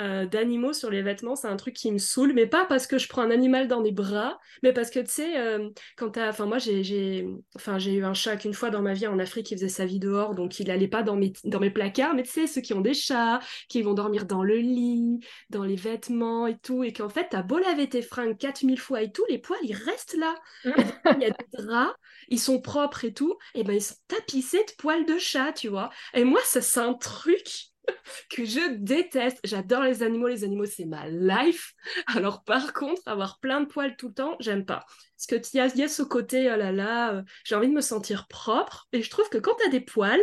euh, 0.00 0.26
d'animaux 0.26 0.72
sur 0.72 0.90
les 0.90 1.02
vêtements, 1.02 1.36
c'est 1.36 1.48
un 1.48 1.56
truc 1.56 1.74
qui 1.74 1.92
me 1.92 1.98
saoule, 1.98 2.32
mais 2.32 2.46
pas 2.46 2.64
parce 2.64 2.86
que 2.86 2.96
je 2.96 3.08
prends 3.08 3.22
un 3.22 3.30
animal 3.30 3.68
dans 3.68 3.80
les 3.80 3.92
bras, 3.92 4.40
mais 4.62 4.72
parce 4.72 4.90
que 4.90 5.00
tu 5.00 5.10
sais, 5.10 5.38
euh, 5.38 5.68
quand 5.96 6.10
t'as. 6.10 6.30
Enfin, 6.30 6.46
moi, 6.46 6.58
j'ai 6.58 7.28
enfin, 7.54 7.78
eu 7.78 8.02
un 8.02 8.14
chat 8.14 8.36
qu'une 8.36 8.54
fois 8.54 8.70
dans 8.70 8.80
ma 8.80 8.94
vie 8.94 9.06
en 9.06 9.18
Afrique, 9.18 9.50
il 9.50 9.56
faisait 9.56 9.68
sa 9.68 9.84
vie 9.84 9.98
dehors, 9.98 10.34
donc 10.34 10.58
il 10.60 10.70
allait 10.70 10.88
pas 10.88 11.02
dans 11.02 11.16
mes, 11.16 11.32
dans 11.44 11.60
mes 11.60 11.70
placards, 11.70 12.14
mais 12.14 12.22
tu 12.22 12.30
sais, 12.30 12.46
ceux 12.46 12.62
qui 12.62 12.72
ont 12.72 12.80
des 12.80 12.94
chats, 12.94 13.40
qui 13.68 13.82
vont 13.82 13.94
dormir 13.94 14.24
dans 14.24 14.42
le 14.42 14.56
lit, 14.56 15.20
dans 15.50 15.64
les 15.64 15.76
vêtements 15.76 16.46
et 16.46 16.56
tout, 16.58 16.84
et 16.84 16.92
qu'en 16.92 17.10
fait, 17.10 17.28
t'as 17.30 17.42
beau 17.42 17.58
laver 17.58 17.88
tes 17.88 18.02
fringues 18.02 18.38
4000 18.38 18.80
fois 18.80 19.02
et 19.02 19.12
tout, 19.12 19.24
les 19.28 19.38
poils, 19.38 19.60
ils 19.62 19.74
restent 19.74 20.16
là. 20.16 20.34
il 20.64 21.22
y 21.22 21.26
a 21.26 21.30
des 21.30 21.64
draps, 21.64 21.94
ils 22.28 22.40
sont 22.40 22.60
propres 22.60 23.04
et 23.04 23.12
tout, 23.12 23.36
et 23.54 23.62
ben 23.62 23.74
ils 23.74 23.82
sont 23.82 23.96
tapissés 24.08 24.64
de 24.64 24.72
poils 24.78 25.04
de 25.04 25.18
chat, 25.18 25.52
tu 25.52 25.68
vois. 25.68 25.90
Et 26.14 26.24
moi, 26.24 26.40
ça, 26.44 26.62
c'est 26.62 26.80
un 26.80 26.94
truc 26.94 27.71
que 28.30 28.44
je 28.44 28.74
déteste. 28.76 29.40
J'adore 29.44 29.82
les 29.82 30.02
animaux, 30.02 30.28
les 30.28 30.44
animaux 30.44 30.66
c'est 30.66 30.84
ma 30.84 31.08
life. 31.08 31.74
Alors 32.06 32.44
par 32.44 32.72
contre, 32.72 33.02
avoir 33.06 33.38
plein 33.40 33.60
de 33.60 33.66
poils 33.66 33.96
tout 33.96 34.08
le 34.08 34.14
temps, 34.14 34.36
j'aime 34.40 34.64
pas. 34.64 34.84
Parce 35.16 35.26
que 35.26 35.48
il 35.54 35.78
y, 35.78 35.82
a 35.82 35.88
ce 35.88 36.02
côté, 36.02 36.50
oh 36.52 36.56
là 36.56 36.72
là, 36.72 37.14
euh, 37.14 37.22
j'ai 37.44 37.54
envie 37.54 37.68
de 37.68 37.72
me 37.72 37.80
sentir 37.80 38.26
propre. 38.26 38.88
Et 38.92 39.02
je 39.02 39.10
trouve 39.10 39.28
que 39.28 39.38
quand 39.38 39.54
tu 39.56 39.66
as 39.66 39.70
des 39.70 39.80
poils, 39.80 40.22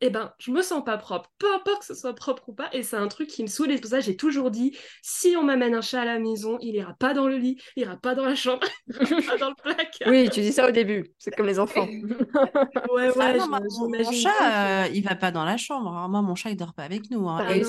eh 0.00 0.10
ben, 0.10 0.32
je 0.38 0.50
me 0.50 0.62
sens 0.62 0.84
pas 0.84 0.98
propre, 0.98 1.30
peu 1.38 1.52
importe 1.54 1.80
que 1.80 1.86
ce 1.86 1.94
soit 1.94 2.14
propre 2.14 2.48
ou 2.48 2.52
pas, 2.52 2.68
et 2.72 2.82
c'est 2.82 2.96
un 2.96 3.08
truc 3.08 3.28
qui 3.28 3.42
me 3.42 3.48
saoule, 3.48 3.70
et 3.70 3.78
pour 3.78 3.90
ça 3.90 4.00
j'ai 4.00 4.16
toujours 4.16 4.50
dit, 4.50 4.76
si 5.02 5.36
on 5.36 5.44
m'amène 5.44 5.74
un 5.74 5.80
chat 5.80 6.02
à 6.02 6.04
la 6.04 6.18
maison, 6.18 6.58
il 6.60 6.74
ira 6.74 6.94
pas 6.94 7.14
dans 7.14 7.26
le 7.26 7.36
lit, 7.36 7.60
il 7.76 7.82
ira 7.84 7.96
pas 7.96 8.14
dans 8.14 8.24
la 8.24 8.34
chambre, 8.34 8.66
pas 8.88 9.36
dans 9.38 9.50
le 9.50 9.62
placard. 9.62 10.08
Oui, 10.08 10.28
tu 10.30 10.40
dis 10.40 10.52
ça 10.52 10.68
au 10.68 10.72
début, 10.72 11.12
c'est 11.18 11.34
comme 11.34 11.46
les 11.46 11.58
enfants. 11.58 11.86
ouais, 11.86 13.10
ouais, 13.16 13.20
ah 13.20 13.34
non, 13.34 13.48
mon, 13.48 14.12
chat, 14.12 14.84
euh, 14.84 14.88
il 14.92 15.02
va 15.04 15.14
pas 15.14 15.30
dans 15.30 15.44
la 15.44 15.56
chambre, 15.56 15.92
hein. 15.92 16.08
moi 16.08 16.22
mon 16.22 16.34
chat 16.34 16.50
il 16.50 16.56
dort 16.56 16.74
pas 16.74 16.84
avec 16.84 17.10
nous. 17.10 17.28
Hein. 17.28 17.46
Et, 17.48 17.60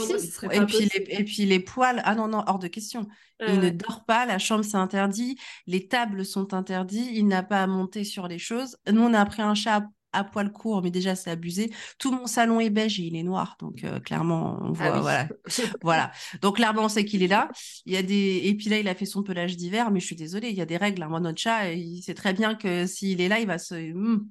puis 0.66 0.90
les, 0.94 1.06
et 1.10 1.24
puis 1.24 1.46
les 1.46 1.60
poils, 1.60 2.02
ah 2.06 2.16
non, 2.16 2.28
non, 2.28 2.44
hors 2.48 2.60
de 2.60 2.68
question. 2.68 3.08
Il 3.46 3.60
ne 3.60 3.70
dort 3.70 4.06
pas, 4.06 4.26
la 4.26 4.40
chambre 4.40 4.64
c'est 4.64 4.78
interdit, 4.78 5.38
les 5.68 5.88
tables 5.88 6.26
sont 6.26 6.54
interdites, 6.54 7.10
il 7.12 7.28
n'a 7.28 7.44
pas 7.44 7.62
à 7.64 7.68
monter 7.68 8.06
sur 8.06 8.28
les 8.28 8.40
choses. 8.40 8.78
Nous 8.90 9.02
on 9.02 9.14
a 9.14 9.26
pris 9.26 9.42
un 9.42 9.56
chat 9.56 9.84
à 10.16 10.24
poil 10.24 10.52
court, 10.52 10.82
mais 10.82 10.92
déjà 10.92 11.16
c'est 11.16 11.30
abusé. 11.30 11.72
Tout 12.00 12.12
mon 12.12 12.28
salon 12.28 12.60
est 12.60 12.70
beige 12.70 13.00
et 13.00 13.04
il 13.04 13.16
est 13.16 13.24
noir, 13.24 13.58
donc 13.60 13.84
euh, 13.84 14.00
clairement 14.00 14.58
on 14.62 14.74
ah 14.80 14.92
voit, 14.92 15.00
voilà, 15.00 15.28
voilà. 15.82 16.12
Donc 16.42 16.56
clairement 16.58 16.86
on 16.86 16.90
sait 16.90 17.06
qu'il 17.06 17.24
est 17.24 17.28
là. 17.28 17.50
Il 17.86 17.94
y 17.94 17.98
a 17.98 18.04
des 18.04 18.42
et 18.44 18.56
puis 18.56 18.70
là 18.70 18.80
il 18.80 18.88
a 18.88 18.96
fait 18.96 19.06
son 19.06 19.24
pelage 19.24 19.58
d'hiver, 19.58 19.92
mais 19.92 20.00
je 20.00 20.06
suis 20.06 20.16
désolée, 20.16 20.50
il 20.50 20.56
y 20.56 20.62
a 20.62 20.66
des 20.66 20.78
règles. 20.78 21.04
Hein. 21.04 21.10
Moi 21.10 21.20
notre 21.20 21.40
chat, 21.40 21.74
il 21.74 22.02
sait 22.02 22.14
très 22.14 22.34
bien 22.34 22.56
que 22.56 22.86
s'il 22.88 23.22
est 23.22 23.28
là, 23.28 23.40
il 23.40 23.48
va 23.48 23.58
se 23.58 23.76
hmm. 23.76 24.26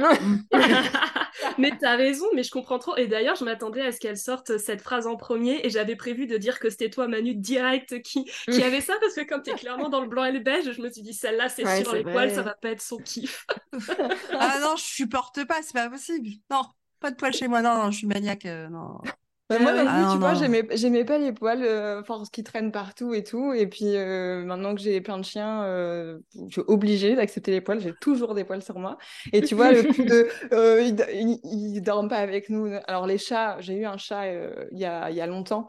mais 1.58 1.72
t'as 1.78 1.96
raison, 1.96 2.26
mais 2.34 2.42
je 2.42 2.50
comprends 2.50 2.78
trop. 2.78 2.96
Et 2.96 3.06
d'ailleurs, 3.06 3.36
je 3.36 3.44
m'attendais 3.44 3.82
à 3.82 3.92
ce 3.92 4.00
qu'elle 4.00 4.16
sorte 4.16 4.58
cette 4.58 4.80
phrase 4.80 5.06
en 5.06 5.16
premier 5.16 5.64
et 5.64 5.70
j'avais 5.70 5.96
prévu 5.96 6.26
de 6.26 6.36
dire 6.36 6.58
que 6.58 6.70
c'était 6.70 6.90
toi, 6.90 7.08
Manu, 7.08 7.34
direct, 7.34 8.02
qui, 8.02 8.24
qui 8.24 8.62
avait 8.62 8.80
ça 8.80 8.94
parce 9.00 9.14
que 9.14 9.26
comme 9.26 9.42
t'es 9.42 9.54
clairement 9.54 9.88
dans 9.88 10.00
le 10.00 10.08
blanc 10.08 10.24
et 10.24 10.32
le 10.32 10.40
beige, 10.40 10.72
je 10.72 10.80
me 10.80 10.90
suis 10.90 11.02
dit, 11.02 11.14
celle-là, 11.14 11.48
c'est 11.48 11.82
sur 11.82 11.94
les 11.94 12.02
poils, 12.02 12.30
ça 12.30 12.42
va 12.42 12.54
pas 12.54 12.70
être 12.70 12.82
son 12.82 12.98
kiff. 12.98 13.46
ah 14.38 14.58
non, 14.60 14.76
je 14.76 14.84
supporte 14.84 15.44
pas, 15.46 15.62
c'est 15.62 15.74
pas 15.74 15.90
possible. 15.90 16.28
Non, 16.50 16.62
pas 17.00 17.10
de 17.10 17.16
poils 17.16 17.32
chez 17.32 17.48
moi, 17.48 17.62
non, 17.62 17.74
non 17.74 17.90
je 17.90 17.98
suis 17.98 18.06
maniaque, 18.06 18.46
euh, 18.46 18.68
non. 18.68 18.98
Bah, 19.50 19.58
moi, 19.58 19.72
ah, 19.76 20.10
tu 20.12 20.18
vois, 20.18 20.34
j'aimais 20.34 21.04
pas 21.04 21.18
les 21.18 21.32
poils, 21.32 21.64
euh, 21.64 22.04
force 22.04 22.30
qui 22.30 22.44
traînent 22.44 22.70
partout 22.70 23.14
et 23.14 23.24
tout. 23.24 23.52
Et 23.52 23.66
puis, 23.66 23.96
euh, 23.96 24.44
maintenant 24.44 24.76
que 24.76 24.80
j'ai 24.80 25.00
plein 25.00 25.18
de 25.18 25.24
chiens, 25.24 25.64
euh, 25.64 26.20
je 26.46 26.52
suis 26.52 26.62
obligée 26.68 27.16
d'accepter 27.16 27.50
les 27.50 27.60
poils. 27.60 27.80
J'ai 27.80 27.92
toujours 28.00 28.36
des 28.36 28.44
poils 28.44 28.62
sur 28.62 28.78
moi. 28.78 28.96
Et 29.32 29.42
tu 29.42 29.56
vois, 29.56 29.72
le 29.72 29.82
coup 29.82 30.04
de. 30.04 30.28
Euh, 30.52 30.80
ils, 30.82 31.38
ils, 31.44 31.80
dorment 31.80 32.08
pas 32.08 32.18
avec 32.18 32.50
nous. 32.50 32.72
Alors, 32.86 33.06
les 33.06 33.18
chats, 33.18 33.56
j'ai 33.60 33.74
eu 33.74 33.84
un 33.84 33.96
chat 33.96 34.26
il 34.72 34.78
y, 34.78 34.84
a, 34.84 35.10
y 35.10 35.20
a 35.20 35.26
longtemps, 35.26 35.66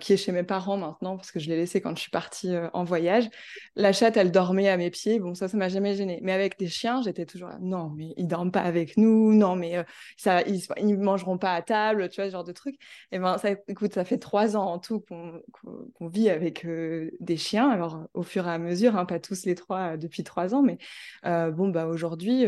qui 0.00 0.12
est 0.12 0.16
chez 0.16 0.32
mes 0.32 0.42
parents 0.42 0.76
maintenant, 0.76 1.16
parce 1.16 1.30
que 1.30 1.38
je 1.38 1.48
l'ai 1.48 1.56
laissé 1.56 1.80
quand 1.80 1.94
je 1.96 2.00
suis 2.00 2.10
partie 2.10 2.54
en 2.72 2.84
voyage. 2.84 3.28
La 3.76 3.92
chatte, 3.92 4.16
elle 4.16 4.30
dormait 4.30 4.68
à 4.68 4.76
mes 4.76 4.90
pieds. 4.90 5.18
Bon, 5.20 5.34
ça, 5.34 5.48
ça 5.48 5.56
m'a 5.56 5.68
jamais 5.68 5.94
gênée. 5.94 6.20
Mais 6.22 6.32
avec 6.32 6.58
des 6.58 6.68
chiens, 6.68 7.02
j'étais 7.02 7.26
toujours 7.26 7.48
là. 7.48 7.58
Non, 7.60 7.92
mais 7.96 8.14
ils 8.16 8.26
dorment 8.26 8.52
pas 8.52 8.62
avec 8.62 8.96
nous. 8.96 9.34
Non, 9.34 9.56
mais 9.56 9.84
ça, 10.16 10.42
ils, 10.42 10.62
ils 10.78 10.98
mangeront 10.98 11.38
pas 11.38 11.52
à 11.54 11.62
table, 11.62 12.08
tu 12.08 12.16
vois, 12.20 12.26
ce 12.26 12.32
genre 12.32 12.44
de 12.44 12.52
truc. 12.52 12.76
Et 13.12 13.16
eh 13.16 13.18
ben, 13.18 13.38
ça, 13.38 13.50
écoute, 13.68 13.94
ça 13.94 14.04
fait 14.04 14.18
trois 14.18 14.56
ans 14.56 14.64
en 14.64 14.78
tout 14.78 15.00
qu'on 15.00 16.08
vit 16.08 16.30
avec 16.30 16.64
euh, 16.64 17.10
des 17.20 17.36
chiens. 17.36 17.70
Alors, 17.70 18.04
au 18.14 18.22
fur 18.22 18.46
et 18.46 18.50
à 18.50 18.58
mesure, 18.58 18.96
hein, 18.96 19.04
pas 19.04 19.20
tous 19.20 19.44
les 19.44 19.54
trois 19.54 19.92
euh, 19.92 19.96
depuis 19.96 20.24
trois 20.24 20.54
ans, 20.54 20.62
mais 20.62 20.78
euh, 21.26 21.50
bon, 21.50 21.68
bah 21.68 21.86
aujourd'hui, 21.86 22.44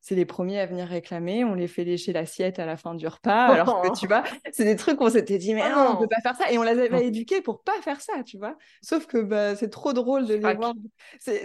c'est 0.00 0.14
les 0.14 0.24
premiers 0.24 0.60
à 0.60 0.66
venir 0.66 0.86
réclamer. 0.86 1.44
On 1.44 1.54
les 1.54 1.68
fait 1.68 1.84
lécher 1.84 2.12
l'assiette 2.12 2.58
à 2.58 2.66
la 2.66 2.76
fin 2.76 2.94
du 2.94 3.06
repas. 3.06 3.46
Alors 3.46 3.82
que 3.82 3.98
tu 3.98 4.06
vois, 4.06 4.22
c'est 4.52 4.64
des 4.64 4.76
trucs 4.76 4.96
qu'on 4.96 5.10
s'était 5.10 5.38
dit, 5.38 5.54
mais 5.54 5.62
oh 5.66 5.74
non, 5.74 5.90
on 5.92 5.96
peut 5.96 6.08
pas 6.08 6.20
faire 6.22 6.36
ça. 6.36 6.50
Et 6.50 6.58
on 6.58 6.62
les 6.62 6.78
avait 6.78 7.06
éduqués 7.06 7.40
pour 7.40 7.62
pas 7.62 7.80
faire 7.82 8.00
ça, 8.00 8.22
tu 8.24 8.38
vois. 8.38 8.56
Sauf 8.82 9.06
que 9.06 9.18
bah, 9.18 9.56
c'est 9.56 9.70
trop 9.70 9.92
drôle 9.92 10.26
de 10.26 10.34
les 10.34 10.54
voir. 10.54 10.74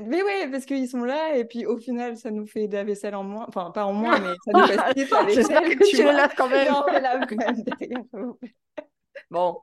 Mais 0.05 0.23
ouais, 0.23 0.49
parce 0.51 0.65
qu'ils 0.65 0.87
sont 0.87 1.03
là 1.03 1.35
et 1.35 1.45
puis 1.45 1.65
au 1.65 1.77
final, 1.77 2.17
ça 2.17 2.31
nous 2.31 2.45
fait 2.45 2.67
de 2.67 2.75
la 2.75 2.83
vaisselle 2.83 3.15
en 3.15 3.23
moins. 3.23 3.45
Enfin, 3.47 3.71
pas 3.71 3.85
en 3.85 3.93
moins, 3.93 4.19
mais 4.19 4.35
ça 4.45 4.51
nous 4.53 4.67
facilite 4.67 5.11
la 5.11 5.23
vaisselle. 5.23 5.77
tu, 5.77 5.97
tu 5.97 6.03
le 6.03 6.11
laves 6.11 6.33
quand 6.37 6.49
même. 6.49 6.65
Bon. 9.31 9.61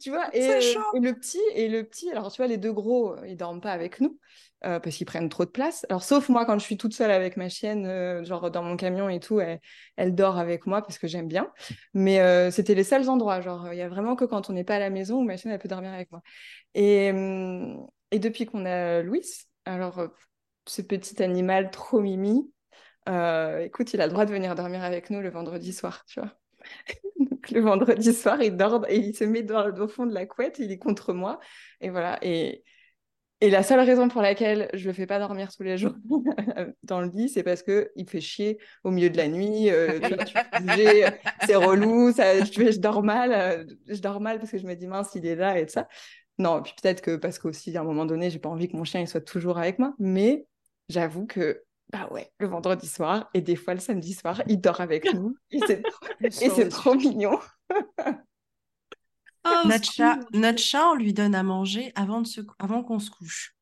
tu 0.00 0.10
vois, 0.10 0.34
et, 0.34 0.48
euh, 0.48 0.60
et, 0.94 1.00
le 1.00 1.14
petit, 1.14 1.40
et 1.54 1.68
le 1.68 1.84
petit, 1.84 2.10
alors 2.10 2.30
tu 2.30 2.38
vois, 2.38 2.46
les 2.46 2.58
deux 2.58 2.72
gros, 2.72 3.12
euh, 3.12 3.26
ils 3.26 3.36
dorment 3.36 3.60
pas 3.60 3.72
avec 3.72 4.00
nous 4.00 4.18
euh, 4.64 4.80
parce 4.80 4.96
qu'ils 4.96 5.06
prennent 5.06 5.28
trop 5.28 5.44
de 5.44 5.50
place. 5.50 5.86
Alors, 5.88 6.02
sauf 6.02 6.28
moi, 6.28 6.44
quand 6.44 6.58
je 6.58 6.64
suis 6.64 6.76
toute 6.76 6.94
seule 6.94 7.10
avec 7.10 7.36
ma 7.36 7.48
chienne, 7.48 8.24
genre 8.24 8.50
dans 8.50 8.62
mon 8.62 8.76
camion 8.76 9.08
et 9.08 9.20
tout, 9.20 9.40
elle, 9.40 9.60
elle 9.96 10.14
dort 10.14 10.38
avec 10.38 10.66
moi 10.66 10.82
parce 10.82 10.98
que 10.98 11.06
j'aime 11.06 11.28
bien. 11.28 11.50
Mais 11.94 12.50
c'était 12.50 12.74
les 12.74 12.84
seuls 12.84 13.08
endroits. 13.08 13.40
Genre, 13.40 13.72
il 13.72 13.78
y 13.78 13.82
a 13.82 13.88
vraiment 13.88 14.16
que 14.16 14.24
quand 14.24 14.50
on 14.50 14.52
n'est 14.52 14.64
pas 14.64 14.76
à 14.76 14.80
la 14.80 14.90
maison 14.90 15.18
où 15.18 15.24
ma 15.24 15.36
chienne, 15.36 15.52
elle 15.52 15.58
peut 15.58 15.68
dormir 15.68 15.92
avec 15.92 16.10
moi. 16.10 16.22
Et, 16.74 17.08
et 18.10 18.18
depuis 18.18 18.46
qu'on 18.46 18.64
a 18.66 19.02
Louis, 19.02 19.26
alors, 19.64 20.08
ce 20.66 20.82
petit 20.82 21.22
animal 21.22 21.70
trop 21.70 22.00
mimi, 22.00 22.50
écoute, 23.06 23.94
il 23.94 24.00
a 24.00 24.06
le 24.06 24.12
droit 24.12 24.24
de 24.24 24.32
venir 24.32 24.54
dormir 24.54 24.82
avec 24.84 25.10
nous 25.10 25.20
le 25.20 25.30
vendredi 25.30 25.72
soir, 25.72 26.04
tu 26.06 26.20
vois. 26.20 26.32
Donc, 27.18 27.50
le 27.50 27.60
vendredi 27.60 28.12
soir, 28.12 28.42
il 28.42 28.56
dort 28.56 28.86
et 28.88 28.96
il 28.96 29.14
se 29.14 29.24
met 29.24 29.42
dans, 29.42 29.70
au 29.78 29.88
fond 29.88 30.06
de 30.06 30.14
la 30.14 30.26
couette, 30.26 30.58
il 30.58 30.70
est 30.70 30.78
contre 30.78 31.12
moi. 31.12 31.38
Et 31.80 31.90
voilà. 31.90 32.18
Et, 32.22 32.64
et 33.40 33.50
la 33.50 33.64
seule 33.64 33.80
raison 33.80 34.08
pour 34.08 34.22
laquelle 34.22 34.68
je 34.72 34.86
le 34.86 34.92
fais 34.92 35.06
pas 35.06 35.18
dormir 35.18 35.50
tous 35.52 35.64
les 35.64 35.76
jours 35.76 35.94
dans 36.84 37.00
le 37.00 37.08
lit, 37.08 37.28
c'est 37.28 37.42
parce 37.42 37.64
que 37.64 37.90
il 37.96 38.08
fait 38.08 38.20
chier 38.20 38.58
au 38.84 38.92
milieu 38.92 39.10
de 39.10 39.16
la 39.16 39.26
nuit. 39.26 39.68
Euh, 39.68 39.98
c'est 41.44 41.56
relou, 41.56 42.12
ça, 42.12 42.44
je, 42.44 42.52
je, 42.52 42.78
dors 42.78 43.02
mal. 43.02 43.32
Euh, 43.32 43.64
je 43.88 44.00
dors 44.00 44.20
mal 44.20 44.38
parce 44.38 44.52
que 44.52 44.58
je 44.58 44.66
me 44.66 44.74
dis 44.74 44.86
mince, 44.86 45.10
il 45.16 45.26
est 45.26 45.34
là 45.34 45.58
et 45.58 45.66
ça. 45.66 45.88
Non, 46.38 46.62
puis 46.62 46.72
peut-être 46.80 47.02
que 47.02 47.16
parce 47.16 47.40
qu'aussi 47.40 47.76
à 47.76 47.80
un 47.80 47.84
moment 47.84 48.06
donné, 48.06 48.30
j'ai 48.30 48.38
pas 48.38 48.48
envie 48.48 48.68
que 48.68 48.76
mon 48.76 48.84
chien 48.84 49.00
il 49.00 49.08
soit 49.08 49.20
toujours 49.20 49.58
avec 49.58 49.80
moi. 49.80 49.94
Mais 49.98 50.46
j'avoue 50.88 51.26
que 51.26 51.64
bah 51.92 52.08
ouais, 52.10 52.32
le 52.38 52.46
vendredi 52.46 52.88
soir 52.88 53.28
et 53.34 53.42
des 53.42 53.54
fois 53.54 53.74
le 53.74 53.80
samedi 53.80 54.14
soir, 54.14 54.42
il 54.46 54.60
dort 54.60 54.80
avec 54.80 55.12
nous 55.12 55.36
et 55.50 55.60
c'est 56.30 56.68
trop, 56.70 56.94
mignon. 56.94 57.38
Oh, 59.44 59.50
notre, 59.66 59.92
chat, 59.92 60.18
notre 60.32 60.58
chat, 60.58 60.88
on 60.88 60.94
lui 60.94 61.12
donne 61.12 61.34
à 61.34 61.42
manger 61.42 61.92
avant, 61.94 62.22
de 62.22 62.26
se, 62.26 62.40
avant 62.58 62.82
qu'on 62.82 62.98
se 62.98 63.10
couche. 63.10 63.54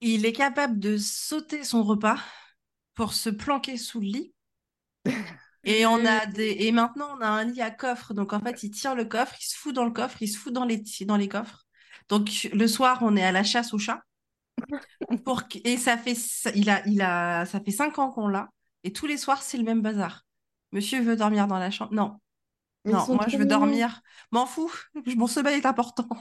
Il 0.00 0.26
est 0.26 0.32
capable 0.32 0.78
de 0.78 0.98
sauter 0.98 1.64
son 1.64 1.82
repas 1.82 2.18
pour 2.94 3.14
se 3.14 3.30
planquer 3.30 3.78
sous 3.78 4.00
le 4.00 4.06
lit. 4.06 4.34
Et 5.66 5.86
on 5.86 6.04
a 6.04 6.26
des 6.26 6.56
et 6.60 6.72
maintenant 6.72 7.08
on 7.16 7.22
a 7.22 7.26
un 7.26 7.44
lit 7.44 7.62
à 7.62 7.70
coffre 7.70 8.12
donc 8.12 8.34
en 8.34 8.40
fait 8.40 8.62
il 8.62 8.70
tire 8.70 8.94
le 8.94 9.06
coffre, 9.06 9.34
il 9.40 9.46
se 9.46 9.56
fout 9.56 9.74
dans 9.74 9.86
le 9.86 9.92
coffre, 9.92 10.18
il 10.20 10.28
se 10.28 10.36
fout 10.36 10.52
dans 10.52 10.66
les 10.66 10.84
dans 11.06 11.16
les 11.16 11.26
coffres. 11.26 11.64
Donc 12.10 12.50
le 12.52 12.66
soir 12.68 12.98
on 13.00 13.16
est 13.16 13.24
à 13.24 13.32
la 13.32 13.44
chasse 13.44 13.72
au 13.72 13.78
chat 13.78 14.02
pour... 15.24 15.42
Et 15.64 15.76
ça 15.76 15.96
fait, 15.96 16.16
il 16.54 16.70
a, 16.70 16.86
il 16.86 17.02
a, 17.02 17.44
ça 17.46 17.60
fait 17.60 17.70
cinq 17.70 17.98
ans 17.98 18.10
qu'on 18.10 18.28
l'a. 18.28 18.48
Et 18.82 18.92
tous 18.92 19.06
les 19.06 19.16
soirs, 19.16 19.42
c'est 19.42 19.56
le 19.56 19.64
même 19.64 19.80
bazar. 19.80 20.24
Monsieur 20.72 21.00
veut 21.00 21.16
dormir 21.16 21.46
dans 21.46 21.58
la 21.58 21.70
chambre. 21.70 21.92
Non. 21.94 22.18
non, 22.84 23.06
moi 23.14 23.26
je 23.28 23.36
veux 23.36 23.46
dormir. 23.46 24.00
M'en 24.32 24.46
fous. 24.46 24.72
Mon 25.16 25.26
sommeil 25.26 25.58
est 25.58 25.66
important. 25.66 26.08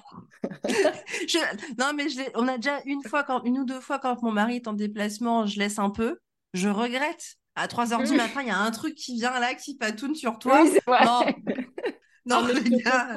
Non, 1.77 1.91
mais 1.95 2.09
je 2.09 2.21
on 2.35 2.47
a 2.47 2.57
déjà 2.57 2.79
une 2.85 3.03
fois, 3.03 3.23
quand... 3.23 3.43
une 3.43 3.59
ou 3.59 3.65
deux 3.65 3.79
fois, 3.79 3.99
quand 3.99 4.21
mon 4.21 4.31
mari 4.31 4.57
est 4.57 4.67
en 4.67 4.73
déplacement, 4.73 5.45
je 5.45 5.59
laisse 5.59 5.79
un 5.79 5.89
peu. 5.89 6.19
Je 6.53 6.69
regrette. 6.69 7.37
À 7.55 7.67
3 7.67 7.87
h 7.87 8.07
du 8.07 8.15
matin, 8.15 8.41
il 8.41 8.47
y 8.47 8.51
a 8.51 8.57
un 8.57 8.71
truc 8.71 8.95
qui 8.95 9.15
vient 9.15 9.39
là, 9.39 9.53
qui 9.53 9.77
patoune 9.77 10.15
sur 10.15 10.39
toi. 10.39 10.63
non, 10.87 11.25
non, 12.25 12.47
les 12.47 12.69
gars. 12.81 13.15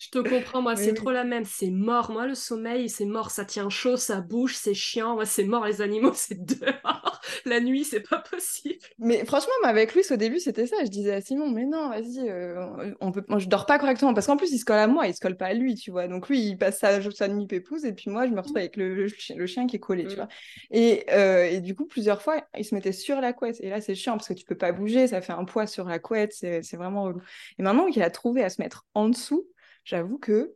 Je 0.00 0.08
te 0.08 0.18
comprends, 0.18 0.62
moi, 0.62 0.76
c'est 0.76 0.94
trop 0.94 1.10
la 1.10 1.24
même. 1.24 1.44
C'est 1.44 1.68
mort. 1.68 2.10
Moi, 2.10 2.26
le 2.26 2.34
sommeil, 2.34 2.88
c'est 2.88 3.04
mort. 3.04 3.30
Ça 3.30 3.44
tient 3.44 3.68
chaud, 3.68 3.98
ça 3.98 4.22
bouge, 4.22 4.54
c'est 4.56 4.72
chiant. 4.72 5.14
Moi, 5.14 5.26
c'est 5.26 5.44
mort. 5.44 5.66
Les 5.66 5.82
animaux, 5.82 6.12
c'est 6.14 6.42
dehors. 6.42 7.20
La 7.44 7.60
nuit, 7.60 7.84
c'est 7.84 8.08
pas 8.08 8.16
possible. 8.18 8.78
Mais 8.98 9.26
franchement, 9.26 9.52
avec 9.62 9.94
Louis, 9.94 10.04
au 10.10 10.16
début, 10.16 10.38
c'était 10.38 10.66
ça. 10.66 10.76
Je 10.82 10.88
disais 10.88 11.12
à 11.12 11.20
Simon, 11.20 11.50
mais 11.50 11.66
non, 11.66 11.90
vas-y, 11.90 12.30
euh, 12.30 12.94
on 13.02 13.12
peut... 13.12 13.22
je 13.36 13.46
dors 13.46 13.66
pas 13.66 13.78
correctement. 13.78 14.14
Parce 14.14 14.26
qu'en 14.26 14.38
plus, 14.38 14.50
il 14.52 14.58
se 14.58 14.64
colle 14.64 14.78
à 14.78 14.86
moi, 14.86 15.06
il 15.06 15.14
se 15.14 15.20
colle 15.20 15.36
pas 15.36 15.48
à 15.48 15.52
lui, 15.52 15.74
tu 15.74 15.90
vois. 15.90 16.08
Donc, 16.08 16.30
lui, 16.30 16.40
il 16.48 16.56
passe 16.56 16.78
sa, 16.78 17.02
sa 17.10 17.28
nuit 17.28 17.46
pépouse. 17.46 17.84
Et 17.84 17.92
puis, 17.92 18.08
moi, 18.08 18.26
je 18.26 18.32
me 18.32 18.40
retrouve 18.40 18.56
avec 18.56 18.78
le, 18.78 18.94
le, 18.94 19.46
chien 19.46 19.66
qui 19.66 19.76
est 19.76 19.80
collé, 19.80 20.06
tu 20.06 20.14
mm. 20.14 20.16
vois. 20.16 20.28
Et, 20.70 21.04
euh, 21.12 21.44
et, 21.44 21.60
du 21.60 21.74
coup, 21.74 21.84
plusieurs 21.84 22.22
fois, 22.22 22.42
il 22.56 22.64
se 22.64 22.74
mettait 22.74 22.92
sur 22.92 23.20
la 23.20 23.34
couette. 23.34 23.60
Et 23.60 23.68
là, 23.68 23.82
c'est 23.82 23.94
chiant 23.94 24.16
parce 24.16 24.28
que 24.28 24.34
tu 24.34 24.46
peux 24.46 24.56
pas 24.56 24.72
bouger. 24.72 25.08
Ça 25.08 25.20
fait 25.20 25.34
un 25.34 25.44
poids 25.44 25.66
sur 25.66 25.84
la 25.84 25.98
couette. 25.98 26.32
C'est 26.32 26.76
vraiment 26.76 27.02
relou. 27.02 27.20
Et 27.58 27.62
maintenant 27.62 27.90
qu'il 27.90 28.02
a 28.02 28.08
trouvé 28.08 28.42
à 28.42 28.48
se 28.48 28.62
mettre 28.62 28.86
en 28.94 29.10
dessous, 29.10 29.46
j'avoue 29.84 30.18
que 30.18 30.54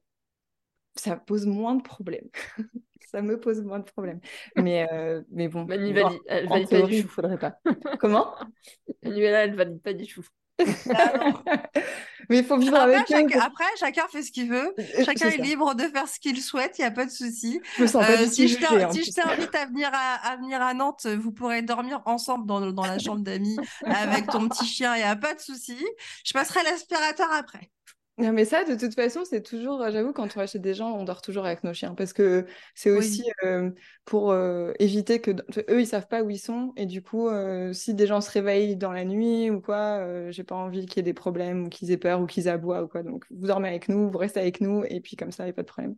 ça 0.97 1.17
pose 1.17 1.47
moins 1.47 1.75
de 1.75 1.83
problèmes. 1.83 2.29
ça 3.11 3.23
me 3.23 3.39
pose 3.39 3.63
moins 3.63 3.79
de 3.79 3.85
problèmes. 3.85 4.21
Mais, 4.57 4.89
euh, 4.93 5.23
mais 5.31 5.49
bon. 5.49 5.65
Manuela, 5.65 6.11
elle 6.27 6.49
valide 6.49 6.69
pas 6.69 6.83
du 6.83 7.03
chou, 7.03 7.09
faudrait 7.09 7.39
pas. 7.39 7.59
Comment? 8.01 8.35
Manuela, 9.03 9.45
elle 9.45 9.55
valide 9.55 9.83
pas 9.83 9.93
du 9.93 10.07
chou. 10.07 10.23
mais 12.29 12.39
il 12.39 12.45
faut 12.45 12.57
vivre 12.57 12.77
avec 12.77 13.11
eux. 13.11 13.39
Après, 13.41 13.65
chacun 13.79 14.07
fait 14.09 14.23
ce 14.23 14.31
qu'il 14.31 14.49
veut. 14.49 14.73
Chacun 15.05 15.29
est, 15.29 15.39
libre 15.39 15.75
de 15.75 15.83
faire 15.83 16.09
ce 16.09 16.21
qu'il 16.21 16.41
souhaite. 16.41 16.79
Il 16.79 16.83
n'y 16.83 16.87
a 16.87 16.93
pas 16.93 17.07
de 17.07 17.11
souci. 17.11 17.61
Euh, 17.81 18.27
si 18.29 18.49
je 18.49 18.59
t'invite 18.59 19.55
à 19.55 19.67
venir 19.67 19.91
à, 19.93 20.33
à, 20.33 20.37
venir 20.37 20.63
à 20.63 20.73
Nantes, 20.75 21.07
vous 21.07 21.33
pourrez 21.33 21.63
dormir 21.63 22.03
ensemble 22.05 22.47
dans, 22.47 22.71
dans 22.71 22.87
la 22.87 22.99
chambre 23.01 23.23
d'amis 23.23 23.57
avec 23.85 24.27
ton 24.29 24.49
petit 24.49 24.67
chien. 24.67 24.95
Il 24.95 24.99
n'y 24.99 25.05
a 25.05 25.17
pas 25.17 25.35
de 25.35 25.41
souci. 25.41 25.77
Je 26.25 26.33
passerai 26.33 26.63
l'aspirateur 26.63 27.33
après. 27.33 27.71
Non, 28.17 28.33
mais 28.33 28.45
ça, 28.45 28.63
de 28.63 28.77
toute 28.79 28.95
façon, 28.95 29.25
c'est 29.25 29.43
toujours, 29.43 29.83
euh, 29.83 29.91
j'avoue, 29.91 30.13
quand 30.13 30.23
on 30.37 30.41
va 30.41 30.47
chez 30.47 30.61
des 30.61 30.73
gens, 30.73 30.93
on 30.97 31.03
dort 31.03 31.21
toujours 31.21 31.47
avec 31.47 31.65
nos 31.65 31.75
chiens 31.75 31.97
parce 31.97 32.13
que 32.13 32.47
c'est 32.77 32.91
Oui. 32.93 33.19
aussi 33.19 33.25
euh, 33.43 33.73
pour 34.05 34.31
euh, 34.31 34.73
éviter 34.79 35.21
que 35.21 35.33
eux, 35.69 35.81
ils 35.81 35.87
savent 35.87 36.07
pas 36.07 36.23
où 36.23 36.31
ils 36.31 36.39
sont 36.39 36.73
et 36.77 36.87
du 36.87 37.03
coup, 37.03 37.27
euh, 37.29 37.73
si 37.73 37.93
des 37.93 38.07
gens 38.07 38.21
se 38.21 38.31
réveillent 38.31 38.77
dans 38.77 38.93
la 38.93 39.05
nuit 39.05 39.51
ou 39.51 39.61
quoi, 39.61 40.31
j'ai 40.31 40.45
pas 40.45 40.55
envie 40.55 40.87
qu'il 40.87 40.99
y 40.99 41.01
ait 41.01 41.03
des 41.03 41.13
problèmes 41.13 41.65
ou 41.65 41.69
qu'ils 41.69 41.91
aient 41.91 41.97
peur 41.97 42.21
ou 42.21 42.27
qu'ils 42.27 42.49
aboient 42.49 42.85
ou 42.85 42.89
quoi. 42.89 43.03
Donc, 43.03 43.25
vous 43.31 43.49
dormez 43.49 43.69
avec 43.69 43.89
nous, 43.89 44.09
vous 44.09 44.19
restez 44.19 44.39
avec 44.39 44.61
nous 44.61 44.85
et 44.89 45.01
puis 45.01 45.17
comme 45.17 45.33
ça, 45.33 45.43
il 45.43 45.47
n'y 45.47 45.51
a 45.51 45.55
pas 45.55 45.63
de 45.63 45.67
problème. 45.67 45.97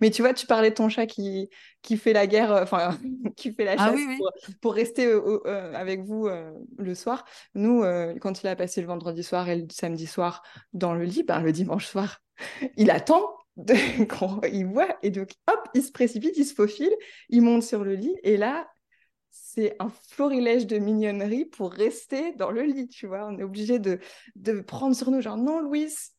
Mais 0.00 0.10
tu 0.10 0.22
vois, 0.22 0.34
tu 0.34 0.46
parlais 0.46 0.70
de 0.70 0.74
ton 0.74 0.88
chat 0.88 1.06
qui, 1.06 1.48
qui 1.82 1.96
fait 1.96 2.12
la 2.12 2.26
guerre, 2.26 2.52
euh, 2.52 2.62
enfin, 2.62 2.98
qui 3.36 3.52
fait 3.52 3.64
la 3.64 3.76
Ah 3.76 3.78
chasse 3.78 3.94
oui, 3.94 4.06
oui. 4.08 4.18
Pour, 4.18 4.32
pour 4.60 4.74
rester 4.74 5.06
euh, 5.06 5.20
au- 5.20 5.46
euh, 5.46 5.72
avec 5.74 6.00
vous 6.00 6.26
euh, 6.26 6.52
le 6.78 6.94
soir. 6.94 7.24
Nous, 7.54 7.82
euh, 7.82 8.14
quand 8.20 8.42
il 8.42 8.46
a 8.48 8.56
passé 8.56 8.80
le 8.80 8.86
vendredi 8.86 9.22
soir 9.22 9.48
et 9.48 9.56
le 9.56 9.66
samedi 9.70 10.06
soir 10.06 10.42
dans 10.72 10.94
le 10.94 11.04
lit, 11.04 11.22
ben, 11.22 11.40
le 11.40 11.52
dimanche 11.52 11.86
soir, 11.86 12.18
il 12.76 12.90
attend 12.90 13.36
de- 13.56 14.04
qu'on 14.16 14.40
il 14.42 14.66
voit 14.66 14.96
et 15.02 15.10
donc 15.10 15.30
hop, 15.48 15.68
il 15.74 15.82
se 15.82 15.92
précipite, 15.92 16.36
il 16.36 16.44
se 16.46 16.54
faufile, 16.54 16.94
il 17.28 17.42
monte 17.42 17.62
sur 17.62 17.84
le 17.84 17.94
lit 17.94 18.16
et 18.22 18.36
là, 18.36 18.66
c'est 19.30 19.76
un 19.80 19.88
florilège 20.10 20.66
de 20.66 20.78
mignonnerie 20.78 21.46
pour 21.46 21.72
rester 21.72 22.32
dans 22.34 22.50
le 22.50 22.62
lit, 22.62 22.88
tu 22.88 23.06
vois. 23.06 23.26
On 23.26 23.38
est 23.38 23.42
obligé 23.42 23.78
de, 23.78 23.98
de 24.36 24.60
prendre 24.60 24.94
sur 24.94 25.10
nous, 25.10 25.20
genre 25.22 25.38
non, 25.38 25.60
Louise, 25.60 26.11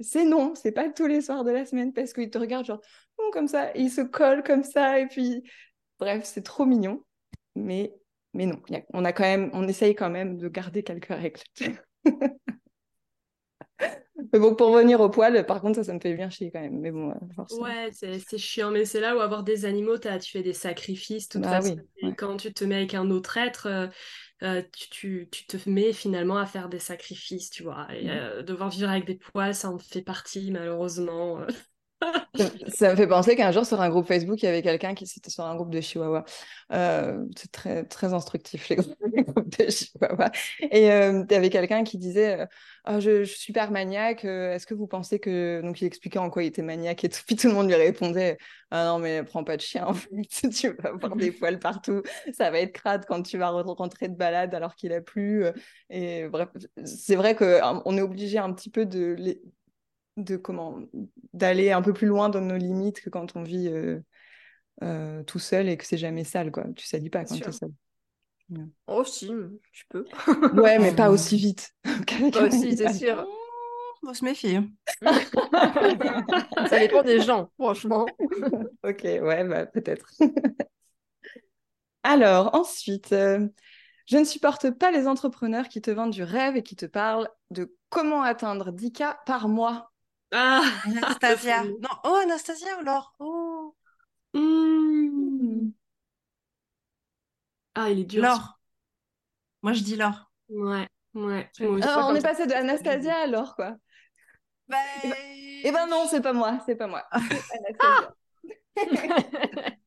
c'est 0.00 0.24
non, 0.24 0.54
c'est 0.54 0.72
pas 0.72 0.88
tous 0.90 1.06
les 1.06 1.20
soirs 1.22 1.44
de 1.44 1.50
la 1.50 1.66
semaine 1.66 1.92
parce 1.92 2.12
qu'il 2.12 2.30
te 2.30 2.38
regarde 2.38 2.66
genre 2.66 2.80
Hum, 3.18 3.30
comme 3.32 3.48
ça, 3.48 3.74
et 3.76 3.80
il 3.82 3.90
se 3.90 4.00
colle 4.02 4.42
comme 4.44 4.62
ça 4.62 5.00
et 5.00 5.08
puis 5.08 5.42
bref, 6.00 6.24
c'est 6.24 6.42
trop 6.42 6.66
mignon. 6.66 7.04
Mais 7.56 7.94
mais 8.34 8.46
non, 8.46 8.60
a- 8.72 8.82
on 8.94 9.04
a 9.04 9.12
quand 9.12 9.24
même, 9.24 9.50
on 9.54 9.68
essaye 9.68 9.94
quand 9.96 10.10
même 10.10 10.38
de 10.38 10.48
garder 10.48 10.82
quelques 10.84 11.06
règles. 11.08 11.42
Mais 14.32 14.38
bon, 14.38 14.54
pour 14.54 14.68
revenir 14.72 15.00
au 15.00 15.10
poil, 15.10 15.44
par 15.46 15.60
contre, 15.60 15.76
ça, 15.76 15.84
ça 15.84 15.94
me 15.94 16.00
fait 16.00 16.14
bien 16.14 16.30
chier 16.30 16.50
quand 16.50 16.60
même. 16.60 16.78
Mais 16.80 16.90
bon, 16.90 17.10
euh, 17.10 17.14
forcément. 17.34 17.70
Ouais, 17.70 17.88
c'est 17.92 18.36
chiant, 18.38 18.70
mais 18.70 18.84
c'est 18.84 19.00
là 19.00 19.16
où 19.16 19.20
avoir 19.20 19.42
des 19.42 19.64
animaux, 19.64 19.96
t'as- 19.96 20.18
tu 20.18 20.30
fais 20.30 20.42
des 20.42 20.52
sacrifices, 20.52 21.28
toute 21.28 21.46
Ah 21.46 21.46
façon. 21.46 21.72
oui, 21.76 21.80
ouais. 22.02 22.14
quand 22.16 22.36
tu 22.36 22.52
te 22.52 22.62
mets 22.64 22.74
avec 22.76 22.92
un 22.94 23.08
autre 23.10 23.38
être, 23.38 23.90
euh, 24.42 24.46
euh, 24.60 24.62
tu, 24.76 24.88
tu, 24.90 25.28
tu 25.30 25.46
te 25.46 25.68
mets 25.70 25.92
finalement 25.92 26.38
à 26.38 26.46
faire 26.46 26.68
des 26.68 26.78
sacrifices, 26.78 27.50
tu 27.50 27.62
vois. 27.62 27.86
Et 27.94 28.08
Mhm. 28.08 28.10
euh, 28.10 28.42
devoir 28.42 28.70
vivre 28.70 28.88
avec 28.90 29.04
des 29.06 29.16
poils, 29.16 29.54
ça 29.54 29.70
en 29.70 29.78
fait 29.78 30.02
partie, 30.02 30.50
malheureusement. 30.50 31.40
Ça, 32.68 32.90
me 32.90 32.96
fait 32.96 33.06
penser 33.06 33.34
qu'un 33.34 33.50
jour, 33.50 33.66
sur 33.66 33.80
un 33.80 33.88
groupe 33.88 34.06
Facebook, 34.06 34.40
il 34.42 34.46
y 34.46 34.48
avait 34.48 34.62
quelqu'un 34.62 34.94
qui, 34.94 35.06
c'était 35.06 35.30
sur 35.30 35.44
un 35.44 35.56
groupe 35.56 35.70
de 35.70 35.80
Chihuahua. 35.80 36.24
Euh, 36.72 37.24
c'est 37.36 37.50
très, 37.50 37.84
très 37.84 38.14
instructif, 38.14 38.68
les 38.68 38.76
groupes 39.24 39.58
de 39.58 39.70
Chihuahua. 39.70 40.30
Et 40.70 40.92
euh, 40.92 41.24
il 41.28 41.32
y 41.32 41.36
avait 41.36 41.50
quelqu'un 41.50 41.82
qui 41.82 41.98
disait 41.98 42.40
euh, 42.40 42.46
Ah, 42.84 43.00
je, 43.00 43.24
je 43.24 43.30
suis 43.30 43.40
super 43.40 43.70
maniaque, 43.72 44.24
euh, 44.24 44.54
est-ce 44.54 44.66
que 44.66 44.74
vous 44.74 44.86
pensez 44.86 45.18
que. 45.18 45.60
Donc, 45.62 45.80
il 45.80 45.86
expliquait 45.86 46.18
en 46.20 46.30
quoi 46.30 46.44
il 46.44 46.46
était 46.46 46.62
maniaque 46.62 47.04
et 47.04 47.08
tout. 47.08 47.20
Puis 47.26 47.34
tout 47.36 47.48
le 47.48 47.54
monde 47.54 47.66
lui 47.66 47.74
répondait 47.74 48.38
Ah 48.70 48.84
non, 48.86 48.98
mais 49.00 49.24
prends 49.24 49.42
pas 49.42 49.56
de 49.56 49.62
chien, 49.62 49.86
en 49.86 49.94
fait. 49.94 50.08
tu 50.50 50.68
vas 50.68 50.90
avoir 50.90 51.16
des 51.16 51.32
poils 51.32 51.58
partout. 51.58 52.02
Ça 52.32 52.50
va 52.50 52.60
être 52.60 52.72
crade 52.72 53.04
quand 53.08 53.22
tu 53.22 53.38
vas 53.38 53.50
re- 53.50 53.74
rentrer 53.74 54.08
de 54.08 54.14
balade 54.16 54.54
alors 54.54 54.76
qu'il 54.76 54.92
a 54.92 55.00
plu. 55.00 55.44
Et 55.90 56.28
bref, 56.28 56.48
c'est 56.84 57.16
vrai 57.16 57.34
qu'on 57.34 57.96
est 57.96 58.02
obligé 58.02 58.38
un 58.38 58.52
petit 58.52 58.70
peu 58.70 58.86
de. 58.86 59.16
De 60.18 60.36
comment 60.36 60.80
d'aller 61.32 61.70
un 61.70 61.82
peu 61.82 61.92
plus 61.92 62.06
loin 62.06 62.28
dans 62.28 62.40
nos 62.40 62.56
limites 62.56 63.00
que 63.00 63.08
quand 63.08 63.36
on 63.36 63.42
vit 63.42 63.68
euh, 63.68 64.00
euh, 64.82 65.22
tout 65.22 65.38
seul 65.38 65.68
et 65.68 65.76
que 65.76 65.86
c'est 65.86 65.96
jamais 65.96 66.24
sale 66.24 66.50
quoi 66.50 66.64
tu 66.74 66.86
salis 66.86 67.10
pas 67.10 67.24
quand 67.24 67.34
sûr. 67.34 67.46
t'es 67.46 67.52
seul 67.52 67.70
Oh, 68.86 69.04
si, 69.04 69.30
tu 69.72 69.84
peux. 69.90 70.06
ouais 70.54 70.78
mais 70.78 70.94
pas 70.94 71.10
aussi 71.10 71.36
vite 71.36 71.74
un 71.84 72.46
aussi, 72.46 72.76
c'est 72.76 72.94
sûr. 72.94 73.26
Faut 74.00 74.14
se 74.14 74.24
méfier. 74.24 74.60
Ça 75.02 76.78
dépend 76.78 77.02
des 77.02 77.20
gens, 77.20 77.50
franchement. 77.58 78.06
ok 78.84 79.02
ouais 79.02 79.44
bah, 79.44 79.66
peut-être 79.66 80.08
alors 82.04 82.54
ensuite 82.54 83.12
euh, 83.12 83.46
je 84.06 84.16
ne 84.16 84.24
supporte 84.24 84.70
pas 84.70 84.90
les 84.90 85.06
entrepreneurs 85.06 85.68
qui 85.68 85.82
te 85.82 85.90
vendent 85.90 86.12
du 86.12 86.22
rêve 86.22 86.56
et 86.56 86.62
qui 86.62 86.76
te 86.76 86.86
parlent 86.86 87.28
de 87.50 87.76
comment 87.90 88.22
atteindre 88.22 88.70
10K 88.72 89.16
par 89.26 89.48
mois 89.48 89.92
Ah, 90.32 90.82
Anastasia. 90.86 91.64
Non, 91.80 91.88
oh, 92.04 92.14
Anastasia 92.22 92.78
ou 92.80 92.82
Laure 92.84 93.14
Oh, 93.18 93.74
Hmm. 94.34 95.70
Ah, 97.74 97.90
il 97.90 98.00
est 98.00 98.04
dur. 98.04 98.22
Laure. 98.24 98.58
Moi, 99.62 99.72
je 99.72 99.82
dis 99.82 99.96
Laure. 99.96 100.30
Ouais, 100.48 100.88
ouais. 101.14 101.50
Je- 101.58 101.64
moi 101.64 101.74
aussi. 101.78 101.86
Ah, 101.86 101.94
pas 101.96 102.06
on 102.06 102.14
est 102.14 102.22
passé 102.22 102.46
de 102.46 102.52
Anastasia 102.54 103.16
alors 103.16 103.54
quoi 103.54 103.76
Bah, 104.68 104.76
eh 105.64 105.72
ben 105.72 105.86
non 105.88 106.06
c'est 106.08 106.20
pas 106.20 106.32
moi 106.32 106.58
c'est 106.66 106.76
pas 106.76 106.86
moi 106.86 107.04
Anastasia. 107.10 108.14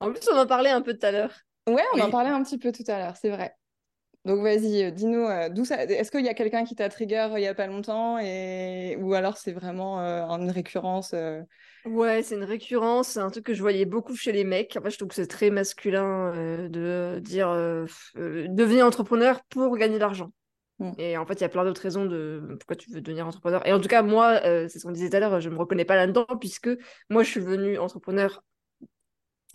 En 0.00 0.12
plus, 0.12 0.28
on 0.32 0.38
en 0.38 0.46
parlait 0.46 0.70
un 0.70 0.82
peu 0.82 0.96
tout 0.96 1.06
à 1.06 1.10
l'heure. 1.10 1.32
Ouais, 1.66 1.82
on 1.94 2.00
en 2.00 2.10
parlait 2.10 2.30
un 2.30 2.42
petit 2.42 2.58
peu 2.58 2.72
tout 2.72 2.84
à 2.88 2.98
l'heure, 2.98 3.16
c'est 3.16 3.30
vrai. 3.30 3.54
Donc 4.24 4.42
vas-y, 4.42 4.84
euh, 4.84 4.90
dis-nous 4.90 5.24
euh, 5.24 5.48
d'où 5.48 5.64
ça. 5.64 5.84
Est-ce 5.84 6.10
qu'il 6.10 6.24
y 6.24 6.28
a 6.28 6.34
quelqu'un 6.34 6.64
qui 6.64 6.74
t'a 6.74 6.88
trigger 6.88 7.28
euh, 7.32 7.38
il 7.38 7.42
y 7.42 7.46
a 7.46 7.54
pas 7.54 7.66
longtemps 7.66 8.18
et 8.18 8.96
ou 9.00 9.14
alors 9.14 9.38
c'est 9.38 9.52
vraiment 9.52 9.98
une 9.98 10.50
récurrence 10.50 11.14
Ouais, 11.86 12.22
c'est 12.22 12.34
une 12.34 12.44
récurrence, 12.44 13.08
c'est 13.08 13.20
un 13.20 13.30
truc 13.30 13.46
que 13.46 13.54
je 13.54 13.62
voyais 13.62 13.86
beaucoup 13.86 14.14
chez 14.14 14.32
les 14.32 14.44
mecs. 14.44 14.76
En 14.76 14.82
fait, 14.82 14.90
je 14.90 14.98
trouve 14.98 15.08
que 15.08 15.14
c'est 15.14 15.26
très 15.26 15.48
masculin 15.48 16.34
euh, 16.34 16.68
de 16.68 17.20
dire 17.20 17.48
euh, 17.48 17.86
euh, 18.16 18.46
devenir 18.48 18.84
entrepreneur 18.84 19.40
pour 19.48 19.74
gagner 19.78 19.94
de 19.94 20.00
l'argent. 20.00 20.30
Mm. 20.78 20.92
Et 20.98 21.16
en 21.16 21.24
fait, 21.24 21.34
il 21.34 21.40
y 21.40 21.44
a 21.44 21.48
plein 21.48 21.64
d'autres 21.64 21.80
raisons 21.80 22.04
de 22.04 22.56
pourquoi 22.60 22.76
tu 22.76 22.90
veux 22.90 23.00
devenir 23.00 23.26
entrepreneur. 23.26 23.66
Et 23.66 23.72
en 23.72 23.80
tout 23.80 23.88
cas, 23.88 24.02
moi, 24.02 24.40
c'est 24.42 24.78
ce 24.78 24.82
qu'on 24.84 24.92
disait 24.92 25.08
tout 25.08 25.16
à 25.16 25.20
l'heure, 25.20 25.40
je 25.40 25.48
me 25.48 25.56
reconnais 25.56 25.86
pas 25.86 25.96
là-dedans 25.96 26.26
puisque 26.38 26.68
moi, 27.08 27.22
je 27.22 27.30
suis 27.30 27.40
devenue 27.40 27.78
entrepreneur 27.78 28.42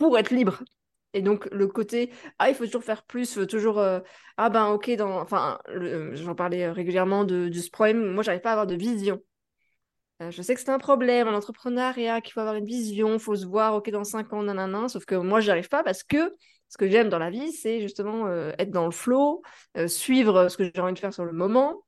pour 0.00 0.18
être 0.18 0.30
libre. 0.30 0.64
Et 1.14 1.22
donc, 1.22 1.48
le 1.52 1.66
côté, 1.68 2.12
ah, 2.38 2.48
il 2.50 2.54
faut 2.54 2.66
toujours 2.66 2.84
faire 2.84 3.02
plus, 3.04 3.32
faut 3.34 3.46
toujours, 3.46 3.78
euh, 3.78 4.00
ah 4.36 4.50
ben, 4.50 4.66
ok, 4.68 4.90
dans, 4.96 5.20
enfin, 5.20 5.58
le- 5.68 6.14
j'en 6.14 6.34
parlais 6.34 6.64
euh, 6.66 6.72
régulièrement 6.72 7.24
de, 7.24 7.50
ce 7.52 7.70
problème, 7.70 8.12
moi, 8.12 8.22
j'arrive 8.22 8.40
pas 8.42 8.50
à 8.50 8.52
avoir 8.52 8.66
de 8.66 8.74
vision. 8.76 9.22
Euh, 10.22 10.30
je 10.30 10.40
sais 10.42 10.54
que 10.54 10.60
c'est 10.60 10.70
un 10.70 10.78
problème 10.78 11.28
en 11.28 11.32
entrepreneuriat, 11.34 12.20
qu'il 12.22 12.32
faut 12.32 12.40
avoir 12.40 12.54
une 12.56 12.64
vision, 12.64 13.14
il 13.14 13.18
faut 13.20 13.36
se 13.36 13.44
voir, 13.46 13.74
ok, 13.74 13.90
dans 13.90 14.04
5 14.04 14.32
ans, 14.32 14.42
nanana, 14.42 14.88
sauf 14.88 15.04
que 15.04 15.14
moi, 15.14 15.40
j'y 15.40 15.50
arrive 15.50 15.68
pas 15.68 15.82
parce 15.84 16.02
que 16.02 16.34
ce 16.68 16.78
que 16.78 16.88
j'aime 16.88 17.08
dans 17.10 17.18
la 17.18 17.30
vie, 17.30 17.52
c'est 17.52 17.80
justement 17.82 18.26
euh, 18.26 18.52
être 18.58 18.70
dans 18.70 18.86
le 18.86 18.90
flow, 18.92 19.42
euh, 19.76 19.88
suivre 19.88 20.48
ce 20.48 20.56
que 20.56 20.64
j'ai 20.74 20.80
envie 20.80 20.94
de 20.94 20.98
faire 20.98 21.12
sur 21.14 21.24
le 21.24 21.32
moment. 21.32 21.82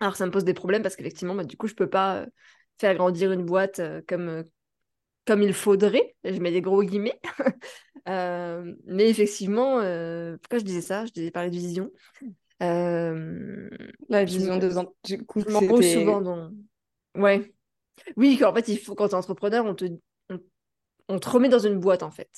Alors, 0.00 0.16
ça 0.16 0.26
me 0.26 0.30
pose 0.30 0.44
des 0.44 0.54
problèmes 0.54 0.82
parce 0.82 0.96
qu'effectivement, 0.96 1.34
bah, 1.34 1.44
du 1.44 1.56
coup, 1.56 1.66
je 1.68 1.74
peux 1.74 1.88
pas 1.90 2.18
euh, 2.22 2.26
faire 2.80 2.94
grandir 2.94 3.32
une 3.32 3.44
boîte 3.44 3.80
euh, 3.80 4.02
comme, 4.08 4.28
euh, 4.28 4.42
comme 5.28 5.42
il 5.42 5.52
faudrait. 5.54 6.16
Je 6.24 6.40
mets 6.40 6.50
des 6.50 6.62
gros 6.62 6.82
guillemets. 6.82 7.20
Euh, 8.08 8.74
mais 8.86 9.10
effectivement, 9.10 9.80
euh, 9.80 10.38
pourquoi 10.38 10.58
je 10.60 10.64
disais 10.64 10.80
ça? 10.80 11.04
Je 11.04 11.12
disais 11.12 11.30
parler 11.30 11.50
de 11.50 11.56
vision. 11.56 11.90
Euh, 12.62 13.68
la 14.08 14.24
vision 14.24 14.56
des 14.56 14.78
en- 14.78 14.92
du 15.04 15.26
coup 15.26 15.40
je 15.46 15.52
c'était- 15.54 15.94
souvent 16.00 16.20
dans. 16.22 16.50
Ouais. 17.16 17.52
Oui, 18.16 18.38
qu'en 18.38 18.54
fait, 18.54 18.66
il 18.68 18.78
faut, 18.78 18.94
quand 18.94 19.08
tu 19.08 19.12
es 19.14 19.18
entrepreneur, 19.18 19.66
on 19.66 19.74
te, 19.74 19.84
on, 20.30 20.38
on 21.08 21.18
te 21.18 21.28
remet 21.28 21.50
dans 21.50 21.58
une 21.58 21.78
boîte, 21.78 22.02
en 22.02 22.10
fait, 22.10 22.30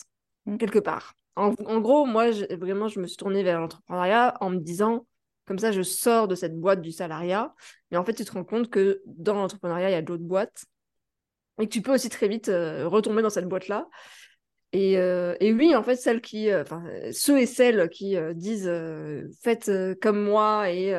Mm. 0.46 0.56
quelque 0.56 0.80
part. 0.80 1.14
En, 1.36 1.54
en 1.66 1.80
gros, 1.80 2.04
moi, 2.04 2.32
je- 2.32 2.52
vraiment, 2.56 2.88
je 2.88 2.98
me 2.98 3.06
suis 3.06 3.16
tournée 3.16 3.44
vers 3.44 3.60
l'entrepreneuriat 3.60 4.34
en 4.40 4.50
me 4.50 4.58
disant, 4.58 5.06
comme 5.46 5.58
ça, 5.60 5.70
je 5.70 5.82
sors 5.82 6.26
de 6.26 6.34
cette 6.34 6.58
boîte 6.58 6.80
du 6.82 6.90
salariat. 6.90 7.54
Mais 7.92 7.96
en 7.96 8.04
fait, 8.04 8.14
tu 8.14 8.24
te 8.24 8.32
rends 8.32 8.44
compte 8.44 8.70
que 8.70 9.02
dans 9.06 9.34
l'entrepreneuriat, 9.34 9.90
il 9.90 9.92
y 9.92 9.96
a 9.96 10.02
d'autres 10.02 10.24
boîtes. 10.24 10.64
Et 11.60 11.66
que 11.66 11.72
tu 11.72 11.82
peux 11.82 11.92
aussi 11.94 12.08
très 12.08 12.28
vite 12.28 12.48
euh, 12.48 12.88
retomber 12.88 13.22
dans 13.22 13.30
cette 13.30 13.48
boîte-là. 13.48 13.86
Et, 14.72 14.98
euh, 14.98 15.34
oui, 15.40 15.74
en 15.74 15.82
fait, 15.82 15.96
celles 15.96 16.20
qui, 16.20 16.50
euh, 16.50 16.64
ceux 17.12 17.40
et 17.40 17.46
celles 17.46 17.88
qui 17.88 18.16
euh, 18.16 18.34
disent 18.34 18.68
euh, 18.68 19.26
faites 19.42 19.70
comme 20.00 20.22
moi 20.22 20.70
et, 20.70 20.94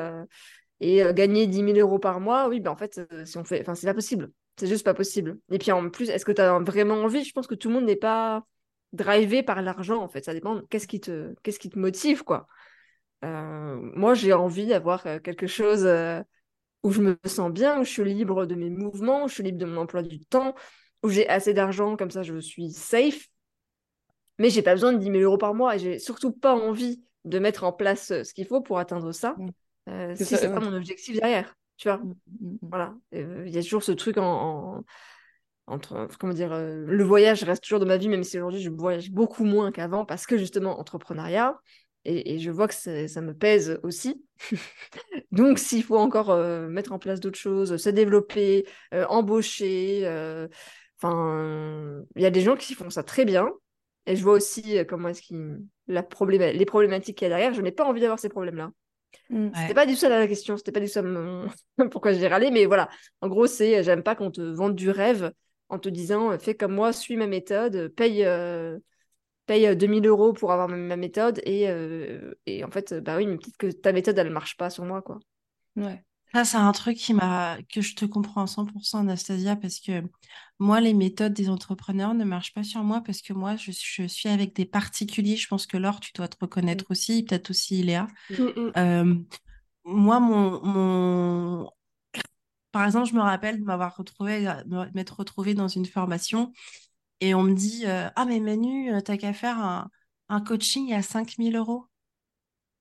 et 0.79 1.03
gagner 1.13 1.47
10 1.47 1.57
000 1.73 1.77
euros 1.77 1.99
par 1.99 2.19
mois, 2.19 2.47
oui, 2.49 2.59
ben 2.59 2.71
en 2.71 2.75
fait, 2.75 2.99
si 3.25 3.37
on 3.37 3.43
fait, 3.43 3.63
c'est 3.75 3.87
pas 3.87 3.93
possible. 3.93 4.31
C'est 4.57 4.67
juste 4.67 4.83
pas 4.83 4.93
possible. 4.93 5.39
Et 5.49 5.57
puis 5.57 5.71
en 5.71 5.89
plus, 5.89 6.09
est-ce 6.09 6.25
que 6.25 6.31
tu 6.31 6.41
as 6.41 6.59
vraiment 6.59 6.95
envie? 6.95 7.23
Je 7.23 7.31
pense 7.33 7.47
que 7.47 7.55
tout 7.55 7.69
le 7.69 7.75
monde 7.75 7.85
n'est 7.85 7.95
pas 7.95 8.43
drivé 8.91 9.41
par 9.41 9.61
l'argent, 9.61 10.01
en 10.01 10.09
fait. 10.09 10.25
Ça 10.25 10.33
dépend 10.33 10.61
qu'est-ce 10.69 10.87
qui 10.87 10.99
te, 10.99 11.33
qu'est-ce 11.43 11.59
qui 11.59 11.69
te 11.69 11.79
motive, 11.79 12.23
quoi. 12.23 12.47
Moi, 13.23 14.15
j'ai 14.15 14.33
envie 14.33 14.65
d'avoir 14.65 15.03
quelque 15.21 15.47
chose 15.47 15.87
où 16.83 16.91
je 16.91 17.01
me 17.01 17.17
sens 17.25 17.51
bien, 17.51 17.79
où 17.79 17.83
je 17.83 17.89
suis 17.89 18.03
libre 18.03 18.45
de 18.45 18.55
mes 18.55 18.69
mouvements, 18.69 19.25
où 19.25 19.27
je 19.27 19.35
suis 19.35 19.43
libre 19.43 19.57
de 19.59 19.65
mon 19.65 19.77
emploi 19.81 20.01
du 20.03 20.19
temps, 20.25 20.55
où 21.03 21.09
j'ai 21.09 21.27
assez 21.29 21.53
d'argent, 21.53 21.95
comme 21.97 22.11
ça 22.11 22.23
je 22.23 22.39
suis 22.39 22.71
safe. 22.71 23.27
Mais 24.39 24.49
j'ai 24.49 24.61
pas 24.61 24.73
besoin 24.73 24.93
de 24.93 24.97
10 24.97 25.09
000 25.09 25.23
euros 25.23 25.37
par 25.37 25.53
mois 25.53 25.75
et 25.75 25.79
j'ai 25.79 25.99
surtout 25.99 26.31
pas 26.31 26.55
envie 26.55 27.03
de 27.25 27.37
mettre 27.39 27.63
en 27.63 27.71
place 27.71 28.11
euh, 28.11 28.23
ce 28.23 28.33
qu'il 28.33 28.47
faut 28.47 28.61
pour 28.61 28.79
atteindre 28.79 29.11
ça, 29.11 29.35
Mm. 29.37 29.49
euh, 29.89 30.15
si 30.15 30.25
c'est 30.37 30.49
pas 30.49 30.59
mon 30.59 30.73
objectif 30.75 31.15
derrière, 31.19 31.55
tu 31.77 31.87
vois. 31.87 31.97
Mm, 31.97 32.13
mm. 32.41 32.57
Voilà, 32.63 32.95
Euh, 33.13 33.43
il 33.45 33.53
y 33.53 33.57
a 33.57 33.61
toujours 33.63 33.83
ce 33.83 33.91
truc 33.91 34.17
en, 34.17 34.23
en- 34.77 34.83
entre, 35.67 36.07
comment 36.19 36.33
dire, 36.33 36.51
euh, 36.51 36.85
le 36.87 37.03
voyage 37.03 37.43
reste 37.43 37.63
toujours 37.63 37.79
dans 37.79 37.85
ma 37.85 37.97
vie, 37.97 38.09
même 38.09 38.23
si 38.23 38.37
aujourd'hui 38.37 38.61
je 38.61 38.69
voyage 38.69 39.11
beaucoup 39.11 39.43
moins 39.43 39.71
qu'avant 39.71 40.05
parce 40.05 40.25
que 40.25 40.37
justement 40.37 40.79
entrepreneuriat. 40.79 41.59
Et, 42.05 42.39
je 42.39 42.49
vois 42.49 42.67
que 42.67 42.73
ça 42.73 43.21
me 43.21 43.33
pèse 43.33 43.79
aussi. 43.83 44.25
Donc, 45.31 45.59
s'il 45.59 45.83
faut 45.83 45.97
encore 45.97 46.31
euh, 46.31 46.67
mettre 46.67 46.93
en 46.93 46.99
place 46.99 47.19
d'autres 47.19 47.37
choses, 47.37 47.77
se 47.77 47.89
développer, 47.89 48.65
euh, 48.93 49.05
embaucher, 49.07 50.01
euh, 50.05 50.47
enfin, 50.97 52.03
il 52.15 52.21
y 52.21 52.25
a 52.25 52.31
des 52.31 52.41
gens 52.41 52.55
qui 52.55 52.73
font 52.73 52.89
ça 52.89 53.03
très 53.03 53.25
bien. 53.25 53.49
Et 54.07 54.15
je 54.15 54.23
vois 54.23 54.33
aussi 54.33 54.77
comment 54.87 55.09
est-ce 55.09 55.21
qu'il 55.21 55.61
la 55.87 56.03
les 56.53 56.65
problématiques 56.65 57.19
qu'il 57.19 57.25
y 57.25 57.31
a 57.31 57.35
derrière. 57.35 57.53
Je 57.53 57.61
n'ai 57.61 57.71
pas 57.71 57.85
envie 57.85 58.01
d'avoir 58.01 58.17
ces 58.17 58.29
problèmes-là. 58.29 58.71
Mm. 59.29 59.49
C'était 59.53 59.73
pas 59.75 59.85
du 59.85 59.93
tout 59.93 59.99
ça 59.99 60.09
la 60.09 60.27
question, 60.27 60.57
c'était 60.57 60.71
pas 60.71 60.79
du 60.79 60.87
tout 60.87 60.91
ça 61.77 61.87
pourquoi 61.91 62.13
j'ai 62.13 62.27
râlé, 62.27 62.49
mais 62.49 62.65
voilà. 62.65 62.89
En 63.21 63.27
gros, 63.27 63.45
c'est 63.45 63.83
j'aime 63.83 64.01
pas 64.01 64.15
qu'on 64.15 64.31
te 64.31 64.41
vende 64.41 64.75
du 64.75 64.89
rêve 64.89 65.31
en 65.69 65.77
te 65.77 65.87
disant 65.87 66.37
fais 66.39 66.55
comme 66.55 66.73
moi, 66.73 66.93
suis 66.93 67.15
ma 67.15 67.27
méthode, 67.27 67.89
paye, 67.89 68.25
paye 69.51 69.75
2000 69.75 70.07
euros 70.07 70.33
pour 70.33 70.51
avoir 70.51 70.69
ma, 70.69 70.95
méthode 70.95 71.41
et, 71.45 71.67
et, 72.45 72.63
en 72.63 72.71
fait, 72.71 72.93
bah 72.93 73.17
oui, 73.17 73.27
mais 73.27 73.37
peut-être 73.37 73.57
que 73.57 73.67
ta 73.67 73.91
méthode 73.91 74.17
elle 74.17 74.29
marche 74.29 74.55
pas 74.55 74.69
sur 74.69 74.85
moi 74.85 75.01
quoi. 75.01 75.19
Ouais. 75.75 76.03
Ça, 76.33 76.45
c'est 76.45 76.57
un 76.57 76.71
truc 76.71 76.97
qui 76.97 77.13
m'a 77.13 77.57
que 77.69 77.81
je 77.81 77.93
te 77.93 78.05
comprends 78.05 78.43
à 78.43 78.45
100%, 78.45 78.99
Anastasia, 78.99 79.57
parce 79.57 79.81
que 79.81 80.01
moi, 80.59 80.79
les 80.79 80.93
méthodes 80.93 81.33
des 81.33 81.49
entrepreneurs 81.49 82.13
ne 82.13 82.23
marchent 82.23 82.53
pas 82.53 82.63
sur 82.63 82.83
moi 82.83 83.01
parce 83.05 83.21
que 83.21 83.33
moi, 83.33 83.57
je, 83.57 83.71
suis 83.71 84.29
avec 84.29 84.55
des 84.55 84.65
particuliers. 84.65 85.35
Je 85.35 85.47
pense 85.47 85.67
que 85.67 85.75
Laure, 85.75 85.99
tu 85.99 86.11
dois 86.15 86.29
te 86.29 86.37
reconnaître 86.39 86.85
mmh. 86.85 86.91
aussi, 86.91 87.23
peut-être 87.23 87.49
aussi 87.49 87.83
Léa. 87.83 88.07
Mmh, 88.29 88.71
mmh. 88.81 89.25
moi, 89.83 90.19
mon, 90.21 90.65
mon, 90.65 91.69
par 92.71 92.85
exemple, 92.85 93.09
je 93.09 93.15
me 93.15 93.21
rappelle 93.21 93.59
de 93.59 93.65
m'avoir 93.65 93.97
retrouvé, 93.97 94.49
m'être 94.93 95.19
retrouvée 95.19 95.53
dans 95.53 95.67
une 95.67 95.85
formation 95.85 96.53
et 97.21 97.33
on 97.33 97.43
me 97.43 97.53
dit 97.53 97.85
Ah, 97.85 98.25
mais 98.25 98.39
Manu, 98.39 98.91
t'as 99.03 99.17
qu'à 99.17 99.33
faire 99.33 99.59
un, 100.29 100.41
coaching 100.41 100.93
à 100.93 101.01
5000 101.01 101.55
euros. 101.55 101.85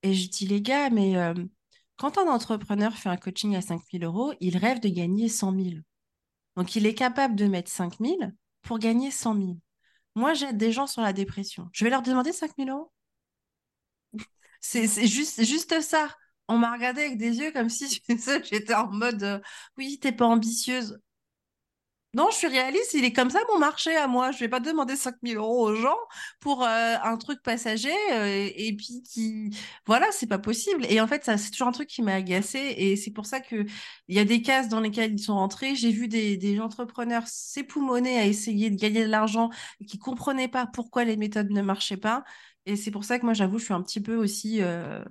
Et 0.03 0.15
je 0.15 0.29
dis 0.29 0.47
Les 0.47 0.63
gars, 0.63 0.91
mais 0.91 1.17
quand 2.01 2.17
un 2.17 2.29
entrepreneur 2.29 2.95
fait 2.95 3.11
un 3.11 3.19
coaching 3.19 3.55
à 3.57 3.61
5 3.61 3.83
000 3.93 4.05
euros, 4.05 4.33
il 4.41 4.57
rêve 4.57 4.81
de 4.81 4.89
gagner 4.89 5.29
100 5.29 5.53
000. 5.53 5.69
Donc, 6.57 6.75
il 6.75 6.87
est 6.87 6.95
capable 6.95 7.37
de 7.37 7.45
mettre 7.45 7.71
5 7.71 7.99
000 8.01 8.17
pour 8.63 8.79
gagner 8.79 9.11
100 9.11 9.35
000. 9.35 9.59
Moi, 10.15 10.33
j'aide 10.33 10.57
des 10.57 10.73
gens 10.73 10.87
sur 10.87 11.03
la 11.03 11.13
dépression. 11.13 11.69
Je 11.75 11.85
vais 11.85 11.91
leur 11.91 12.01
demander 12.01 12.33
5 12.33 12.53
000 12.57 12.71
euros. 12.71 12.91
C'est 14.63 15.07
juste, 15.07 15.45
juste 15.45 15.79
ça. 15.83 16.09
On 16.49 16.57
m'a 16.57 16.73
regardé 16.73 17.03
avec 17.03 17.19
des 17.19 17.37
yeux 17.39 17.53
comme 17.53 17.69
si 17.69 18.03
j'étais 18.51 18.75
en 18.75 18.91
mode 18.91 19.23
euh, 19.23 19.41
Oui, 19.77 19.99
t'es 20.01 20.13
pas 20.13 20.27
ambitieuse. 20.27 20.99
Non, 22.13 22.29
je 22.33 22.39
suis 22.39 22.49
réaliste, 22.49 22.95
il 22.95 23.05
est 23.05 23.13
comme 23.13 23.31
ça 23.31 23.39
mon 23.53 23.61
marché 23.61 23.95
à 23.95 24.09
moi. 24.09 24.33
Je 24.33 24.39
vais 24.41 24.49
pas 24.49 24.59
demander 24.59 24.97
5000 24.97 25.37
euros 25.37 25.69
aux 25.69 25.75
gens 25.77 25.97
pour 26.41 26.65
euh, 26.65 26.97
un 27.05 27.17
truc 27.17 27.41
passager 27.41 27.93
euh, 28.13 28.51
et 28.57 28.75
puis 28.77 29.03
qui. 29.05 29.51
Voilà, 29.87 30.07
c'est 30.11 30.27
pas 30.27 30.41
possible. 30.41 30.85
Et 30.89 31.01
en 31.01 31.07
fait, 31.07 31.23
c'est 31.25 31.51
toujours 31.53 31.69
un 31.69 31.73
truc 31.73 31.89
qui 31.89 32.03
m'a 32.03 32.15
agacé 32.15 32.59
et 32.59 32.97
c'est 32.97 33.13
pour 33.13 33.27
ça 33.27 33.39
que 33.41 33.65
il 34.09 34.17
y 34.17 34.19
a 34.19 34.25
des 34.25 34.43
cases 34.43 34.69
dans 34.69 34.81
lesquelles 34.81 35.13
ils 35.13 35.21
sont 35.21 35.37
rentrés. 35.37 35.77
J'ai 35.77 35.93
vu 35.93 36.09
des, 36.09 36.61
entrepreneurs 36.61 37.29
s'époumoner 37.29 38.19
à 38.19 38.27
essayer 38.27 38.71
de 38.71 38.77
gagner 38.77 39.05
de 39.05 39.11
l'argent 39.11 39.51
qui 39.87 39.99
comprenaient 39.99 40.49
pas 40.49 40.67
pourquoi 40.67 41.05
les 41.05 41.17
méthodes 41.17 41.51
ne 41.51 41.63
marchaient 41.63 41.97
pas. 41.97 42.25
Et 42.67 42.75
c'est 42.75 42.91
pour 42.91 43.05
ça 43.05 43.21
que 43.21 43.25
moi, 43.25 43.35
j'avoue, 43.35 43.59
je 43.59 43.65
suis 43.67 43.75
un 43.75 43.83
petit 43.83 44.01
peu 44.01 44.17
aussi 44.17 44.63
euh, 44.63 45.05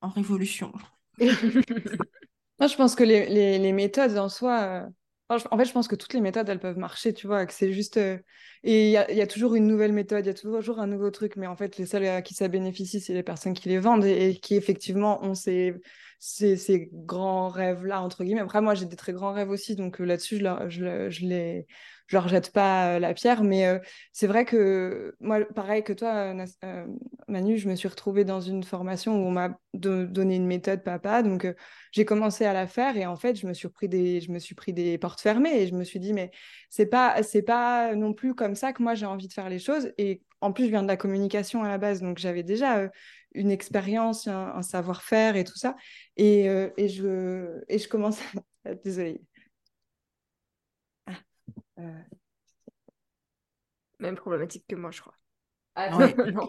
en 0.00 0.08
révolution. 0.08 0.72
moi, 1.20 2.66
je 2.66 2.74
pense 2.76 2.96
que 2.96 3.04
les 3.04 3.72
méthodes 3.72 4.18
en 4.18 4.28
soi 4.28 4.88
en 5.28 5.58
fait, 5.58 5.64
je 5.66 5.72
pense 5.72 5.88
que 5.88 5.94
toutes 5.96 6.14
les 6.14 6.20
méthodes, 6.20 6.48
elles 6.48 6.60
peuvent 6.60 6.78
marcher, 6.78 7.12
tu 7.12 7.26
vois, 7.26 7.44
que 7.46 7.52
c'est 7.52 7.72
juste... 7.72 7.98
Euh, 7.98 8.18
et 8.64 8.88
il 8.88 8.92
y, 8.92 8.96
a, 8.96 9.26
toujours 9.26 9.54
une 9.54 9.66
nouvelle 9.66 9.92
méthode, 9.92 10.24
il 10.24 10.28
y 10.28 10.30
a 10.30 10.34
toujours 10.34 10.80
un 10.80 10.86
nouveau 10.86 11.10
truc, 11.10 11.36
mais 11.36 11.46
en 11.46 11.54
fait, 11.54 11.76
les 11.76 11.86
seuls 11.86 12.06
à 12.06 12.22
qui 12.22 12.34
ça 12.34 12.48
bénéficie, 12.48 13.00
c'est 13.00 13.14
les 13.14 13.22
personnes 13.22 13.54
qui 13.54 13.68
les 13.68 13.78
vendent 13.78 14.04
et, 14.04 14.36
qui, 14.40 14.56
effectivement, 14.56 15.22
ont 15.22 15.34
ces, 15.34 15.74
ces, 16.18 16.88
grands 16.92 17.48
rêves-là, 17.48 18.00
entre 18.00 18.24
guillemets. 18.24 18.40
Après, 18.40 18.60
moi, 18.60 18.74
j'ai 18.74 18.86
des 18.86 18.96
très 18.96 19.12
grands 19.12 19.32
rêves 19.32 19.50
aussi, 19.50 19.76
donc 19.76 20.00
euh, 20.00 20.04
là-dessus, 20.04 20.38
je, 20.38 20.68
je, 20.68 21.10
je, 21.10 21.26
les 21.26 21.66
je 22.08 22.16
leur 22.16 22.26
jette 22.26 22.52
pas 22.52 22.96
euh, 22.96 22.98
la 22.98 23.14
pierre, 23.14 23.44
mais 23.44 23.66
euh, 23.66 23.78
c'est 24.12 24.26
vrai 24.26 24.44
que 24.44 25.14
moi, 25.20 25.44
pareil 25.54 25.84
que 25.84 25.92
toi, 25.92 26.34
euh, 26.64 26.86
Manu, 27.28 27.58
je 27.58 27.68
me 27.68 27.76
suis 27.76 27.86
retrouvée 27.86 28.24
dans 28.24 28.40
une 28.40 28.64
formation 28.64 29.14
où 29.14 29.26
on 29.28 29.30
m'a 29.30 29.58
donné 29.74 30.36
une 30.36 30.46
méthode 30.46 30.82
papa, 30.82 31.22
donc 31.22 31.46
j'ai 31.92 32.04
commencé 32.06 32.46
à 32.46 32.54
la 32.54 32.66
faire 32.66 32.96
et 32.96 33.06
en 33.06 33.16
fait, 33.16 33.36
je 33.36 33.46
me 33.46 33.52
suis 33.52 33.68
pris 33.68 33.88
des, 33.88 34.98
portes 34.98 35.20
fermées 35.20 35.60
et 35.60 35.66
je 35.66 35.74
me 35.74 35.84
suis 35.84 36.00
dit 36.00 36.14
mais 36.14 36.30
c'est 36.70 36.86
pas, 36.86 37.22
c'est 37.22 37.42
pas 37.42 37.94
non 37.94 38.14
plus 38.14 38.34
comme 38.34 38.54
ça 38.54 38.72
que 38.72 38.82
moi 38.82 38.94
j'ai 38.94 39.06
envie 39.06 39.28
de 39.28 39.32
faire 39.32 39.48
les 39.50 39.58
choses 39.58 39.92
et 39.98 40.22
en 40.40 40.52
plus, 40.52 40.64
je 40.64 40.70
viens 40.70 40.82
de 40.82 40.88
la 40.88 40.96
communication 40.96 41.62
à 41.64 41.68
la 41.68 41.78
base, 41.78 42.00
donc 42.00 42.18
j'avais 42.18 42.44
déjà 42.44 42.88
une 43.34 43.50
expérience, 43.50 44.28
un, 44.28 44.62
savoir-faire 44.62 45.36
et 45.36 45.44
tout 45.44 45.58
ça. 45.58 45.74
Et, 46.16 46.44
et, 46.76 46.88
je, 46.88 47.60
et 47.68 47.78
je 47.78 47.88
commence 47.88 48.20
à... 48.64 48.74
Désolée. 48.84 49.20
Euh, 51.78 52.02
Même 53.98 54.16
problématique 54.16 54.64
que 54.68 54.76
moi, 54.76 54.90
je 54.90 55.00
crois. 55.00 55.14
Ah, 55.74 55.96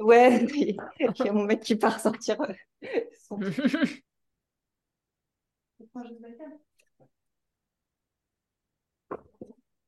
ouais, 0.01 0.45
il 0.53 0.75
y 1.25 1.29
a 1.29 1.33
mon 1.33 1.43
mec 1.43 1.61
qui 1.61 1.75
part 1.75 1.99
sortir 1.99 2.37
euh, 2.41 2.53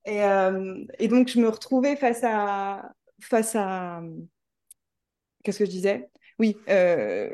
Et, 0.05 0.23
euh, 0.23 0.83
et, 0.97 1.07
donc, 1.07 1.27
je 1.27 1.39
me 1.39 1.47
retrouvais 1.47 1.95
face 1.95 2.23
à. 2.23 2.91
Face 3.21 3.55
à. 3.55 4.01
Qu'est-ce 5.43 5.59
que 5.59 5.65
je 5.65 5.71
disais? 5.71 6.09
Oui. 6.41 6.57
Euh... 6.69 7.29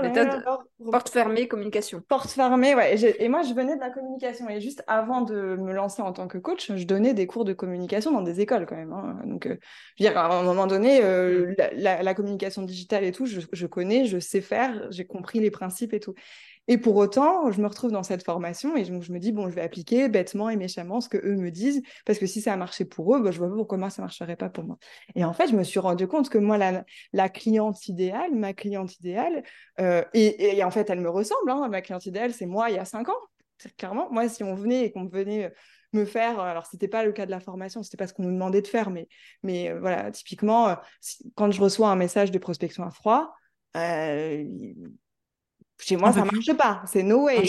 Méthode 0.00 0.44
porte 0.92 1.08
fermée, 1.08 1.48
communication. 1.48 2.00
Porte 2.06 2.30
fermée, 2.30 2.76
ouais. 2.76 2.94
Et, 3.18 3.28
moi, 3.28 3.42
je 3.42 3.52
venais 3.52 3.74
de 3.74 3.80
la 3.80 3.90
communication. 3.90 4.48
Et 4.48 4.60
juste 4.60 4.84
avant 4.86 5.22
de 5.22 5.34
me 5.56 5.72
lancer 5.72 6.02
en 6.02 6.12
tant 6.12 6.28
que 6.28 6.38
coach, 6.38 6.70
je 6.72 6.84
donnais 6.84 7.14
des 7.14 7.26
cours 7.26 7.44
de 7.44 7.52
communication 7.52 8.12
dans 8.12 8.22
des 8.22 8.40
écoles 8.40 8.64
quand 8.66 8.76
même. 8.76 8.92
Hein. 8.92 9.18
Donc, 9.24 9.46
euh, 9.46 9.56
je 9.98 10.04
veux 10.04 10.10
dire, 10.10 10.16
à 10.16 10.38
un 10.38 10.42
moment 10.44 10.68
donné, 10.68 11.00
euh, 11.02 11.52
la, 11.74 12.14
communication 12.14 12.62
digitale 12.62 13.02
et 13.02 13.10
tout, 13.10 13.26
je, 13.26 13.40
je 13.52 13.66
connais, 13.66 14.04
je 14.04 14.20
sais 14.20 14.40
faire, 14.40 14.86
j'ai 14.90 15.04
compris 15.04 15.40
les 15.40 15.50
principes 15.50 15.92
et 15.92 16.00
tout. 16.00 16.14
Et 16.68 16.78
pour 16.78 16.96
autant, 16.96 17.50
je 17.50 17.60
me 17.60 17.66
retrouve 17.66 17.92
dans 17.92 18.02
cette 18.02 18.24
formation 18.24 18.76
et 18.76 18.84
je, 18.84 18.92
me 18.92 19.18
dis, 19.18 19.32
bon, 19.32 19.48
je 19.48 19.54
vais 19.54 19.60
appliquer 19.62 20.08
bêtement 20.08 20.50
et 20.50 20.56
méchamment 20.56 21.00
ce 21.00 21.08
que 21.08 21.18
eux 21.18 21.36
me 21.36 21.50
disent, 21.50 21.82
parce 22.04 22.18
que 22.18 22.26
si 22.26 22.40
ça 22.40 22.52
a 22.52 22.56
marché 22.56 22.84
pour 22.84 23.14
eux, 23.14 23.22
bah, 23.22 23.30
je 23.30 23.38
vois 23.38 23.48
pas 23.48 23.54
pourquoi 23.54 23.78
moi, 23.78 23.90
ça 23.90 24.02
marcherait 24.02 24.36
pas 24.36 24.48
pour 24.48 24.64
moi. 24.64 24.78
Et 25.14 25.24
en 25.24 25.32
fait, 25.32 25.48
je 25.48 25.56
me 25.56 25.62
suis 25.62 25.78
rendu 25.78 26.08
compte 26.08 26.28
que 26.28 26.38
moi, 26.38 26.58
la, 26.58 27.28
cliente 27.28 27.88
idéale, 27.88 28.34
ma 28.34 28.52
cliente 28.52 28.98
idéale, 28.98 29.44
euh, 29.80 30.02
et, 30.14 30.62
en 30.64 30.70
fait, 30.70 30.90
elle 30.90 31.00
me 31.00 31.10
ressemble, 31.10 31.50
hein, 31.50 31.68
ma 31.68 31.82
cliente 31.82 32.06
idéale, 32.06 32.32
c'est 32.32 32.46
moi 32.46 32.70
il 32.70 32.76
y 32.76 32.78
a 32.78 32.84
cinq 32.84 33.08
ans. 33.08 33.20
Clairement, 33.78 34.08
moi, 34.10 34.28
si 34.28 34.42
on 34.42 34.54
venait 34.54 34.84
et 34.86 34.92
qu'on 34.92 35.06
venait 35.06 35.52
me 35.92 36.04
faire, 36.04 36.40
alors 36.40 36.66
c'était 36.66 36.88
pas 36.88 37.04
le 37.04 37.12
cas 37.12 37.26
de 37.26 37.30
la 37.30 37.40
formation, 37.40 37.82
c'était 37.82 37.96
pas 37.96 38.06
ce 38.06 38.12
qu'on 38.12 38.24
nous 38.24 38.32
demandait 38.32 38.60
de 38.60 38.66
faire, 38.66 38.90
mais, 38.90 39.08
mais 39.42 39.70
euh, 39.70 39.80
voilà, 39.80 40.10
typiquement, 40.10 40.68
euh, 40.68 40.74
quand 41.36 41.50
je 41.50 41.60
reçois 41.60 41.88
un 41.88 41.96
message 41.96 42.30
de 42.30 42.38
prospection 42.38 42.84
à 42.84 42.90
froid, 42.90 43.32
chez 45.78 45.96
moi, 45.96 46.12
ça 46.12 46.20
ne 46.20 46.26
marche 46.26 46.56
pas. 46.56 46.82
C'est 46.86 47.02
no 47.02 47.24
way. 47.24 47.42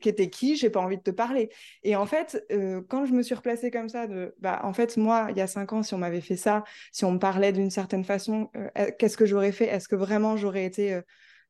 Qui 0.00 0.08
était 0.08 0.30
qui 0.30 0.56
J'ai 0.56 0.70
pas 0.70 0.80
envie 0.80 0.96
de 0.96 1.02
te 1.02 1.10
parler. 1.10 1.50
Et 1.82 1.96
en 1.96 2.06
fait, 2.06 2.44
euh, 2.50 2.80
quand 2.88 3.04
je 3.04 3.12
me 3.12 3.22
suis 3.22 3.34
replacée 3.34 3.70
comme 3.70 3.88
ça, 3.88 4.06
de, 4.06 4.34
bah, 4.40 4.60
en 4.64 4.72
fait, 4.72 4.96
moi, 4.96 5.28
il 5.30 5.36
y 5.36 5.40
a 5.40 5.46
cinq 5.46 5.72
ans, 5.72 5.82
si 5.82 5.94
on 5.94 5.98
m'avait 5.98 6.20
fait 6.20 6.36
ça, 6.36 6.64
si 6.92 7.04
on 7.04 7.12
me 7.12 7.18
parlait 7.18 7.52
d'une 7.52 7.70
certaine 7.70 8.04
façon, 8.04 8.50
euh, 8.56 8.90
qu'est-ce 8.98 9.16
que 9.16 9.26
j'aurais 9.26 9.52
fait? 9.52 9.66
Est-ce 9.66 9.88
que 9.88 9.96
vraiment 9.96 10.36
j'aurais 10.36 10.64
été, 10.64 11.00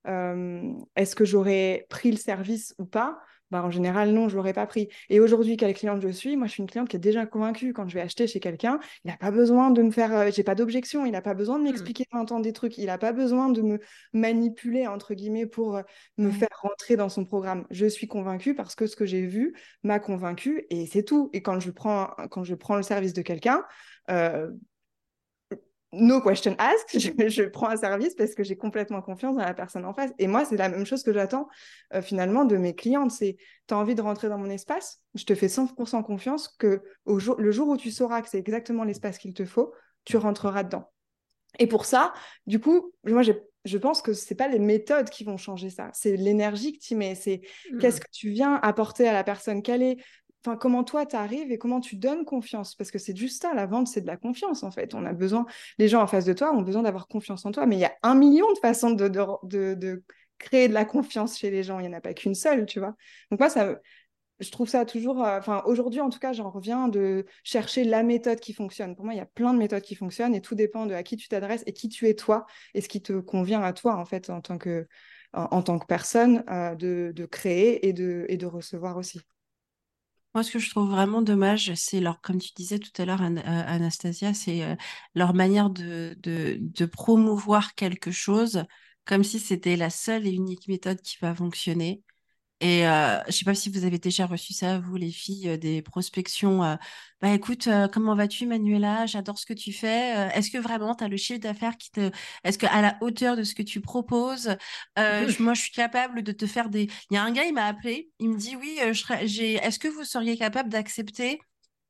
euh, 0.06 0.72
est-ce 0.96 1.14
que 1.14 1.24
j'aurais 1.24 1.86
pris 1.88 2.10
le 2.10 2.16
service 2.16 2.74
ou 2.78 2.84
pas? 2.84 3.18
Bah, 3.50 3.62
en 3.62 3.70
général, 3.70 4.12
non, 4.12 4.28
je 4.28 4.36
l'aurais 4.36 4.52
pas 4.52 4.66
pris. 4.66 4.88
Et 5.08 5.20
aujourd'hui, 5.20 5.56
quelle 5.56 5.74
cliente 5.74 6.02
je 6.02 6.08
suis 6.08 6.36
Moi, 6.36 6.46
je 6.46 6.52
suis 6.52 6.62
une 6.62 6.68
cliente 6.68 6.88
qui 6.88 6.96
est 6.96 7.00
déjà 7.00 7.26
convaincue. 7.26 7.72
Quand 7.72 7.88
je 7.88 7.94
vais 7.94 8.00
acheter 8.00 8.26
chez 8.26 8.40
quelqu'un, 8.40 8.78
il 9.04 9.10
n'a 9.10 9.16
pas 9.16 9.30
besoin 9.30 9.70
de 9.70 9.82
me 9.82 9.90
faire. 9.90 10.12
Euh, 10.12 10.30
j'ai 10.32 10.42
pas 10.42 10.54
d'objection. 10.54 11.06
Il 11.06 11.12
n'a 11.12 11.22
pas 11.22 11.34
besoin 11.34 11.58
de 11.58 11.62
mmh. 11.62 11.66
m'expliquer 11.66 12.04
20 12.12 12.32
ans 12.32 12.40
des 12.40 12.52
trucs. 12.52 12.76
Il 12.78 12.86
n'a 12.86 12.98
pas 12.98 13.12
besoin 13.12 13.48
de 13.48 13.62
me 13.62 13.80
manipuler, 14.12 14.86
entre 14.86 15.14
guillemets, 15.14 15.46
pour 15.46 15.76
euh, 15.76 15.82
me 16.18 16.30
faire 16.30 16.48
rentrer 16.60 16.96
dans 16.96 17.08
son 17.08 17.24
programme. 17.24 17.64
Je 17.70 17.86
suis 17.86 18.06
convaincue 18.06 18.54
parce 18.54 18.74
que 18.74 18.86
ce 18.86 18.96
que 18.96 19.06
j'ai 19.06 19.22
vu 19.22 19.54
m'a 19.82 19.98
convaincue 19.98 20.66
et 20.70 20.86
c'est 20.86 21.02
tout. 21.02 21.30
Et 21.32 21.42
quand 21.42 21.60
je 21.60 21.70
prends, 21.70 22.10
quand 22.30 22.44
je 22.44 22.54
prends 22.54 22.76
le 22.76 22.82
service 22.82 23.12
de 23.12 23.22
quelqu'un, 23.22 23.64
euh, 24.10 24.50
no 25.92 26.20
question 26.20 26.54
asked, 26.58 27.00
je, 27.00 27.42
prends 27.44 27.68
un 27.68 27.76
service 27.76 28.14
parce 28.14 28.34
que 28.34 28.42
j'ai 28.42 28.56
complètement 28.56 29.00
confiance 29.00 29.36
dans 29.36 29.44
la 29.44 29.54
personne 29.54 29.84
en 29.84 29.94
face. 29.94 30.10
Et 30.18 30.26
moi, 30.26 30.44
c'est 30.44 30.56
la 30.56 30.68
même 30.68 30.84
chose 30.84 31.02
que 31.02 31.12
j'attends 31.12 31.48
euh, 31.94 32.02
finalement 32.02 32.44
de 32.44 32.56
mes 32.56 32.74
clientes. 32.74 33.10
C'est, 33.10 33.36
tu 33.66 33.74
as 33.74 33.78
envie 33.78 33.94
de 33.94 34.02
rentrer 34.02 34.28
dans 34.28 34.38
mon 34.38 34.50
espace, 34.50 35.00
je 35.14 35.24
te 35.24 35.34
fais 35.34 35.46
100% 35.46 36.02
confiance 36.02 36.48
que 36.48 36.82
au 37.06 37.18
jour, 37.18 37.36
le 37.40 37.50
jour 37.50 37.68
où 37.68 37.76
tu 37.76 37.90
sauras 37.90 38.22
que 38.22 38.28
c'est 38.28 38.38
exactement 38.38 38.84
l'espace 38.84 39.18
qu'il 39.18 39.32
te 39.32 39.44
faut, 39.44 39.72
tu 40.04 40.16
rentreras 40.16 40.62
dedans. 40.62 40.90
Et 41.58 41.66
pour 41.66 41.86
ça, 41.86 42.12
du 42.46 42.60
coup, 42.60 42.92
moi, 43.04 43.22
je 43.22 43.78
pense 43.78 44.02
que 44.02 44.12
ce 44.12 44.34
pas 44.34 44.48
les 44.48 44.58
méthodes 44.58 45.08
qui 45.08 45.24
vont 45.24 45.38
changer 45.38 45.70
ça, 45.70 45.90
c'est 45.94 46.16
l'énergie 46.16 46.74
que 46.74 46.84
tu 46.84 46.94
mets, 46.94 47.14
c'est 47.14 47.40
mmh. 47.72 47.78
qu'est-ce 47.78 48.00
que 48.00 48.10
tu 48.12 48.30
viens 48.30 48.56
apporter 48.56 49.08
à 49.08 49.12
la 49.12 49.24
personne, 49.24 49.62
quelle 49.62 49.82
est 49.82 49.96
enfin 50.44 50.56
comment 50.56 50.84
toi 50.84 51.06
tu 51.06 51.16
arrives 51.16 51.50
et 51.50 51.58
comment 51.58 51.80
tu 51.80 51.96
donnes 51.96 52.24
confiance? 52.24 52.74
Parce 52.74 52.90
que 52.90 52.98
c'est 52.98 53.16
juste 53.16 53.42
ça 53.42 53.54
la 53.54 53.66
vente 53.66 53.88
c'est 53.88 54.00
de 54.00 54.06
la 54.06 54.16
confiance 54.16 54.62
en 54.62 54.70
fait. 54.70 54.94
On 54.94 55.04
a 55.04 55.12
besoin 55.12 55.46
les 55.78 55.88
gens 55.88 56.02
en 56.02 56.06
face 56.06 56.24
de 56.24 56.32
toi 56.32 56.52
ont 56.54 56.62
besoin 56.62 56.82
d'avoir 56.82 57.08
confiance 57.08 57.44
en 57.44 57.52
toi 57.52 57.66
mais 57.66 57.76
il 57.76 57.80
y 57.80 57.84
a 57.84 57.94
un 58.02 58.14
million 58.14 58.50
de 58.52 58.58
façons 58.58 58.90
de, 58.90 60.02
créer 60.38 60.68
de 60.68 60.74
la 60.74 60.84
confiance 60.84 61.38
chez 61.38 61.50
les 61.50 61.62
gens. 61.62 61.80
Il 61.80 61.88
n'y 61.88 61.94
en 61.94 61.98
a 61.98 62.00
pas 62.00 62.14
qu'une 62.14 62.34
seule 62.34 62.66
tu 62.66 62.78
vois. 62.78 62.94
Donc 63.30 63.40
moi 63.40 63.50
ça 63.50 63.76
je 64.40 64.50
trouve 64.52 64.68
ça 64.68 64.84
toujours 64.84 65.24
euh, 65.24 65.38
enfin 65.38 65.62
aujourd'hui 65.66 66.00
en 66.00 66.10
tout 66.10 66.20
cas 66.20 66.32
j'en 66.32 66.50
reviens 66.50 66.86
de 66.86 67.26
chercher 67.42 67.82
la 67.84 68.02
méthode 68.04 68.38
qui 68.38 68.52
fonctionne. 68.52 68.94
Pour 68.94 69.04
moi 69.04 69.14
il 69.14 69.18
y 69.18 69.20
a 69.20 69.26
plein 69.26 69.52
de 69.52 69.58
méthodes 69.58 69.82
qui 69.82 69.96
fonctionnent 69.96 70.34
et 70.34 70.40
tout 70.40 70.54
dépend 70.54 70.86
de 70.86 70.94
à 70.94 71.02
qui 71.02 71.16
tu 71.16 71.28
t'adresses 71.28 71.64
et 71.66 71.72
qui 71.72 71.88
tu 71.88 72.06
es 72.08 72.14
toi 72.14 72.46
et 72.74 72.80
ce 72.80 72.88
qui 72.88 73.02
te 73.02 73.14
convient 73.20 73.62
à 73.62 73.72
toi 73.72 73.96
en 73.96 74.04
fait 74.04 74.30
en 74.30 74.40
tant 74.40 74.58
que 74.58 74.86
en, 75.34 75.62
tant 75.62 75.78
que 75.78 75.84
personne 75.84 76.42
euh, 76.48 76.74
de, 76.74 77.26
créer 77.26 77.86
et 77.86 77.92
de 77.92 78.46
recevoir 78.46 78.96
aussi. 78.96 79.20
Moi, 80.34 80.44
ce 80.44 80.52
que 80.52 80.58
je 80.58 80.70
trouve 80.70 80.90
vraiment 80.90 81.22
dommage, 81.22 81.72
c'est 81.74 82.00
leur, 82.00 82.20
comme 82.20 82.38
tu 82.38 82.52
disais 82.54 82.78
tout 82.78 82.90
à 83.00 83.04
l'heure, 83.04 83.22
euh, 83.22 83.36
Anastasia, 83.44 84.34
c'est 84.34 84.62
euh, 84.62 84.76
leur 85.14 85.34
manière 85.34 85.70
de, 85.70 86.16
de, 86.20 86.58
de, 86.60 86.86
promouvoir 86.86 87.74
quelque 87.74 88.10
chose 88.10 88.64
comme 89.04 89.24
si 89.24 89.38
c'était 89.40 89.76
la 89.76 89.90
seule 89.90 90.26
et 90.26 90.30
unique 90.32 90.68
méthode 90.68 91.00
qui 91.00 91.16
va 91.20 91.34
fonctionner. 91.34 92.02
Et 92.60 92.88
euh, 92.88 93.20
je 93.28 93.32
sais 93.32 93.44
pas 93.44 93.54
si 93.54 93.70
vous 93.70 93.84
avez 93.84 93.98
déjà 93.98 94.26
reçu 94.26 94.52
ça, 94.52 94.80
vous, 94.80 94.96
les 94.96 95.12
filles, 95.12 95.50
euh, 95.50 95.56
des 95.56 95.80
prospections. 95.80 96.64
Euh, 96.64 96.74
bah 97.20 97.32
écoute, 97.32 97.68
euh, 97.68 97.86
comment 97.86 98.16
vas-tu, 98.16 98.46
Manuela? 98.46 99.06
J'adore 99.06 99.38
ce 99.38 99.46
que 99.46 99.52
tu 99.52 99.72
fais. 99.72 100.28
Est-ce 100.34 100.50
que 100.50 100.58
vraiment 100.58 100.96
tu 100.96 101.04
as 101.04 101.08
le 101.08 101.16
chiffre 101.16 101.38
d'affaires 101.38 101.76
qui 101.76 101.92
te. 101.92 102.10
Est-ce 102.42 102.58
qu'à 102.58 102.82
la 102.82 102.96
hauteur 103.00 103.36
de 103.36 103.44
ce 103.44 103.54
que 103.54 103.62
tu 103.62 103.80
proposes, 103.80 104.56
moi, 104.96 105.54
je 105.54 105.60
suis 105.60 105.70
capable 105.72 106.22
de 106.22 106.32
te 106.32 106.46
faire 106.46 106.68
des. 106.68 106.88
Il 107.10 107.14
y 107.14 107.16
a 107.16 107.22
un 107.22 107.30
gars, 107.30 107.44
il 107.44 107.54
m'a 107.54 107.66
appelé. 107.66 108.10
Il 108.18 108.30
me 108.30 108.36
dit 108.36 108.56
Oui, 108.56 108.78
je 108.92 109.26
j'ai... 109.26 109.54
est-ce 109.54 109.78
que 109.78 109.88
vous 109.88 110.04
seriez 110.04 110.36
capable 110.36 110.68
d'accepter 110.68 111.40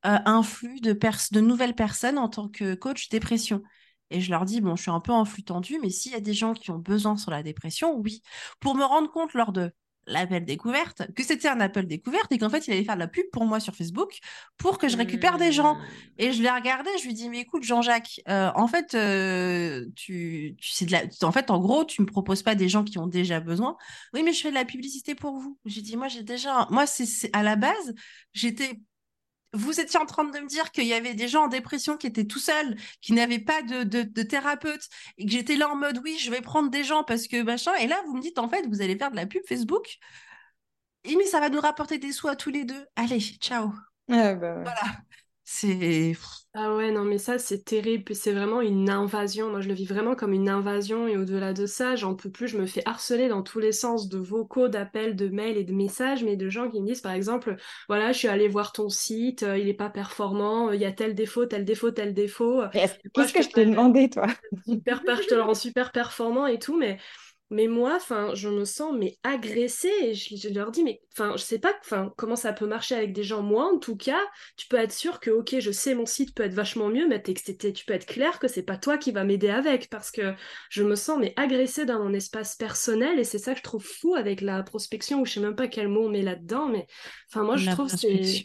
un 0.03 0.43
flux 0.43 0.81
de, 0.81 0.93
pers... 0.93 1.19
de 1.33 1.41
nouvelles 1.41 1.75
personnes 1.75 2.19
en 2.19 2.29
tant 2.29 2.49
que 2.49 2.75
coach 2.75 3.09
dépression? 3.09 3.63
Et 4.11 4.21
je 4.21 4.31
leur 4.31 4.45
dis, 4.45 4.61
bon, 4.61 4.77
je 4.77 4.83
suis 4.83 4.91
un 4.91 5.01
peu 5.01 5.13
en 5.13 5.25
flux 5.25 5.45
tendu, 5.45 5.79
mais 5.83 5.91
s'il 5.91 6.13
y 6.13 6.15
a 6.15 6.21
des 6.21 6.33
gens 6.33 6.55
qui 6.55 6.71
ont 6.71 6.79
besoin 6.79 7.17
sur 7.17 7.31
la 7.31 7.43
dépression, 7.43 7.95
oui. 7.97 8.23
Pour 8.61 8.75
me 8.75 8.85
rendre 8.85 9.11
compte 9.11 9.35
lors 9.35 9.53
de 9.53 9.71
l'appel 10.09 10.45
découverte, 10.45 11.03
que 11.15 11.23
c'était 11.23 11.49
un 11.49 11.61
appel 11.61 11.87
découverte 11.87 12.31
et 12.33 12.39
qu'en 12.39 12.51
fait, 12.51 12.67
il 12.67 12.73
allait 12.73 12.85
faire 12.85 12.95
de 12.95 13.01
la 13.01 13.09
pub 13.09 13.27
pour 13.33 13.45
moi 13.45 13.61
sur 13.61 13.75
Facebook 13.75 14.19
pour 14.57 14.79
que 14.79 14.89
je 14.89 14.97
récupère 14.97 15.39
des 15.39 15.53
gens. 15.53 15.75
Mmh. 15.75 15.81
Et 16.19 16.33
je 16.33 16.43
l'ai 16.43 16.51
regardé, 16.51 16.91
je 17.01 17.07
lui 17.07 17.15
dis, 17.15 17.29
mais 17.29 17.41
écoute, 17.41 17.63
Jean-Jacques, 17.63 18.21
euh, 18.29 18.51
en 18.55 18.67
fait, 18.67 18.95
euh, 18.95 19.87
tu, 19.95 20.57
tu 20.61 20.71
sais 20.73 20.87
de 20.87 20.93
la... 20.93 21.03
en 21.23 21.33
fait, 21.33 21.51
en 21.51 21.59
gros, 21.59 21.85
tu 21.85 22.03
me 22.03 22.07
proposes 22.07 22.43
pas 22.43 22.55
des 22.55 22.69
gens 22.69 22.85
qui 22.85 22.99
ont 22.99 23.07
déjà 23.07 23.41
besoin. 23.41 23.77
Oui, 24.15 24.23
mais 24.23 24.33
je 24.33 24.41
fais 24.41 24.51
de 24.51 24.55
la 24.55 24.65
publicité 24.65 25.15
pour 25.15 25.39
vous. 25.39 25.59
J'ai 25.65 25.83
dit, 25.83 25.97
moi, 25.97 26.09
j'ai 26.09 26.23
déjà, 26.23 26.67
moi, 26.71 26.87
c'est 26.87 27.31
à 27.33 27.43
la 27.43 27.57
base, 27.57 27.95
j'étais 28.33 28.81
vous 29.53 29.81
étiez 29.81 29.99
en 29.99 30.07
train 30.07 30.25
de 30.25 30.39
me 30.39 30.47
dire 30.47 30.71
qu'il 30.73 30.85
y 30.85 30.95
avait 30.95 31.15
des 31.15 31.29
gens 31.29 31.45
en 31.45 31.49
dépression 31.49 31.97
qui 31.97 32.07
étaient 32.07 32.27
tout 32.27 32.39
seuls, 32.39 32.77
qui 33.01 33.13
n'avaient 33.13 33.39
pas 33.39 33.63
de, 33.63 33.83
de, 33.85 34.23
thérapeute, 34.23 34.89
et 35.17 35.25
que 35.25 35.33
j'étais 35.33 35.57
là 35.57 35.69
en 35.69 35.77
mode 35.77 36.01
oui, 36.05 36.19
je 36.21 36.31
vais 36.31 36.41
prendre 36.41 36.71
des 36.71 36.85
gens 36.85 37.05
parce 37.05 37.27
que 37.29 37.43
machin. 37.43 37.75
Et 37.77 37.87
là, 37.87 38.01
vous 38.07 38.17
me 38.17 38.21
dites 38.21 38.39
en 38.39 38.49
fait, 38.49 38.67
vous 38.67 38.83
allez 38.83 38.97
faire 38.97 39.11
de 39.11 39.17
la 39.17 39.27
pub 39.27 39.43
Facebook. 39.47 39.99
Et 41.05 41.17
mais 41.17 41.25
ça 41.25 41.41
va 41.41 41.49
nous 41.49 41.61
rapporter 41.61 41.99
des 41.99 42.13
sous 42.13 42.29
à 42.29 42.37
tous 42.37 42.51
les 42.51 42.65
deux. 42.65 42.87
Allez, 42.97 43.21
ciao. 43.21 43.73
bah 44.09 44.35
Voilà. 44.35 44.99
C'est. 45.51 46.13
Ah 46.55 46.75
ouais, 46.77 46.91
non, 46.91 47.05
mais 47.05 47.17
ça, 47.19 47.39
c'est 47.39 47.65
terrible. 47.65 48.15
C'est 48.15 48.33
vraiment 48.33 48.61
une 48.61 48.91
invasion. 48.91 49.49
Moi, 49.51 49.61
je 49.63 49.69
le 49.69 49.75
vis 49.75 49.87
vraiment 49.87 50.15
comme 50.15 50.33
une 50.35 50.49
invasion. 50.51 51.07
Et 51.09 51.17
au-delà 51.17 51.55
de 51.55 51.65
ça, 51.65 51.97
j'en 51.97 52.15
peux 52.15 52.31
plus. 52.31 52.49
Je 52.49 52.59
me 52.59 52.67
fais 52.67 52.83
harceler 52.85 53.29
dans 53.29 53.43
tous 53.43 53.59
les 53.59 53.73
sens 53.73 54.09
de 54.09 54.19
vocaux, 54.19 54.69
d'appels, 54.69 55.17
de 55.17 55.29
mails 55.29 55.57
et 55.57 55.65
de 55.65 55.73
messages, 55.73 56.23
mais 56.23 56.37
de 56.37 56.51
gens 56.51 56.69
qui 56.69 56.83
me 56.83 56.87
disent, 56.87 57.01
par 57.01 57.13
exemple, 57.13 57.57
voilà, 57.89 58.13
je 58.13 58.19
suis 58.19 58.29
allé 58.29 58.47
voir 58.49 58.73
ton 58.73 58.91
site, 58.91 59.43
euh, 59.43 59.57
il 59.57 59.67
n'est 59.67 59.75
pas 59.75 59.89
performant, 59.89 60.71
il 60.71 60.81
y 60.81 60.85
a 60.85 60.93
tel 60.93 61.15
défaut, 61.15 61.47
tel 61.47 61.65
défaut, 61.65 61.93
tel 61.93 62.13
défaut. 62.13 62.63
Qu'est-ce 63.15 63.33
que 63.33 63.43
je 63.43 63.49
t'ai 63.49 63.65
demandé, 63.65 64.11
toi? 64.11 64.27
super, 64.67 65.01
Je 65.07 65.29
te 65.29 65.35
le 65.35 65.43
rends 65.43 65.55
super 65.55 65.93
performant 65.93 66.47
et 66.47 66.59
tout, 66.59 66.77
mais 66.77 66.99
mais 67.51 67.67
moi, 67.67 67.99
je 68.35 68.49
me 68.49 68.65
sens 68.65 68.95
mais 68.97 69.17
agressée. 69.23 69.93
Et 70.03 70.15
je, 70.15 70.49
leur 70.49 70.71
dis 70.71 70.85
mais 70.85 71.01
enfin, 71.13 71.33
je 71.37 71.43
sais 71.43 71.59
pas, 71.59 71.75
comment 72.17 72.37
ça 72.37 72.53
peut 72.53 72.67
marcher 72.67 72.95
avec 72.95 73.13
des 73.13 73.23
gens. 73.23 73.43
Moi, 73.43 73.65
en 73.65 73.79
tout 73.79 73.97
cas, 73.97 74.21
tu 74.57 74.67
peux 74.69 74.77
être 74.77 74.93
sûr 74.93 75.21
que 75.21 75.31
ok, 75.31 75.57
je 75.59 75.71
sais 75.71 75.95
mon 75.95 76.07
site 76.07 76.35
peut 76.35 76.45
être 76.45 76.55
vachement 76.55 76.89
mieux, 76.89 77.09
mais 77.09 77.23
tu 77.23 77.35
peux 77.87 77.95
être 77.95 78.07
clair 78.07 78.39
que 78.39 78.49
c'est 78.49 78.63
pas 78.63 78.77
toi 78.77 78.99
qui 78.99 79.13
va 79.13 79.25
m'aider 79.25 79.49
avec. 79.49 79.89
Parce 79.91 80.11
que 80.11 80.35
je 80.71 80.83
me 80.83 80.95
sens 80.95 81.19
mais 81.19 81.33
agressée 81.37 81.85
dans 81.85 82.03
mon 82.03 82.13
espace 82.13 82.57
personnel. 82.57 83.19
Et 83.19 83.25
c'est 83.25 83.39
ça 83.39 83.53
que 83.53 83.59
je 83.59 83.65
trouve 83.65 83.85
fou 83.85 84.15
avec 84.15 84.41
la 84.41 84.63
prospection 84.63 85.21
ou 85.21 85.27
je 85.27 85.35
sais 85.35 85.41
même 85.41 85.57
pas 85.57 85.69
quel 85.69 85.89
mot 85.89 86.07
on 86.07 86.09
met 86.09 86.23
là-dedans, 86.23 86.69
mais 86.69 86.87
enfin 87.31 87.45
moi 87.45 87.57
je 87.57 87.71
trouve 87.71 87.89
c'est 87.89 88.45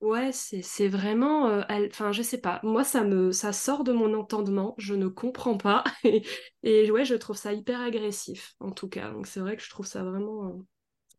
Ouais, 0.00 0.30
c'est 0.32 0.86
vraiment, 0.86 1.48
euh, 1.48 1.62
enfin, 1.88 2.12
je 2.12 2.22
sais 2.22 2.38
pas. 2.38 2.60
Moi, 2.62 2.84
ça 2.84 3.02
me, 3.02 3.32
ça 3.32 3.52
sort 3.52 3.82
de 3.82 3.92
mon 3.92 4.14
entendement. 4.14 4.74
Je 4.78 4.94
ne 4.94 5.08
comprends 5.08 5.56
pas. 5.56 5.82
Et, 6.62 6.90
ouais, 6.90 7.04
je 7.04 7.16
trouve 7.16 7.36
ça 7.36 7.52
hyper 7.52 7.80
agressif, 7.80 8.54
en 8.60 8.70
tout 8.70 8.88
cas. 8.88 9.10
Donc, 9.10 9.26
c'est 9.26 9.40
vrai 9.40 9.56
que 9.56 9.62
je 9.62 9.70
trouve 9.70 9.86
ça 9.86 10.04
vraiment. 10.04 10.46
Euh, 10.46 10.62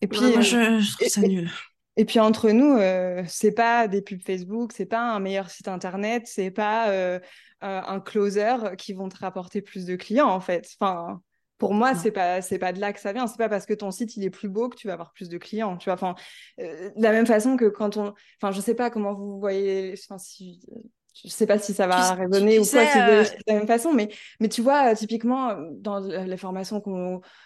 et 0.02 0.08
puis, 0.08 0.20
je, 0.20 0.96
trouve 0.96 1.08
ça 1.08 1.22
nul. 1.22 1.50
Et 1.98 2.06
puis 2.06 2.22
entre 2.22 2.52
nous, 2.52 2.78
euh, 2.78 3.22
c'est 3.28 3.52
pas 3.52 3.90
des 3.90 4.02
pubs 4.02 4.22
Facebook, 4.22 4.72
c'est 4.74 4.86
pas 4.86 5.02
un 5.02 5.20
meilleur 5.20 5.50
site 5.50 5.68
internet, 5.68 6.24
c'est 6.28 6.52
pas 6.52 7.20
un 7.60 8.00
closer 8.00 8.56
qui 8.78 8.94
vont 8.94 9.10
te 9.10 9.18
rapporter 9.18 9.62
plus 9.62 9.86
de 9.86 9.98
clients 9.98 10.30
en 10.30 10.40
fait. 10.40 10.70
Enfin, 10.80 11.22
pour 11.60 11.74
moi, 11.74 11.94
c'est 11.94 12.12
pas 12.12 12.42
c'est 12.42 12.58
pas 12.58 12.74
de 12.74 12.80
là 12.80 12.94
que 12.94 13.00
ça 13.00 13.14
vient. 13.14 13.28
C'est 13.28 13.38
pas 13.38 13.50
parce 13.50 13.68
que 13.68 13.74
ton 13.74 13.92
site 13.92 14.16
il 14.18 14.24
est 14.24 14.30
plus 14.30 14.50
beau 14.50 14.70
que 14.70 14.78
tu 14.78 14.88
vas 14.88 14.94
avoir 14.94 15.12
plus 15.12 15.30
de 15.30 15.38
clients. 15.38 15.78
Tu 15.78 15.86
vois, 15.86 15.94
enfin, 15.94 16.16
euh, 16.60 16.90
de 16.96 17.04
la 17.04 17.12
même 17.12 17.28
façon 17.28 17.58
que 17.58 17.66
quand 17.66 17.98
on, 17.98 18.14
enfin, 18.42 18.52
je 18.52 18.62
sais 18.62 18.74
pas 18.74 18.90
comment 18.90 19.14
vous 19.14 19.40
voyez, 19.40 19.94
enfin, 19.94 20.18
si, 20.18 20.62
je 21.22 21.30
sais 21.30 21.46
pas 21.46 21.60
si 21.60 21.74
ça 21.74 21.86
va 21.86 22.14
résonner 22.14 22.60
ou 22.60 22.66
quoi, 22.66 22.80
euh, 22.80 23.24
de 23.24 23.30
la 23.48 23.56
même 23.56 23.68
façon, 23.68 23.94
mais 23.94 24.08
mais 24.40 24.48
tu 24.48 24.62
vois, 24.62 24.96
typiquement 24.96 25.54
dans 25.74 26.00
les 26.00 26.38
formations 26.38 26.82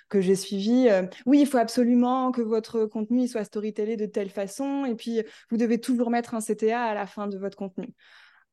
que 0.10 0.22
j'ai 0.22 0.36
suivies, 0.36 0.90
euh, 0.90 1.08
oui, 1.26 1.42
il 1.42 1.48
faut 1.48 1.58
absolument 1.58 2.32
que 2.32 2.42
votre 2.42 2.86
contenu 2.86 3.28
soit 3.28 3.44
storytellé 3.46 3.98
de 3.98 4.06
telle 4.06 4.30
façon, 4.30 4.86
et 4.86 4.94
puis 4.94 5.24
vous 5.50 5.58
devez 5.58 5.80
toujours 5.80 6.12
mettre 6.12 6.36
un 6.36 6.40
CTA 6.40 6.84
à 6.84 6.94
la 6.94 7.08
fin 7.08 7.28
de 7.28 7.38
votre 7.40 7.58
contenu 7.58 7.96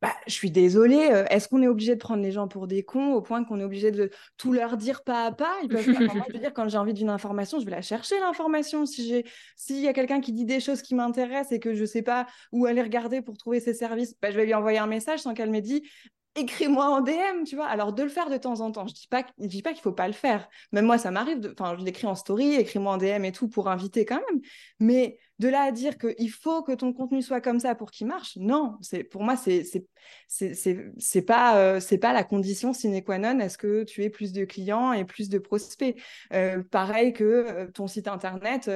bah, 0.02 0.14
je 0.27 0.32
suis 0.32 0.51
désolée, 0.51 1.10
euh, 1.10 1.24
est-ce 1.27 1.48
qu'on 1.48 1.62
est 1.62 1.68
obligé 1.68 1.94
de 1.94 2.01
prendre 2.01 2.22
les 2.22 2.32
gens 2.32 2.48
pour 2.48 2.66
des 2.66 2.82
cons 2.82 3.12
au 3.12 3.20
point 3.20 3.44
qu'on 3.44 3.60
est 3.60 3.64
obligé 3.64 3.90
de 3.90 4.10
tout 4.39 4.52
leur 4.52 4.77
dire 4.77 5.02
pas 5.05 5.27
à 5.27 5.32
pas? 5.32 5.52
Ils 5.62 5.68
peuvent 5.68 5.89
moi, 5.89 6.24
je 6.28 6.32
veux 6.32 6.39
dire, 6.39 6.55
quand 6.55 6.68
j'ai 6.68 6.78
envie 6.78 6.94
d'une 6.94 7.10
information, 7.10 7.60
je 7.60 7.66
vais 7.66 7.70
la 7.70 7.82
chercher, 7.82 8.18
l'information. 8.18 8.86
Si 8.86 9.22
s'il 9.56 9.81
y 9.81 9.89
a 9.89 9.93
quelqu'un 9.93 10.20
qui 10.20 10.32
dit 10.32 10.47
des 10.47 10.60
choses 10.60 10.81
qui 10.81 10.94
m'intéressent 10.94 11.52
et 11.52 11.60
que 11.60 11.74
je 11.74 11.85
sais 11.85 12.02
pas 12.02 12.27
où 12.52 12.64
aller 12.64 12.82
regarder 12.82 13.20
pour 13.20 13.36
trouver 13.36 13.60
ses 13.60 13.74
services, 13.74 14.14
bah, 14.22 14.31
je 14.31 14.36
vais 14.36 14.47
lui 14.47 14.55
envoyer 14.55 14.78
un 14.78 14.86
message 14.86 15.20
sans 15.20 15.35
qu'elle 15.35 15.51
me 15.51 15.60
dise 15.60 15.82
écris-moi 16.35 16.86
en 16.86 17.01
DM, 17.01 17.44
tu 17.44 17.56
vois. 17.56 17.66
Alors, 17.66 17.93
de 17.93 18.02
le 18.02 18.09
faire 18.09 18.31
de 18.31 18.36
temps 18.36 18.60
en 18.60 18.70
temps. 18.70 18.86
Je 18.86 18.94
dis 18.94 19.09
pas, 19.09 19.24
je 19.39 19.47
dis 19.47 19.62
pas 19.62 19.72
qu'il 19.72 19.82
faut 19.82 19.93
pas 19.93 20.06
le 20.06 20.12
faire. 20.12 20.48
Même 20.72 20.86
moi, 20.86 20.98
ça 20.98 21.10
m'arrive. 21.10 21.55
Enfin, 21.59 21.77
je 21.78 21.85
l'écris 21.85 22.06
en 22.06 22.14
story, 22.14 22.55
écris-moi 22.55 22.94
en 22.94 22.97
DM 22.98 23.24
et 23.24 23.32
tout 23.32 23.48
pour 23.48 23.68
inviter 23.68 24.05
quand 24.05 24.20
même. 24.31 24.40
Mais 24.78 25.18
de 25.41 25.49
là 25.49 25.62
à 25.62 25.73
dire 25.73 25.97
qu'il 25.97 26.31
faut 26.31 26.62
que 26.62 26.73
ton 26.73 26.93
contenu 26.93 27.23
soit 27.23 27.41
comme 27.41 27.61
ça 27.61 27.75
pour 27.75 27.91
qu'il 27.91 28.07
marche, 28.07 28.37
non. 28.37 28.77
Pour 29.11 29.23
moi, 29.23 29.37
c'est 29.37 29.65
euh, 30.43 31.81
c'est 31.81 31.99
pas 31.99 32.12
la 32.12 32.25
condition 32.25 32.75
sine 32.75 33.03
qua 33.03 33.19
non. 33.19 33.39
Est-ce 33.41 33.57
que 33.57 33.85
tu 33.85 34.05
aies 34.05 34.11
plus 34.11 34.33
de 34.33 34.45
clients 34.45 34.93
et 34.93 35.07
plus 35.07 35.31
de 35.31 35.39
prospects 35.39 35.99
euh, 36.35 36.62
Pareil 36.71 37.15
que 37.15 37.25
euh, 37.25 37.67
ton 37.73 37.87
site 37.87 38.07
internet. 38.07 38.71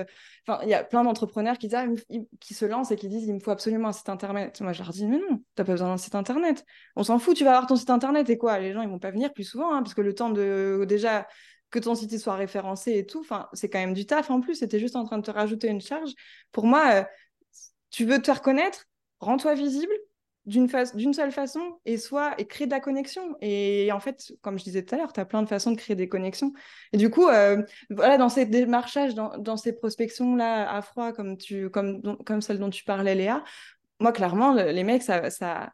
Il 0.62 0.68
y 0.68 0.74
a 0.74 0.82
plein 0.82 1.04
d'entrepreneurs 1.04 1.58
qui, 1.58 1.68
ah, 1.74 1.86
qui 2.40 2.54
se 2.54 2.64
lancent 2.64 2.90
et 2.90 2.96
qui 2.96 3.08
disent 3.08 3.26
il 3.26 3.34
me 3.34 3.40
faut 3.40 3.50
absolument 3.50 3.88
un 3.88 3.92
site 3.92 4.08
internet. 4.08 4.58
Moi, 4.62 4.72
je 4.72 4.82
leur 4.82 4.90
dis 4.90 5.06
mais 5.06 5.18
non, 5.18 5.42
t'as 5.56 5.64
pas 5.64 5.72
besoin 5.72 5.88
d'un 5.88 5.98
site 5.98 6.14
internet. 6.14 6.64
On 6.96 7.02
s'en 7.02 7.18
fout. 7.18 7.36
Tu 7.36 7.44
vas 7.44 7.50
avoir 7.50 7.66
ton 7.66 7.76
site 7.76 7.90
internet 7.90 8.30
et 8.30 8.38
quoi? 8.38 8.58
Les 8.58 8.72
gens 8.72 8.80
ils 8.80 8.88
vont 8.88 8.98
pas 8.98 9.10
venir 9.10 9.34
plus 9.34 9.44
souvent 9.44 9.74
hein, 9.74 9.82
parce 9.82 9.92
que 9.92 10.00
le 10.00 10.14
temps 10.14 10.30
de 10.30 10.86
déjà 10.88 11.26
que 11.74 11.80
ton 11.80 11.96
site 11.96 12.16
soit 12.18 12.36
référencé 12.36 12.96
et 12.98 13.04
tout. 13.04 13.20
Enfin, 13.20 13.48
c'est 13.52 13.68
quand 13.68 13.80
même 13.80 13.94
du 13.94 14.06
taf 14.06 14.30
en 14.30 14.40
plus. 14.40 14.54
C'était 14.54 14.78
juste 14.78 14.94
en 14.94 15.04
train 15.04 15.18
de 15.18 15.24
te 15.24 15.30
rajouter 15.32 15.66
une 15.66 15.80
charge. 15.80 16.12
Pour 16.52 16.66
moi, 16.66 16.90
euh, 16.92 17.04
tu 17.90 18.04
veux 18.04 18.20
te 18.20 18.26
faire 18.26 18.42
connaître, 18.42 18.86
rends-toi 19.18 19.54
visible 19.54 19.92
d'une 20.46 20.68
seule 21.14 21.32
façon 21.32 21.80
et 21.86 21.96
soit 21.96 22.34
et 22.38 22.46
crée 22.46 22.66
de 22.66 22.70
la 22.70 22.78
connexion. 22.78 23.34
Et 23.40 23.90
en 23.92 23.98
fait, 23.98 24.32
comme 24.42 24.58
je 24.58 24.64
disais 24.64 24.84
tout 24.84 24.94
à 24.94 24.98
l'heure, 24.98 25.12
tu 25.12 25.18
as 25.18 25.24
plein 25.24 25.42
de 25.42 25.48
façons 25.48 25.72
de 25.72 25.76
créer 25.76 25.96
des 25.96 26.08
connexions. 26.08 26.52
Et 26.92 26.96
du 26.96 27.10
coup, 27.10 27.26
euh, 27.26 27.62
voilà, 27.90 28.18
dans 28.18 28.28
ces 28.28 28.46
démarchages, 28.46 29.14
dans, 29.14 29.36
dans 29.38 29.56
ces 29.56 29.72
prospections 29.72 30.36
là 30.36 30.70
à 30.70 30.82
froid, 30.82 31.12
comme 31.12 31.38
tu 31.38 31.70
comme 31.70 32.18
comme 32.24 32.42
celle 32.42 32.58
dont 32.58 32.70
tu 32.70 32.84
parlais, 32.84 33.14
Léa, 33.14 33.42
moi 33.98 34.12
clairement, 34.12 34.52
les 34.52 34.84
mecs, 34.84 35.02
ça, 35.02 35.30
ça 35.30 35.72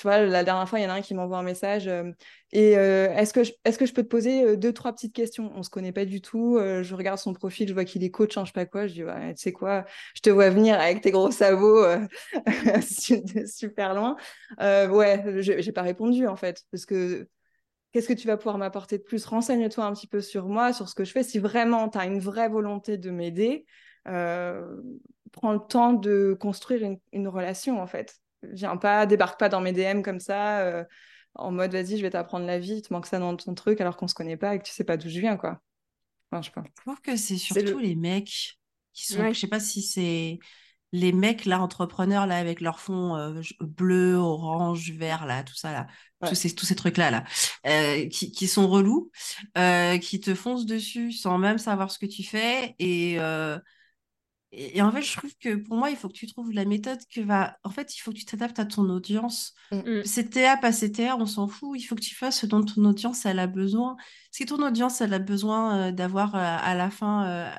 tu 0.00 0.06
vois, 0.06 0.20
la 0.20 0.44
dernière 0.44 0.66
fois, 0.66 0.80
il 0.80 0.82
y 0.82 0.86
en 0.86 0.88
a 0.88 0.94
un 0.94 1.02
qui 1.02 1.12
m'envoie 1.12 1.36
un 1.36 1.42
message 1.42 1.86
euh, 1.86 2.10
et 2.52 2.78
euh, 2.78 3.14
est-ce 3.14 3.34
que, 3.34 3.44
je, 3.44 3.52
est-ce 3.66 3.76
que 3.78 3.84
je 3.84 3.92
peux 3.92 4.02
te 4.02 4.08
poser 4.08 4.42
euh, 4.42 4.56
deux, 4.56 4.72
trois 4.72 4.94
petites 4.94 5.14
questions? 5.14 5.52
On 5.54 5.62
se 5.62 5.68
connaît 5.68 5.92
pas 5.92 6.06
du 6.06 6.22
tout. 6.22 6.58
je 6.58 6.94
regarde 6.94 7.18
son 7.18 7.34
profil, 7.34 7.68
je 7.68 7.74
vois 7.74 7.84
qu'il 7.84 8.02
est 8.02 8.10
coach, 8.10 8.34
je 8.34 8.44
sais 8.46 8.52
pas 8.52 8.64
quoi. 8.64 8.86
Je 8.86 8.94
dis, 8.94 9.02
tu 9.02 9.36
sais 9.36 9.52
quoi, 9.52 9.84
je 10.14 10.22
te 10.22 10.30
vois 10.30 10.48
venir 10.48 10.80
avec 10.80 11.02
tes 11.02 11.10
gros 11.10 11.30
sabots 11.30 11.84
super 13.46 13.94
loin. 13.94 14.16
ouais, 14.58 15.22
j'ai 15.42 15.72
pas 15.72 15.82
répondu 15.82 16.26
en 16.26 16.36
fait, 16.36 16.62
parce 16.70 16.86
que 16.86 17.28
qu'est-ce 17.92 18.08
que 18.08 18.14
tu 18.14 18.26
vas 18.26 18.38
pouvoir 18.38 18.56
m'apporter 18.56 18.96
de 18.96 19.02
plus? 19.02 19.26
Renseigne-toi 19.26 19.84
un 19.84 19.92
petit 19.92 20.06
peu 20.06 20.22
sur 20.22 20.48
moi, 20.48 20.72
sur 20.72 20.88
ce 20.88 20.94
que 20.94 21.04
je 21.04 21.12
fais. 21.12 21.22
Si 21.22 21.38
vraiment 21.38 21.90
tu 21.90 21.98
as 21.98 22.06
une 22.06 22.20
vraie 22.20 22.48
volonté 22.48 22.96
de 22.96 23.10
m'aider, 23.10 23.66
prends 24.06 25.52
le 25.52 25.60
temps 25.68 25.92
de 25.92 26.34
construire 26.40 26.84
une, 26.84 26.98
une, 27.12 27.28
relation 27.28 27.82
en 27.82 27.86
fait. 27.86 28.19
Viens 28.42 28.76
pas, 28.76 29.06
débarque 29.06 29.38
pas 29.38 29.48
dans 29.48 29.60
mes 29.60 29.72
DM 29.72 30.02
comme 30.02 30.20
ça 30.20 30.86
en 31.34 31.52
mode 31.52 31.72
vas-y, 31.72 31.96
je 31.96 32.02
vais 32.02 32.10
t'apprendre 32.10 32.46
la 32.46 32.58
vie, 32.58 32.82
tu 32.82 32.92
manques 32.92 33.06
ça 33.06 33.18
dans 33.18 33.36
ton 33.36 33.54
truc 33.54 33.80
alors 33.80 33.96
qu'on 33.96 34.08
se 34.08 34.14
connaît 34.14 34.36
pas 34.36 34.54
et 34.54 34.58
que 34.58 34.64
tu 34.64 34.72
sais 34.72 34.84
pas 34.84 34.96
d'où 34.96 35.08
je 35.08 35.20
viens, 35.20 35.36
quoi. 35.36 35.60
Enfin, 36.30 36.42
je, 36.42 36.46
sais 36.46 36.52
pas. 36.52 36.62
je 36.64 36.82
trouve 36.82 37.00
que 37.00 37.16
c'est 37.16 37.38
surtout 37.38 37.78
les 37.78 37.96
mecs 37.96 38.58
qui 38.92 39.06
sont, 39.06 39.32
je 39.32 39.38
sais 39.38 39.46
pas 39.46 39.60
si 39.60 39.82
c'est 39.82 40.38
les 40.92 41.12
mecs 41.12 41.44
là, 41.44 41.60
entrepreneurs 41.60 42.26
là, 42.26 42.36
avec 42.36 42.60
leur 42.60 42.80
fond 42.80 43.16
euh, 43.16 43.40
bleu, 43.60 44.14
orange, 44.14 44.90
vert, 44.92 45.24
là, 45.24 45.44
tout 45.44 45.54
ça 45.54 45.72
là, 45.72 45.86
tous, 46.26 46.34
ces, 46.34 46.52
tous 46.54 46.66
ces 46.66 46.74
trucs 46.74 46.96
là, 46.96 47.10
là, 47.10 47.24
euh, 47.66 48.08
qui, 48.08 48.32
qui, 48.32 48.48
sont 48.48 48.68
relous, 48.68 49.10
euh, 49.56 49.98
qui 49.98 50.18
te 50.18 50.34
foncent 50.34 50.66
dessus 50.66 51.12
sans 51.12 51.38
même 51.38 51.58
savoir 51.58 51.90
ce 51.92 51.98
que 51.98 52.06
tu 52.06 52.24
fais 52.24 52.74
et 52.80 53.18
et, 54.52 54.82
en 54.82 54.90
fait, 54.90 55.02
je 55.02 55.16
trouve 55.16 55.32
que 55.38 55.54
pour 55.54 55.76
moi, 55.76 55.90
il 55.90 55.96
faut 55.96 56.08
que 56.08 56.14
tu 56.14 56.26
trouves 56.26 56.50
la 56.50 56.64
méthode 56.64 56.98
que 57.14 57.20
va. 57.20 57.56
En 57.62 57.70
fait, 57.70 57.96
il 57.96 58.00
faut 58.00 58.10
que 58.10 58.16
tu 58.16 58.24
t'adaptes 58.24 58.58
à 58.58 58.64
ton 58.64 58.88
audience. 58.90 59.54
Mm. 59.70 60.02
CTA, 60.02 60.56
pas 60.56 60.72
CTA, 60.72 61.16
on 61.16 61.26
s'en 61.26 61.46
fout. 61.46 61.78
Il 61.78 61.84
faut 61.84 61.94
que 61.94 62.00
tu 62.00 62.16
fasses 62.16 62.40
ce 62.40 62.46
dont 62.46 62.64
ton 62.64 62.84
audience 62.84 63.24
elle 63.26 63.38
a 63.38 63.46
besoin. 63.46 63.96
Si 64.32 64.46
ton 64.46 64.60
audience 64.66 65.00
elle 65.00 65.14
a 65.14 65.20
besoin 65.20 65.76
euh, 65.76 65.92
d'avoir 65.92 66.34
euh, 66.34 66.38
à 66.40 66.74
la 66.74 66.90
fin 66.90 67.26
euh, 67.28 67.50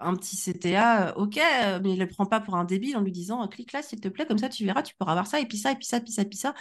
un 0.00 0.16
petit 0.16 0.36
CTA, 0.36 1.16
ok, 1.16 1.36
mais 1.36 1.90
il 1.92 1.98
ne 1.98 2.04
le 2.04 2.08
prend 2.08 2.26
pas 2.26 2.40
pour 2.40 2.56
un 2.56 2.64
débile 2.64 2.96
en 2.96 3.00
lui 3.00 3.12
disant 3.12 3.46
clique 3.46 3.72
là, 3.72 3.80
s'il 3.80 4.00
te 4.00 4.08
plaît, 4.08 4.26
comme 4.26 4.38
ça 4.38 4.48
tu 4.48 4.64
verras, 4.64 4.82
tu 4.82 4.94
pourras 4.96 5.12
avoir 5.12 5.28
ça, 5.28 5.38
et 5.38 5.46
puis 5.46 5.58
ça, 5.58 5.70
et 5.70 5.76
puis 5.76 5.86
ça, 5.86 5.98
et 5.98 6.00
puis 6.00 6.12
ça, 6.12 6.22
et 6.22 6.26
puis 6.26 6.38
ça. 6.38 6.54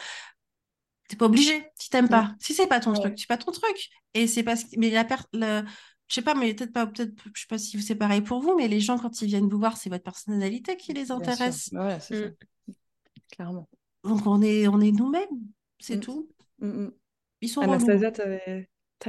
T'es 1.10 1.16
pas 1.16 1.26
obligé 1.26 1.68
si 1.76 1.90
t'aimes 1.90 2.08
pas. 2.08 2.24
Mm. 2.24 2.36
Si 2.40 2.54
c'est 2.54 2.68
pas 2.68 2.80
ton 2.80 2.94
truc, 2.94 3.16
c'est 3.18 3.28
pas 3.28 3.38
ton 3.38 3.52
truc. 3.52 3.90
Et 4.14 4.28
c'est 4.28 4.44
parce 4.44 4.64
que 4.64 4.70
mais 4.78 4.92
la, 4.92 5.04
per... 5.04 5.18
le 5.34 5.64
je 6.08 6.16
sais 6.16 6.22
pas, 6.22 6.36
mais 6.36 6.54
peut-être 6.54 6.74
pas, 6.74 6.86
peut-être, 6.86 7.14
je 7.34 7.42
sais 7.42 7.48
pas 7.48 7.58
si 7.58 7.82
c'est 7.82 7.96
pareil 7.96 8.22
pour 8.22 8.42
vous, 8.42 8.56
mais 8.56 8.68
les 8.68 8.80
gens, 8.80 8.98
quand 8.98 9.22
ils 9.22 9.28
viennent 9.28 9.48
vous 9.48 9.58
voir, 9.58 9.78
c'est 9.78 9.90
votre 9.90 10.04
personnalité 10.04 10.78
qui 10.78 10.94
les 10.94 11.12
intéresse. 11.12 11.70
Ouais, 11.74 12.00
c'est 12.00 12.22
ça. 12.22 12.30
Mm. 12.30 12.74
Clairement. 13.32 13.70
Donc, 14.04 14.28
on 14.28 14.42
est, 14.42 14.68
on 14.68 14.80
est 14.80 14.92
nous-mêmes, 14.92 15.40
c'est 15.80 15.98
mm. 15.98 16.02
tout. 16.02 16.30
Mm, 16.60 16.88
ils 17.42 17.50
sont 17.50 17.62
Anastasia, 17.62 18.12
t'as 18.12 18.26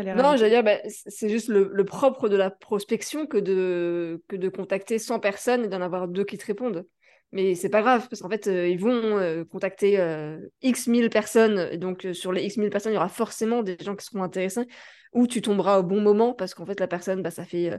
l'air. 0.03 0.17
Non, 0.17 0.37
j'allais 0.37 0.51
dire, 0.51 0.65
bah, 0.65 0.79
c'est 0.89 1.29
juste 1.29 1.49
le, 1.49 1.85
propre 1.85 2.29
de 2.29 2.37
la 2.37 2.51
prospection 2.51 3.27
que 3.27 3.39
de, 3.39 4.23
que 4.29 4.37
de 4.37 4.49
contacter 4.49 4.99
100 4.99 5.21
personnes 5.21 5.65
et 5.65 5.69
d'en 5.69 5.81
avoir 5.81 6.09
deux 6.09 6.25
qui 6.25 6.39
te 6.39 6.47
répondent. 6.47 6.87
Mais 7.35 7.57
c'est 7.57 7.69
pas 7.69 7.83
grave, 7.83 8.07
parce 8.09 8.23
qu'en 8.23 8.29
fait, 8.29 8.47
euh, 8.47 8.69
ils 8.69 8.79
vont 8.79 8.93
euh, 8.93 9.45
contacter 9.45 9.99
euh, 9.99 10.39
X 10.63 10.87
mille 10.87 11.11
personnes. 11.11 11.77
Donc, 11.79 12.07
sur 12.13 12.31
les 12.31 12.45
X 12.45 12.59
mille 12.59 12.71
personnes, 12.71 12.93
il 12.93 12.95
y 12.95 12.99
aura 12.99 13.09
forcément 13.09 13.65
des 13.65 13.77
gens 13.83 13.97
qui 13.97 14.07
seront 14.07 14.23
intéressés. 14.23 14.69
Ou 15.13 15.27
tu 15.27 15.43
tomberas 15.43 15.81
au 15.81 15.83
bon 15.83 16.01
moment, 16.01 16.33
parce 16.33 16.55
qu'en 16.55 16.65
fait, 16.65 16.79
la 16.79 16.87
personne, 16.87 17.23
bah, 17.23 17.33
ça 17.33 17.45
fait. 17.45 17.77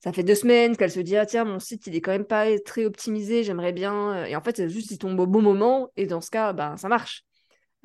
ça 0.00 0.12
fait 0.12 0.22
deux 0.22 0.34
semaines 0.34 0.76
qu'elle 0.76 0.90
se 0.90 1.00
dit 1.00 1.16
ah 1.16 1.26
tiens 1.26 1.44
mon 1.44 1.58
site 1.58 1.86
il 1.86 1.94
est 1.96 2.00
quand 2.00 2.12
même 2.12 2.24
pas 2.24 2.46
très 2.60 2.86
optimisé 2.86 3.44
j'aimerais 3.44 3.72
bien 3.72 4.24
et 4.24 4.34
en 4.34 4.42
fait 4.42 4.66
juste 4.68 4.90
il 4.92 4.98
tombe 4.98 5.20
au 5.20 5.26
bon 5.26 5.42
moment 5.42 5.90
et 5.98 6.06
dans 6.06 6.22
ce 6.22 6.30
cas 6.30 6.54
bah 6.54 6.74
ça 6.78 6.88
marche 6.88 7.26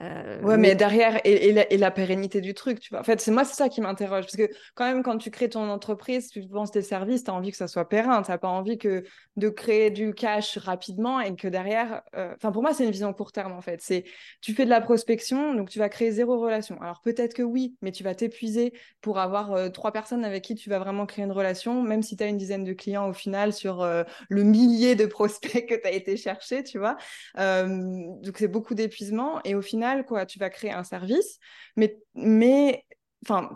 euh, 0.02 0.42
ouais, 0.42 0.58
mais, 0.58 0.76
derrière, 0.76 1.22
et, 1.24 1.78
la, 1.78 1.92
pérennité 1.92 2.42
du 2.42 2.54
truc, 2.54 2.82
tu 2.82 2.90
vois. 2.90 3.00
En 3.00 3.04
fait, 3.04 3.22
c'est 3.22 3.32
moi, 3.32 3.46
c'est 3.46 3.56
ça 3.56 3.70
qui 3.70 3.80
m'interroge. 3.80 4.26
Parce 4.26 4.36
que 4.36 4.50
quand 4.74 4.86
même, 4.86 5.04
quand 5.04 5.18
tu 5.18 5.32
crées 5.32 5.50
ton 5.50 5.70
entreprise, 5.70 6.30
tu 6.30 6.46
penses 6.48 6.72
tes 6.72 6.82
services, 6.82 7.24
tu 7.24 7.32
as 7.32 7.34
envie 7.34 7.52
que 7.52 7.58
ça 7.58 7.68
soit 7.68 7.88
pérenne. 7.88 8.22
Tu 8.24 8.32
n'as 8.32 8.38
pas 8.38 8.50
envie 8.50 8.78
que 8.78 9.06
de 9.38 9.50
créer 9.50 9.92
du 9.92 10.14
cash 10.14 10.58
rapidement 10.58 11.22
et 11.22 11.36
que 11.36 11.48
derrière. 11.48 12.02
Euh, 12.16 12.34
enfin, 12.36 12.52
pour 12.52 12.62
moi, 12.62 12.74
c'est 12.74 12.84
une 12.84 12.92
vision 12.92 13.14
court 13.14 13.32
terme, 13.32 13.54
en 13.54 13.62
fait. 13.62 13.82
C'est 13.82 14.04
tu 14.42 14.54
fais 14.54 14.66
de 14.66 14.70
la 14.70 14.82
prospection, 14.82 15.54
donc 15.56 15.70
tu 15.70 15.80
vas 15.80 15.88
créer 15.88 16.12
zéro 16.12 16.40
relation. 16.42 16.82
Alors 16.82 17.02
peut-être 17.02 17.34
que 17.34 17.44
oui, 17.44 17.76
mais 17.82 17.92
tu 17.92 18.04
vas 18.04 18.16
t'épuiser 18.16 18.74
pour 19.00 19.18
avoir 19.18 19.54
euh, 19.54 19.70
trois 19.70 19.94
personnes 19.94 20.26
avec 20.26 20.44
qui 20.44 20.56
tu 20.56 20.70
vas 20.70 20.80
vraiment 20.80 21.06
créer 21.06 21.24
une 21.24 21.32
relation, 21.32 21.82
même 21.82 22.04
si 22.04 22.18
tu 22.18 22.24
as 22.24 22.28
une 22.28 22.38
dizaine 22.38 22.66
de 22.66 22.74
clients 22.74 23.08
au 23.10 23.14
final 23.14 23.54
sur 23.54 23.86
le 24.30 24.44
millier 24.44 24.96
de 24.96 25.06
prospects 25.16 25.66
que 25.68 25.76
tu 25.76 25.88
as 25.88 25.92
été 25.92 26.18
chercher, 26.18 26.64
tu 26.64 26.80
vois. 26.80 26.98
donc 27.38 28.38
c'est 28.38 28.48
beaucoup 28.48 28.74
d'épuisement. 28.74 29.40
Et 29.46 29.56
au 29.56 29.62
final, 29.62 29.85
Tu 30.28 30.40
vas 30.40 30.50
créer 30.50 30.72
un 30.72 30.84
service, 30.84 31.40
mais, 31.76 31.98
mais 32.14 32.86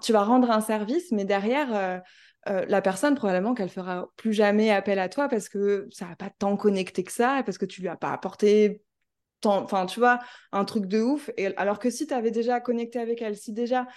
tu 0.02 0.14
vas 0.14 0.24
rendre 0.24 0.50
un 0.52 0.62
service, 0.62 1.12
mais 1.12 1.26
derrière, 1.26 1.76
euh, 1.76 2.00
euh, 2.48 2.66
la 2.68 2.82
personne, 2.82 3.16
probablement 3.16 3.54
qu'elle 3.54 3.70
fera 3.70 4.10
plus 4.16 4.34
jamais 4.34 4.72
appel 4.72 5.00
à 5.00 5.10
toi 5.10 5.28
parce 5.28 5.50
que 5.50 5.88
ça 5.92 6.06
va 6.06 6.16
pas 6.16 6.30
tant 6.30 6.56
connecté 6.58 7.04
que 7.04 7.12
ça, 7.12 7.44
parce 7.46 7.58
que 7.58 7.66
tu 7.66 7.82
lui 7.82 7.90
as 7.90 7.98
pas 7.98 8.12
apporté 8.12 8.82
enfin, 9.46 9.86
tu 9.86 10.00
vois, 10.00 10.20
un 10.52 10.66
truc 10.66 10.86
de 10.86 11.02
ouf. 11.02 11.30
Alors 11.58 11.80
que 11.80 11.90
si 11.90 12.08
tu 12.08 12.14
avais 12.14 12.32
déjà 12.32 12.60
connecté 12.60 13.00
avec 13.00 13.22
elle, 13.22 13.38
si 13.38 13.54
déjà 13.54 13.88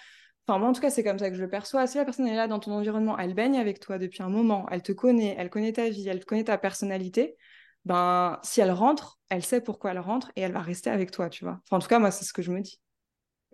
Enfin, 0.48 0.58
moi, 0.58 0.68
en 0.68 0.72
tout 0.72 0.80
cas, 0.80 0.90
c'est 0.90 1.04
comme 1.04 1.20
ça 1.20 1.30
que 1.30 1.36
je 1.36 1.42
le 1.42 1.48
perçois. 1.48 1.86
Si 1.86 1.98
la 1.98 2.04
personne 2.04 2.26
est 2.26 2.34
là 2.34 2.48
dans 2.48 2.58
ton 2.58 2.72
environnement, 2.72 3.16
elle 3.16 3.32
baigne 3.34 3.58
avec 3.58 3.78
toi 3.78 3.98
depuis 3.98 4.22
un 4.24 4.28
moment, 4.28 4.66
elle 4.72 4.82
te 4.82 4.90
connaît, 4.90 5.36
elle 5.38 5.50
connaît 5.50 5.72
ta 5.72 5.88
vie, 5.88 6.08
elle 6.08 6.24
connaît 6.24 6.44
ta 6.44 6.58
personnalité, 6.58 7.36
ben, 7.84 8.38
si 8.42 8.60
elle 8.60 8.70
rentre, 8.70 9.18
elle 9.28 9.44
sait 9.44 9.60
pourquoi 9.60 9.90
elle 9.92 9.98
rentre 9.98 10.30
et 10.36 10.42
elle 10.42 10.52
va 10.52 10.60
rester 10.60 10.90
avec 10.90 11.10
toi, 11.10 11.28
tu 11.28 11.44
vois. 11.44 11.60
Enfin, 11.64 11.76
en 11.76 11.80
tout 11.80 11.88
cas, 11.88 11.98
moi, 11.98 12.10
c'est 12.10 12.24
ce 12.24 12.32
que 12.32 12.42
je 12.42 12.50
me 12.50 12.60
dis. 12.60 12.80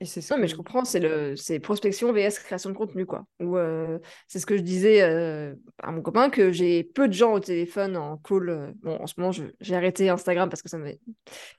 Et 0.01 0.05
c'est 0.05 0.29
non, 0.31 0.39
mais 0.39 0.47
je 0.47 0.55
comprends, 0.55 0.85
c'est 0.85 1.01
le 1.01 1.35
c'est 1.35 1.59
prospection 1.59 2.13
vs 2.13 2.39
création 2.39 2.71
de 2.71 2.75
contenu, 2.75 3.05
quoi. 3.05 3.25
Ou 3.41 3.57
euh, 3.57 3.99
c'est 4.29 4.39
ce 4.39 4.47
que 4.47 4.57
je 4.57 4.63
disais 4.63 5.03
euh, 5.03 5.55
à 5.83 5.91
mon 5.91 6.03
copain, 6.03 6.31
que 6.31 6.53
j'ai 6.53 6.85
peu 6.85 7.09
de 7.09 7.13
gens 7.13 7.33
au 7.33 7.41
téléphone 7.41 7.97
en 7.97 8.17
call. 8.19 8.49
Euh, 8.49 8.73
bon, 8.77 8.97
en 8.97 9.07
ce 9.09 9.15
moment, 9.19 9.33
j'ai 9.33 9.75
arrêté 9.75 10.09
Instagram 10.09 10.49
parce 10.49 10.63
que 10.63 10.69
ça 10.69 10.79
me... 10.79 10.93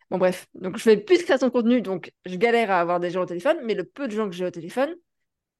Bon, 0.09 0.17
bref. 0.17 0.47
Donc, 0.53 0.77
je 0.77 0.83
fais 0.83 0.95
plus 0.95 1.17
de 1.17 1.23
création 1.23 1.47
de 1.47 1.51
contenu, 1.51 1.81
donc 1.81 2.13
je 2.25 2.35
galère 2.37 2.71
à 2.71 2.79
avoir 2.79 3.01
des 3.01 3.09
gens 3.09 3.23
au 3.23 3.25
téléphone, 3.25 3.57
mais 3.65 3.73
le 3.73 3.83
peu 3.83 4.07
de 4.07 4.13
gens 4.13 4.29
que 4.29 4.35
j'ai 4.35 4.45
au 4.45 4.51
téléphone, 4.51 4.95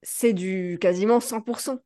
c'est 0.02 0.32
du 0.32 0.78
quasiment 0.80 1.18
100%. 1.18 1.78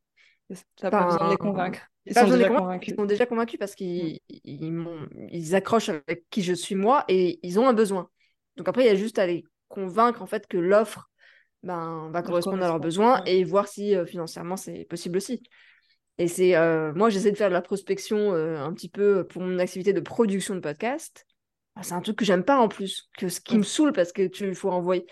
T'as 0.77 0.91
pas 0.91 1.03
besoin 1.03 1.25
de 1.25 1.31
les 1.31 1.37
convaincre. 1.37 1.81
Ils 2.05 2.13
sont, 2.13 2.27
déjà 2.29 2.49
convaincus. 2.49 2.93
ils 2.93 2.95
sont 2.95 3.05
déjà 3.05 3.25
convaincus 3.25 3.59
parce 3.59 3.73
qu'ils 3.73 4.19
mm. 4.29 5.07
ils, 5.31 5.55
accrochent 5.55 5.89
avec 5.89 6.25
qui 6.29 6.43
je 6.43 6.53
suis 6.53 6.75
moi 6.75 7.03
et 7.07 7.39
ils 7.41 7.59
ont 7.59 7.67
un 7.67 7.73
besoin. 7.73 8.09
Donc 8.57 8.67
après, 8.67 8.83
il 8.83 8.87
y 8.87 8.89
a 8.89 8.95
juste 8.95 9.17
à 9.17 9.25
les 9.25 9.43
convaincre 9.67 10.21
en 10.21 10.27
fait 10.27 10.47
que 10.47 10.57
l'offre 10.57 11.09
ben, 11.63 12.09
va 12.11 12.21
correspondre 12.21 12.63
à 12.63 12.67
leurs 12.67 12.79
besoins 12.79 13.23
et 13.25 13.43
voir 13.43 13.67
si 13.67 13.95
euh, 13.95 14.05
financièrement 14.05 14.55
c'est 14.55 14.85
possible 14.85 15.17
aussi. 15.17 15.41
Et 16.17 16.27
c'est 16.27 16.55
euh, 16.55 16.93
moi 16.93 17.09
j'essaie 17.09 17.31
de 17.31 17.37
faire 17.37 17.49
de 17.49 17.53
la 17.53 17.61
prospection 17.61 18.33
euh, 18.33 18.57
un 18.59 18.71
petit 18.73 18.87
peu 18.87 19.25
pour 19.25 19.41
mon 19.41 19.57
activité 19.57 19.91
de 19.91 19.99
production 19.99 20.53
de 20.53 20.59
podcast. 20.59 21.25
Ben, 21.75 21.81
c'est 21.81 21.93
un 21.93 22.01
truc 22.01 22.17
que 22.17 22.25
j'aime 22.25 22.43
pas 22.43 22.59
en 22.59 22.67
plus, 22.67 23.09
que 23.17 23.29
ce 23.29 23.41
qui 23.41 23.57
me 23.57 23.63
saoule 23.63 23.93
parce 23.93 24.11
que 24.11 24.27
tu 24.27 24.53
faut 24.53 24.69
envoyer, 24.69 25.07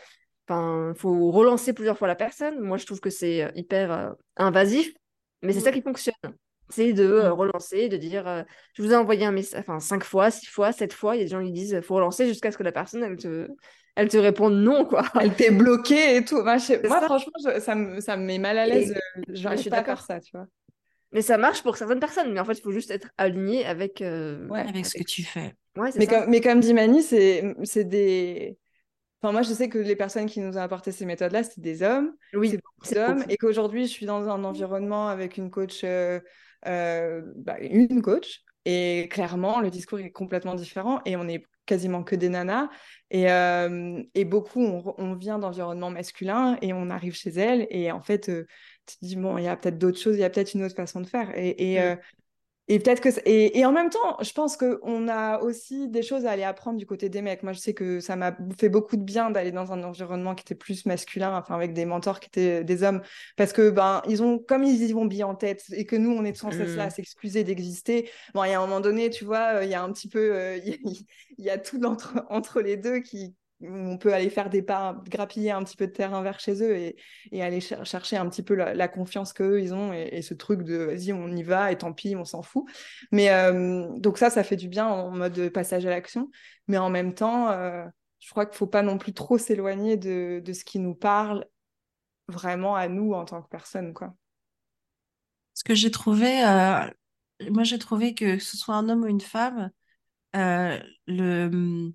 enfin 0.48 0.94
faut 0.96 1.32
relancer 1.32 1.74
plusieurs 1.74 1.98
fois 1.98 2.08
la 2.08 2.16
personne. 2.16 2.60
Moi 2.60 2.78
je 2.78 2.86
trouve 2.86 3.00
que 3.00 3.10
c'est 3.10 3.52
hyper 3.56 4.14
invasif, 4.38 4.94
mais 5.42 5.54
c'est 5.54 5.60
ça 5.60 5.72
mm. 5.72 5.74
qui 5.74 5.82
fonctionne 5.82 6.36
c'est 6.70 6.94
de 6.94 7.04
euh, 7.04 7.30
mmh. 7.30 7.34
relancer, 7.34 7.90
de 7.90 7.98
dire 7.98 8.28
euh, 8.28 8.44
je 8.74 8.82
vous 8.82 8.92
ai 8.92 8.96
envoyé 8.96 9.26
un 9.26 9.32
message, 9.32 9.60
enfin 9.60 9.80
cinq 9.80 10.04
fois, 10.04 10.32
six 10.32 10.48
fois, 10.48 10.72
sept 10.72 10.94
fois, 10.94 11.16
il 11.16 11.20
y 11.20 11.22
a 11.22 11.26
des 11.26 11.32
gens 11.32 11.44
qui 11.44 11.52
disent 11.52 11.80
faut 11.82 11.96
relancer 11.96 12.28
jusqu'à 12.28 12.52
ce 12.52 12.58
que 12.58 12.64
la 12.64 12.72
personne 12.72 13.04
elle 13.04 13.18
te, 13.18 13.48
elle 13.96 14.10
te 14.10 14.18
réponde 14.18 14.56
non 14.56 14.86
quoi. 14.86 15.04
Elle 15.22 15.36
t'est 15.36 15.52
bloquée 15.52 16.18
et 16.18 16.26
tout. 16.26 16.42
Moi, 16.42 16.58
franchement, 16.58 17.60
ça, 17.60 17.76
me, 17.76 18.00
ça 18.00 18.18
me 18.18 18.26
met 18.26 18.40
mal 18.40 18.58
à 18.58 18.66
l'aise. 18.66 18.92
Euh, 18.92 19.22
je 19.30 19.56
suis 19.58 19.70
faire 19.70 20.02
ça, 20.02 20.20
tu 20.20 20.32
vois. 20.36 20.48
Mais 21.12 21.22
ça 21.22 21.38
marche 21.38 21.62
pour 21.62 21.78
certaines 21.78 22.00
personnes, 22.00 22.34
mais 22.34 22.40
en 22.40 22.46
fait, 22.46 22.54
il 22.54 22.62
faut 22.62 22.72
juste 22.72 22.90
être 22.90 23.10
aligné 23.20 23.66
avec, 23.66 24.00
ouais, 24.02 24.60
avec, 24.68 24.86
ce 24.88 24.98
que 24.98 25.04
tu 25.04 25.22
fais. 25.22 25.54
mais, 25.96 26.08
comme, 26.08 26.26
mais 26.28 26.42
comme 26.42 26.60
dit 26.60 26.74
Mani, 26.74 27.04
c'est 27.04 27.84
des. 27.84 28.58
Enfin, 29.24 29.32
moi, 29.32 29.42
je 29.42 29.54
sais 29.54 29.70
que 29.70 29.78
les 29.78 29.96
personnes 29.96 30.26
qui 30.26 30.42
nous 30.42 30.58
ont 30.58 30.62
apporté 30.62 30.92
ces 30.92 31.06
méthodes-là, 31.06 31.44
c'était 31.44 31.62
des 31.62 31.82
hommes. 31.82 32.14
Oui, 32.34 32.60
c'est 32.82 32.98
hommes. 32.98 33.24
Et 33.30 33.38
qu'aujourd'hui, 33.38 33.86
je 33.86 33.92
suis 33.92 34.06
dans 34.06 34.28
un 34.28 34.44
environnement 34.44 35.08
avec 35.08 35.38
une 35.38 35.50
coach 35.50 35.82
euh, 35.86 36.20
bah, 36.66 37.60
une 37.60 38.02
coach. 38.02 38.42
Et 38.66 39.10
clairement, 39.12 39.60
le 39.60 39.70
discours 39.70 40.00
est 40.00 40.12
complètement 40.12 40.56
différent 40.56 41.02
et 41.06 41.18
on 41.18 41.28
est 41.28 41.44
quasiment 41.66 42.04
que 42.04 42.16
des 42.16 42.30
nanas. 42.30 42.70
Et, 43.10 43.32
euh, 43.32 44.02
et 44.16 44.26
beaucoup, 44.26 44.62
on, 44.62 45.16
vient 45.16 45.40
d'environnements 45.40 45.92
masculins 45.92 46.58
et 46.62 46.74
on 46.74 46.90
arrive 46.90 47.14
chez 47.14 47.32
elles. 47.32 47.68
Et 47.70 47.92
en 47.92 48.02
fait, 48.02 48.30
euh, 48.30 48.46
tu 48.86 48.98
te 48.98 49.06
dis, 49.06 49.16
bon, 49.16 49.38
il 49.38 49.44
y 49.44 49.48
a 49.48 49.56
peut-être 49.56 49.78
d'autres 49.78 50.00
choses, 50.00 50.16
il 50.16 50.22
y 50.22 50.24
a 50.24 50.30
peut-être 50.30 50.54
une 50.54 50.64
autre 50.64 50.76
façon 50.76 51.02
de 51.02 51.08
faire. 51.08 51.32
Et, 51.38 51.74
et, 51.74 51.80
mm. 51.80 52.00
Et 52.70 52.80
peut-être 52.80 53.02
que 53.02 53.10
et, 53.26 53.60
et, 53.60 53.66
en 53.66 53.74
même 53.74 53.90
temps, 53.90 54.18
je 54.22 54.32
pense 54.32 54.56
qu'on 54.56 55.10
a 55.10 55.40
aussi 55.40 55.90
des 55.90 56.02
choses 56.02 56.26
à 56.26 56.32
aller 56.32 56.44
apprendre 56.44 56.78
du 56.78 56.86
côté 56.86 57.10
des 57.10 57.22
mecs. 57.22 57.44
Moi, 57.44 57.52
je 57.52 57.60
sais 57.60 57.74
que 57.74 58.00
ça 58.00 58.16
m'a 58.16 58.36
fait 58.58 58.70
beaucoup 58.70 58.96
de 58.96 59.04
bien 59.04 59.32
d'aller 59.32 59.52
dans 59.52 59.74
un 59.74 59.84
environnement 59.84 60.34
qui 60.34 60.44
était 60.44 60.56
plus 60.56 60.86
masculin, 60.86 61.36
enfin 61.36 61.56
avec 61.56 61.74
des 61.74 61.86
mentors 61.86 62.22
qui 62.22 62.28
étaient 62.28 62.64
des 62.64 62.84
hommes, 62.84 63.02
parce 63.36 63.52
que 63.52 63.70
ben 63.70 64.02
ils 64.08 64.24
ont 64.24 64.40
comme 64.40 64.64
ils 64.64 64.82
y 64.82 64.94
vont 64.94 65.06
bien 65.06 65.28
en 65.28 65.36
tête 65.36 65.66
et 65.74 65.86
que 65.86 65.98
nous 65.98 66.12
on 66.12 66.24
est 66.24 66.36
sans 66.36 66.52
cesse 66.52 66.76
là 66.78 66.86
à 66.86 66.90
s'excuser 66.90 67.44
d'exister. 67.44 68.10
Bon, 68.34 68.46
il 68.46 68.52
y 68.52 68.54
a 68.54 68.60
un 68.60 68.66
moment 68.66 68.80
donné, 68.80 69.10
tu 69.10 69.26
vois, 69.26 69.64
il 69.64 69.70
y 69.70 69.74
a 69.74 69.84
un 69.84 69.92
petit 69.92 70.08
peu, 70.08 70.34
euh, 70.34 70.58
il 71.38 71.46
y, 71.46 71.50
a 71.50 71.58
tout 71.58 71.84
entre 71.84 72.26
entre 72.30 72.62
les 72.62 72.78
deux 72.78 73.00
qui 73.00 73.36
on 73.70 73.98
peut 73.98 74.14
aller 74.14 74.30
faire 74.30 74.50
des 74.50 74.62
pas, 74.62 75.02
grappiller 75.10 75.52
un 75.52 75.64
petit 75.64 75.78
peu 75.78 75.88
de 75.88 75.92
terrain 75.92 76.22
vers 76.22 76.40
chez 76.40 76.64
eux 76.64 76.76
et, 76.76 77.42
aller 77.42 77.62
chercher 77.62 78.18
un 78.18 78.28
petit 78.30 78.44
peu 78.44 78.56
la, 78.56 78.88
confiance 78.88 79.34
qu'eux, 79.34 79.62
ils 79.62 79.74
ont 79.74 79.94
et, 79.94 80.22
ce 80.22 80.34
truc 80.34 80.64
de 80.64 80.76
vas-y, 80.76 81.14
on 81.14 81.30
y 81.30 81.44
va 81.44 81.72
et 81.72 81.78
tant 81.78 81.94
pis, 81.94 82.16
on 82.16 82.26
s'en 82.26 82.42
fout. 82.42 82.66
Mais 83.12 83.30
euh, 83.32 83.88
donc 83.98 84.18
ça, 84.18 84.30
ça 84.30 84.44
fait 84.44 84.56
du 84.56 84.68
bien 84.68 84.88
en 84.88 85.12
mode 85.12 85.50
passage 85.50 85.86
à 85.86 85.90
l'action. 85.90 86.30
Mais 86.68 86.78
en 86.78 86.90
même 86.90 87.14
temps, 87.14 87.50
euh, 87.50 87.86
je 88.20 88.30
crois 88.30 88.46
qu'il 88.46 88.54
ne 88.54 88.58
faut 88.58 88.68
pas 88.68 88.82
non 88.82 88.98
plus 88.98 89.14
trop 89.14 89.38
s'éloigner 89.38 89.98
de, 89.98 90.42
ce 90.54 90.64
qui 90.64 90.80
nous 90.80 90.96
parle 90.96 91.46
vraiment 92.28 92.76
à 92.76 92.88
nous 92.88 93.14
en 93.14 93.26
tant 93.26 93.42
que 93.42 93.50
personne. 93.50 93.94
Quoi. 93.94 94.14
Ce 95.54 95.64
que 95.64 95.76
j'ai 95.76 95.92
trouvé, 95.92 96.44
euh, 96.46 96.88
moi 97.50 97.64
j'ai 97.64 97.80
trouvé 97.80 98.14
que, 98.14 98.36
que 98.36 98.44
ce 98.44 98.58
soit 98.58 98.76
un 98.76 98.90
homme 98.90 99.04
ou 99.04 99.08
une 99.08 99.22
femme, 99.22 99.72
le 100.34 101.94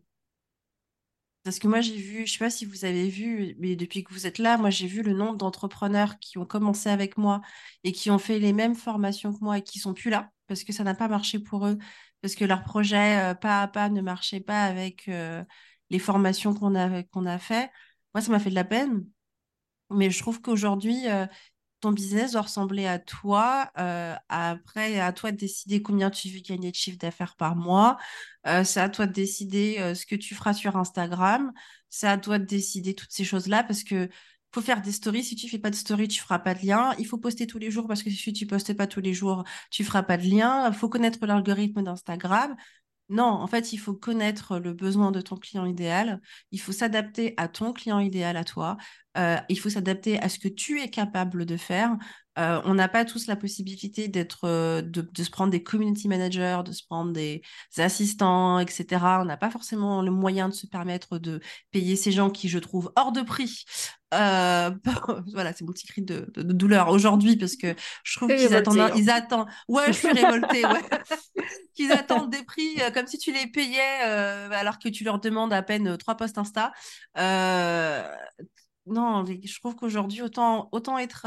parce 1.48 1.60
que 1.60 1.66
moi, 1.66 1.80
j'ai 1.80 1.96
vu, 1.96 2.26
je 2.26 2.32
sais 2.34 2.38
pas 2.38 2.50
si 2.50 2.66
vous 2.66 2.84
avez 2.84 3.08
vu, 3.08 3.56
mais 3.58 3.74
depuis 3.74 4.04
que 4.04 4.12
vous 4.12 4.26
êtes 4.26 4.36
là, 4.36 4.58
moi, 4.58 4.68
j'ai 4.68 4.86
vu 4.86 5.02
le 5.02 5.14
nombre 5.14 5.38
d'entrepreneurs 5.38 6.18
qui 6.18 6.36
ont 6.36 6.44
commencé 6.44 6.90
avec 6.90 7.16
moi 7.16 7.40
et 7.84 7.92
qui 7.92 8.10
ont 8.10 8.18
fait 8.18 8.38
les 8.38 8.52
mêmes 8.52 8.74
formations 8.74 9.32
que 9.32 9.42
moi 9.42 9.56
et 9.56 9.62
qui 9.62 9.78
sont 9.78 9.94
plus 9.94 10.10
là 10.10 10.30
parce 10.46 10.62
que 10.62 10.74
ça 10.74 10.84
n'a 10.84 10.94
pas 10.94 11.08
marché 11.08 11.38
pour 11.38 11.66
eux, 11.66 11.78
parce 12.20 12.34
que 12.34 12.44
leur 12.44 12.64
projet 12.64 13.30
euh, 13.30 13.34
pas 13.34 13.62
à 13.62 13.68
pas 13.68 13.88
ne 13.88 14.02
marchait 14.02 14.40
pas 14.40 14.64
avec 14.64 15.08
euh, 15.08 15.42
les 15.88 15.98
formations 15.98 16.52
qu'on 16.52 16.74
a, 16.74 17.02
qu'on 17.04 17.24
a 17.24 17.38
fait. 17.38 17.70
Moi, 18.14 18.20
ça 18.20 18.30
m'a 18.30 18.40
fait 18.40 18.50
de 18.50 18.54
la 18.54 18.64
peine. 18.64 19.06
Mais 19.90 20.10
je 20.10 20.18
trouve 20.18 20.42
qu'aujourd'hui, 20.42 21.08
euh, 21.08 21.26
ton 21.80 21.92
business 21.92 22.32
doit 22.32 22.42
ressembler 22.42 22.86
à 22.86 22.98
toi. 22.98 23.70
Euh, 23.78 24.14
après, 24.28 24.98
à 25.00 25.12
toi 25.12 25.30
de 25.32 25.36
décider 25.36 25.82
combien 25.82 26.10
tu 26.10 26.28
veux 26.28 26.40
gagner 26.40 26.70
de 26.70 26.76
chiffre 26.76 26.98
d'affaires 26.98 27.36
par 27.36 27.56
mois. 27.56 27.96
Euh, 28.46 28.64
c'est 28.64 28.80
à 28.80 28.88
toi 28.88 29.06
de 29.06 29.12
décider 29.12 29.76
euh, 29.78 29.94
ce 29.94 30.06
que 30.06 30.16
tu 30.16 30.34
feras 30.34 30.54
sur 30.54 30.76
Instagram. 30.76 31.52
C'est 31.88 32.08
à 32.08 32.18
toi 32.18 32.38
de 32.38 32.44
décider 32.44 32.94
toutes 32.94 33.12
ces 33.12 33.24
choses-là 33.24 33.64
parce 33.64 33.84
que 33.84 34.08
faut 34.52 34.60
faire 34.62 34.82
des 34.82 34.92
stories. 34.92 35.24
Si 35.24 35.36
tu 35.36 35.48
fais 35.48 35.58
pas 35.58 35.70
de 35.70 35.74
story, 35.76 36.08
tu 36.08 36.20
feras 36.20 36.38
pas 36.38 36.54
de 36.54 36.66
lien. 36.66 36.94
Il 36.98 37.06
faut 37.06 37.18
poster 37.18 37.46
tous 37.46 37.58
les 37.58 37.70
jours 37.70 37.86
parce 37.86 38.02
que 38.02 38.10
si 38.10 38.32
tu 38.32 38.46
postes 38.46 38.74
pas 38.74 38.86
tous 38.86 39.00
les 39.00 39.14
jours, 39.14 39.44
tu 39.70 39.84
feras 39.84 40.02
pas 40.02 40.16
de 40.16 40.24
lien. 40.24 40.68
Il 40.68 40.74
faut 40.74 40.88
connaître 40.88 41.24
l'algorithme 41.26 41.82
d'Instagram. 41.82 42.56
Non, 43.10 43.24
en 43.24 43.46
fait, 43.46 43.72
il 43.72 43.78
faut 43.78 43.94
connaître 43.94 44.58
le 44.58 44.74
besoin 44.74 45.10
de 45.12 45.20
ton 45.22 45.36
client 45.36 45.64
idéal. 45.64 46.20
Il 46.50 46.60
faut 46.60 46.72
s'adapter 46.72 47.32
à 47.38 47.48
ton 47.48 47.72
client 47.72 48.00
idéal 48.00 48.36
à 48.36 48.44
toi. 48.44 48.76
Euh, 49.16 49.38
il 49.48 49.58
faut 49.58 49.70
s'adapter 49.70 50.20
à 50.20 50.28
ce 50.28 50.38
que 50.38 50.48
tu 50.48 50.80
es 50.82 50.90
capable 50.90 51.46
de 51.46 51.56
faire. 51.56 51.96
Euh, 52.38 52.60
on 52.64 52.74
n'a 52.74 52.88
pas 52.88 53.04
tous 53.04 53.26
la 53.26 53.34
possibilité 53.34 54.06
d'être, 54.06 54.44
euh, 54.44 54.80
de, 54.80 55.02
de, 55.02 55.22
se 55.24 55.30
prendre 55.30 55.50
des 55.50 55.62
community 55.62 56.06
managers, 56.06 56.60
de 56.64 56.70
se 56.72 56.84
prendre 56.84 57.12
des, 57.12 57.42
assistants, 57.78 58.60
etc. 58.60 58.86
On 59.20 59.24
n'a 59.24 59.36
pas 59.36 59.50
forcément 59.50 60.02
le 60.02 60.10
moyen 60.12 60.48
de 60.48 60.54
se 60.54 60.66
permettre 60.66 61.18
de 61.18 61.40
payer 61.72 61.96
ces 61.96 62.12
gens 62.12 62.30
qui, 62.30 62.48
je 62.48 62.58
trouve, 62.58 62.92
hors 62.94 63.10
de 63.10 63.22
prix. 63.22 63.64
Euh, 64.14 64.70
voilà, 65.32 65.52
c'est 65.52 65.64
mon 65.64 65.72
petit 65.72 65.86
cri 65.86 66.02
de, 66.02 66.30
de, 66.34 66.42
de 66.42 66.52
douleur 66.52 66.90
aujourd'hui 66.90 67.36
parce 67.36 67.56
que 67.56 67.74
je 68.04 68.16
trouve 68.16 68.28
qu'ils 68.28 68.54
attendent, 68.54 68.78
hein. 68.78 68.92
ils 68.96 69.10
attendent. 69.10 69.48
Ouais, 69.66 69.86
je 69.88 69.92
suis 69.98 70.12
révoltée. 70.12 70.64
ouais. 70.64 70.80
qu'ils 71.74 71.92
attendent 71.92 72.30
des 72.30 72.44
prix 72.44 72.76
comme 72.94 73.06
si 73.06 73.18
tu 73.18 73.32
les 73.32 73.46
payais 73.46 74.00
alors 74.00 74.78
que 74.78 74.88
tu 74.88 75.04
leur 75.04 75.20
demandes 75.20 75.52
à 75.52 75.62
peine 75.62 75.96
trois 75.96 76.16
posts 76.16 76.38
Insta. 76.38 76.72
non, 78.86 79.24
je 79.24 79.58
trouve 79.60 79.76
qu'aujourd'hui 79.76 80.22
autant 80.22 80.68
autant 80.72 80.98
être 80.98 81.26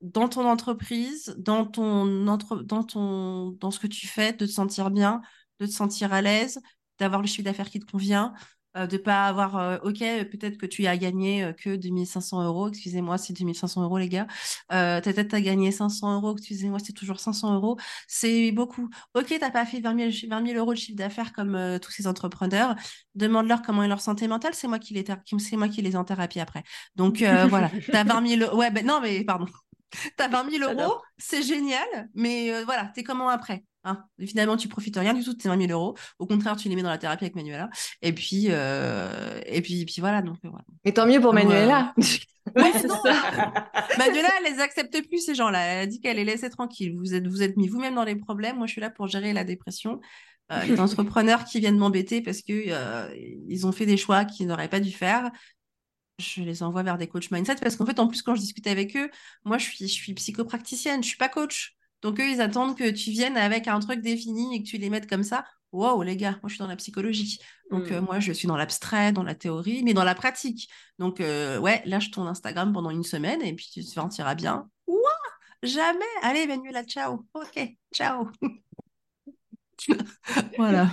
dans 0.00 0.28
ton 0.28 0.48
entreprise, 0.48 1.34
dans 1.38 1.66
ton 1.66 2.26
entre... 2.28 2.62
dans 2.62 2.84
ton 2.84 3.50
dans 3.52 3.70
ce 3.70 3.78
que 3.80 3.86
tu 3.86 4.06
fais, 4.06 4.32
de 4.32 4.46
te 4.46 4.50
sentir 4.50 4.90
bien, 4.90 5.22
de 5.60 5.66
te 5.66 5.72
sentir 5.72 6.12
à 6.12 6.22
l'aise, 6.22 6.60
d'avoir 6.98 7.20
le 7.20 7.26
chiffre 7.26 7.44
d'affaires 7.44 7.70
qui 7.70 7.80
te 7.80 7.90
convient, 7.90 8.34
euh, 8.76 8.86
de 8.86 8.96
pas 8.98 9.26
avoir 9.26 9.56
euh, 9.56 9.78
ok 9.82 9.98
peut-être 10.30 10.58
que 10.58 10.66
tu 10.66 10.86
as 10.86 10.96
gagné 10.98 11.42
euh, 11.42 11.52
que 11.52 11.74
2500 11.74 12.44
euros, 12.44 12.68
excusez-moi 12.68 13.16
c'est 13.18 13.32
2500 13.32 13.82
euros 13.82 13.98
les 13.98 14.08
gars, 14.08 14.26
euh, 14.72 15.00
peut-être 15.00 15.28
tu 15.30 15.36
as 15.36 15.40
gagné 15.40 15.72
500 15.72 16.16
euros, 16.16 16.36
excusez-moi 16.36 16.78
c'est 16.78 16.92
toujours 16.92 17.18
500 17.18 17.54
euros, 17.54 17.78
c'est 18.06 18.52
beaucoup. 18.52 18.88
Ok 19.14 19.34
t'as 19.40 19.50
pas 19.50 19.64
fait 19.64 19.80
20 19.80 20.12
000, 20.12 20.30
20 20.30 20.46
000 20.48 20.58
euros 20.58 20.74
de 20.74 20.78
chiffre 20.78 20.98
d'affaires 20.98 21.32
comme 21.32 21.78
tous 21.80 21.90
ces 21.90 22.06
entrepreneurs, 22.06 22.76
demande-leur 23.14 23.62
comment 23.62 23.82
est 23.82 23.88
leur 23.88 24.00
santé 24.00 24.28
mentale, 24.28 24.52
c'est 24.54 24.68
moi 24.68 24.78
qui 24.78 24.94
les 24.94 25.04
c'est 25.38 25.56
moi 25.56 25.68
qui 25.68 25.82
les 25.82 25.96
en 25.96 26.04
thérapie 26.04 26.40
après. 26.40 26.62
Donc 26.94 27.22
voilà, 27.48 27.70
t'as 27.90 28.04
20 28.04 28.26
000 28.38 28.56
ouais 28.56 28.70
ben 28.70 28.86
non 28.86 29.00
mais 29.00 29.24
pardon. 29.24 29.46
T'as 30.16 30.28
20 30.28 30.50
000 30.50 30.70
euros, 30.70 31.00
c'est 31.16 31.42
génial, 31.42 32.08
mais 32.14 32.52
euh, 32.52 32.64
voilà, 32.64 32.90
t'es 32.94 33.02
comment 33.02 33.28
après 33.28 33.64
hein? 33.84 34.04
Finalement, 34.26 34.56
tu 34.56 34.68
profites 34.68 34.96
rien 34.96 35.14
du 35.14 35.24
tout 35.24 35.32
de 35.32 35.38
tes 35.38 35.48
20 35.48 35.66
000 35.66 35.72
euros. 35.72 35.96
Au 36.18 36.26
contraire, 36.26 36.56
tu 36.56 36.68
les 36.68 36.76
mets 36.76 36.82
dans 36.82 36.90
la 36.90 36.98
thérapie 36.98 37.24
avec 37.24 37.34
Manuela. 37.34 37.70
Et 38.02 38.12
puis, 38.12 38.46
euh... 38.50 39.40
et 39.46 39.62
puis, 39.62 39.80
et 39.80 39.84
puis 39.86 40.00
voilà. 40.00 40.20
Donc, 40.20 40.36
voilà. 40.42 40.64
Mais 40.84 40.92
tant 40.92 41.06
mieux 41.06 41.20
pour 41.20 41.32
Manuela. 41.32 41.94
Ouais, 42.56 42.72
non, 42.88 42.96
Manuela, 43.98 44.28
elle 44.38 44.54
les 44.54 44.60
accepte 44.60 45.06
plus 45.06 45.18
ces 45.18 45.34
gens-là. 45.34 45.60
Elle 45.60 45.78
a 45.80 45.86
dit 45.86 46.00
qu'elle 46.00 46.16
les 46.16 46.24
laissait 46.24 46.48
tranquilles. 46.48 46.96
Vous 46.96 47.14
êtes, 47.14 47.26
vous 47.26 47.42
êtes 47.42 47.58
mis 47.58 47.68
vous-même 47.68 47.94
dans 47.94 48.04
les 48.04 48.16
problèmes. 48.16 48.56
Moi, 48.56 48.66
je 48.66 48.72
suis 48.72 48.80
là 48.80 48.88
pour 48.88 49.06
gérer 49.06 49.34
la 49.34 49.44
dépression. 49.44 50.00
Euh, 50.50 50.62
les 50.62 50.80
entrepreneurs 50.80 51.44
qui 51.44 51.60
viennent 51.60 51.76
m'embêter 51.76 52.22
parce 52.22 52.40
que 52.40 52.52
euh, 52.68 53.14
ils 53.48 53.66
ont 53.66 53.72
fait 53.72 53.84
des 53.84 53.98
choix 53.98 54.24
qu'ils 54.24 54.46
n'auraient 54.46 54.70
pas 54.70 54.80
dû 54.80 54.90
faire 54.90 55.30
je 56.18 56.42
les 56.42 56.62
envoie 56.62 56.82
vers 56.82 56.98
des 56.98 57.06
coachs 57.06 57.30
mindset 57.30 57.56
parce 57.56 57.76
qu'en 57.76 57.86
fait, 57.86 57.98
en 58.00 58.08
plus, 58.08 58.22
quand 58.22 58.34
je 58.34 58.40
discute 58.40 58.66
avec 58.66 58.96
eux, 58.96 59.10
moi, 59.44 59.58
je 59.58 59.64
suis, 59.64 59.88
je 59.88 59.92
suis 59.92 60.14
psychopraticienne, 60.14 61.02
je 61.02 61.08
suis 61.08 61.16
pas 61.16 61.28
coach. 61.28 61.76
Donc, 62.02 62.20
eux, 62.20 62.28
ils 62.28 62.40
attendent 62.40 62.76
que 62.76 62.90
tu 62.90 63.10
viennes 63.10 63.36
avec 63.36 63.68
un 63.68 63.78
truc 63.80 64.00
défini 64.00 64.54
et 64.54 64.62
que 64.62 64.68
tu 64.68 64.78
les 64.78 64.90
mettes 64.90 65.08
comme 65.08 65.24
ça. 65.24 65.44
Wow, 65.72 66.02
les 66.02 66.16
gars, 66.16 66.38
moi, 66.42 66.48
je 66.48 66.54
suis 66.54 66.58
dans 66.58 66.66
la 66.66 66.76
psychologie. 66.76 67.38
Donc, 67.70 67.90
euh, 67.90 68.00
hmm. 68.00 68.04
moi, 68.04 68.20
je 68.20 68.32
suis 68.32 68.48
dans 68.48 68.56
l'abstrait, 68.56 69.12
dans 69.12 69.22
la 69.22 69.34
théorie, 69.34 69.82
mais 69.82 69.94
dans 69.94 70.04
la 70.04 70.14
pratique. 70.14 70.68
Donc, 70.98 71.20
euh, 71.20 71.58
ouais, 71.58 71.82
lâche 71.84 72.10
ton 72.10 72.26
Instagram 72.26 72.72
pendant 72.72 72.90
une 72.90 73.04
semaine 73.04 73.42
et 73.42 73.52
puis 73.54 73.68
tu 73.72 73.84
te 73.84 73.90
sentiras 73.90 74.34
bien. 74.34 74.68
Ouah, 74.86 74.98
jamais. 75.62 76.04
Allez, 76.22 76.46
Manuela, 76.46 76.84
ciao. 76.84 77.26
Ok, 77.34 77.60
ciao. 77.92 78.30
voilà. 80.56 80.90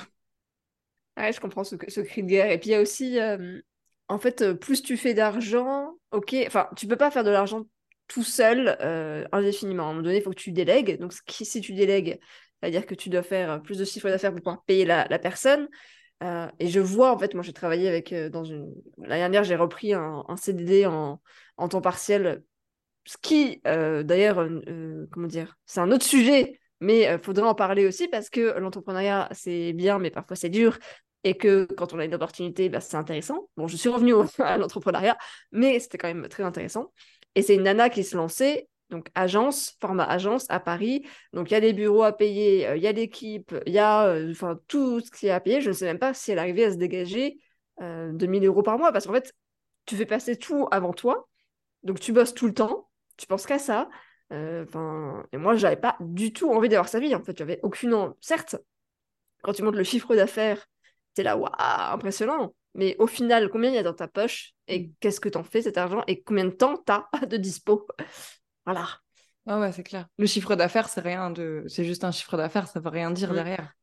Ouais, 1.18 1.32
je 1.32 1.40
comprends 1.40 1.64
ce, 1.64 1.76
ce, 1.88 2.02
cri 2.02 2.24
de 2.24 2.28
guerre. 2.28 2.52
Et 2.52 2.60
puis, 2.60 2.70
il 2.70 2.74
y 2.74 2.76
a 2.76 2.82
aussi, 2.82 3.20
euh, 3.20 3.62
en 4.08 4.20
fait, 4.20 4.42
euh, 4.42 4.54
plus 4.54 4.84
tu 4.84 4.98
fais 4.98 5.14
d'argent, 5.14 5.98
ok, 6.12 6.36
enfin, 6.46 6.68
tu 6.76 6.88
peux 6.88 6.96
pas 6.96 7.12
faire 7.12 7.24
de 7.24 7.32
l'argent 7.32 7.64
tout 8.08 8.24
seul 8.24 8.78
euh, 8.82 9.26
indéfiniment. 9.32 9.84
À 9.84 9.86
un 9.88 9.90
moment 9.90 10.04
donné, 10.04 10.18
il 10.18 10.22
faut 10.22 10.30
que 10.30 10.36
tu 10.36 10.52
délègues. 10.52 11.00
Donc, 11.00 11.14
si 11.28 11.62
tu 11.62 11.74
délègues, 11.74 12.20
c'est-à-dire 12.62 12.86
que 12.86 12.96
tu 12.96 13.10
dois 13.10 13.24
faire 13.24 13.62
plus 13.62 13.78
de 13.78 13.86
chiffre 13.86 14.10
d'affaires 14.10 14.32
pour 14.32 14.42
pouvoir 14.42 14.64
payer 14.66 14.86
la, 14.86 15.20
personne. 15.20 15.68
Euh, 16.24 16.48
et 16.60 16.68
je 16.68 16.80
vois, 16.80 17.12
en 17.12 17.18
fait, 17.18 17.34
moi, 17.34 17.44
j'ai 17.44 17.54
travaillé 17.54 17.88
avec, 17.88 18.14
dans 18.14 18.44
une... 18.44 18.72
L'année 19.00 19.22
dernière, 19.22 19.44
j'ai 19.44 19.56
repris 19.56 19.94
un, 19.94 20.24
CDD 20.38 20.86
en, 20.86 21.20
en, 21.58 21.68
temps 21.68 21.82
partiel, 21.82 22.44
ce 23.06 23.18
qui, 23.18 23.62
d'ailleurs, 23.64 24.48
comment 25.12 25.28
dire, 25.28 25.58
c'est 25.66 25.80
un 25.80 25.92
autre 25.92 26.06
sujet, 26.06 26.60
mais 26.80 27.12
il 27.12 27.20
faudrait 27.24 27.48
en 27.48 27.56
parler 27.56 27.86
aussi 27.86 28.08
parce 28.08 28.30
que 28.30 28.58
l'entrepreneuriat, 28.60 29.30
c'est 29.32 29.74
bien, 29.74 30.00
mais 30.00 30.12
parfois 30.12 30.36
c'est 30.36 30.50
dur 30.50 30.78
et 31.26 31.36
que 31.36 31.66
quand 31.76 31.94
on 31.94 32.00
a 32.00 32.06
une 32.06 32.14
opportunité, 32.16 32.70
bah, 32.70 32.80
c'est 32.80 32.96
intéressant. 32.96 33.50
Bon, 33.58 33.68
je 33.68 33.76
suis 33.76 33.90
revenue 33.90 34.14
à 34.40 34.58
l'entrepreneuriat, 34.58 35.18
mais 35.52 35.80
c'était 35.80 35.98
quand 35.98 36.08
même 36.08 36.28
très 36.30 36.44
intéressant. 36.44 36.94
Et 37.36 37.42
c'est 37.42 37.56
une 37.56 37.64
nana 37.64 37.90
qui 37.90 38.04
se 38.04 38.16
lançait, 38.16 38.70
donc 38.92 39.10
agence, 39.16 39.76
format 39.82 40.06
agence 40.06 40.46
à 40.50 40.60
Paris. 40.60 41.04
Donc 41.34 41.50
il 41.50 41.56
y 41.56 41.58
a 41.58 41.62
des 41.62 41.74
bureaux 41.74 42.04
à 42.04 42.14
payer, 42.14 42.68
euh, 42.68 42.78
il 42.78 42.84
y 42.84 42.88
a 42.88 42.92
l'équipe, 42.92 43.54
il 43.66 43.74
y 43.74 43.80
a 43.80 44.06
euh, 44.06 44.34
tout 44.68 45.02
ce 45.02 45.10
qui 45.12 45.28
est 45.28 45.32
à 45.32 45.40
payer. 45.40 45.62
Je 45.62 45.70
ne 45.70 45.74
sais 45.74 45.86
même 45.86 46.00
pas 46.00 46.14
si 46.14 46.32
elle 46.32 46.40
arrivait 46.40 46.66
à 46.66 46.72
se 46.72 46.78
dégager 46.78 47.40
euh, 47.82 48.12
2000 48.14 48.46
euros 48.46 48.64
par 48.64 48.78
mois, 48.78 48.92
parce 48.92 49.08
qu'en 49.08 49.14
fait, 49.14 49.34
tu 49.88 49.96
fais 49.96 50.06
passer 50.06 50.38
tout 50.38 50.68
avant 50.72 50.94
toi. 50.94 51.28
Donc 51.82 52.00
tu 52.00 52.14
bosses 52.14 52.36
tout 52.36 52.46
le 52.46 52.54
temps, 52.54 52.88
tu 53.18 53.26
penses 53.26 53.48
qu'à 53.48 53.60
ça. 53.60 53.90
Euh, 54.32 54.64
enfin, 54.68 55.24
et 55.32 55.38
moi, 55.38 55.56
j'avais 55.56 55.76
pas 55.76 55.98
du 56.00 56.34
tout 56.34 56.52
envie 56.52 56.70
d'avoir 56.70 56.88
sa 56.88 57.00
vie. 57.00 57.16
En 57.16 57.24
fait, 57.24 57.38
j'avais 57.38 57.60
aucune. 57.64 58.14
Certes, 58.22 58.58
quand 59.42 59.54
tu 59.54 59.64
montes 59.64 59.76
le 59.76 59.84
chiffre 59.84 60.16
d'affaires 60.16 60.68
c'est 61.16 61.24
là, 61.24 61.38
waouh, 61.38 61.52
impressionnant. 61.94 62.54
Mais 62.74 62.96
au 63.00 63.08
final, 63.08 63.50
combien 63.50 63.70
il 63.70 63.76
y 63.76 63.80
a 63.80 63.84
dans 63.84 63.94
ta 63.94 64.08
poche 64.08 64.54
et 64.68 64.92
qu'est-ce 65.00 65.22
que 65.22 65.30
t'en 65.30 65.44
fais 65.44 65.62
cet 65.62 65.78
argent 65.78 66.04
et 66.08 66.22
combien 66.22 66.46
de 66.46 66.50
temps 66.50 66.78
t'as 66.78 67.06
de 67.30 67.38
dispo? 67.38 67.88
Voilà. 68.66 68.88
Ah 69.48 69.60
ouais, 69.60 69.72
c'est 69.72 69.84
clair. 69.84 70.08
Le 70.18 70.26
chiffre 70.26 70.56
d'affaires, 70.56 70.90
c'est 70.90 71.02
rien 71.02 71.30
de. 71.30 71.64
C'est 71.68 71.86
juste 71.86 72.04
un 72.04 72.12
chiffre 72.12 72.36
d'affaires, 72.36 72.68
ça 72.68 72.80
veut 72.80 72.90
rien 72.90 73.12
dire 73.12 73.32
mm. 73.32 73.36
derrière. 73.36 73.74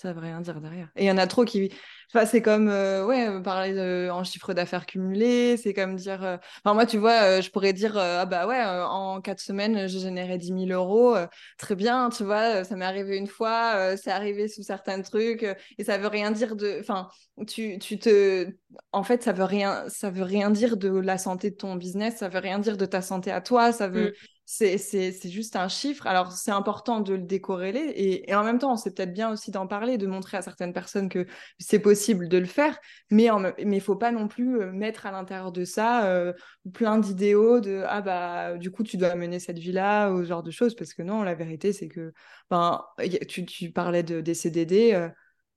Ça 0.00 0.12
veut 0.12 0.20
rien 0.20 0.40
dire 0.40 0.60
derrière. 0.60 0.88
Et 0.94 1.04
il 1.04 1.08
y 1.08 1.10
en 1.10 1.18
a 1.18 1.26
trop 1.26 1.44
qui. 1.44 1.72
Enfin, 2.14 2.24
c'est 2.24 2.40
comme 2.40 2.68
euh, 2.68 3.04
ouais, 3.04 3.42
parler 3.42 3.74
de... 3.74 4.08
en 4.12 4.22
chiffre 4.22 4.54
d'affaires 4.54 4.86
cumulé. 4.86 5.56
C'est 5.56 5.74
comme 5.74 5.96
dire. 5.96 6.22
Euh, 6.22 6.36
enfin, 6.64 6.72
moi, 6.72 6.86
tu 6.86 6.98
vois, 6.98 7.20
euh, 7.24 7.42
je 7.42 7.50
pourrais 7.50 7.72
dire 7.72 7.96
ah 7.98 8.24
bah 8.24 8.46
ouais, 8.46 8.62
en 8.64 9.20
quatre 9.20 9.40
semaines, 9.40 9.88
j'ai 9.88 9.98
généré 9.98 10.38
10 10.38 10.66
000 10.66 10.66
euros. 10.70 11.16
très 11.58 11.74
bien, 11.74 12.10
tu 12.10 12.22
vois, 12.22 12.62
ça 12.62 12.76
m'est 12.76 12.84
arrivé 12.84 13.16
une 13.16 13.26
fois. 13.26 13.96
c'est 13.96 14.12
arrivé 14.12 14.46
sous 14.46 14.62
certains 14.62 15.02
trucs. 15.02 15.42
et 15.78 15.82
ça 15.82 15.98
veut 15.98 16.06
rien 16.06 16.30
dire 16.30 16.54
de. 16.54 16.78
Enfin, 16.78 17.08
tu, 17.48 17.80
tu 17.80 17.98
te. 17.98 18.46
En 18.92 19.02
fait, 19.02 19.24
ça 19.24 19.32
veut 19.32 19.42
rien. 19.42 19.82
Ça 19.88 20.10
veut 20.10 20.22
rien 20.22 20.50
dire 20.50 20.76
de 20.76 20.90
la 20.96 21.18
santé 21.18 21.50
de 21.50 21.56
ton 21.56 21.74
business. 21.74 22.18
Ça 22.18 22.28
veut 22.28 22.38
rien 22.38 22.60
dire 22.60 22.76
de 22.76 22.86
ta 22.86 23.02
santé 23.02 23.32
à 23.32 23.40
toi. 23.40 23.72
Ça 23.72 23.88
veut. 23.88 24.10
Mm 24.10 24.37
c'est 24.50 25.28
juste 25.28 25.56
un 25.56 25.68
chiffre. 25.68 26.06
Alors, 26.06 26.32
c'est 26.32 26.50
important 26.50 27.00
de 27.00 27.12
le 27.12 27.22
décorréler 27.22 27.92
et, 28.26 28.34
en 28.34 28.42
même 28.42 28.58
temps, 28.58 28.76
c'est 28.76 28.94
peut-être 28.94 29.12
bien 29.12 29.30
aussi 29.30 29.50
d'en 29.50 29.66
parler, 29.66 29.98
de 29.98 30.06
montrer 30.06 30.38
à 30.38 30.42
certaines 30.42 30.72
personnes 30.72 31.10
que 31.10 31.26
c'est 31.58 31.80
possible 31.80 32.28
de 32.28 32.38
le 32.38 32.46
faire, 32.46 32.78
mais 33.10 33.28
il 33.58 33.68
ne 33.68 33.80
faut 33.80 33.96
pas 33.96 34.10
non 34.10 34.26
plus 34.26 34.58
euh, 34.62 34.72
mettre 34.72 35.04
à 35.04 35.10
l'intérieur 35.10 35.52
de 35.52 35.64
ça 35.66 36.06
euh, 36.06 36.32
plein 36.72 36.98
d'idéaux 36.98 37.60
de 37.60 37.84
ah 37.86 38.00
bah 38.00 38.56
du 38.56 38.70
coup 38.70 38.82
tu 38.84 38.96
dois 38.96 39.14
mener 39.16 39.38
cette 39.38 39.58
vie-là 39.58 40.10
ou 40.12 40.22
ce 40.22 40.28
genre 40.28 40.42
de 40.42 40.50
choses 40.50 40.74
parce 40.74 40.94
que 40.94 41.02
non, 41.02 41.22
la 41.22 41.34
vérité 41.34 41.74
c'est 41.74 41.88
que 41.88 42.14
ben, 42.50 42.82
tu, 43.28 43.44
tu 43.44 43.70
parlais 43.70 44.02
de, 44.02 44.22
des 44.22 44.34
CDD. 44.34 44.94
Euh, 44.94 45.10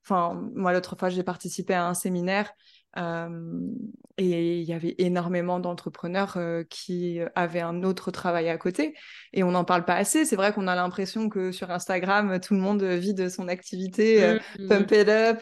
enfin, 0.04 0.50
moi 0.54 0.72
l'autre 0.74 0.96
fois 0.98 1.08
j'ai 1.08 1.22
participé 1.22 1.72
à 1.72 1.86
un 1.86 1.94
séminaire 1.94 2.52
et 2.96 4.60
il 4.60 4.64
y 4.64 4.72
avait 4.72 4.94
énormément 4.98 5.60
d'entrepreneurs 5.60 6.38
qui 6.68 7.20
avaient 7.34 7.60
un 7.60 7.82
autre 7.82 8.10
travail 8.10 8.48
à 8.48 8.58
côté. 8.58 8.94
Et 9.32 9.42
on 9.42 9.52
n'en 9.52 9.64
parle 9.64 9.84
pas 9.84 9.94
assez. 9.94 10.24
C'est 10.24 10.36
vrai 10.36 10.52
qu'on 10.52 10.66
a 10.66 10.74
l'impression 10.74 11.28
que 11.28 11.52
sur 11.52 11.70
Instagram, 11.70 12.38
tout 12.40 12.54
le 12.54 12.60
monde 12.60 12.82
vit 12.82 13.14
de 13.14 13.28
son 13.28 13.48
activité, 13.48 14.34
mmh, 14.58 14.64
mmh. 14.64 14.68
pump 14.68 14.92
it 14.92 15.08
up, 15.08 15.38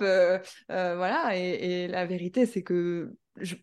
voilà. 0.69 1.37
Et, 1.37 1.85
et 1.85 1.89
la 1.89 2.07
vérité, 2.07 2.47
c'est 2.47 2.63
que 2.63 3.13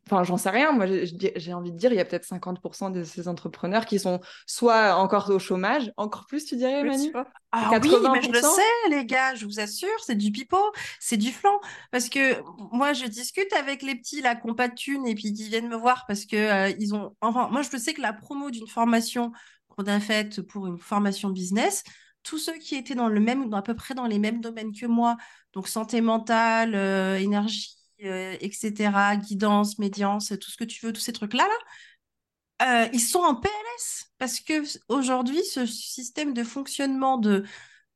enfin 0.05 0.23
j'en 0.23 0.37
sais 0.37 0.49
rien. 0.49 0.71
Moi 0.71 0.85
j'ai 0.87 1.53
envie 1.53 1.71
de 1.71 1.77
dire 1.77 1.91
il 1.91 1.97
y 1.97 1.99
a 1.99 2.05
peut-être 2.05 2.25
50% 2.25 2.91
de 2.91 3.03
ces 3.03 3.27
entrepreneurs 3.27 3.85
qui 3.85 3.99
sont 3.99 4.19
soit 4.45 4.95
encore 4.95 5.29
au 5.29 5.39
chômage 5.39 5.91
encore 5.97 6.25
plus 6.25 6.45
tu 6.45 6.55
dirais 6.55 6.83
Manu? 6.83 7.11
ah 7.51 7.79
oui 7.81 7.91
mais 8.13 8.21
je 8.21 8.31
le 8.31 8.41
sais 8.41 8.89
les 8.89 9.05
gars 9.05 9.35
je 9.35 9.45
vous 9.45 9.59
assure 9.59 9.89
c'est 10.05 10.15
du 10.15 10.31
pipeau 10.31 10.71
c'est 10.99 11.17
du 11.17 11.31
flanc. 11.31 11.59
Parce 11.91 12.09
que 12.09 12.41
moi 12.71 12.93
je 12.93 13.05
discute 13.05 13.51
avec 13.53 13.81
les 13.81 13.95
petits 13.95 14.21
là 14.21 14.35
qui 14.35 14.47
n'ont 14.47 14.55
pas 14.55 14.67
de 14.67 14.75
thunes 14.75 15.07
et 15.07 15.15
puis 15.15 15.33
qui 15.33 15.47
viennent 15.49 15.69
me 15.69 15.77
voir 15.77 16.05
parce 16.07 16.25
que 16.25 16.35
euh, 16.35 16.73
ils 16.79 16.95
ont 16.95 17.15
enfin 17.21 17.49
moi 17.51 17.61
je 17.61 17.77
sais 17.77 17.93
que 17.93 18.01
la 18.01 18.13
promo 18.13 18.49
d'une 18.49 18.67
formation 18.67 19.31
qu'on 19.69 19.85
a 19.85 19.99
faite 19.99 20.41
pour 20.41 20.67
une 20.67 20.79
formation 20.79 21.29
business 21.29 21.83
tous 22.23 22.37
ceux 22.37 22.57
qui 22.57 22.75
étaient 22.75 22.95
dans 22.95 23.07
le 23.07 23.19
même 23.19 23.53
à 23.53 23.61
peu 23.61 23.75
près 23.75 23.93
dans 23.93 24.05
les 24.05 24.19
mêmes 24.19 24.41
domaines 24.41 24.73
que 24.73 24.85
moi 24.85 25.17
donc 25.53 25.67
santé 25.67 26.01
mentale 26.01 26.75
euh, 26.75 27.17
énergie 27.17 27.76
euh, 28.03 28.35
etc., 28.41 29.17
guidance, 29.17 29.79
médiance, 29.79 30.33
tout 30.39 30.51
ce 30.51 30.57
que 30.57 30.63
tu 30.63 30.85
veux, 30.85 30.93
tous 30.93 31.01
ces 31.01 31.13
trucs-là, 31.13 31.47
là, 31.47 32.85
euh, 32.85 32.89
ils 32.93 32.99
sont 32.99 33.19
en 33.19 33.35
PLS 33.35 34.05
parce 34.17 34.39
que 34.39 34.63
aujourd'hui, 34.89 35.43
ce 35.43 35.65
système 35.65 36.33
de 36.33 36.43
fonctionnement 36.43 37.17
de, 37.17 37.43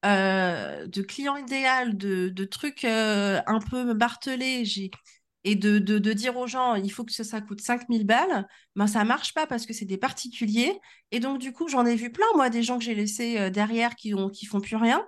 euh, 0.05 0.87
de 0.87 1.01
client 1.01 1.35
idéal, 1.35 1.97
de, 1.97 2.29
de 2.29 2.45
trucs 2.45 2.85
un 2.85 3.59
peu 3.69 3.93
bartelés, 3.93 4.63
et 5.43 5.55
de, 5.55 5.79
de, 5.79 5.97
de, 5.97 6.13
dire 6.13 6.37
aux 6.37 6.45
gens 6.45 6.75
il 6.75 6.91
faut 6.91 7.03
que 7.03 7.11
ça, 7.11 7.23
ça 7.23 7.41
coûte 7.41 7.61
5000 7.61 8.05
balles, 8.05 8.47
ben 8.75 8.85
ça 8.85 9.03
marche 9.03 9.33
pas 9.33 9.47
parce 9.47 9.65
que 9.65 9.73
c'est 9.73 9.85
des 9.85 9.97
particuliers. 9.97 10.79
Et 11.11 11.19
donc, 11.19 11.39
du 11.39 11.51
coup, 11.51 11.67
j'en 11.67 11.85
ai 11.85 11.95
vu 11.95 12.11
plein, 12.11 12.27
moi, 12.35 12.51
des 12.51 12.61
gens 12.61 12.77
que 12.77 12.83
j'ai 12.83 12.93
laissés 12.95 13.49
derrière 13.49 13.95
qui, 13.95 14.13
ont, 14.13 14.29
qui 14.29 14.45
font 14.45 14.61
plus 14.61 14.75
rien. 14.75 15.03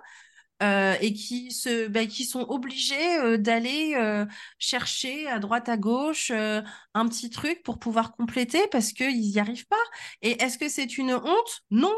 Euh, 0.62 0.94
et 1.00 1.12
qui, 1.12 1.50
se, 1.50 1.88
bah, 1.88 2.06
qui 2.06 2.24
sont 2.24 2.46
obligés 2.48 3.18
euh, 3.18 3.36
d'aller 3.36 3.94
euh, 3.96 4.24
chercher 4.58 5.26
à 5.26 5.40
droite 5.40 5.68
à 5.68 5.76
gauche 5.76 6.30
un 6.30 7.08
petit 7.08 7.28
truc 7.28 7.62
pour 7.64 7.78
pouvoir 7.78 8.12
compléter 8.12 8.60
parce 8.70 8.92
qu'ils 8.92 9.20
n'y 9.20 9.38
arrivent 9.38 9.66
pas. 9.66 9.76
Et 10.22 10.42
est-ce 10.42 10.56
que 10.56 10.68
c'est 10.68 10.96
une 10.96 11.12
honte? 11.12 11.62
Non. 11.70 11.92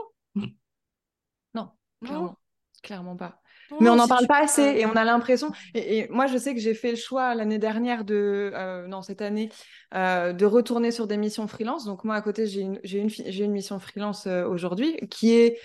Non, 1.55 1.71
clairement, 2.03 2.37
clairement 2.83 3.17
pas. 3.17 3.41
Mais 3.81 3.91
on 3.91 3.97
n'en 3.97 4.09
parle 4.09 4.27
pas 4.27 4.43
assez 4.45 4.63
et 4.63 4.87
on 4.87 4.95
a 4.95 5.05
l'impression. 5.05 5.51
Et, 5.75 6.09
moi, 6.09 6.27
je 6.27 6.39
sais 6.39 6.55
que 6.55 6.61
j'ai 6.61 6.75
fait 6.75 6.91
le 6.91 6.97
choix 6.97 7.35
l'année 7.35 7.59
dernière 7.59 8.05
de, 8.05 8.53
non 8.87 9.03
cette 9.03 9.23
année, 9.23 9.51
de 9.93 10.45
retourner 10.45 10.93
sur 10.93 11.07
des 11.07 11.17
missions 11.17 11.47
freelance. 11.49 11.85
Donc 11.85 12.05
moi, 12.05 12.15
à 12.15 12.23
côté, 12.23 12.47
j'ai 12.47 12.61
une, 12.61 12.81
une, 12.85 13.11
une, 13.27 13.53
mission 13.53 13.81
freelance 13.81 14.27
aujourd'hui 14.27 14.97
qui 15.09 15.33
est 15.33 15.59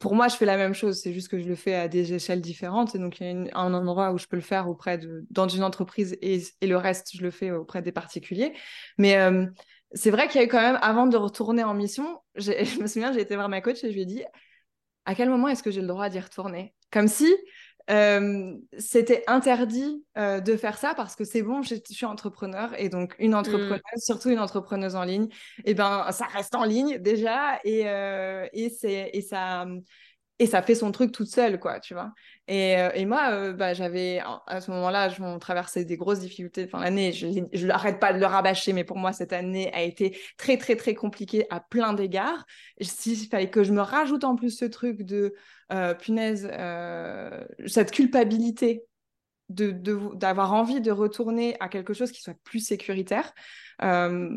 pour 0.00 0.14
moi, 0.14 0.28
je 0.28 0.36
fais 0.36 0.44
la 0.44 0.56
même 0.56 0.74
chose, 0.74 1.00
c'est 1.00 1.12
juste 1.12 1.28
que 1.28 1.38
je 1.38 1.48
le 1.48 1.54
fais 1.54 1.74
à 1.74 1.88
des 1.88 2.12
échelles 2.12 2.40
différentes. 2.40 2.94
Et 2.94 2.98
donc, 2.98 3.20
il 3.20 3.26
y 3.26 3.50
a 3.50 3.58
un 3.58 3.74
endroit 3.74 4.12
où 4.12 4.18
je 4.18 4.26
peux 4.26 4.36
le 4.36 4.42
faire 4.42 4.68
auprès 4.68 4.98
de, 4.98 5.26
dans 5.30 5.48
une 5.48 5.62
entreprise 5.62 6.16
et, 6.22 6.42
le 6.62 6.76
reste, 6.76 7.10
je 7.16 7.22
le 7.22 7.30
fais 7.30 7.50
auprès 7.50 7.82
des 7.82 7.92
particuliers. 7.92 8.52
Mais 8.96 9.16
euh, 9.18 9.46
c'est 9.92 10.10
vrai 10.10 10.28
qu'il 10.28 10.40
y 10.40 10.44
a 10.44 10.46
eu 10.46 10.50
quand 10.50 10.60
même, 10.60 10.78
avant 10.82 11.06
de 11.06 11.16
retourner 11.16 11.64
en 11.64 11.74
mission, 11.74 12.20
je 12.36 12.80
me 12.80 12.86
souviens, 12.86 13.12
j'ai 13.12 13.20
été 13.20 13.34
voir 13.34 13.48
ma 13.48 13.60
coach 13.60 13.82
et 13.84 13.90
je 13.90 13.94
lui 13.94 14.02
ai 14.02 14.06
dit 14.06 14.22
à 15.04 15.14
quel 15.14 15.30
moment 15.30 15.48
est-ce 15.48 15.62
que 15.62 15.70
j'ai 15.70 15.80
le 15.80 15.86
droit 15.86 16.08
d'y 16.10 16.20
retourner? 16.20 16.74
Comme 16.90 17.08
si 17.08 17.34
euh, 17.90 18.54
c'était 18.78 19.24
interdit 19.26 20.04
euh, 20.18 20.40
de 20.40 20.56
faire 20.56 20.76
ça 20.76 20.94
parce 20.94 21.16
que 21.16 21.24
c'est 21.24 21.42
bon, 21.42 21.62
je 21.62 21.74
suis 21.88 22.06
entrepreneur 22.06 22.70
et 22.78 22.88
donc 22.88 23.14
une 23.18 23.34
entrepreneuse, 23.34 23.80
mm. 23.80 24.00
surtout 24.00 24.28
une 24.28 24.38
entrepreneuse 24.38 24.94
en 24.94 25.04
ligne, 25.04 25.28
et 25.64 25.70
eh 25.70 25.74
ben 25.74 26.06
ça 26.12 26.26
reste 26.26 26.54
en 26.54 26.64
ligne 26.64 26.98
déjà 26.98 27.58
et, 27.64 27.88
euh, 27.88 28.46
et, 28.52 28.70
et 28.84 29.22
ça 29.22 29.66
et 30.40 30.46
ça 30.46 30.62
fait 30.62 30.76
son 30.76 30.92
truc 30.92 31.10
toute 31.10 31.26
seule, 31.26 31.58
quoi, 31.58 31.80
tu 31.80 31.94
vois. 31.94 32.12
Et, 32.46 32.76
et 32.94 33.06
moi, 33.06 33.52
bah, 33.54 33.74
j'avais, 33.74 34.20
à 34.46 34.60
ce 34.60 34.70
moment-là, 34.70 35.08
je 35.08 35.38
traversais 35.38 35.84
des 35.84 35.96
grosses 35.96 36.20
difficultés. 36.20 36.64
Enfin, 36.64 36.80
l'année, 36.80 37.12
je 37.12 37.66
n'arrête 37.66 37.98
pas 37.98 38.12
de 38.12 38.20
le 38.20 38.26
rabâcher, 38.26 38.72
mais 38.72 38.84
pour 38.84 38.98
moi, 38.98 39.12
cette 39.12 39.32
année 39.32 39.72
a 39.74 39.82
été 39.82 40.16
très, 40.36 40.56
très, 40.56 40.76
très 40.76 40.94
compliquée 40.94 41.44
à 41.50 41.58
plein 41.58 41.92
d'égards. 41.92 42.46
S'il 42.80 43.28
fallait 43.28 43.50
que 43.50 43.64
je 43.64 43.72
me 43.72 43.80
rajoute 43.80 44.22
en 44.22 44.36
plus 44.36 44.50
ce 44.50 44.64
truc 44.64 45.02
de 45.02 45.34
euh, 45.72 45.94
punaise, 45.94 46.48
euh, 46.52 47.44
cette 47.66 47.90
culpabilité 47.90 48.84
de, 49.48 49.70
d'avoir 50.14 50.52
envie 50.52 50.80
de 50.80 50.90
retourner 50.90 51.56
à 51.60 51.68
quelque 51.68 51.94
chose 51.94 52.12
qui 52.12 52.20
soit 52.20 52.36
plus 52.44 52.60
sécuritaire, 52.60 53.32
euh, 53.82 54.28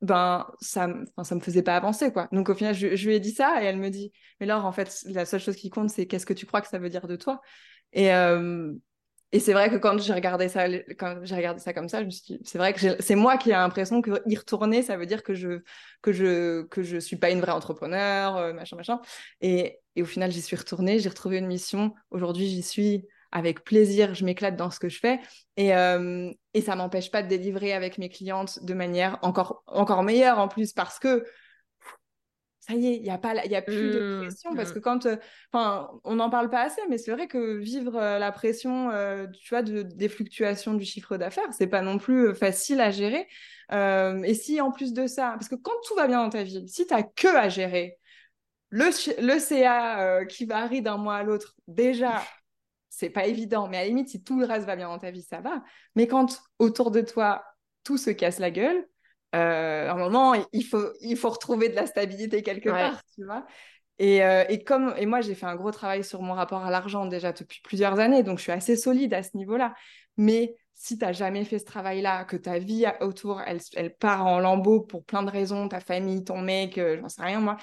ben 0.00 0.46
ça, 0.60 0.88
ça 1.22 1.34
me 1.34 1.40
faisait 1.40 1.62
pas 1.62 1.76
avancer 1.76 2.12
quoi. 2.12 2.28
Donc 2.32 2.48
au 2.48 2.54
final, 2.54 2.74
je, 2.74 2.86
lui 3.06 3.14
ai 3.14 3.20
dit 3.20 3.30
ça 3.30 3.62
et 3.62 3.66
elle 3.66 3.78
me 3.78 3.90
dit, 3.90 4.12
mais 4.40 4.46
Laure, 4.46 4.66
en 4.66 4.72
fait, 4.72 5.02
la 5.06 5.26
seule 5.26 5.40
chose 5.40 5.56
qui 5.56 5.70
compte, 5.70 5.90
c'est 5.90 6.06
qu'est-ce 6.06 6.26
que 6.26 6.32
tu 6.32 6.46
crois 6.46 6.60
que 6.60 6.68
ça 6.68 6.78
veut 6.78 6.90
dire 6.90 7.06
de 7.06 7.16
toi? 7.16 7.40
Et, 7.92 8.10
et 9.30 9.40
c'est 9.40 9.52
vrai 9.52 9.68
que 9.68 9.76
quand 9.76 9.98
j'ai 10.00 10.14
regardé 10.14 10.48
ça, 10.48 10.68
quand 10.98 11.18
j'ai 11.22 11.34
regardé 11.34 11.60
ça 11.60 11.74
comme 11.74 11.88
ça, 11.88 12.00
c'est 12.44 12.58
vrai 12.58 12.72
que 12.72 12.80
c'est 13.00 13.14
moi 13.14 13.36
qui 13.36 13.50
ai 13.50 13.52
l'impression 13.52 14.00
que 14.00 14.22
y 14.26 14.36
retourner, 14.36 14.82
ça 14.82 14.96
veut 14.96 15.04
dire 15.04 15.22
que 15.22 15.34
je 15.34 15.60
que 16.00 16.12
je 16.12 16.62
que 16.62 16.82
je 16.82 16.96
suis 16.98 17.16
pas 17.16 17.30
une 17.30 17.40
vraie 17.40 17.52
entrepreneur, 17.52 18.36
euh, 18.36 18.52
machin 18.54 18.76
machin. 18.76 19.00
Et, 19.42 19.80
et 19.96 20.02
au 20.02 20.06
final, 20.06 20.30
j'y 20.30 20.40
suis 20.40 20.56
retournée, 20.56 20.98
j'ai 20.98 21.10
retrouvé 21.10 21.38
une 21.38 21.46
mission. 21.46 21.94
Aujourd'hui, 22.10 22.46
j'y 22.48 22.62
suis 22.62 23.06
avec 23.30 23.64
plaisir, 23.64 24.14
je 24.14 24.24
m'éclate 24.24 24.56
dans 24.56 24.70
ce 24.70 24.80
que 24.80 24.88
je 24.88 24.98
fais 24.98 25.20
et 25.58 25.74
euh, 25.74 26.32
et 26.54 26.62
ça 26.62 26.76
m'empêche 26.76 27.10
pas 27.10 27.22
de 27.22 27.28
délivrer 27.28 27.74
avec 27.74 27.98
mes 27.98 28.08
clientes 28.08 28.64
de 28.64 28.72
manière 28.72 29.18
encore 29.20 29.62
encore 29.66 30.02
meilleure 30.02 30.38
en 30.38 30.48
plus 30.48 30.72
parce 30.72 30.98
que 30.98 31.26
ça 32.68 32.74
y 32.74 32.86
est, 32.86 32.96
il 32.96 33.02
n'y 33.02 33.10
a, 33.10 33.18
pas, 33.18 33.34
y 33.46 33.54
a 33.54 33.62
plus 33.62 33.92
de 33.92 34.00
mmh, 34.00 34.20
pression. 34.26 34.54
Parce 34.54 34.70
mmh. 34.70 34.74
que 34.74 34.78
quand. 34.78 35.06
Euh, 35.06 35.16
enfin, 35.52 35.90
on 36.04 36.16
n'en 36.16 36.28
parle 36.28 36.50
pas 36.50 36.62
assez, 36.62 36.80
mais 36.88 36.98
c'est 36.98 37.12
vrai 37.12 37.26
que 37.26 37.56
vivre 37.56 37.96
euh, 37.96 38.18
la 38.18 38.30
pression, 38.30 38.90
euh, 38.90 39.26
tu 39.26 39.48
vois, 39.50 39.62
de, 39.62 39.82
des 39.82 40.08
fluctuations 40.08 40.74
du 40.74 40.84
chiffre 40.84 41.16
d'affaires, 41.16 41.48
c'est 41.52 41.66
pas 41.66 41.82
non 41.82 41.98
plus 41.98 42.34
facile 42.34 42.80
à 42.80 42.90
gérer. 42.90 43.26
et 43.72 44.34
si 44.34 44.60
en 44.60 44.70
plus 44.70 44.92
de 44.92 45.06
ça, 45.06 45.30
parce 45.32 45.48
que 45.48 45.54
quand 45.54 45.72
tout 45.86 45.94
va 45.94 46.06
bien 46.06 46.22
dans 46.22 46.30
ta 46.30 46.42
vie, 46.42 46.68
si 46.68 46.86
tu 46.86 46.94
n'as 46.94 47.02
que 47.02 47.28
à 47.28 47.48
gérer 47.48 47.98
le, 48.70 48.86
le 49.22 49.38
CA 49.38 50.24
qui 50.26 50.44
varie 50.44 50.82
d'un 50.82 50.98
mois 50.98 51.16
à 51.16 51.22
l'autre, 51.22 51.54
déjà, 51.66 52.22
c'est 52.90 53.10
pas 53.10 53.26
évident. 53.26 53.68
Mais 53.68 53.78
à 53.78 53.82
la 53.82 53.88
limite, 53.88 54.08
si 54.08 54.22
tout 54.22 54.38
le 54.38 54.46
reste 54.46 54.66
va 54.66 54.76
bien 54.76 54.88
dans 54.88 54.98
ta 54.98 55.10
vie, 55.10 55.22
ça 55.22 55.40
va. 55.40 55.62
Mais 55.94 56.06
quand 56.06 56.42
autour 56.58 56.90
de 56.90 57.00
toi, 57.00 57.44
tout 57.82 57.96
se 57.96 58.10
casse 58.10 58.38
la 58.38 58.50
gueule, 58.50 58.86
euh, 59.34 59.88
à 59.88 59.92
un 59.92 59.96
moment, 59.96 60.34
il 60.52 60.64
faut, 60.64 60.92
il 61.00 61.16
faut 61.16 61.30
retrouver 61.30 61.68
de 61.68 61.74
la 61.74 61.86
stabilité 61.86 62.42
quelque 62.42 62.70
part, 62.70 63.02
tu 63.14 63.24
vois. 63.24 63.46
Et, 63.98 64.22
euh, 64.22 64.44
et, 64.48 64.62
comme, 64.62 64.94
et 64.96 65.06
moi, 65.06 65.20
j'ai 65.20 65.34
fait 65.34 65.46
un 65.46 65.56
gros 65.56 65.72
travail 65.72 66.04
sur 66.04 66.22
mon 66.22 66.32
rapport 66.32 66.64
à 66.64 66.70
l'argent 66.70 67.06
déjà 67.06 67.32
depuis 67.32 67.60
plusieurs 67.62 67.98
années, 67.98 68.22
donc 68.22 68.38
je 68.38 68.44
suis 68.44 68.52
assez 68.52 68.76
solide 68.76 69.12
à 69.12 69.22
ce 69.22 69.36
niveau-là. 69.36 69.74
Mais 70.16 70.54
si 70.74 70.96
tu 70.96 71.04
n'as 71.04 71.12
jamais 71.12 71.44
fait 71.44 71.58
ce 71.58 71.64
travail-là, 71.64 72.24
que 72.24 72.36
ta 72.36 72.58
vie 72.58 72.86
autour, 73.00 73.40
elle, 73.40 73.58
elle, 73.74 73.94
part 73.94 74.24
en 74.24 74.38
lambeaux 74.38 74.80
pour 74.80 75.04
plein 75.04 75.24
de 75.24 75.30
raisons, 75.30 75.68
ta 75.68 75.80
famille, 75.80 76.22
ton 76.22 76.40
mec, 76.40 76.78
euh, 76.78 76.98
j'en 77.00 77.08
sais 77.08 77.22
rien 77.22 77.40
moi, 77.40 77.56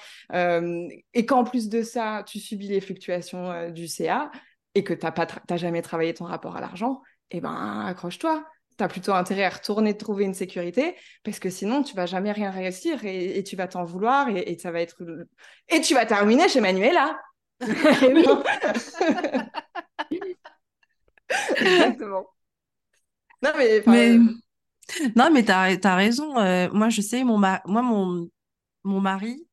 et 1.14 1.26
qu'en 1.26 1.44
plus 1.44 1.70
de 1.70 1.82
ça, 1.82 2.22
tu 2.26 2.38
subis 2.38 2.68
les 2.68 2.82
fluctuations 2.82 3.70
du 3.70 3.88
CA 3.88 4.30
et 4.74 4.84
que 4.84 4.92
tu 4.92 5.06
n'as 5.06 5.56
jamais 5.56 5.80
travaillé 5.80 6.12
ton 6.12 6.26
rapport 6.26 6.54
à 6.54 6.60
l'argent, 6.60 7.00
eh 7.30 7.40
ben 7.40 7.86
accroche-toi 7.86 8.44
tu 8.76 8.84
as 8.84 8.88
plutôt 8.88 9.12
intérêt 9.12 9.44
à 9.44 9.50
retourner 9.50 9.96
trouver 9.96 10.24
une 10.24 10.34
sécurité 10.34 10.96
parce 11.24 11.38
que 11.38 11.48
sinon 11.50 11.82
tu 11.82 11.94
vas 11.96 12.06
jamais 12.06 12.32
rien 12.32 12.50
réussir 12.50 13.04
et, 13.04 13.42
tu 13.44 13.56
vas 13.56 13.68
t'en 13.68 13.84
vouloir 13.84 14.28
et, 14.28 14.58
ça 14.58 14.70
va 14.70 14.80
être 14.80 14.96
et 15.68 15.80
tu 15.80 15.94
vas 15.94 16.06
terminer 16.06 16.48
chez 16.48 16.60
Manuela. 16.60 17.18
Exactement. 21.56 22.26
Non 23.42 23.50
mais, 23.56 23.82
mais... 23.86 24.18
non 25.16 25.30
mais 25.32 25.42
t'as 25.42 25.76
as 25.82 25.96
raison. 25.96 26.38
Euh, 26.38 26.68
moi 26.72 26.88
je 26.90 27.00
sais 27.00 27.24
mon 27.24 27.38
moi 27.38 27.60
mon 27.64 28.28
mon 28.84 29.00
mari 29.00 29.46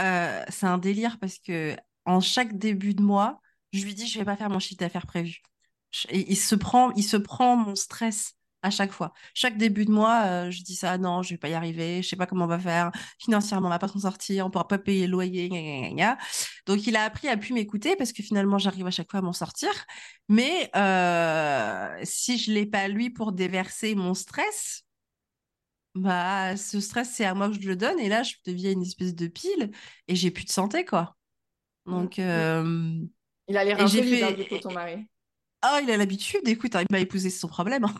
euh, 0.00 0.42
c'est 0.48 0.66
un 0.66 0.78
délire 0.78 1.18
parce 1.20 1.38
que 1.38 1.76
en 2.04 2.20
chaque 2.20 2.56
début 2.58 2.94
de 2.94 3.02
mois 3.02 3.40
je 3.72 3.84
lui 3.84 3.94
dis 3.94 4.06
je 4.06 4.18
vais 4.18 4.24
pas 4.24 4.36
faire 4.36 4.50
mon 4.50 4.58
chiffre 4.58 4.80
d'affaires 4.80 5.06
prévu. 5.06 5.38
Et 6.10 6.30
il 6.30 6.36
se 6.36 6.54
prend 6.54 6.90
il 6.92 7.04
se 7.04 7.16
prend 7.16 7.56
mon 7.56 7.74
stress 7.74 8.37
à 8.62 8.70
chaque 8.70 8.92
fois. 8.92 9.12
Chaque 9.34 9.56
début 9.56 9.84
de 9.84 9.90
mois, 9.90 10.24
euh, 10.26 10.50
je 10.50 10.62
dis 10.62 10.74
ça, 10.74 10.98
non, 10.98 11.22
je 11.22 11.30
vais 11.30 11.38
pas 11.38 11.48
y 11.48 11.54
arriver, 11.54 12.02
je 12.02 12.08
sais 12.08 12.16
pas 12.16 12.26
comment 12.26 12.44
on 12.44 12.48
va 12.48 12.58
faire, 12.58 12.90
financièrement, 13.18 13.68
on 13.68 13.70
va 13.70 13.78
pas 13.78 13.88
s'en 13.88 14.00
sortir, 14.00 14.46
on 14.46 14.50
pourra 14.50 14.66
pas 14.66 14.78
payer 14.78 15.06
le 15.06 15.12
loyer, 15.12 15.48
Donc, 16.66 16.86
il 16.86 16.96
a 16.96 17.04
appris 17.04 17.28
à 17.28 17.36
plus 17.36 17.52
m'écouter 17.52 17.96
parce 17.96 18.12
que 18.12 18.22
finalement, 18.22 18.58
j'arrive 18.58 18.86
à 18.86 18.90
chaque 18.90 19.10
fois 19.10 19.20
à 19.20 19.22
m'en 19.22 19.32
sortir. 19.32 19.70
Mais 20.28 20.70
euh, 20.76 22.00
si 22.02 22.38
je 22.38 22.52
l'ai 22.52 22.66
pas 22.66 22.88
lui 22.88 23.10
pour 23.10 23.32
déverser 23.32 23.94
mon 23.94 24.14
stress, 24.14 24.82
bah, 25.94 26.56
ce 26.56 26.80
stress, 26.80 27.10
c'est 27.12 27.24
à 27.24 27.34
moi 27.34 27.48
que 27.48 27.60
je 27.60 27.66
le 27.66 27.76
donne. 27.76 27.98
Et 27.98 28.08
là, 28.08 28.22
je 28.22 28.34
deviens 28.46 28.72
une 28.72 28.82
espèce 28.82 29.14
de 29.14 29.26
pile 29.26 29.70
et 30.06 30.16
j'ai 30.16 30.30
plus 30.30 30.44
de 30.44 30.50
santé, 30.50 30.84
quoi. 30.84 31.16
Donc, 31.86 32.18
euh, 32.18 33.00
il 33.48 33.56
a 33.56 33.64
l'air 33.64 33.80
un 33.80 33.88
peu 33.88 33.88
fait... 33.88 34.60
ton 34.60 34.72
mari. 34.72 35.06
Oh, 35.64 35.78
il 35.82 35.90
a 35.90 35.96
l'habitude. 35.96 36.46
Écoute, 36.46 36.76
hein, 36.76 36.82
il 36.82 36.92
m'a 36.92 37.00
épousé, 37.00 37.30
c'est 37.30 37.40
son 37.40 37.48
problème. 37.48 37.84
Hein. 37.84 37.94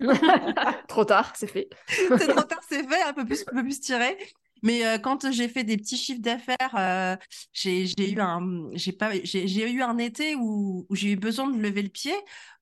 trop 0.88 1.04
tard, 1.04 1.32
c'est 1.36 1.46
fait. 1.46 1.68
c'est 1.88 2.28
trop 2.28 2.42
tard, 2.42 2.60
c'est 2.68 2.88
fait, 2.88 3.02
un 3.02 3.12
peu 3.12 3.24
plus, 3.24 3.42
un 3.48 3.52
peu 3.56 3.62
plus 3.62 3.80
tiré. 3.80 4.16
Mais 4.62 4.86
euh, 4.86 4.98
quand 4.98 5.30
j'ai 5.30 5.48
fait 5.48 5.64
des 5.64 5.76
petits 5.78 5.96
chiffres 5.96 6.20
d'affaires, 6.20 6.74
euh, 6.76 7.16
j'ai 7.52 8.12
eu 8.12 8.20
un, 8.20 8.68
j'ai 8.74 8.92
pas, 8.92 9.10
j'ai 9.24 9.70
eu 9.70 9.82
un 9.82 9.96
été 9.98 10.34
où, 10.36 10.86
où 10.88 10.94
j'ai 10.94 11.12
eu 11.12 11.16
besoin 11.16 11.48
de 11.50 11.58
lever 11.60 11.82
le 11.82 11.88
pied. 11.88 12.12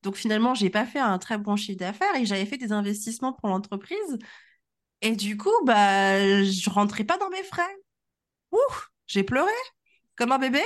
Donc 0.02 0.16
finalement, 0.16 0.54
j'ai 0.54 0.70
pas 0.70 0.86
fait 0.86 1.00
un 1.00 1.18
très 1.18 1.38
bon 1.38 1.56
chiffre 1.56 1.78
d'affaires 1.78 2.14
et 2.16 2.24
j'avais 2.24 2.46
fait 2.46 2.56
des 2.58 2.72
investissements 2.72 3.32
pour 3.32 3.48
l'entreprise. 3.48 4.18
Et 5.02 5.16
du 5.16 5.36
coup, 5.36 5.50
bah, 5.64 6.44
je 6.44 6.70
rentrais 6.70 7.04
pas 7.04 7.18
dans 7.18 7.30
mes 7.30 7.42
frais. 7.44 7.76
Ouh, 8.52 8.58
j'ai 9.06 9.24
pleuré 9.24 9.52
comme 10.16 10.32
un 10.32 10.38
bébé. 10.38 10.60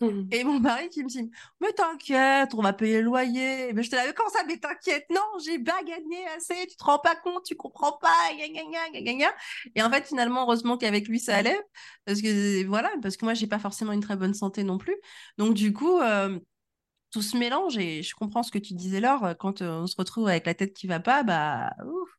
Mmh. 0.00 0.28
Et 0.30 0.44
mon 0.44 0.60
mari 0.60 0.88
qui 0.90 1.02
me 1.02 1.08
dit 1.08 1.28
Mais 1.60 1.72
t'inquiète, 1.72 2.54
on 2.54 2.62
va 2.62 2.72
payer 2.72 2.98
le 2.98 3.04
loyer. 3.04 3.72
Mais 3.72 3.82
je 3.82 3.90
te 3.90 3.96
l'avais 3.96 4.12
comment 4.12 4.30
ça 4.30 4.44
Mais 4.46 4.56
t'inquiète, 4.56 5.06
non, 5.10 5.20
j'ai 5.44 5.58
pas 5.58 5.82
gagné 5.82 6.24
assez, 6.36 6.66
tu 6.68 6.76
te 6.76 6.84
rends 6.84 7.00
pas 7.00 7.16
compte, 7.16 7.44
tu 7.44 7.56
comprends 7.56 7.92
pas. 7.92 8.14
Et 9.74 9.82
en 9.82 9.90
fait, 9.90 10.06
finalement, 10.06 10.42
heureusement 10.42 10.78
qu'avec 10.78 11.08
lui, 11.08 11.18
ça 11.18 11.36
allait. 11.36 11.60
Parce 12.04 12.22
que 12.22 12.64
voilà, 12.66 12.90
parce 13.02 13.16
que 13.16 13.24
moi, 13.24 13.34
j'ai 13.34 13.48
pas 13.48 13.58
forcément 13.58 13.92
une 13.92 14.00
très 14.00 14.16
bonne 14.16 14.34
santé 14.34 14.62
non 14.62 14.78
plus. 14.78 14.96
Donc, 15.36 15.54
du 15.54 15.72
coup, 15.72 15.98
euh, 15.98 16.38
tout 17.10 17.22
se 17.22 17.36
mélange 17.36 17.76
et 17.76 18.02
je 18.02 18.14
comprends 18.14 18.44
ce 18.44 18.52
que 18.52 18.58
tu 18.58 18.74
disais, 18.74 19.00
Laure. 19.00 19.34
Quand 19.38 19.62
euh, 19.62 19.80
on 19.80 19.86
se 19.88 19.96
retrouve 19.96 20.28
avec 20.28 20.46
la 20.46 20.54
tête 20.54 20.74
qui 20.74 20.86
va 20.86 21.00
pas, 21.00 21.24
bah, 21.24 21.70
ouf, 21.84 22.10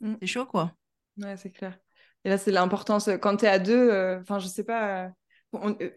mmh. 0.00 0.14
c'est 0.20 0.28
chaud, 0.28 0.46
quoi. 0.46 0.72
Ouais, 1.18 1.36
c'est 1.36 1.50
clair. 1.50 1.76
Et 2.24 2.28
là, 2.28 2.38
c'est 2.38 2.52
l'importance. 2.52 3.10
Quand 3.20 3.38
tu 3.38 3.46
es 3.46 3.48
à 3.48 3.58
deux, 3.58 3.90
euh, 3.90 4.20
enfin, 4.20 4.38
je 4.38 4.46
sais 4.46 4.64
pas, 4.64 5.10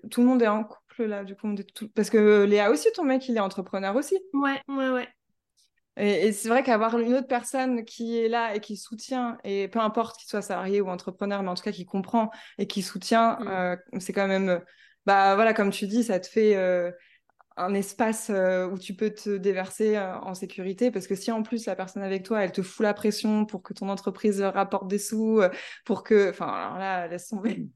tout 0.10 0.22
le 0.22 0.28
monde 0.28 0.42
est 0.42 0.48
en 0.48 0.64
là, 1.08 1.24
du 1.24 1.36
coup. 1.36 1.54
Parce 1.96 2.10
que 2.10 2.44
Léa 2.44 2.72
aussi, 2.72 2.90
ton 2.94 3.04
mec, 3.04 3.28
il 3.28 3.38
est 3.38 3.42
entrepreneur 3.42 3.96
aussi. 3.96 4.18
Ouais, 4.34 4.62
ouais, 4.68 4.90
ouais. 4.90 5.08
Et, 6.00 6.32
c'est 6.32 6.48
vrai 6.48 6.64
qu'avoir 6.64 6.98
une 6.98 7.14
autre 7.14 7.28
personne 7.28 7.84
qui 7.84 8.18
est 8.18 8.30
là 8.30 8.56
et 8.56 8.62
qui 8.62 8.78
soutient, 8.78 9.38
et 9.44 9.68
peu 9.68 9.80
importe 9.80 10.18
qu'il 10.18 10.30
soit 10.30 10.42
salarié 10.42 10.80
ou 10.80 10.88
entrepreneur, 10.88 11.44
mais 11.44 11.50
en 11.50 11.56
tout 11.56 11.64
cas 11.64 11.74
qui 11.74 11.86
comprend 11.86 12.32
et 12.58 12.68
qui 12.68 12.82
soutient, 12.82 13.38
mm. 13.40 13.48
euh, 13.48 13.76
c'est 14.00 14.14
quand 14.14 14.28
même, 14.28 14.62
bah 15.06 15.36
voilà, 15.36 15.54
comme 15.54 15.72
tu 15.72 15.88
dis, 15.88 16.04
ça 16.04 16.20
te 16.22 16.28
fait 16.28 16.56
euh, 16.56 16.90
un 17.58 17.74
espace 17.74 18.30
euh, 18.30 18.70
où 18.70 18.80
tu 18.80 18.94
peux 18.94 19.10
te 19.10 19.36
déverser 19.36 20.00
en 20.00 20.34
sécurité. 20.36 20.90
Parce 20.90 21.06
que 21.06 21.16
si 21.16 21.32
en 21.32 21.44
plus 21.44 21.66
la 21.66 21.76
personne 21.76 22.04
avec 22.04 22.24
toi, 22.24 22.44
elle 22.44 22.54
te 22.54 22.62
fout 22.62 22.84
la 22.84 22.94
pression 22.94 23.46
pour 23.46 23.62
que 23.62 23.74
ton 23.74 23.90
entreprise 23.90 24.42
rapporte 24.42 24.88
des 24.88 25.00
sous, 25.00 25.42
pour 25.84 26.04
que, 26.04 26.30
enfin, 26.30 26.48
alors 26.48 26.78
là, 26.78 27.08
laisse 27.08 27.28
tomber 27.28 27.68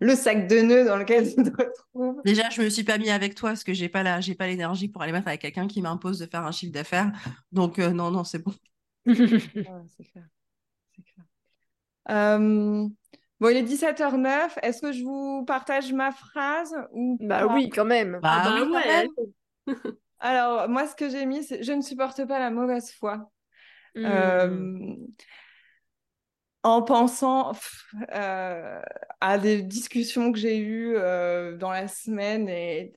le 0.00 0.14
sac 0.14 0.46
de 0.46 0.60
nœuds 0.60 0.84
dans 0.84 0.96
lequel 0.96 1.28
tu 1.28 1.42
te 1.42 1.50
retrouves. 1.50 2.20
Déjà, 2.24 2.48
je 2.50 2.62
me 2.62 2.68
suis 2.68 2.84
pas 2.84 2.98
mis 2.98 3.10
avec 3.10 3.34
toi 3.34 3.50
parce 3.50 3.64
que 3.64 3.72
j'ai 3.72 3.88
pas 3.88 4.02
la, 4.02 4.20
j'ai 4.20 4.34
pas 4.34 4.46
l'énergie 4.46 4.88
pour 4.88 5.02
aller 5.02 5.12
mettre 5.12 5.28
avec 5.28 5.40
quelqu'un 5.40 5.66
qui 5.66 5.82
m'impose 5.82 6.18
de 6.18 6.26
faire 6.26 6.44
un 6.44 6.52
chiffre 6.52 6.72
d'affaires. 6.72 7.12
Donc 7.52 7.78
euh, 7.78 7.90
non, 7.90 8.10
non, 8.10 8.24
c'est 8.24 8.38
bon. 8.38 8.52
c'est 9.06 10.04
clair. 10.12 10.24
Euh, 12.10 12.86
bon, 13.40 13.48
il 13.48 13.56
est 13.56 13.62
17h09. 13.62 14.58
Est-ce 14.62 14.80
que 14.80 14.92
je 14.92 15.02
vous 15.02 15.44
partage 15.44 15.92
ma 15.92 16.12
phrase 16.12 16.74
ou 16.92 17.18
Bah 17.20 17.46
oui, 17.46 17.68
quand 17.68 17.84
même. 17.84 18.18
Bah, 18.22 18.42
ah, 18.44 18.64
bah 18.64 18.66
ouais. 18.70 19.08
Alors, 20.20 20.68
moi, 20.68 20.86
ce 20.86 20.96
que 20.96 21.08
j'ai 21.08 21.26
mis, 21.26 21.44
c'est 21.44 21.62
je 21.62 21.72
ne 21.72 21.82
supporte 21.82 22.26
pas 22.26 22.38
la 22.38 22.50
mauvaise 22.50 22.92
foi. 22.92 23.30
Hmm. 23.94 24.04
Euh, 24.04 24.94
en 26.62 26.82
pensant 26.82 27.52
euh, 28.14 28.80
à 29.20 29.38
des 29.38 29.62
discussions 29.62 30.32
que 30.32 30.38
j'ai 30.38 30.58
eues 30.58 30.94
euh, 30.96 31.56
dans 31.56 31.70
la 31.70 31.88
semaine 31.88 32.48
et 32.48 32.92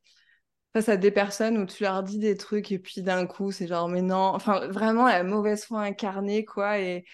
face 0.74 0.90
à 0.90 0.98
des 0.98 1.12
personnes 1.12 1.58
où 1.58 1.66
tu 1.66 1.84
leur 1.84 2.02
dis 2.04 2.18
des 2.18 2.38
trucs 2.38 2.72
et 2.72 2.80
puis 2.80 3.02
d'un 3.02 3.28
coup 3.28 3.52
c'est 3.52 3.68
genre 3.68 3.88
mais 3.90 4.02
non 4.02 4.34
enfin 4.34 4.68
vraiment 4.68 5.06
la 5.06 5.24
mauvaise 5.24 5.66
foi 5.66 5.82
incarnée 5.82 6.46
quoi 6.46 6.80
et 6.80 7.06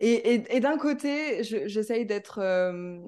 et, 0.00 0.56
et, 0.56 0.60
d'un 0.60 0.76
côté 0.76 1.44
j'essaye 1.44 2.04
d'être 2.04 2.40
euh, 2.40 2.98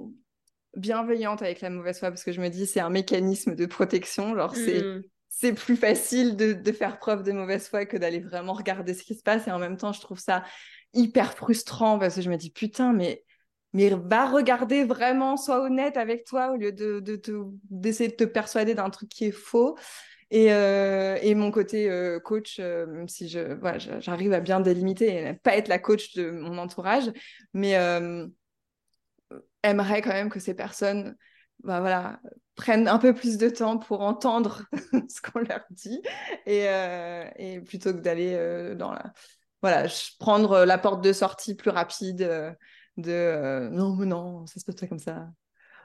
bienveillante 0.77 1.43
avec 1.43 1.61
la 1.61 1.69
mauvaise 1.69 1.99
foi 1.99 2.11
parce 2.11 2.25
que 2.25 2.33
je 2.33 2.41
me 2.41 2.49
dis 2.49 2.67
c'est 2.67 2.81
un 2.81 2.91
mécanisme 2.91 3.55
de 3.55 3.67
protection 3.67 4.35
genre 4.37 4.55
c'est 4.55 4.83
mmh. 4.83 5.03
c'est 5.29 5.53
plus 5.53 5.77
facile 5.77 6.37
de, 6.37 6.53
de, 6.53 6.73
faire 6.73 6.99
preuve 6.99 7.23
de 7.25 7.33
mauvaise 7.33 7.69
foi 7.69 7.87
que 7.87 7.97
d'aller 7.97 8.21
vraiment 8.21 8.53
regarder 8.55 8.95
ce 8.95 9.03
qui 9.03 9.15
se 9.15 9.23
passe 9.23 9.49
et 9.49 9.51
en 9.51 9.59
même 9.59 9.77
temps 9.77 9.93
je 9.93 10.01
trouve 10.01 10.21
ça 10.21 10.45
hyper 10.95 11.35
frustrant 11.35 11.99
parce 11.99 12.17
que 12.17 12.23
je 12.23 12.31
me 12.31 12.37
dis 12.37 12.51
putain, 12.51 12.93
mais, 12.93 13.25
mais 13.73 13.91
va 13.91 14.27
regarder 14.27 14.85
vraiment, 14.85 15.37
sois 15.37 15.63
honnête 15.63 15.97
avec 15.97 16.25
toi 16.25 16.53
au 16.53 16.57
lieu 16.57 16.73
de, 16.73 17.01
d'essayer 17.71 18.11
de, 18.11 18.17
te 18.17 18.25
persuader 18.25 18.75
d'un 18.75 18.91
truc 18.91 19.09
qui 19.09 19.27
est 19.27 19.33
faux. 19.33 19.77
Et, 20.31 20.53
euh, 20.53 21.19
et 21.23 21.35
mon 21.35 21.51
côté 21.53 21.89
euh, 21.89 22.19
coach, 22.19 22.57
euh, 22.59 23.05
si 23.07 23.29
je, 23.29 23.55
voilà, 23.55 23.79
j'arrive 23.79 24.33
à 24.33 24.41
bien 24.41 24.61
délimiter 24.61 25.15
et 25.15 25.35
pas 25.35 25.57
être 25.57 25.69
la 25.69 25.79
coach 25.79 26.15
de 26.15 26.31
mon 26.31 26.59
entourage, 26.59 27.13
mais 27.55 27.75
aimerait 29.63 30.03
quand 30.03 30.13
même 30.13 30.31
que 30.31 30.41
ces 30.41 30.55
personnes 30.55 31.17
bah, 31.63 31.81
voilà, 31.81 32.21
prennent 32.55 32.89
un 32.89 32.99
peu 32.99 33.15
plus 33.15 33.39
de 33.39 33.49
temps 33.49 33.79
pour 33.79 34.01
entendre 34.01 34.63
ce 35.09 35.21
qu'on 35.21 35.41
leur 35.41 35.65
dit 35.71 36.01
et, 36.47 36.67
et 37.37 37.61
plutôt 37.61 37.93
que 37.93 37.99
d'aller 37.99 38.75
dans 38.77 38.93
la 38.93 39.13
voilà, 39.63 39.89
prendre 40.19 40.53
euh, 40.53 40.67
la 40.67 40.79
porte 40.79 41.03
de 41.03 41.13
sortie 41.13 41.55
plus 41.55 41.71
rapide 41.71 42.23
euh, 42.23 42.53
de 42.97 43.13
euh, 43.13 43.71
non, 43.71 43.97
mais 43.97 44.07
non, 44.07 44.47
ça 44.47 44.61
se 44.61 44.65
passe 44.65 44.77
pas 44.77 44.87
comme 44.87 44.99
ça. 44.99 45.29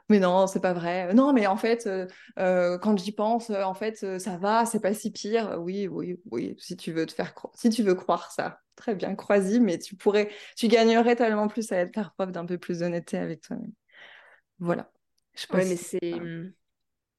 Mais 0.10 0.20
non, 0.20 0.46
c'est 0.46 0.60
pas 0.60 0.74
vrai. 0.74 1.14
Non, 1.14 1.32
mais 1.32 1.48
en 1.48 1.56
fait, 1.56 1.88
quand 2.36 2.98
j'y 2.98 3.14
pense, 3.14 3.50
en 3.50 3.74
fait, 3.74 4.20
ça 4.20 4.38
va, 4.38 4.66
c'est 4.66 4.82
pas 4.82 4.94
si 4.94 5.10
pire. 5.10 5.58
Oui, 5.62 5.88
oui, 5.88 6.20
oui. 6.32 6.56
Si 6.60 6.76
tu 6.76 6.92
veux 6.92 7.06
te 7.06 7.14
faire, 7.14 7.34
si 7.54 7.70
tu 7.70 7.82
veux 7.82 7.96
croire 7.96 8.30
ça, 8.30 8.60
très 8.76 8.94
bien, 8.94 9.16
crois-y. 9.16 9.62
Mais 9.62 9.78
tu 9.78 9.96
pourrais, 9.96 10.30
tu 10.58 10.68
gagnerais 10.68 11.16
tellement 11.16 11.48
plus 11.48 11.72
à 11.72 11.88
faire 11.88 12.12
preuve 12.14 12.34
d'un 12.34 12.46
peu 12.46 12.58
plus 12.58 12.80
d'honnêteté 12.80 13.20
avec 13.20 13.42
toi-même. 13.42 13.72
Voilà. 14.60 14.92
Je 15.34 15.46
ouais, 15.56 15.64
mais 15.64 15.78
c'est, 15.78 16.00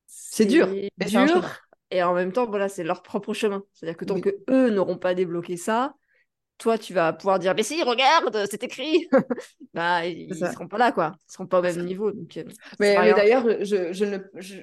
c'est 0.06 0.44
dur. 0.44 0.68
C'est 1.00 1.24
dur. 1.24 1.62
Et 1.90 2.02
en 2.02 2.12
même 2.12 2.32
temps, 2.32 2.46
voilà, 2.46 2.68
c'est 2.68 2.84
leur 2.84 3.02
propre 3.02 3.32
chemin. 3.32 3.62
C'est-à-dire 3.72 3.96
que 3.96 4.04
tant 4.04 4.20
que 4.20 4.30
eux 4.50 4.70
n'auront 4.70 4.98
pas 4.98 5.14
débloqué 5.14 5.56
ça, 5.56 5.94
toi, 6.62 6.78
tu 6.78 6.94
vas 6.94 7.12
pouvoir 7.12 7.40
dire, 7.40 7.54
mais 7.56 7.64
si, 7.64 7.82
regarde, 7.82 8.46
c'est 8.48 8.62
écrit. 8.62 9.08
bah, 9.74 10.06
ils 10.06 10.28
ne 10.28 10.34
seront 10.34 10.68
pas 10.68 10.78
là, 10.78 10.92
quoi. 10.92 11.12
Ils 11.28 11.32
seront 11.32 11.46
pas 11.46 11.58
au 11.58 11.62
même 11.62 11.84
niveau. 11.84 12.12
Donc, 12.12 12.36
euh, 12.36 12.44
mais, 12.78 12.94
d'ailleurs, 13.14 13.44
je, 13.64 13.92
je, 13.92 14.04
ne 14.04 14.18
je, 14.36 14.54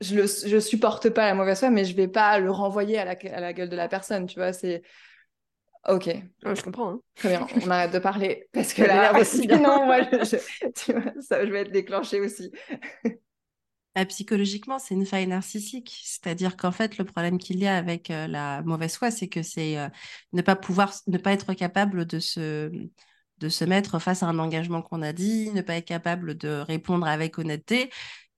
je, 0.00 0.14
le, 0.14 0.22
je 0.22 0.58
supporte 0.58 1.10
pas 1.10 1.26
la 1.26 1.34
mauvaise 1.34 1.58
foi, 1.58 1.68
mais 1.68 1.84
je 1.84 1.94
vais 1.94 2.08
pas 2.08 2.38
le 2.38 2.50
renvoyer 2.50 2.98
à 2.98 3.04
la, 3.04 3.16
à 3.34 3.40
la 3.40 3.52
gueule 3.52 3.68
de 3.68 3.76
la 3.76 3.88
personne, 3.88 4.26
tu 4.26 4.36
vois. 4.38 4.54
C'est 4.54 4.82
ok. 5.86 6.08
je 6.42 6.62
comprends. 6.62 6.92
Hein. 6.92 7.00
Très 7.16 7.28
bien. 7.28 7.46
On 7.66 7.70
arrête 7.70 7.92
de 7.92 7.98
parler 7.98 8.48
parce 8.52 8.72
que 8.74 8.82
là, 8.82 9.20
aussi, 9.20 9.46
non, 9.48 9.84
moi, 9.84 10.06
tu 10.06 10.92
vois, 10.92 11.12
ça, 11.20 11.44
je 11.44 11.52
vais 11.52 11.60
être 11.60 11.72
déclenchée 11.72 12.20
aussi. 12.20 12.50
Bah, 13.94 14.06
psychologiquement, 14.06 14.78
c'est 14.78 14.94
une 14.94 15.04
faille 15.04 15.26
narcissique. 15.26 16.00
C'est-à-dire 16.02 16.56
qu'en 16.56 16.72
fait, 16.72 16.96
le 16.96 17.04
problème 17.04 17.38
qu'il 17.38 17.58
y 17.58 17.66
a 17.66 17.76
avec 17.76 18.10
euh, 18.10 18.26
la 18.26 18.62
mauvaise 18.62 18.96
foi, 18.96 19.10
c'est 19.10 19.28
que 19.28 19.42
c'est 19.42 19.78
euh, 19.78 19.88
ne 20.32 20.40
pas 20.40 20.56
pouvoir, 20.56 20.94
ne 21.08 21.18
pas 21.18 21.32
être 21.32 21.52
capable 21.52 22.06
de 22.06 22.18
se, 22.18 22.70
de 23.38 23.48
se 23.50 23.64
mettre 23.66 23.98
face 23.98 24.22
à 24.22 24.26
un 24.28 24.38
engagement 24.38 24.80
qu'on 24.80 25.02
a 25.02 25.12
dit, 25.12 25.50
ne 25.50 25.60
pas 25.60 25.76
être 25.76 25.84
capable 25.84 26.36
de 26.36 26.48
répondre 26.66 27.06
avec 27.06 27.38
honnêteté. 27.38 27.90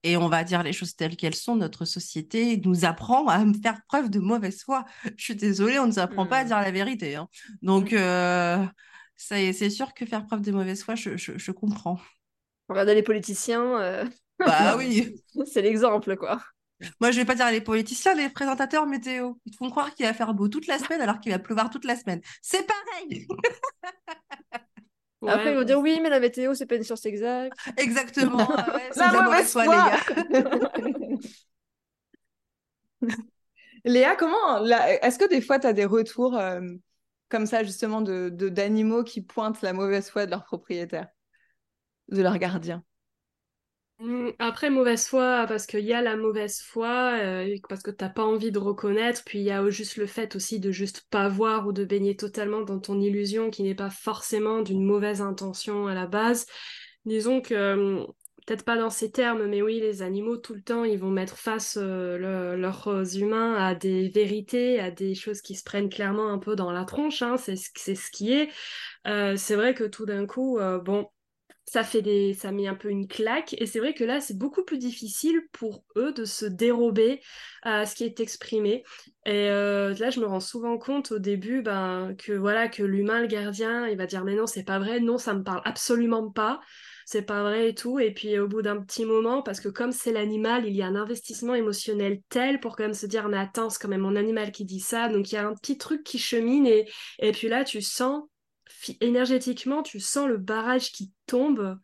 Et 0.03 0.17
on 0.17 0.27
va 0.27 0.43
dire 0.43 0.61
les 0.61 0.73
choses 0.73 0.95
telles 0.95 1.15
qu'elles 1.15 1.35
sont. 1.35 1.55
Notre 1.55 1.85
société 1.85 2.61
nous 2.63 2.83
apprend 2.83 3.25
à 3.27 3.39
faire 3.63 3.79
preuve 3.87 4.09
de 4.09 4.19
mauvaise 4.19 4.61
foi. 4.61 4.83
Je 5.17 5.23
suis 5.23 5.35
désolée, 5.35 5.79
on 5.79 5.83
ne 5.83 5.87
nous 5.87 5.99
apprend 5.99 6.27
pas 6.27 6.39
à 6.39 6.43
mmh. 6.43 6.47
dire 6.47 6.59
la 6.59 6.71
vérité. 6.71 7.15
Hein. 7.15 7.29
Donc, 7.61 7.93
euh, 7.93 8.63
c'est 9.15 9.69
sûr 9.69 9.93
que 9.93 10.05
faire 10.05 10.25
preuve 10.25 10.41
de 10.41 10.51
mauvaise 10.51 10.83
foi, 10.83 10.95
je, 10.95 11.15
je, 11.15 11.37
je 11.37 11.51
comprends. 11.51 11.97
Regardez 12.67 12.93
les 12.93 13.03
politiciens. 13.03 14.05
Bah 14.39 14.75
oui. 14.77 15.15
c'est 15.45 15.61
l'exemple, 15.61 16.15
quoi. 16.17 16.41
Moi, 16.99 17.11
je 17.11 17.17
vais 17.17 17.25
pas 17.25 17.35
dire 17.35 17.49
les 17.51 17.61
politiciens, 17.61 18.13
les 18.15 18.29
présentateurs 18.29 18.85
météo. 18.85 19.33
Ils 19.45 19.51
te 19.51 19.57
font 19.57 19.69
croire 19.69 19.93
qu'il 19.93 20.05
va 20.05 20.13
faire 20.13 20.33
beau 20.33 20.49
toute 20.49 20.67
la 20.67 20.77
semaine 20.77 21.01
alors 21.01 21.19
qu'il 21.19 21.31
va 21.31 21.39
pleuvoir 21.39 21.69
toute 21.69 21.85
la 21.85 21.95
semaine. 21.95 22.21
C'est 22.41 22.67
pareil. 22.67 23.27
Après, 25.27 25.53
ils 25.53 25.57
vont 25.57 25.63
dire 25.63 25.79
oui, 25.79 25.99
mais 26.03 26.09
la 26.09 26.19
météo, 26.19 26.53
c'est 26.53 26.67
pas 26.67 26.75
une 26.75 26.83
science 26.83 27.05
exacte. 27.05 27.57
Exactement. 27.77 28.47
la, 28.95 29.23
mauvaise 29.23 29.51
foi, 29.51 29.65
Léa, 33.85 34.15
comment 34.15 34.63
Est-ce 34.65 35.17
que 35.17 35.27
des 35.27 35.41
fois, 35.41 35.57
tu 35.57 35.65
as 35.65 35.73
des 35.73 35.85
retours 35.85 36.37
euh, 36.37 36.61
comme 37.29 37.47
ça, 37.47 37.63
justement, 37.63 38.01
de 38.01 38.29
d'animaux 38.29 39.03
qui 39.03 39.21
pointent 39.21 39.63
la 39.63 39.73
mauvaise 39.73 40.11
foi 40.11 40.27
de 40.27 40.31
leur 40.31 40.43
propriétaire, 40.43 41.07
de 42.09 42.21
leur 42.21 42.37
gardien 42.37 42.83
après, 44.39 44.69
mauvaise 44.69 45.07
foi, 45.07 45.45
parce 45.47 45.65
qu'il 45.65 45.85
y 45.85 45.93
a 45.93 46.01
la 46.01 46.17
mauvaise 46.17 46.61
foi, 46.61 47.17
euh, 47.21 47.55
parce 47.69 47.81
que 47.81 47.91
t'as 47.91 48.09
pas 48.09 48.23
envie 48.23 48.51
de 48.51 48.59
reconnaître, 48.59 49.23
puis 49.25 49.39
il 49.39 49.45
y 49.45 49.51
a 49.51 49.67
juste 49.69 49.95
le 49.95 50.05
fait 50.05 50.35
aussi 50.35 50.59
de 50.59 50.69
juste 50.71 51.05
pas 51.09 51.29
voir 51.29 51.65
ou 51.65 51.71
de 51.71 51.85
baigner 51.85 52.17
totalement 52.17 52.61
dans 52.61 52.79
ton 52.79 52.99
illusion 52.99 53.49
qui 53.49 53.63
n'est 53.63 53.75
pas 53.75 53.89
forcément 53.89 54.61
d'une 54.61 54.83
mauvaise 54.83 55.21
intention 55.21 55.87
à 55.87 55.93
la 55.93 56.07
base. 56.07 56.45
Disons 57.05 57.39
que 57.39 57.75
mmh, 57.75 58.07
peut-être 58.45 58.65
pas 58.65 58.77
dans 58.77 58.89
ces 58.89 59.11
termes, 59.11 59.45
mais 59.45 59.61
oui, 59.61 59.79
les 59.79 60.01
animaux, 60.01 60.35
tout 60.35 60.55
le 60.55 60.61
temps, 60.61 60.83
ils 60.83 60.99
vont 60.99 61.09
mettre 61.09 61.37
face 61.37 61.77
leurs 61.77 63.17
humains 63.17 63.55
à 63.55 63.75
des 63.75 64.09
vérités, 64.09 64.79
à 64.81 64.91
des 64.91 65.15
choses 65.15 65.41
qui 65.41 65.55
se 65.55 65.63
prennent 65.63 65.89
clairement 65.89 66.33
un 66.33 66.37
peu 66.37 66.57
dans 66.57 66.71
la 66.71 66.83
tronche, 66.83 67.21
hein, 67.21 67.37
c'est 67.37 67.55
ce 67.55 68.11
qui 68.11 68.33
est. 68.33 68.49
c'est 69.05 69.55
vrai 69.55 69.73
que 69.73 69.85
tout 69.85 70.05
d'un 70.05 70.27
coup, 70.27 70.59
bon, 70.83 71.07
ça 71.65 71.83
fait 71.83 72.01
des, 72.01 72.33
ça 72.33 72.51
met 72.51 72.67
un 72.67 72.75
peu 72.75 72.89
une 72.89 73.07
claque. 73.07 73.55
Et 73.59 73.65
c'est 73.65 73.79
vrai 73.79 73.93
que 73.93 74.03
là, 74.03 74.21
c'est 74.21 74.37
beaucoup 74.37 74.63
plus 74.63 74.77
difficile 74.77 75.41
pour 75.51 75.83
eux 75.97 76.13
de 76.13 76.23
se 76.23 76.45
dérober 76.45 77.21
à 77.63 77.85
ce 77.85 77.95
qui 77.95 78.03
est 78.03 78.19
exprimé. 78.19 78.83
Et 79.25 79.49
euh, 79.49 79.93
là, 79.95 80.11
je 80.11 80.19
me 80.19 80.27
rends 80.27 80.39
souvent 80.39 80.77
compte 80.77 81.11
au 81.11 81.19
début, 81.19 81.61
ben, 81.63 82.15
que 82.17 82.33
voilà, 82.33 82.67
que 82.69 82.83
l'humain, 82.83 83.21
le 83.21 83.27
gardien, 83.27 83.87
il 83.87 83.97
va 83.97 84.05
dire 84.05 84.23
mais 84.23 84.35
non, 84.35 84.45
c'est 84.45 84.63
pas 84.63 84.77
vrai, 84.77 84.99
non, 84.99 85.17
ça 85.17 85.33
me 85.33 85.43
parle 85.43 85.61
absolument 85.65 86.29
pas. 86.31 86.61
C'est 87.07 87.21
pas 87.23 87.43
vrai 87.43 87.69
et 87.69 87.75
tout. 87.75 87.99
Et 87.99 88.11
puis 88.13 88.37
au 88.39 88.47
bout 88.47 88.61
d'un 88.61 88.81
petit 88.81 89.05
moment, 89.05 89.41
parce 89.41 89.59
que 89.59 89.69
comme 89.69 89.91
c'est 89.91 90.11
l'animal, 90.11 90.65
il 90.67 90.75
y 90.75 90.81
a 90.81 90.87
un 90.87 90.95
investissement 90.95 91.55
émotionnel 91.55 92.21
tel 92.29 92.59
pour 92.59 92.75
quand 92.75 92.83
même 92.83 92.93
se 92.93 93.05
dire 93.05 93.27
mais 93.29 93.37
attends, 93.37 93.69
c'est 93.69 93.79
quand 93.81 93.87
même 93.87 94.01
mon 94.01 94.15
animal 94.15 94.51
qui 94.51 94.65
dit 94.65 94.79
ça. 94.79 95.07
Donc 95.09 95.31
il 95.31 95.35
y 95.35 95.37
a 95.37 95.47
un 95.47 95.53
petit 95.53 95.77
truc 95.77 96.03
qui 96.03 96.17
chemine 96.19 96.65
et, 96.65 96.87
et 97.19 97.31
puis 97.31 97.47
là, 97.47 97.63
tu 97.63 97.81
sens 97.81 98.23
énergétiquement, 99.01 99.83
tu 99.83 99.99
sens 99.99 100.27
le 100.27 100.37
barrage 100.37 100.91
qui 100.91 101.11
tombe. 101.25 101.79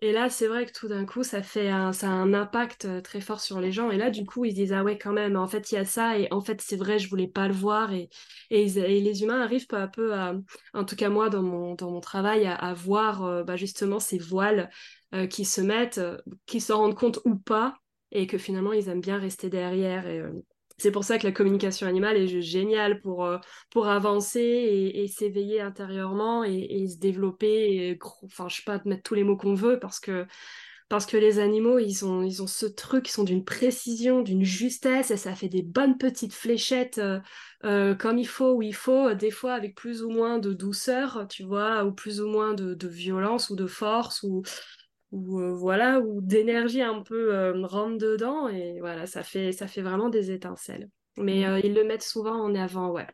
Et 0.00 0.12
là, 0.12 0.28
c'est 0.28 0.46
vrai 0.46 0.66
que 0.66 0.72
tout 0.72 0.88
d'un 0.88 1.06
coup, 1.06 1.22
ça 1.22 1.42
fait 1.42 1.70
un, 1.70 1.92
ça 1.92 2.08
a 2.08 2.10
un 2.10 2.34
impact 2.34 2.84
euh, 2.84 3.00
très 3.00 3.22
fort 3.22 3.40
sur 3.40 3.60
les 3.60 3.72
gens. 3.72 3.90
Et 3.90 3.96
là, 3.96 4.10
du 4.10 4.26
coup, 4.26 4.44
ils 4.44 4.52
disent 4.52 4.74
ah 4.74 4.84
ouais, 4.84 4.98
quand 4.98 5.12
même. 5.12 5.36
En 5.36 5.46
fait, 5.46 5.72
il 5.72 5.76
y 5.76 5.78
a 5.78 5.86
ça. 5.86 6.18
Et 6.18 6.28
en 6.30 6.42
fait, 6.42 6.60
c'est 6.60 6.76
vrai, 6.76 6.98
je 6.98 7.08
voulais 7.08 7.28
pas 7.28 7.48
le 7.48 7.54
voir. 7.54 7.92
Et, 7.94 8.10
et, 8.50 8.66
les 8.66 9.22
humains 9.22 9.40
arrivent 9.40 9.66
peu 9.66 9.76
à 9.76 9.88
peu 9.88 10.12
en 10.74 10.84
tout 10.84 10.96
cas 10.96 11.08
moi, 11.08 11.30
dans 11.30 11.42
mon, 11.42 11.74
dans 11.74 11.90
mon 11.90 12.00
travail, 12.00 12.46
à, 12.46 12.74
voir 12.74 13.24
euh, 13.24 13.42
bah, 13.42 13.56
justement 13.56 13.98
ces 13.98 14.18
voiles 14.18 14.70
euh, 15.14 15.26
qui 15.26 15.46
se 15.46 15.62
mettent, 15.62 16.00
qui 16.44 16.60
s'en 16.60 16.78
rendent 16.78 16.94
compte 16.94 17.20
ou 17.24 17.36
pas, 17.36 17.74
et 18.12 18.26
que 18.26 18.36
finalement, 18.38 18.74
ils 18.74 18.88
aiment 18.88 19.00
bien 19.00 19.18
rester 19.18 19.48
derrière. 19.48 20.06
Et, 20.06 20.22
c'est 20.78 20.90
pour 20.90 21.04
ça 21.04 21.18
que 21.18 21.26
la 21.26 21.32
communication 21.32 21.86
animale 21.86 22.16
est 22.16 22.40
géniale 22.42 23.00
pour, 23.00 23.24
euh, 23.24 23.38
pour 23.70 23.88
avancer 23.88 24.40
et, 24.94 25.08
s'éveiller 25.08 25.60
intérieurement 25.60 26.44
et, 26.44 26.86
se 26.88 26.98
développer. 26.98 27.98
Enfin, 28.24 28.48
je 28.48 28.56
sais 28.56 28.62
pas, 28.64 28.80
mettre 28.84 29.02
tous 29.02 29.14
les 29.14 29.24
mots 29.24 29.36
qu'on 29.36 29.54
veut 29.54 29.78
parce 29.78 30.00
que, 30.00 30.26
parce 30.88 31.06
que 31.06 31.16
les 31.16 31.38
animaux, 31.38 31.78
ils 31.78 32.04
ont, 32.04 32.22
ils 32.22 32.42
ont 32.42 32.46
ce 32.46 32.66
truc, 32.66 33.08
ils 33.08 33.12
sont 33.12 33.24
d'une 33.24 33.44
précision, 33.44 34.20
d'une 34.20 34.44
justesse 34.44 35.10
et 35.10 35.16
ça 35.16 35.34
fait 35.34 35.48
des 35.48 35.62
bonnes 35.62 35.96
petites 35.96 36.34
fléchettes 36.34 36.98
euh, 36.98 37.20
euh, 37.64 37.94
comme 37.94 38.18
il 38.18 38.28
faut, 38.28 38.54
où 38.54 38.62
il 38.62 38.74
faut, 38.74 39.14
des 39.14 39.30
fois 39.30 39.54
avec 39.54 39.74
plus 39.74 40.02
ou 40.02 40.10
moins 40.10 40.38
de 40.38 40.52
douceur, 40.52 41.26
tu 41.28 41.42
vois, 41.42 41.84
ou 41.84 41.92
plus 41.92 42.20
ou 42.20 42.28
moins 42.28 42.52
de, 42.54 42.74
de 42.74 42.88
violence 42.88 43.48
ou 43.50 43.56
de 43.56 43.66
force 43.66 44.22
ou 44.22 44.42
ou 45.12 45.40
euh, 45.40 45.52
voilà 45.52 46.00
ou 46.00 46.20
d'énergie 46.20 46.82
un 46.82 47.02
peu 47.02 47.34
euh, 47.34 47.66
rentre 47.66 47.98
dedans 47.98 48.48
et 48.48 48.80
voilà 48.80 49.06
ça 49.06 49.22
fait 49.22 49.52
ça 49.52 49.66
fait 49.66 49.82
vraiment 49.82 50.08
des 50.08 50.30
étincelles 50.30 50.88
mais 51.16 51.46
mmh. 51.46 51.50
euh, 51.50 51.60
ils 51.62 51.74
le 51.74 51.84
mettent 51.84 52.02
souvent 52.02 52.34
en 52.34 52.54
avant 52.54 52.90
ouais 52.90 53.06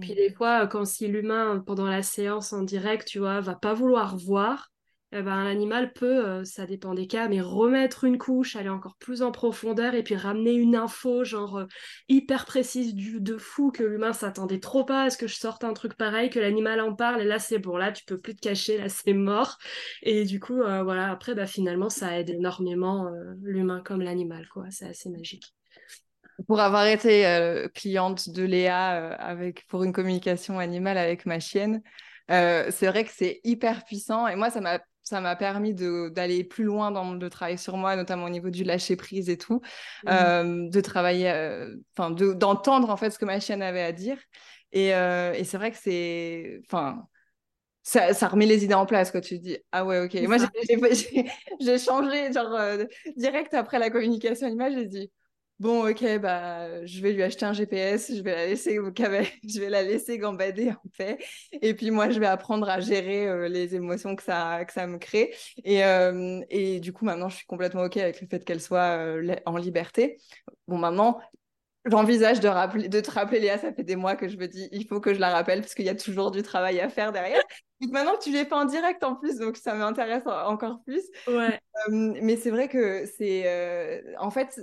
puis 0.00 0.12
mmh. 0.12 0.14
des 0.14 0.32
fois 0.32 0.66
quand 0.66 0.84
si 0.84 1.06
l'humain 1.08 1.62
pendant 1.64 1.86
la 1.86 2.02
séance 2.02 2.52
en 2.52 2.62
direct 2.62 3.06
tu 3.06 3.20
vois 3.20 3.40
va 3.40 3.54
pas 3.54 3.74
vouloir 3.74 4.16
voir 4.16 4.72
eh 5.16 5.22
ben, 5.22 5.44
l'animal 5.44 5.92
peut, 5.92 6.26
euh, 6.26 6.44
ça 6.44 6.66
dépend 6.66 6.92
des 6.92 7.06
cas, 7.06 7.28
mais 7.28 7.40
remettre 7.40 8.02
une 8.02 8.18
couche, 8.18 8.56
aller 8.56 8.68
encore 8.68 8.96
plus 8.96 9.22
en 9.22 9.30
profondeur 9.30 9.94
et 9.94 10.02
puis 10.02 10.16
ramener 10.16 10.54
une 10.54 10.74
info 10.74 11.22
genre 11.22 11.58
euh, 11.58 11.66
hyper 12.08 12.44
précise 12.46 12.96
du, 12.96 13.20
de 13.20 13.38
fou 13.38 13.70
que 13.70 13.84
l'humain 13.84 14.12
s'attendait 14.12 14.58
trop 14.58 14.84
pas 14.84 15.04
à 15.04 15.10
ce 15.10 15.16
que 15.16 15.28
je 15.28 15.36
sorte 15.36 15.62
un 15.62 15.72
truc 15.72 15.94
pareil, 15.94 16.30
que 16.30 16.40
l'animal 16.40 16.80
en 16.80 16.96
parle 16.96 17.22
et 17.22 17.24
là 17.24 17.38
c'est 17.38 17.60
bon, 17.60 17.76
là 17.76 17.92
tu 17.92 18.04
peux 18.04 18.18
plus 18.18 18.34
te 18.34 18.40
cacher, 18.40 18.76
là 18.76 18.88
c'est 18.88 19.12
mort. 19.12 19.58
Et 20.02 20.24
du 20.24 20.40
coup, 20.40 20.60
euh, 20.60 20.82
voilà, 20.82 21.12
après 21.12 21.36
bah, 21.36 21.46
finalement 21.46 21.90
ça 21.90 22.18
aide 22.18 22.30
énormément 22.30 23.08
l'humain 23.40 23.82
comme 23.84 24.02
l'animal, 24.02 24.48
quoi, 24.48 24.64
c'est 24.70 24.86
assez 24.86 25.10
magique 25.10 25.54
pour 26.48 26.58
avoir 26.58 26.88
été 26.88 27.68
cliente 27.76 28.28
de 28.30 28.42
Léa 28.42 29.14
avec 29.14 29.64
pour 29.68 29.84
une 29.84 29.92
communication 29.92 30.58
animale 30.58 30.98
avec 30.98 31.24
ma 31.26 31.38
chienne, 31.38 31.80
c'est 32.28 32.86
vrai 32.88 33.04
que 33.04 33.12
c'est 33.14 33.40
hyper 33.44 33.84
puissant 33.84 34.26
et 34.26 34.34
moi 34.34 34.50
ça 34.50 34.60
m'a 34.60 34.80
ça 35.04 35.20
m'a 35.20 35.36
permis 35.36 35.74
d'aller 35.74 36.44
plus 36.44 36.64
loin 36.64 36.90
dans 36.90 37.12
le 37.12 37.30
travail 37.30 37.58
sur 37.58 37.76
moi, 37.76 37.94
notamment 37.94 38.24
au 38.24 38.30
niveau 38.30 38.50
du 38.50 38.64
lâcher 38.64 38.96
prise 38.96 39.28
et 39.28 39.36
tout, 39.36 39.60
mmh. 40.04 40.08
euh, 40.08 40.68
de 40.70 40.80
travailler, 40.80 41.30
euh, 41.30 41.76
enfin, 41.96 42.10
d'entendre 42.10 42.90
en 42.90 42.96
fait 42.96 43.10
ce 43.10 43.18
que 43.18 43.26
ma 43.26 43.38
chienne 43.38 43.62
avait 43.62 43.82
à 43.82 43.92
dire. 43.92 44.18
Et, 44.72 44.94
euh, 44.94 45.32
et 45.34 45.44
c'est 45.44 45.58
vrai 45.58 45.70
que 45.70 45.76
c'est, 45.76 46.60
enfin, 46.66 47.06
ça, 47.82 48.14
ça, 48.14 48.28
remet 48.28 48.46
les 48.46 48.64
idées 48.64 48.74
en 48.74 48.86
place 48.86 49.10
quand 49.10 49.20
tu 49.20 49.38
te 49.38 49.44
dis 49.44 49.58
ah 49.70 49.84
ouais 49.84 50.00
ok. 50.00 50.14
moi 50.26 50.38
j'ai 51.60 51.78
changé 51.78 52.32
genre 52.32 52.58
direct 53.14 53.52
après 53.52 53.78
la 53.78 53.90
communication 53.90 54.46
animale, 54.46 54.72
j'ai 54.74 54.86
dit 54.86 55.12
bon 55.64 55.88
ok 55.88 56.18
bah 56.18 56.84
je 56.84 57.00
vais 57.00 57.12
lui 57.12 57.22
acheter 57.22 57.46
un 57.46 57.54
GPS 57.54 58.14
je 58.14 58.22
vais 58.22 58.34
la 58.34 58.46
laisser 58.46 58.74
je 59.48 59.60
vais 59.60 59.70
la 59.70 59.82
laisser 59.82 60.18
gambader 60.18 60.72
en 60.72 60.90
fait 60.92 61.18
et 61.52 61.72
puis 61.72 61.90
moi 61.90 62.10
je 62.10 62.20
vais 62.20 62.26
apprendre 62.26 62.68
à 62.68 62.80
gérer 62.80 63.26
euh, 63.26 63.48
les 63.48 63.74
émotions 63.74 64.14
que 64.14 64.22
ça 64.22 64.62
que 64.66 64.74
ça 64.74 64.86
me 64.86 64.98
crée 64.98 65.34
et 65.64 65.82
euh, 65.82 66.42
et 66.50 66.80
du 66.80 66.92
coup 66.92 67.06
maintenant 67.06 67.30
je 67.30 67.36
suis 67.36 67.46
complètement 67.46 67.84
ok 67.84 67.96
avec 67.96 68.20
le 68.20 68.26
fait 68.26 68.44
qu'elle 68.44 68.60
soit 68.60 68.98
euh, 68.98 69.36
en 69.46 69.56
liberté 69.56 70.18
bon 70.68 70.76
maintenant 70.76 71.18
J'envisage 71.86 72.40
de, 72.40 72.48
rappeler, 72.48 72.88
de 72.88 72.98
te 72.98 73.10
rappeler, 73.10 73.40
Léa, 73.40 73.58
ça 73.58 73.70
fait 73.70 73.82
des 73.82 73.94
mois 73.94 74.16
que 74.16 74.26
je 74.26 74.38
me 74.38 74.48
dis, 74.48 74.70
il 74.72 74.86
faut 74.86 75.00
que 75.00 75.12
je 75.12 75.20
la 75.20 75.28
rappelle 75.28 75.60
parce 75.60 75.74
qu'il 75.74 75.84
y 75.84 75.90
a 75.90 75.94
toujours 75.94 76.30
du 76.30 76.42
travail 76.42 76.80
à 76.80 76.88
faire 76.88 77.12
derrière. 77.12 77.42
Maintenant, 77.92 78.16
tu 78.16 78.30
l'es 78.30 78.46
pas 78.46 78.56
en 78.56 78.64
direct 78.64 79.04
en 79.04 79.16
plus, 79.16 79.36
donc 79.36 79.58
ça 79.58 79.74
m'intéresse 79.74 80.22
encore 80.24 80.80
plus. 80.86 81.02
Ouais. 81.28 81.60
mais 81.90 82.36
c'est 82.36 82.48
vrai 82.48 82.68
que 82.68 83.04
c'est, 83.04 84.02
en 84.18 84.30
fait, 84.30 84.58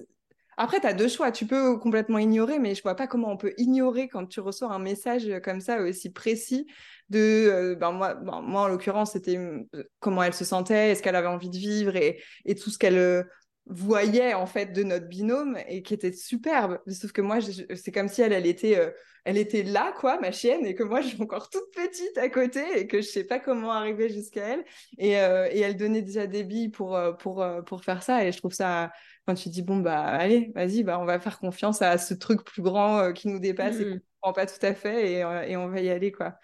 après, 0.61 0.79
tu 0.79 0.85
as 0.85 0.93
deux 0.93 1.07
choix. 1.07 1.31
Tu 1.31 1.47
peux 1.47 1.75
complètement 1.79 2.19
ignorer, 2.19 2.59
mais 2.59 2.75
je 2.75 2.83
vois 2.83 2.93
pas 2.93 3.07
comment 3.07 3.31
on 3.31 3.37
peut 3.37 3.55
ignorer 3.57 4.07
quand 4.07 4.27
tu 4.27 4.41
reçois 4.41 4.71
un 4.71 4.77
message 4.77 5.27
comme 5.43 5.59
ça 5.59 5.81
aussi 5.81 6.11
précis 6.11 6.67
de, 7.09 7.17
euh, 7.17 7.75
ben 7.75 7.91
moi, 7.91 8.13
ben 8.13 8.41
moi, 8.41 8.61
en 8.61 8.67
l'occurrence, 8.67 9.13
c'était 9.13 9.37
euh, 9.37 9.63
comment 9.99 10.21
elle 10.21 10.35
se 10.35 10.45
sentait, 10.45 10.91
est-ce 10.91 11.01
qu'elle 11.01 11.15
avait 11.15 11.27
envie 11.27 11.49
de 11.49 11.57
vivre 11.57 11.95
et, 11.95 12.21
et 12.45 12.53
tout 12.53 12.69
ce 12.69 12.77
qu'elle 12.77 12.99
euh, 12.99 13.23
voyait 13.65 14.35
en 14.35 14.45
fait 14.45 14.67
de 14.67 14.83
notre 14.83 15.07
binôme 15.07 15.57
et 15.67 15.81
qui 15.81 15.95
était 15.95 16.13
superbe. 16.13 16.77
Sauf 16.87 17.11
que 17.11 17.21
moi, 17.21 17.39
c'est 17.41 17.91
comme 17.91 18.07
si 18.07 18.21
elle, 18.21 18.31
elle 18.31 18.45
était, 18.45 18.93
elle 19.25 19.37
était 19.37 19.63
là, 19.63 19.93
quoi, 19.99 20.19
ma 20.19 20.31
chienne, 20.31 20.63
et 20.67 20.75
que 20.75 20.83
moi, 20.83 21.01
je 21.01 21.07
suis 21.07 21.21
encore 21.23 21.49
toute 21.49 21.73
petite 21.73 22.19
à 22.19 22.29
côté 22.29 22.61
et 22.75 22.85
que 22.85 23.01
je 23.01 23.07
sais 23.07 23.23
pas 23.23 23.39
comment 23.39 23.71
arriver 23.71 24.09
jusqu'à 24.09 24.47
elle. 24.47 24.63
Et, 24.99 25.13
et, 25.13 25.61
elle 25.61 25.75
donnait 25.75 26.03
déjà 26.03 26.27
des 26.27 26.43
billes 26.43 26.69
pour, 26.69 26.99
pour, 27.17 27.43
pour 27.65 27.83
faire 27.83 28.03
ça. 28.03 28.23
Et 28.25 28.31
je 28.31 28.37
trouve 28.37 28.53
ça 28.53 28.91
quand 29.25 29.35
tu 29.35 29.49
dis 29.49 29.61
bon 29.61 29.77
bah 29.77 30.01
allez 30.01 30.51
vas-y 30.55 30.83
bah 30.83 30.99
on 30.99 31.05
va 31.05 31.19
faire 31.19 31.39
confiance 31.39 31.81
à 31.81 31.97
ce 31.97 32.13
truc 32.13 32.43
plus 32.43 32.61
grand 32.61 32.99
euh, 32.99 33.11
qui 33.11 33.27
nous 33.27 33.39
dépasse 33.39 33.79
et 33.79 33.83
qu'on 33.83 33.95
mmh. 33.95 34.01
comprend 34.21 34.33
pas 34.33 34.45
tout 34.45 34.65
à 34.65 34.73
fait 34.73 35.11
et, 35.11 35.23
euh, 35.23 35.43
et, 35.43 35.57
on 35.57 35.69
va 35.69 35.81
y 35.81 35.89
aller 35.89 36.11
quoi. 36.11 36.35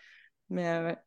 Mais 0.50 0.68
euh, 0.68 0.88
ouais. 0.88 0.98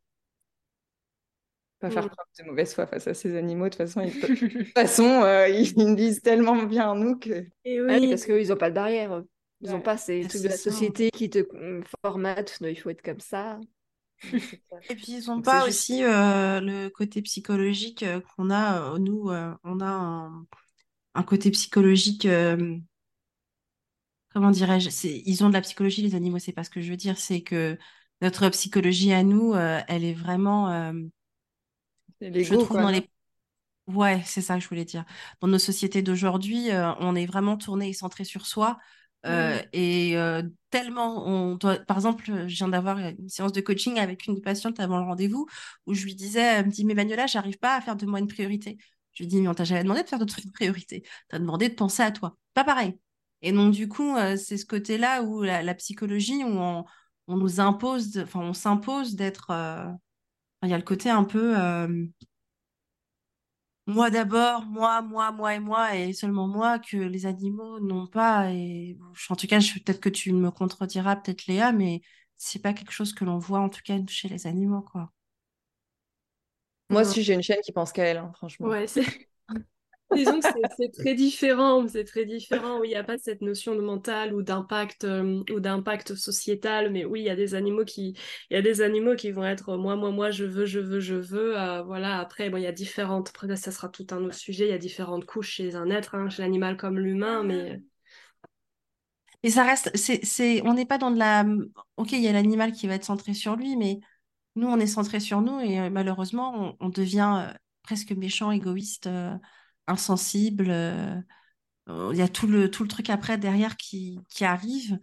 Pas 1.79 1.89
faire 1.89 2.05
mmh. 2.05 2.09
preuve 2.09 2.25
de 2.39 2.43
mauvaise 2.43 2.73
foi 2.75 2.85
face 2.85 3.07
à 3.07 3.13
ces 3.13 3.35
animaux. 3.35 3.65
De 3.65 3.69
toute 3.69 3.77
façon 3.77 4.01
ils, 4.01 4.13
de 4.21 4.63
toute 4.63 4.73
façon 4.73 5.23
ils 5.47 5.73
nous 5.77 5.95
disent 5.95 6.21
tellement 6.21 6.63
bien 6.63 6.93
nous 6.95 7.17
que 7.17 7.45
et 7.63 7.81
oui. 7.81 8.09
parce 8.09 8.25
qu'ils 8.25 8.49
n'ont 8.49 8.57
pas 8.57 8.69
de 8.69 8.75
barrière 8.75 9.23
ils 9.61 9.69
n'ont 9.69 9.81
pas 9.81 9.95
ces 9.95 10.27
trucs 10.27 10.41
de 10.41 10.47
la 10.47 10.57
société 10.57 11.11
qui 11.11 11.29
te 11.29 11.47
formatent. 12.03 12.57
Il 12.61 12.75
faut 12.75 12.89
être 12.89 13.03
comme 13.03 13.19
ça. 13.19 13.59
Et 14.23 14.95
puis 14.95 15.17
ils 15.19 15.27
n'ont 15.27 15.41
pas 15.41 15.67
aussi 15.67 16.01
le 16.01 16.89
côté 16.89 17.21
psychologique 17.21 18.03
qu'on 18.35 18.49
a 18.49 18.97
nous 18.97 19.31
on 19.63 19.79
a 19.79 19.85
un 19.85 20.45
un 21.13 21.23
côté 21.23 21.51
psychologique. 21.51 22.25
Euh, 22.25 22.77
comment 24.33 24.51
dirais-je 24.51 24.89
Ils 25.07 25.43
ont 25.43 25.49
de 25.49 25.53
la 25.53 25.61
psychologie, 25.61 26.01
les 26.01 26.15
animaux, 26.15 26.39
c'est 26.39 26.53
pas 26.53 26.63
ce 26.63 26.69
que 26.69 26.81
je 26.81 26.89
veux 26.89 26.97
dire. 26.97 27.17
C'est 27.17 27.41
que 27.41 27.77
notre 28.21 28.49
psychologie 28.49 29.13
à 29.13 29.23
nous, 29.23 29.53
euh, 29.53 29.79
elle 29.87 30.03
est 30.03 30.13
vraiment. 30.13 30.69
Euh, 30.69 30.93
je 32.21 32.53
trouve 32.53 32.77
dans 32.77 32.89
les. 32.89 33.09
Ouais, 33.87 34.21
c'est 34.25 34.41
ça 34.41 34.55
que 34.55 34.63
je 34.63 34.69
voulais 34.69 34.85
dire. 34.85 35.05
Dans 35.41 35.47
nos 35.47 35.57
sociétés 35.57 36.01
d'aujourd'hui, 36.01 36.69
on 36.99 37.15
est 37.15 37.25
vraiment 37.25 37.57
tourné 37.57 37.89
et 37.89 37.93
centré 37.93 38.23
sur 38.23 38.45
soi. 38.45 38.77
Mmh. 39.23 39.59
et 39.73 40.15
tellement 40.71 41.27
on 41.27 41.55
par 41.59 41.97
exemple 41.97 42.23
je 42.25 42.55
viens 42.55 42.69
d'avoir 42.69 42.97
une 42.97 43.29
séance 43.29 43.51
de 43.51 43.61
coaching 43.61 43.99
avec 43.99 44.25
une 44.25 44.41
patiente 44.41 44.79
avant 44.79 44.97
le 44.97 45.03
rendez-vous 45.03 45.45
où 45.85 45.93
je 45.93 46.05
lui 46.05 46.15
disais 46.15 46.41
elle 46.41 46.65
me 46.65 46.71
dit 46.71 46.83
mais 46.85 46.95
Manuela 46.95 47.27
j'arrive 47.27 47.59
pas 47.59 47.75
à 47.75 47.81
faire 47.81 47.95
de 47.95 48.07
moi 48.07 48.17
une 48.17 48.27
priorité 48.27 48.79
je 49.13 49.23
lui 49.23 49.27
dis, 49.27 49.41
mais 49.41 49.47
on 49.47 49.53
t'a 49.53 49.63
jamais 49.63 49.83
demandé 49.83 50.03
de 50.03 50.07
faire 50.07 50.19
d'autres 50.19 50.39
priorités. 50.53 51.01
Tu 51.29 51.35
as 51.35 51.39
demandé 51.39 51.69
de 51.69 51.75
penser 51.75 52.03
à 52.03 52.11
toi. 52.11 52.37
Pas 52.53 52.63
pareil. 52.63 52.97
Et 53.41 53.51
donc, 53.51 53.73
du 53.73 53.87
coup, 53.87 54.15
euh, 54.15 54.37
c'est 54.37 54.57
ce 54.57 54.65
côté-là 54.65 55.23
où 55.23 55.41
la, 55.43 55.73
psychologie, 55.75 56.43
où 56.43 56.59
on, 56.59 56.85
nous 57.27 57.59
impose, 57.59 58.19
enfin, 58.19 58.41
on 58.41 58.53
s'impose 58.53 59.15
d'être. 59.15 59.51
Euh, 59.51 59.89
il 60.63 60.69
y 60.69 60.73
a 60.73 60.77
le 60.77 60.83
côté 60.83 61.09
un 61.09 61.23
peu. 61.23 61.57
Euh, 61.59 62.05
moi 63.87 64.09
d'abord, 64.09 64.65
moi, 64.65 65.01
moi, 65.01 65.31
moi 65.31 65.55
et 65.55 65.59
moi, 65.59 65.95
et 65.95 66.13
seulement 66.13 66.47
moi, 66.47 66.79
que 66.79 66.97
les 66.97 67.25
animaux 67.25 67.79
n'ont 67.79 68.07
pas. 68.07 68.49
En 69.29 69.35
tout 69.35 69.47
cas, 69.47 69.59
peut-être 69.59 69.99
que 69.99 70.09
tu 70.09 70.33
me 70.33 70.51
contrediras, 70.51 71.15
peut-être 71.15 71.47
Léa, 71.47 71.71
mais 71.71 72.01
c'est 72.37 72.61
pas 72.61 72.73
quelque 72.73 72.91
chose 72.91 73.13
que 73.13 73.25
l'on 73.25 73.37
voit, 73.39 73.59
en 73.59 73.69
tout 73.69 73.81
cas, 73.83 73.97
chez 74.07 74.29
les 74.29 74.47
animaux, 74.47 74.81
quoi. 74.81 75.11
Moi 76.91 77.01
aussi, 77.01 77.23
j'ai 77.23 77.33
une 77.33 77.41
chaîne 77.43 77.61
qui 77.63 77.71
pense 77.71 77.91
qu'à 77.91 78.03
elle, 78.03 78.17
hein, 78.17 78.31
franchement. 78.35 78.67
Ouais, 78.67 78.87
c'est. 78.87 79.03
Disons 80.13 80.41
que 80.41 80.47
c'est 80.77 80.91
très 80.91 81.15
différent, 81.15 81.87
c'est 81.87 82.03
très 82.03 82.25
différent. 82.25 82.79
Oui, 82.79 82.89
il 82.89 82.91
n'y 82.91 82.97
a 82.97 83.03
pas 83.03 83.17
cette 83.17 83.41
notion 83.41 83.75
de 83.75 83.81
mental 83.81 84.33
ou 84.33 84.41
d'impact 84.41 85.05
euh, 85.05 85.41
ou 85.53 85.61
d'impact 85.61 86.15
sociétal, 86.15 86.91
mais 86.91 87.05
oui, 87.05 87.21
il 87.21 87.25
y 87.25 87.29
a 87.29 87.35
des 87.35 87.55
animaux 87.55 87.85
qui, 87.85 88.17
il 88.49 88.53
y 88.53 88.57
a 88.57 88.61
des 88.61 88.81
animaux 88.81 89.15
qui 89.15 89.31
vont 89.31 89.45
être 89.45 89.77
moi, 89.77 89.95
moi, 89.95 90.11
moi, 90.11 90.29
je 90.29 90.43
veux, 90.43 90.65
je 90.65 90.79
veux, 90.79 90.99
je 90.99 91.15
veux. 91.15 91.57
Euh, 91.57 91.81
voilà. 91.83 92.19
Après, 92.19 92.49
bon, 92.49 92.57
il 92.57 92.63
y 92.63 92.67
a 92.67 92.73
différentes. 92.73 93.29
Après, 93.29 93.55
ça 93.55 93.71
sera 93.71 93.87
tout 93.87 94.05
un 94.11 94.23
autre 94.25 94.35
sujet. 94.35 94.65
Il 94.65 94.71
y 94.71 94.73
a 94.73 94.77
différentes 94.77 95.25
couches 95.25 95.51
chez 95.51 95.75
un 95.75 95.89
être, 95.89 96.15
hein, 96.15 96.29
chez 96.29 96.41
l'animal 96.41 96.75
comme 96.75 96.99
l'humain, 96.99 97.43
mais. 97.43 97.81
Et 99.43 99.49
ça 99.49 99.63
reste, 99.63 99.95
c'est, 99.95 100.61
on 100.65 100.73
n'est 100.73 100.85
pas 100.85 100.97
dans 100.97 101.11
de 101.11 101.17
la. 101.17 101.45
Ok, 101.97 102.11
il 102.11 102.21
y 102.21 102.27
a 102.27 102.33
l'animal 102.33 102.73
qui 102.73 102.87
va 102.87 102.95
être 102.95 103.05
centré 103.05 103.33
sur 103.33 103.55
lui, 103.55 103.75
mais 103.75 103.99
nous, 104.55 104.67
on 104.67 104.79
est 104.79 104.87
centré 104.87 105.19
sur 105.19 105.41
nous 105.41 105.59
et 105.59 105.79
euh, 105.79 105.89
malheureusement, 105.89 106.75
on, 106.79 106.89
devient 106.89 107.53
presque 107.83 108.11
méchant, 108.11 108.51
égoïste 108.51 109.09
insensible. 109.87 110.67
Euh, 111.89 112.09
il 112.11 112.17
y 112.17 112.21
a 112.21 112.27
tout 112.27 112.47
le, 112.47 112.69
tout 112.69 112.83
le 112.83 112.89
truc 112.89 113.09
après 113.09 113.37
derrière 113.37 113.77
qui, 113.77 114.19
qui 114.29 114.45
arrive. 114.45 114.99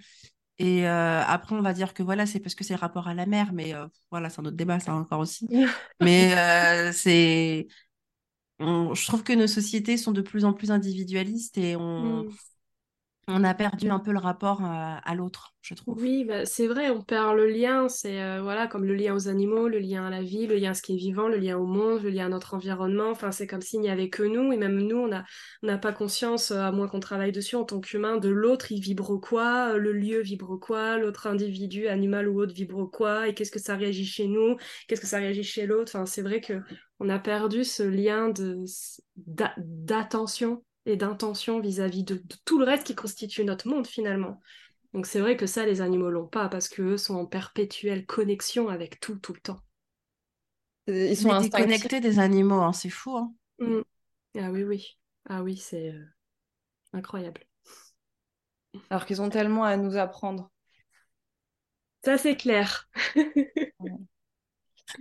Et 0.58 0.88
euh, 0.88 1.22
après, 1.24 1.54
on 1.54 1.62
va 1.62 1.72
dire 1.72 1.94
que 1.94 2.02
voilà, 2.02 2.26
c'est 2.26 2.40
parce 2.40 2.54
que 2.54 2.64
c'est 2.64 2.74
le 2.74 2.80
rapport 2.80 3.06
à 3.06 3.14
la 3.14 3.26
mer, 3.26 3.52
mais 3.52 3.74
euh, 3.74 3.86
voilà, 4.10 4.28
c'est 4.28 4.40
un 4.40 4.44
autre 4.44 4.56
débat, 4.56 4.80
ça 4.80 4.94
encore 4.94 5.20
aussi. 5.20 5.48
mais 6.00 6.92
c'est. 6.92 7.68
Je 8.60 9.06
trouve 9.06 9.22
que 9.22 9.32
nos 9.32 9.46
sociétés 9.46 9.96
sont 9.96 10.10
de 10.10 10.20
plus 10.20 10.44
en 10.44 10.52
plus 10.52 10.72
individualistes 10.72 11.58
et 11.58 11.76
on, 11.76 12.24
mm 12.24 12.30
on 13.28 13.44
a 13.44 13.54
perdu 13.54 13.90
un 13.90 13.98
peu 13.98 14.10
le 14.10 14.18
rapport 14.18 14.64
euh, 14.64 14.96
à, 15.04 15.14
l'autre, 15.14 15.54
je 15.60 15.74
trouve. 15.74 16.00
Oui, 16.00 16.24
bah, 16.24 16.46
c'est 16.46 16.66
vrai, 16.66 16.88
on 16.88 17.02
perd 17.02 17.36
le 17.36 17.46
lien. 17.46 17.88
C'est 17.88 18.22
euh, 18.22 18.40
voilà, 18.42 18.66
comme 18.66 18.84
le 18.84 18.94
lien 18.94 19.14
aux 19.14 19.28
animaux, 19.28 19.68
le 19.68 19.78
lien 19.78 20.06
à 20.06 20.10
la 20.10 20.22
vie, 20.22 20.46
le 20.46 20.56
lien 20.56 20.70
à 20.70 20.74
ce 20.74 20.80
qui 20.80 20.94
est 20.94 20.96
vivant, 20.98 21.28
le 21.28 21.36
lien 21.36 21.58
au 21.58 21.66
monde, 21.66 22.02
le 22.02 22.08
lien 22.08 22.26
à 22.26 22.28
notre 22.30 22.54
environnement. 22.54 23.10
Enfin, 23.10 23.30
c'est 23.30 23.46
comme 23.46 23.60
s'il 23.60 23.80
n'y 23.80 23.90
avait 23.90 24.08
que 24.08 24.22
nous, 24.22 24.50
et 24.52 24.56
même 24.56 24.78
nous, 24.78 24.96
on 24.96 25.08
n'a 25.08 25.24
on 25.62 25.78
pas 25.78 25.92
conscience, 25.92 26.50
euh, 26.50 26.60
à 26.60 26.72
moins 26.72 26.88
qu'on 26.88 27.00
travaille 27.00 27.32
dessus 27.32 27.56
en 27.56 27.64
tant 27.64 27.80
qu'humain, 27.80 28.16
de 28.16 28.30
l'autre, 28.30 28.72
il 28.72 28.80
vibre 28.80 29.20
quoi, 29.20 29.76
le 29.76 29.92
lieu 29.92 30.20
vibre 30.22 30.58
quoi, 30.58 30.96
l'autre 30.96 31.26
individu, 31.26 31.86
animal 31.86 32.28
ou 32.28 32.40
autre 32.40 32.54
vibre 32.54 32.90
quoi, 32.90 33.28
et 33.28 33.34
qu'est-ce 33.34 33.52
que 33.52 33.60
ça 33.60 33.76
réagit 33.76 34.06
chez 34.06 34.26
nous, 34.26 34.56
qu'est-ce 34.86 35.02
que 35.02 35.06
ça 35.06 35.18
réagit 35.18 35.44
chez 35.44 35.66
l'autre. 35.66 36.08
C'est 36.08 36.22
vrai 36.22 36.40
que 36.40 36.62
on 36.98 37.10
a 37.10 37.18
perdu 37.18 37.62
ce 37.62 37.82
lien 37.82 38.32
d'attention 39.16 40.64
et 40.88 40.96
d'intention 40.96 41.60
vis-à-vis 41.60 42.02
de, 42.02 42.22
tout 42.46 42.58
le 42.58 42.64
reste 42.64 42.86
qui 42.86 42.94
constitue 42.94 43.44
notre 43.44 43.68
monde 43.68 43.86
finalement. 43.86 44.40
Donc 44.94 45.06
c'est 45.06 45.20
vrai 45.20 45.36
que 45.36 45.44
ça, 45.44 45.66
les 45.66 45.82
animaux 45.82 46.08
l'ont 46.10 46.26
pas 46.26 46.48
parce 46.48 46.70
qu'eux 46.70 46.96
sont 46.96 47.14
en 47.14 47.26
perpétuelle 47.26 48.06
connexion 48.06 48.68
avec 48.68 48.98
tout, 48.98 49.16
tout 49.16 49.34
le 49.34 49.40
temps. 49.40 49.60
Ils 50.86 51.14
sont 51.14 51.38
déconnectés 51.38 52.00
des 52.00 52.18
animaux, 52.18 52.62
hein, 52.62 52.72
c'est 52.72 52.88
fou. 52.88 53.18
Hein. 53.18 53.34
Mmh. 53.58 53.80
Ah 54.38 54.50
oui, 54.50 54.64
oui. 54.64 54.98
Ah 55.28 55.42
oui, 55.42 55.58
c'est 55.58 55.92
euh, 55.92 56.04
incroyable. 56.94 57.42
Alors 58.88 59.04
qu'ils 59.04 59.20
ont 59.20 59.28
tellement 59.28 59.64
à 59.64 59.76
nous 59.76 59.98
apprendre. 59.98 60.50
Ça, 62.02 62.16
c'est 62.16 62.36
clair. 62.36 62.88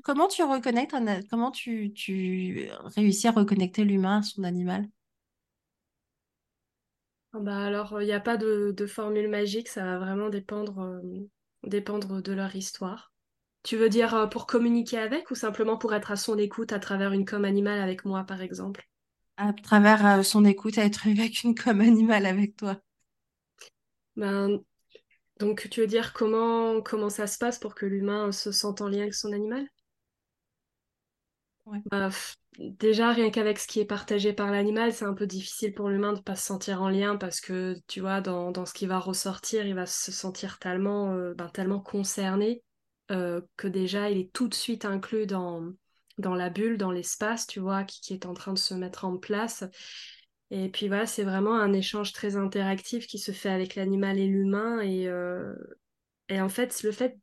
comment 0.04 0.28
tu 0.28 0.44
reconnectes, 0.44 0.94
comment 1.30 1.52
tu, 1.52 1.94
tu 1.94 2.70
réussis 2.98 3.30
à 3.30 3.32
reconnecter 3.32 3.86
l'humain 3.86 4.18
à 4.18 4.24
son 4.24 4.44
animal? 4.44 4.90
Bah 7.34 7.66
alors, 7.66 8.02
il 8.02 8.06
n'y 8.06 8.14
a 8.14 8.20
pas 8.20 8.38
de, 8.38 8.74
formule 8.88 9.30
magique, 9.30 9.68
ça 9.68 9.84
va 9.84 10.00
vraiment 10.00 10.30
dépendre, 10.30 10.80
euh, 10.80 11.02
dépendre 11.64 12.22
de 12.22 12.34
leur 12.34 12.56
histoire. 12.56 13.12
Tu 13.64 13.76
veux 13.76 13.90
dire 13.90 14.16
euh, 14.16 14.28
pour 14.28 14.48
communiquer 14.48 14.98
avec 14.98 15.30
ou 15.30 15.36
simplement 15.36 15.78
pour 15.78 15.94
être 15.94 16.12
à 16.12 16.16
son 16.16 16.38
écoute 16.38 16.72
à 16.72 16.80
travers 16.80 17.12
une 17.12 17.26
com 17.26 17.44
animale 17.46 17.82
avec 17.82 18.06
moi, 18.06 18.24
par 18.24 18.42
exemple? 18.42 18.88
À 19.36 19.54
travers 19.54 20.20
euh, 20.20 20.24
son 20.24 20.46
écoute, 20.46 20.78
à 20.78 20.86
être 20.86 21.08
avec 21.08 21.44
une 21.44 21.54
com 21.54 21.82
animale 21.82 22.26
avec 22.26 22.56
toi. 22.56 22.80
Ben, 24.16 24.60
donc, 25.40 25.68
tu 25.70 25.82
veux 25.82 25.88
dire 25.88 26.14
comment, 26.14 26.82
comment 26.82 27.10
ça 27.10 27.28
se 27.28 27.38
passe 27.38 27.60
pour 27.60 27.76
que 27.76 27.86
l'humain 27.86 28.32
se 28.32 28.52
sente 28.52 28.82
en 28.82 28.88
lien 28.88 29.02
avec 29.02 29.14
son 29.14 29.34
animal? 29.34 29.68
Bah, 31.92 32.10
déjà, 32.58 33.12
rien 33.12 33.30
qu'avec 33.30 33.60
ce 33.60 33.68
qui 33.68 33.80
est 33.80 33.86
partagé 33.86 34.34
par 34.34 34.52
l'animal, 34.52 34.94
c'est 34.94 35.06
un 35.06 35.14
peu 35.14 35.28
difficile 35.28 35.74
pour 35.74 35.90
l'humain 35.90 36.14
de 36.14 36.18
ne 36.18 36.24
pas 36.24 36.36
se 36.36 36.46
sentir 36.46 36.82
en 36.82 36.90
lien 36.90 37.16
parce 37.16 37.40
que, 37.40 37.76
tu 37.88 38.02
vois, 38.02 38.22
dans, 38.22 38.52
dans, 38.52 38.66
ce 38.66 38.74
qui 38.74 38.88
va 38.88 39.00
ressortir, 39.00 39.66
il 39.66 39.76
va 39.76 39.86
se 39.86 40.12
sentir 40.12 40.60
tellement, 40.60 41.14
euh, 41.14 41.34
ben, 41.34 41.50
tellement 41.50 41.80
concerné 41.80 42.64
euh, 43.12 43.42
que 43.56 43.68
déjà, 43.68 44.10
il 44.10 44.18
est 44.18 44.34
tout 44.34 44.48
de 44.48 44.54
suite 44.54 44.86
inclus 44.86 45.28
dans, 45.28 45.72
dans 46.18 46.36
la 46.36 46.50
bulle, 46.50 46.78
dans 46.78 46.92
l'espace, 46.92 47.48
tu 47.48 47.60
vois, 47.60 47.84
qui, 47.84 48.02
qui, 48.02 48.14
est 48.14 48.26
en 48.26 48.34
train 48.34 48.54
de 48.54 48.60
se 48.60 48.74
mettre 48.74 49.06
en 49.06 49.18
place. 49.18 49.64
Et 50.50 50.70
puis 50.70 50.88
voilà, 50.88 51.06
c'est 51.06 51.24
vraiment 51.24 51.60
un 51.60 51.74
échange 51.74 52.14
très 52.14 52.38
interactif 52.38 53.06
qui 53.06 53.20
se 53.20 53.32
fait 53.32 53.50
avec 53.50 53.76
l'animal 53.76 54.18
et 54.18 54.28
l'humain. 54.28 54.80
Et, 54.82 55.08
euh, 55.08 55.54
et 56.30 56.42
en 56.42 56.50
fait, 56.50 56.82
le 56.84 56.92
fait, 56.92 57.18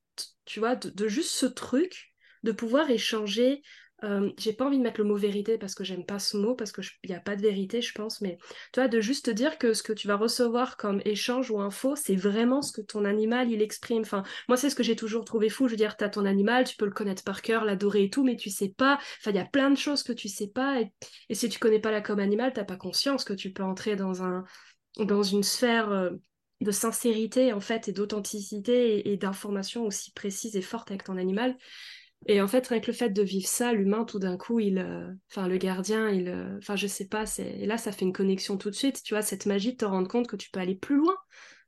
tu 0.44 0.61
vois, 0.61 0.77
de, 0.77 0.90
de 0.90 1.09
juste 1.09 1.31
ce 1.31 1.47
truc, 1.47 2.15
de 2.44 2.52
pouvoir 2.52 2.90
échanger 2.90 3.62
euh, 4.05 4.31
j'ai 4.39 4.52
pas 4.52 4.66
envie 4.66 4.78
de 4.78 4.82
mettre 4.82 5.01
le 5.01 5.06
mot 5.06 5.16
vérité 5.16 5.56
parce 5.56 5.74
que 5.74 5.82
j'aime 5.82 6.05
pas 6.05 6.18
ce 6.18 6.36
mot, 6.36 6.55
parce 6.55 6.72
qu'il 6.72 6.85
n'y 7.09 7.14
a 7.14 7.20
pas 7.20 7.36
de 7.36 7.40
vérité, 7.40 7.81
je 7.81 7.93
pense, 7.93 8.20
mais 8.20 8.39
toi, 8.72 8.86
de 8.86 9.01
juste 9.01 9.26
te 9.26 9.31
dire 9.31 9.56
que 9.59 9.72
ce 9.72 9.82
que 9.82 9.93
tu 9.93 10.06
vas 10.06 10.16
recevoir 10.16 10.76
comme 10.76 11.01
échange 11.05 11.51
ou 11.51 11.60
info, 11.60 11.97
c'est 11.97 12.16
vraiment 12.16 12.60
ce 12.60 12.72
que 12.72 12.82
ton 12.82 13.05
animal, 13.05 13.51
il 13.51 13.62
exprime. 13.62 14.02
Enfin, 14.02 14.22
moi, 14.48 14.56
c'est 14.56 14.68
ce 14.68 14.74
que 14.74 14.82
j'ai 14.82 14.97
toujours 14.97 15.24
trouvé 15.24 15.48
fou. 15.48 15.66
Je 15.66 15.72
veux 15.72 15.76
dire, 15.76 15.97
tu 15.97 16.05
as 16.05 16.10
ton 16.10 16.26
animal, 16.26 16.64
tu 16.64 16.76
peux 16.76 16.85
le 16.85 16.93
connaître 16.93 17.24
par 17.24 17.40
cœur, 17.40 17.64
l'adorer 17.64 18.05
et 18.05 18.10
tout, 18.10 18.24
mais 18.24 18.36
tu 18.36 18.51
sais 18.51 18.68
pas. 18.68 18.98
Enfin, 19.20 19.31
il 19.31 19.36
y 19.36 19.40
a 19.40 19.47
plein 19.47 19.70
de 19.70 19.76
choses 19.76 20.02
que 20.02 20.12
tu 20.12 20.28
sais 20.28 20.48
pas. 20.48 20.81
Et, 20.81 21.35
si 21.35 21.48
tu 21.48 21.59
connais 21.59 21.81
pas 21.81 21.90
la 21.90 22.01
com 22.01 22.18
animal, 22.18 22.52
t'as 22.52 22.64
pas 22.64 22.76
conscience 22.76 23.24
que 23.24 23.32
tu 23.32 23.52
peux 23.52 23.64
entrer 23.64 23.97
dans, 23.97 24.22
un, 24.22 24.44
dans 24.98 25.22
une 25.22 25.43
sphère. 25.43 25.90
Euh, 25.90 26.10
de 26.60 26.70
sincérité 26.70 27.52
en 27.52 27.60
fait 27.60 27.89
et 27.89 27.93
d'authenticité 27.93 28.97
et, 28.97 29.12
et 29.12 29.16
d'information 29.16 29.85
aussi 29.85 30.12
précise 30.12 30.56
et 30.56 30.62
forte 30.62 30.90
avec 30.93 31.02
ton 31.02 31.18
animal 31.18 31.59
et 32.26 32.40
en 32.40 32.48
fait, 32.48 32.70
avec 32.70 32.86
le 32.86 32.92
fait 32.92 33.10
de 33.10 33.22
vivre 33.22 33.46
ça, 33.46 33.72
l'humain, 33.72 34.05
tout 34.05 34.18
d'un 34.18 34.36
coup, 34.36 34.60
il, 34.60 34.78
euh, 34.78 35.12
enfin, 35.30 35.48
le 35.48 35.56
gardien, 35.59 36.09
il, 36.09 36.28
euh, 36.28 36.59
enfin, 36.59 36.76
je 36.76 36.86
sais 36.86 37.09
pas, 37.09 37.26
c'est, 37.26 37.46
et 37.46 37.66
là, 37.66 37.76
ça 37.76 37.92
fait 37.92 38.05
une 38.05 38.12
connexion 38.12 38.56
tout 38.56 38.70
de 38.70 38.74
suite, 38.74 39.02
tu 39.02 39.14
vois, 39.14 39.22
cette 39.22 39.46
magie 39.46 39.72
de 39.72 39.78
te 39.78 39.84
rendre 39.84 40.09
compte 40.09 40.26
que 40.26 40.36
tu 40.36 40.51
peux 40.51 40.60
aller 40.60 40.74
plus 40.74 40.96
loin 40.96 41.16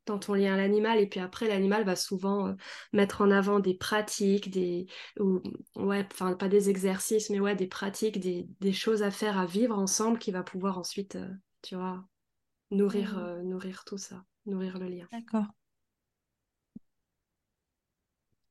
dans 0.05 0.17
ton 0.17 0.33
lien 0.33 0.53
à 0.53 0.57
l'animal, 0.57 0.99
et 0.99 1.07
puis 1.07 1.19
après, 1.19 1.47
l'animal 1.47 1.83
va 1.83 1.95
souvent 1.95 2.47
euh, 2.47 2.53
mettre 2.93 3.21
en 3.21 3.29
avant 3.29 3.59
des 3.59 3.75
pratiques, 3.75 4.49
des, 4.49 4.87
ou, 5.19 5.41
ouais, 5.75 6.07
enfin, 6.11 6.33
pas 6.33 6.47
des 6.47 6.69
exercices, 6.69 7.29
mais 7.29 7.39
ouais, 7.39 7.55
des 7.55 7.67
pratiques, 7.67 8.19
des, 8.19 8.47
des, 8.61 8.73
choses 8.73 9.03
à 9.03 9.11
faire, 9.11 9.37
à 9.37 9.45
vivre 9.45 9.77
ensemble, 9.77 10.17
qui 10.17 10.31
va 10.31 10.43
pouvoir 10.43 10.79
ensuite, 10.79 11.17
tu 11.61 11.75
vois, 11.75 12.05
nourrir, 12.71 13.17
mmh. 13.17 13.49
nourrir 13.49 13.83
tout 13.85 13.97
ça, 13.97 14.23
nourrir 14.45 14.79
le 14.79 14.87
lien. 14.87 15.07
D'accord. 15.11 15.45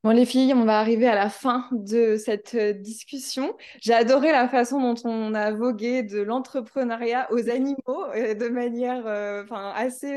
Bon, 0.07 0.13
les 0.13 0.25
filles, 0.25 0.55
on 0.55 0.65
va 0.65 0.79
arriver 0.79 1.09
à 1.09 1.17
la 1.17 1.29
fin 1.29 1.69
de 1.73 2.17
cette 2.17 2.55
euh, 2.55 2.73
discussion. 2.73 3.57
J'ai 3.81 3.93
adoré 3.93 4.31
la 4.31 4.47
façon 4.47 4.81
dont 4.81 4.95
on 5.03 5.35
a 5.35 5.51
vogué 5.51 6.05
de 6.05 6.21
l'entrepreneuriat 6.21 7.27
aux 7.33 7.51
animaux 7.51 8.05
euh, 8.15 8.35
de 8.35 8.49
manière 8.49 9.05
euh, 9.09 9.43
assez 9.75 10.17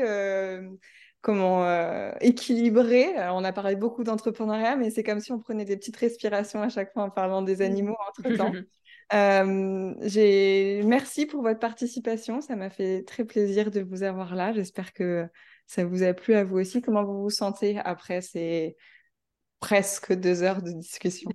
comment, 1.22 1.66
équilibrée. 2.20 3.16
on 3.32 3.42
a 3.42 3.52
parlé 3.52 3.74
beaucoup 3.74 4.04
d'entrepreneuriat, 4.04 4.76
mais 4.76 4.90
c'est 4.90 5.02
comme 5.02 5.18
si 5.18 5.32
on 5.32 5.40
prenait 5.40 5.64
des 5.64 5.76
petites 5.76 5.96
respirations 5.96 6.62
à 6.62 6.68
chaque 6.68 6.92
fois 6.92 7.02
en 7.02 7.10
parlant 7.10 7.42
des 7.42 7.60
animaux 7.60 7.96
entre-temps. 8.10 8.52
Merci 9.12 11.26
pour 11.26 11.42
votre 11.42 11.58
participation. 11.58 12.40
Ça 12.40 12.54
m'a 12.54 12.70
fait 12.70 13.02
très 13.02 13.24
plaisir 13.24 13.72
de 13.72 13.80
vous 13.80 14.04
avoir 14.04 14.36
là. 14.36 14.52
J'espère 14.52 14.92
que 14.92 15.26
ça 15.66 15.84
vous 15.84 16.04
a 16.04 16.14
plu 16.14 16.34
à 16.34 16.44
vous 16.44 16.58
aussi. 16.58 16.80
Comment 16.80 17.02
vous 17.02 17.22
vous 17.22 17.30
sentez 17.30 17.80
après 17.80 18.20
ces 18.20 18.76
presque 19.60 20.12
deux 20.12 20.42
heures 20.42 20.62
de 20.62 20.72
discussion. 20.72 21.30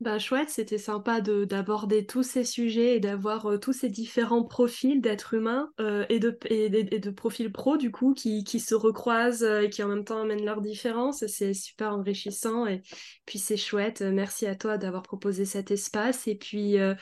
Bah 0.00 0.18
chouette, 0.18 0.48
c'était 0.48 0.78
sympa 0.78 1.20
d'aborder 1.20 2.06
tous 2.06 2.22
ces 2.22 2.42
sujets 2.42 2.96
et 2.96 3.00
d'avoir 3.00 3.44
euh, 3.44 3.58
tous 3.58 3.74
ces 3.74 3.90
différents 3.90 4.44
profils 4.44 5.02
d'êtres 5.02 5.34
humains 5.34 5.70
euh, 5.78 6.06
et, 6.08 6.18
de, 6.18 6.38
et, 6.46 6.70
de 6.70 7.10
profils 7.10 7.52
pro 7.52 7.76
du 7.76 7.90
coup 7.90 8.14
qui, 8.14 8.42
qui 8.42 8.60
se 8.60 8.74
recroisent 8.74 9.44
euh, 9.44 9.60
et 9.60 9.68
qui 9.68 9.82
en 9.82 9.88
même 9.88 10.06
temps 10.06 10.22
amènent 10.22 10.46
leurs 10.46 10.62
différences. 10.62 11.26
C'est 11.26 11.52
super 11.52 11.92
enrichissant 11.92 12.66
et 12.66 12.80
puis 13.26 13.38
c'est 13.38 13.58
chouette. 13.58 14.00
Merci 14.00 14.46
à 14.46 14.54
toi 14.56 14.78
d'avoir 14.78 15.02
proposé 15.02 15.44
cet 15.44 15.70
espace 15.70 16.26
et 16.26 16.34
puis 16.34 16.78
à, 16.78 16.96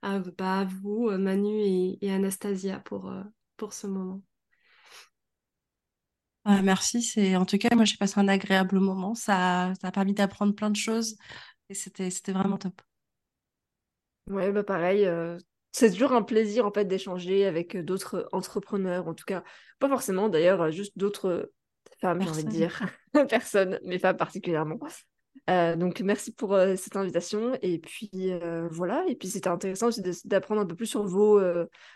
bah, 0.00 0.60
à, 0.60 0.64
vous, 0.64 1.10
Manu 1.10 1.60
et, 1.60 1.98
et 2.00 2.10
Anastasia 2.10 2.78
pour, 2.78 3.12
pour 3.58 3.74
ce 3.74 3.86
moment 3.86 4.22
merci. 6.62 7.02
C'est 7.02 7.36
en 7.36 7.44
tout 7.44 7.58
cas, 7.58 7.74
moi, 7.74 7.84
j'ai 7.84 7.96
passé 7.96 8.18
un 8.18 8.28
agréable 8.28 8.78
moment. 8.78 9.14
Ça, 9.14 9.72
ça 9.80 9.88
a 9.88 9.92
permis 9.92 10.14
d'apprendre 10.14 10.54
plein 10.54 10.70
de 10.70 10.76
choses 10.76 11.16
et 11.68 11.74
c'était, 11.74 12.10
c'était 12.10 12.32
vraiment 12.32 12.58
top. 12.58 12.80
Ouais, 14.28 14.50
bah 14.52 14.62
pareil. 14.62 15.04
Euh, 15.04 15.38
c'est 15.72 15.90
toujours 15.90 16.12
un 16.12 16.22
plaisir 16.22 16.66
en 16.66 16.72
fait 16.72 16.84
d'échanger 16.84 17.46
avec 17.46 17.76
euh, 17.76 17.82
d'autres 17.82 18.28
entrepreneurs. 18.32 19.08
En 19.08 19.14
tout 19.14 19.24
cas, 19.24 19.42
pas 19.78 19.88
forcément 19.88 20.28
d'ailleurs, 20.28 20.70
juste 20.70 20.96
d'autres 20.96 21.52
femmes, 22.00 22.22
j'ai 22.22 22.28
envie 22.28 22.44
de 22.44 22.50
dire, 22.50 22.80
personnes, 23.28 23.78
mais 23.84 23.98
femmes 23.98 24.16
particulièrement. 24.16 24.78
Euh, 25.48 25.76
donc 25.76 26.00
merci 26.00 26.30
pour 26.30 26.52
euh, 26.52 26.76
cette 26.76 26.96
invitation 26.96 27.56
et 27.62 27.78
puis 27.78 28.10
euh, 28.14 28.68
voilà 28.70 29.02
et 29.08 29.14
puis 29.14 29.28
c'était 29.28 29.48
intéressant 29.48 29.86
aussi 29.86 30.02
d'apprendre 30.26 30.60
un 30.60 30.66
peu 30.66 30.74
plus 30.74 30.86
sur 30.86 31.04
vos 31.04 31.40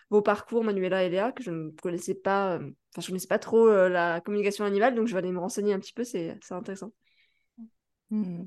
vos 0.08 0.22
parcours 0.22 0.64
Manuela 0.64 1.04
et 1.04 1.10
Léa 1.10 1.32
que 1.32 1.42
je 1.42 1.50
ne 1.50 1.70
connaissais 1.82 2.14
pas 2.14 2.56
enfin 2.56 3.00
je 3.02 3.06
connaissais 3.08 3.26
pas 3.28 3.38
trop 3.38 3.68
la 3.88 4.22
communication 4.22 4.64
animale 4.64 4.94
donc 4.94 5.06
je 5.06 5.12
vais 5.12 5.18
aller 5.18 5.32
me 5.32 5.38
renseigner 5.38 5.74
un 5.74 5.80
petit 5.80 5.92
peu 5.92 6.04
c'est 6.04 6.38
intéressant. 6.50 6.92
Mmh. 8.10 8.44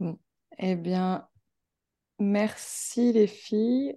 Bon. 0.00 0.18
Eh 0.58 0.76
bien 0.76 1.26
merci 2.18 3.12
les 3.12 3.26
filles 3.26 3.96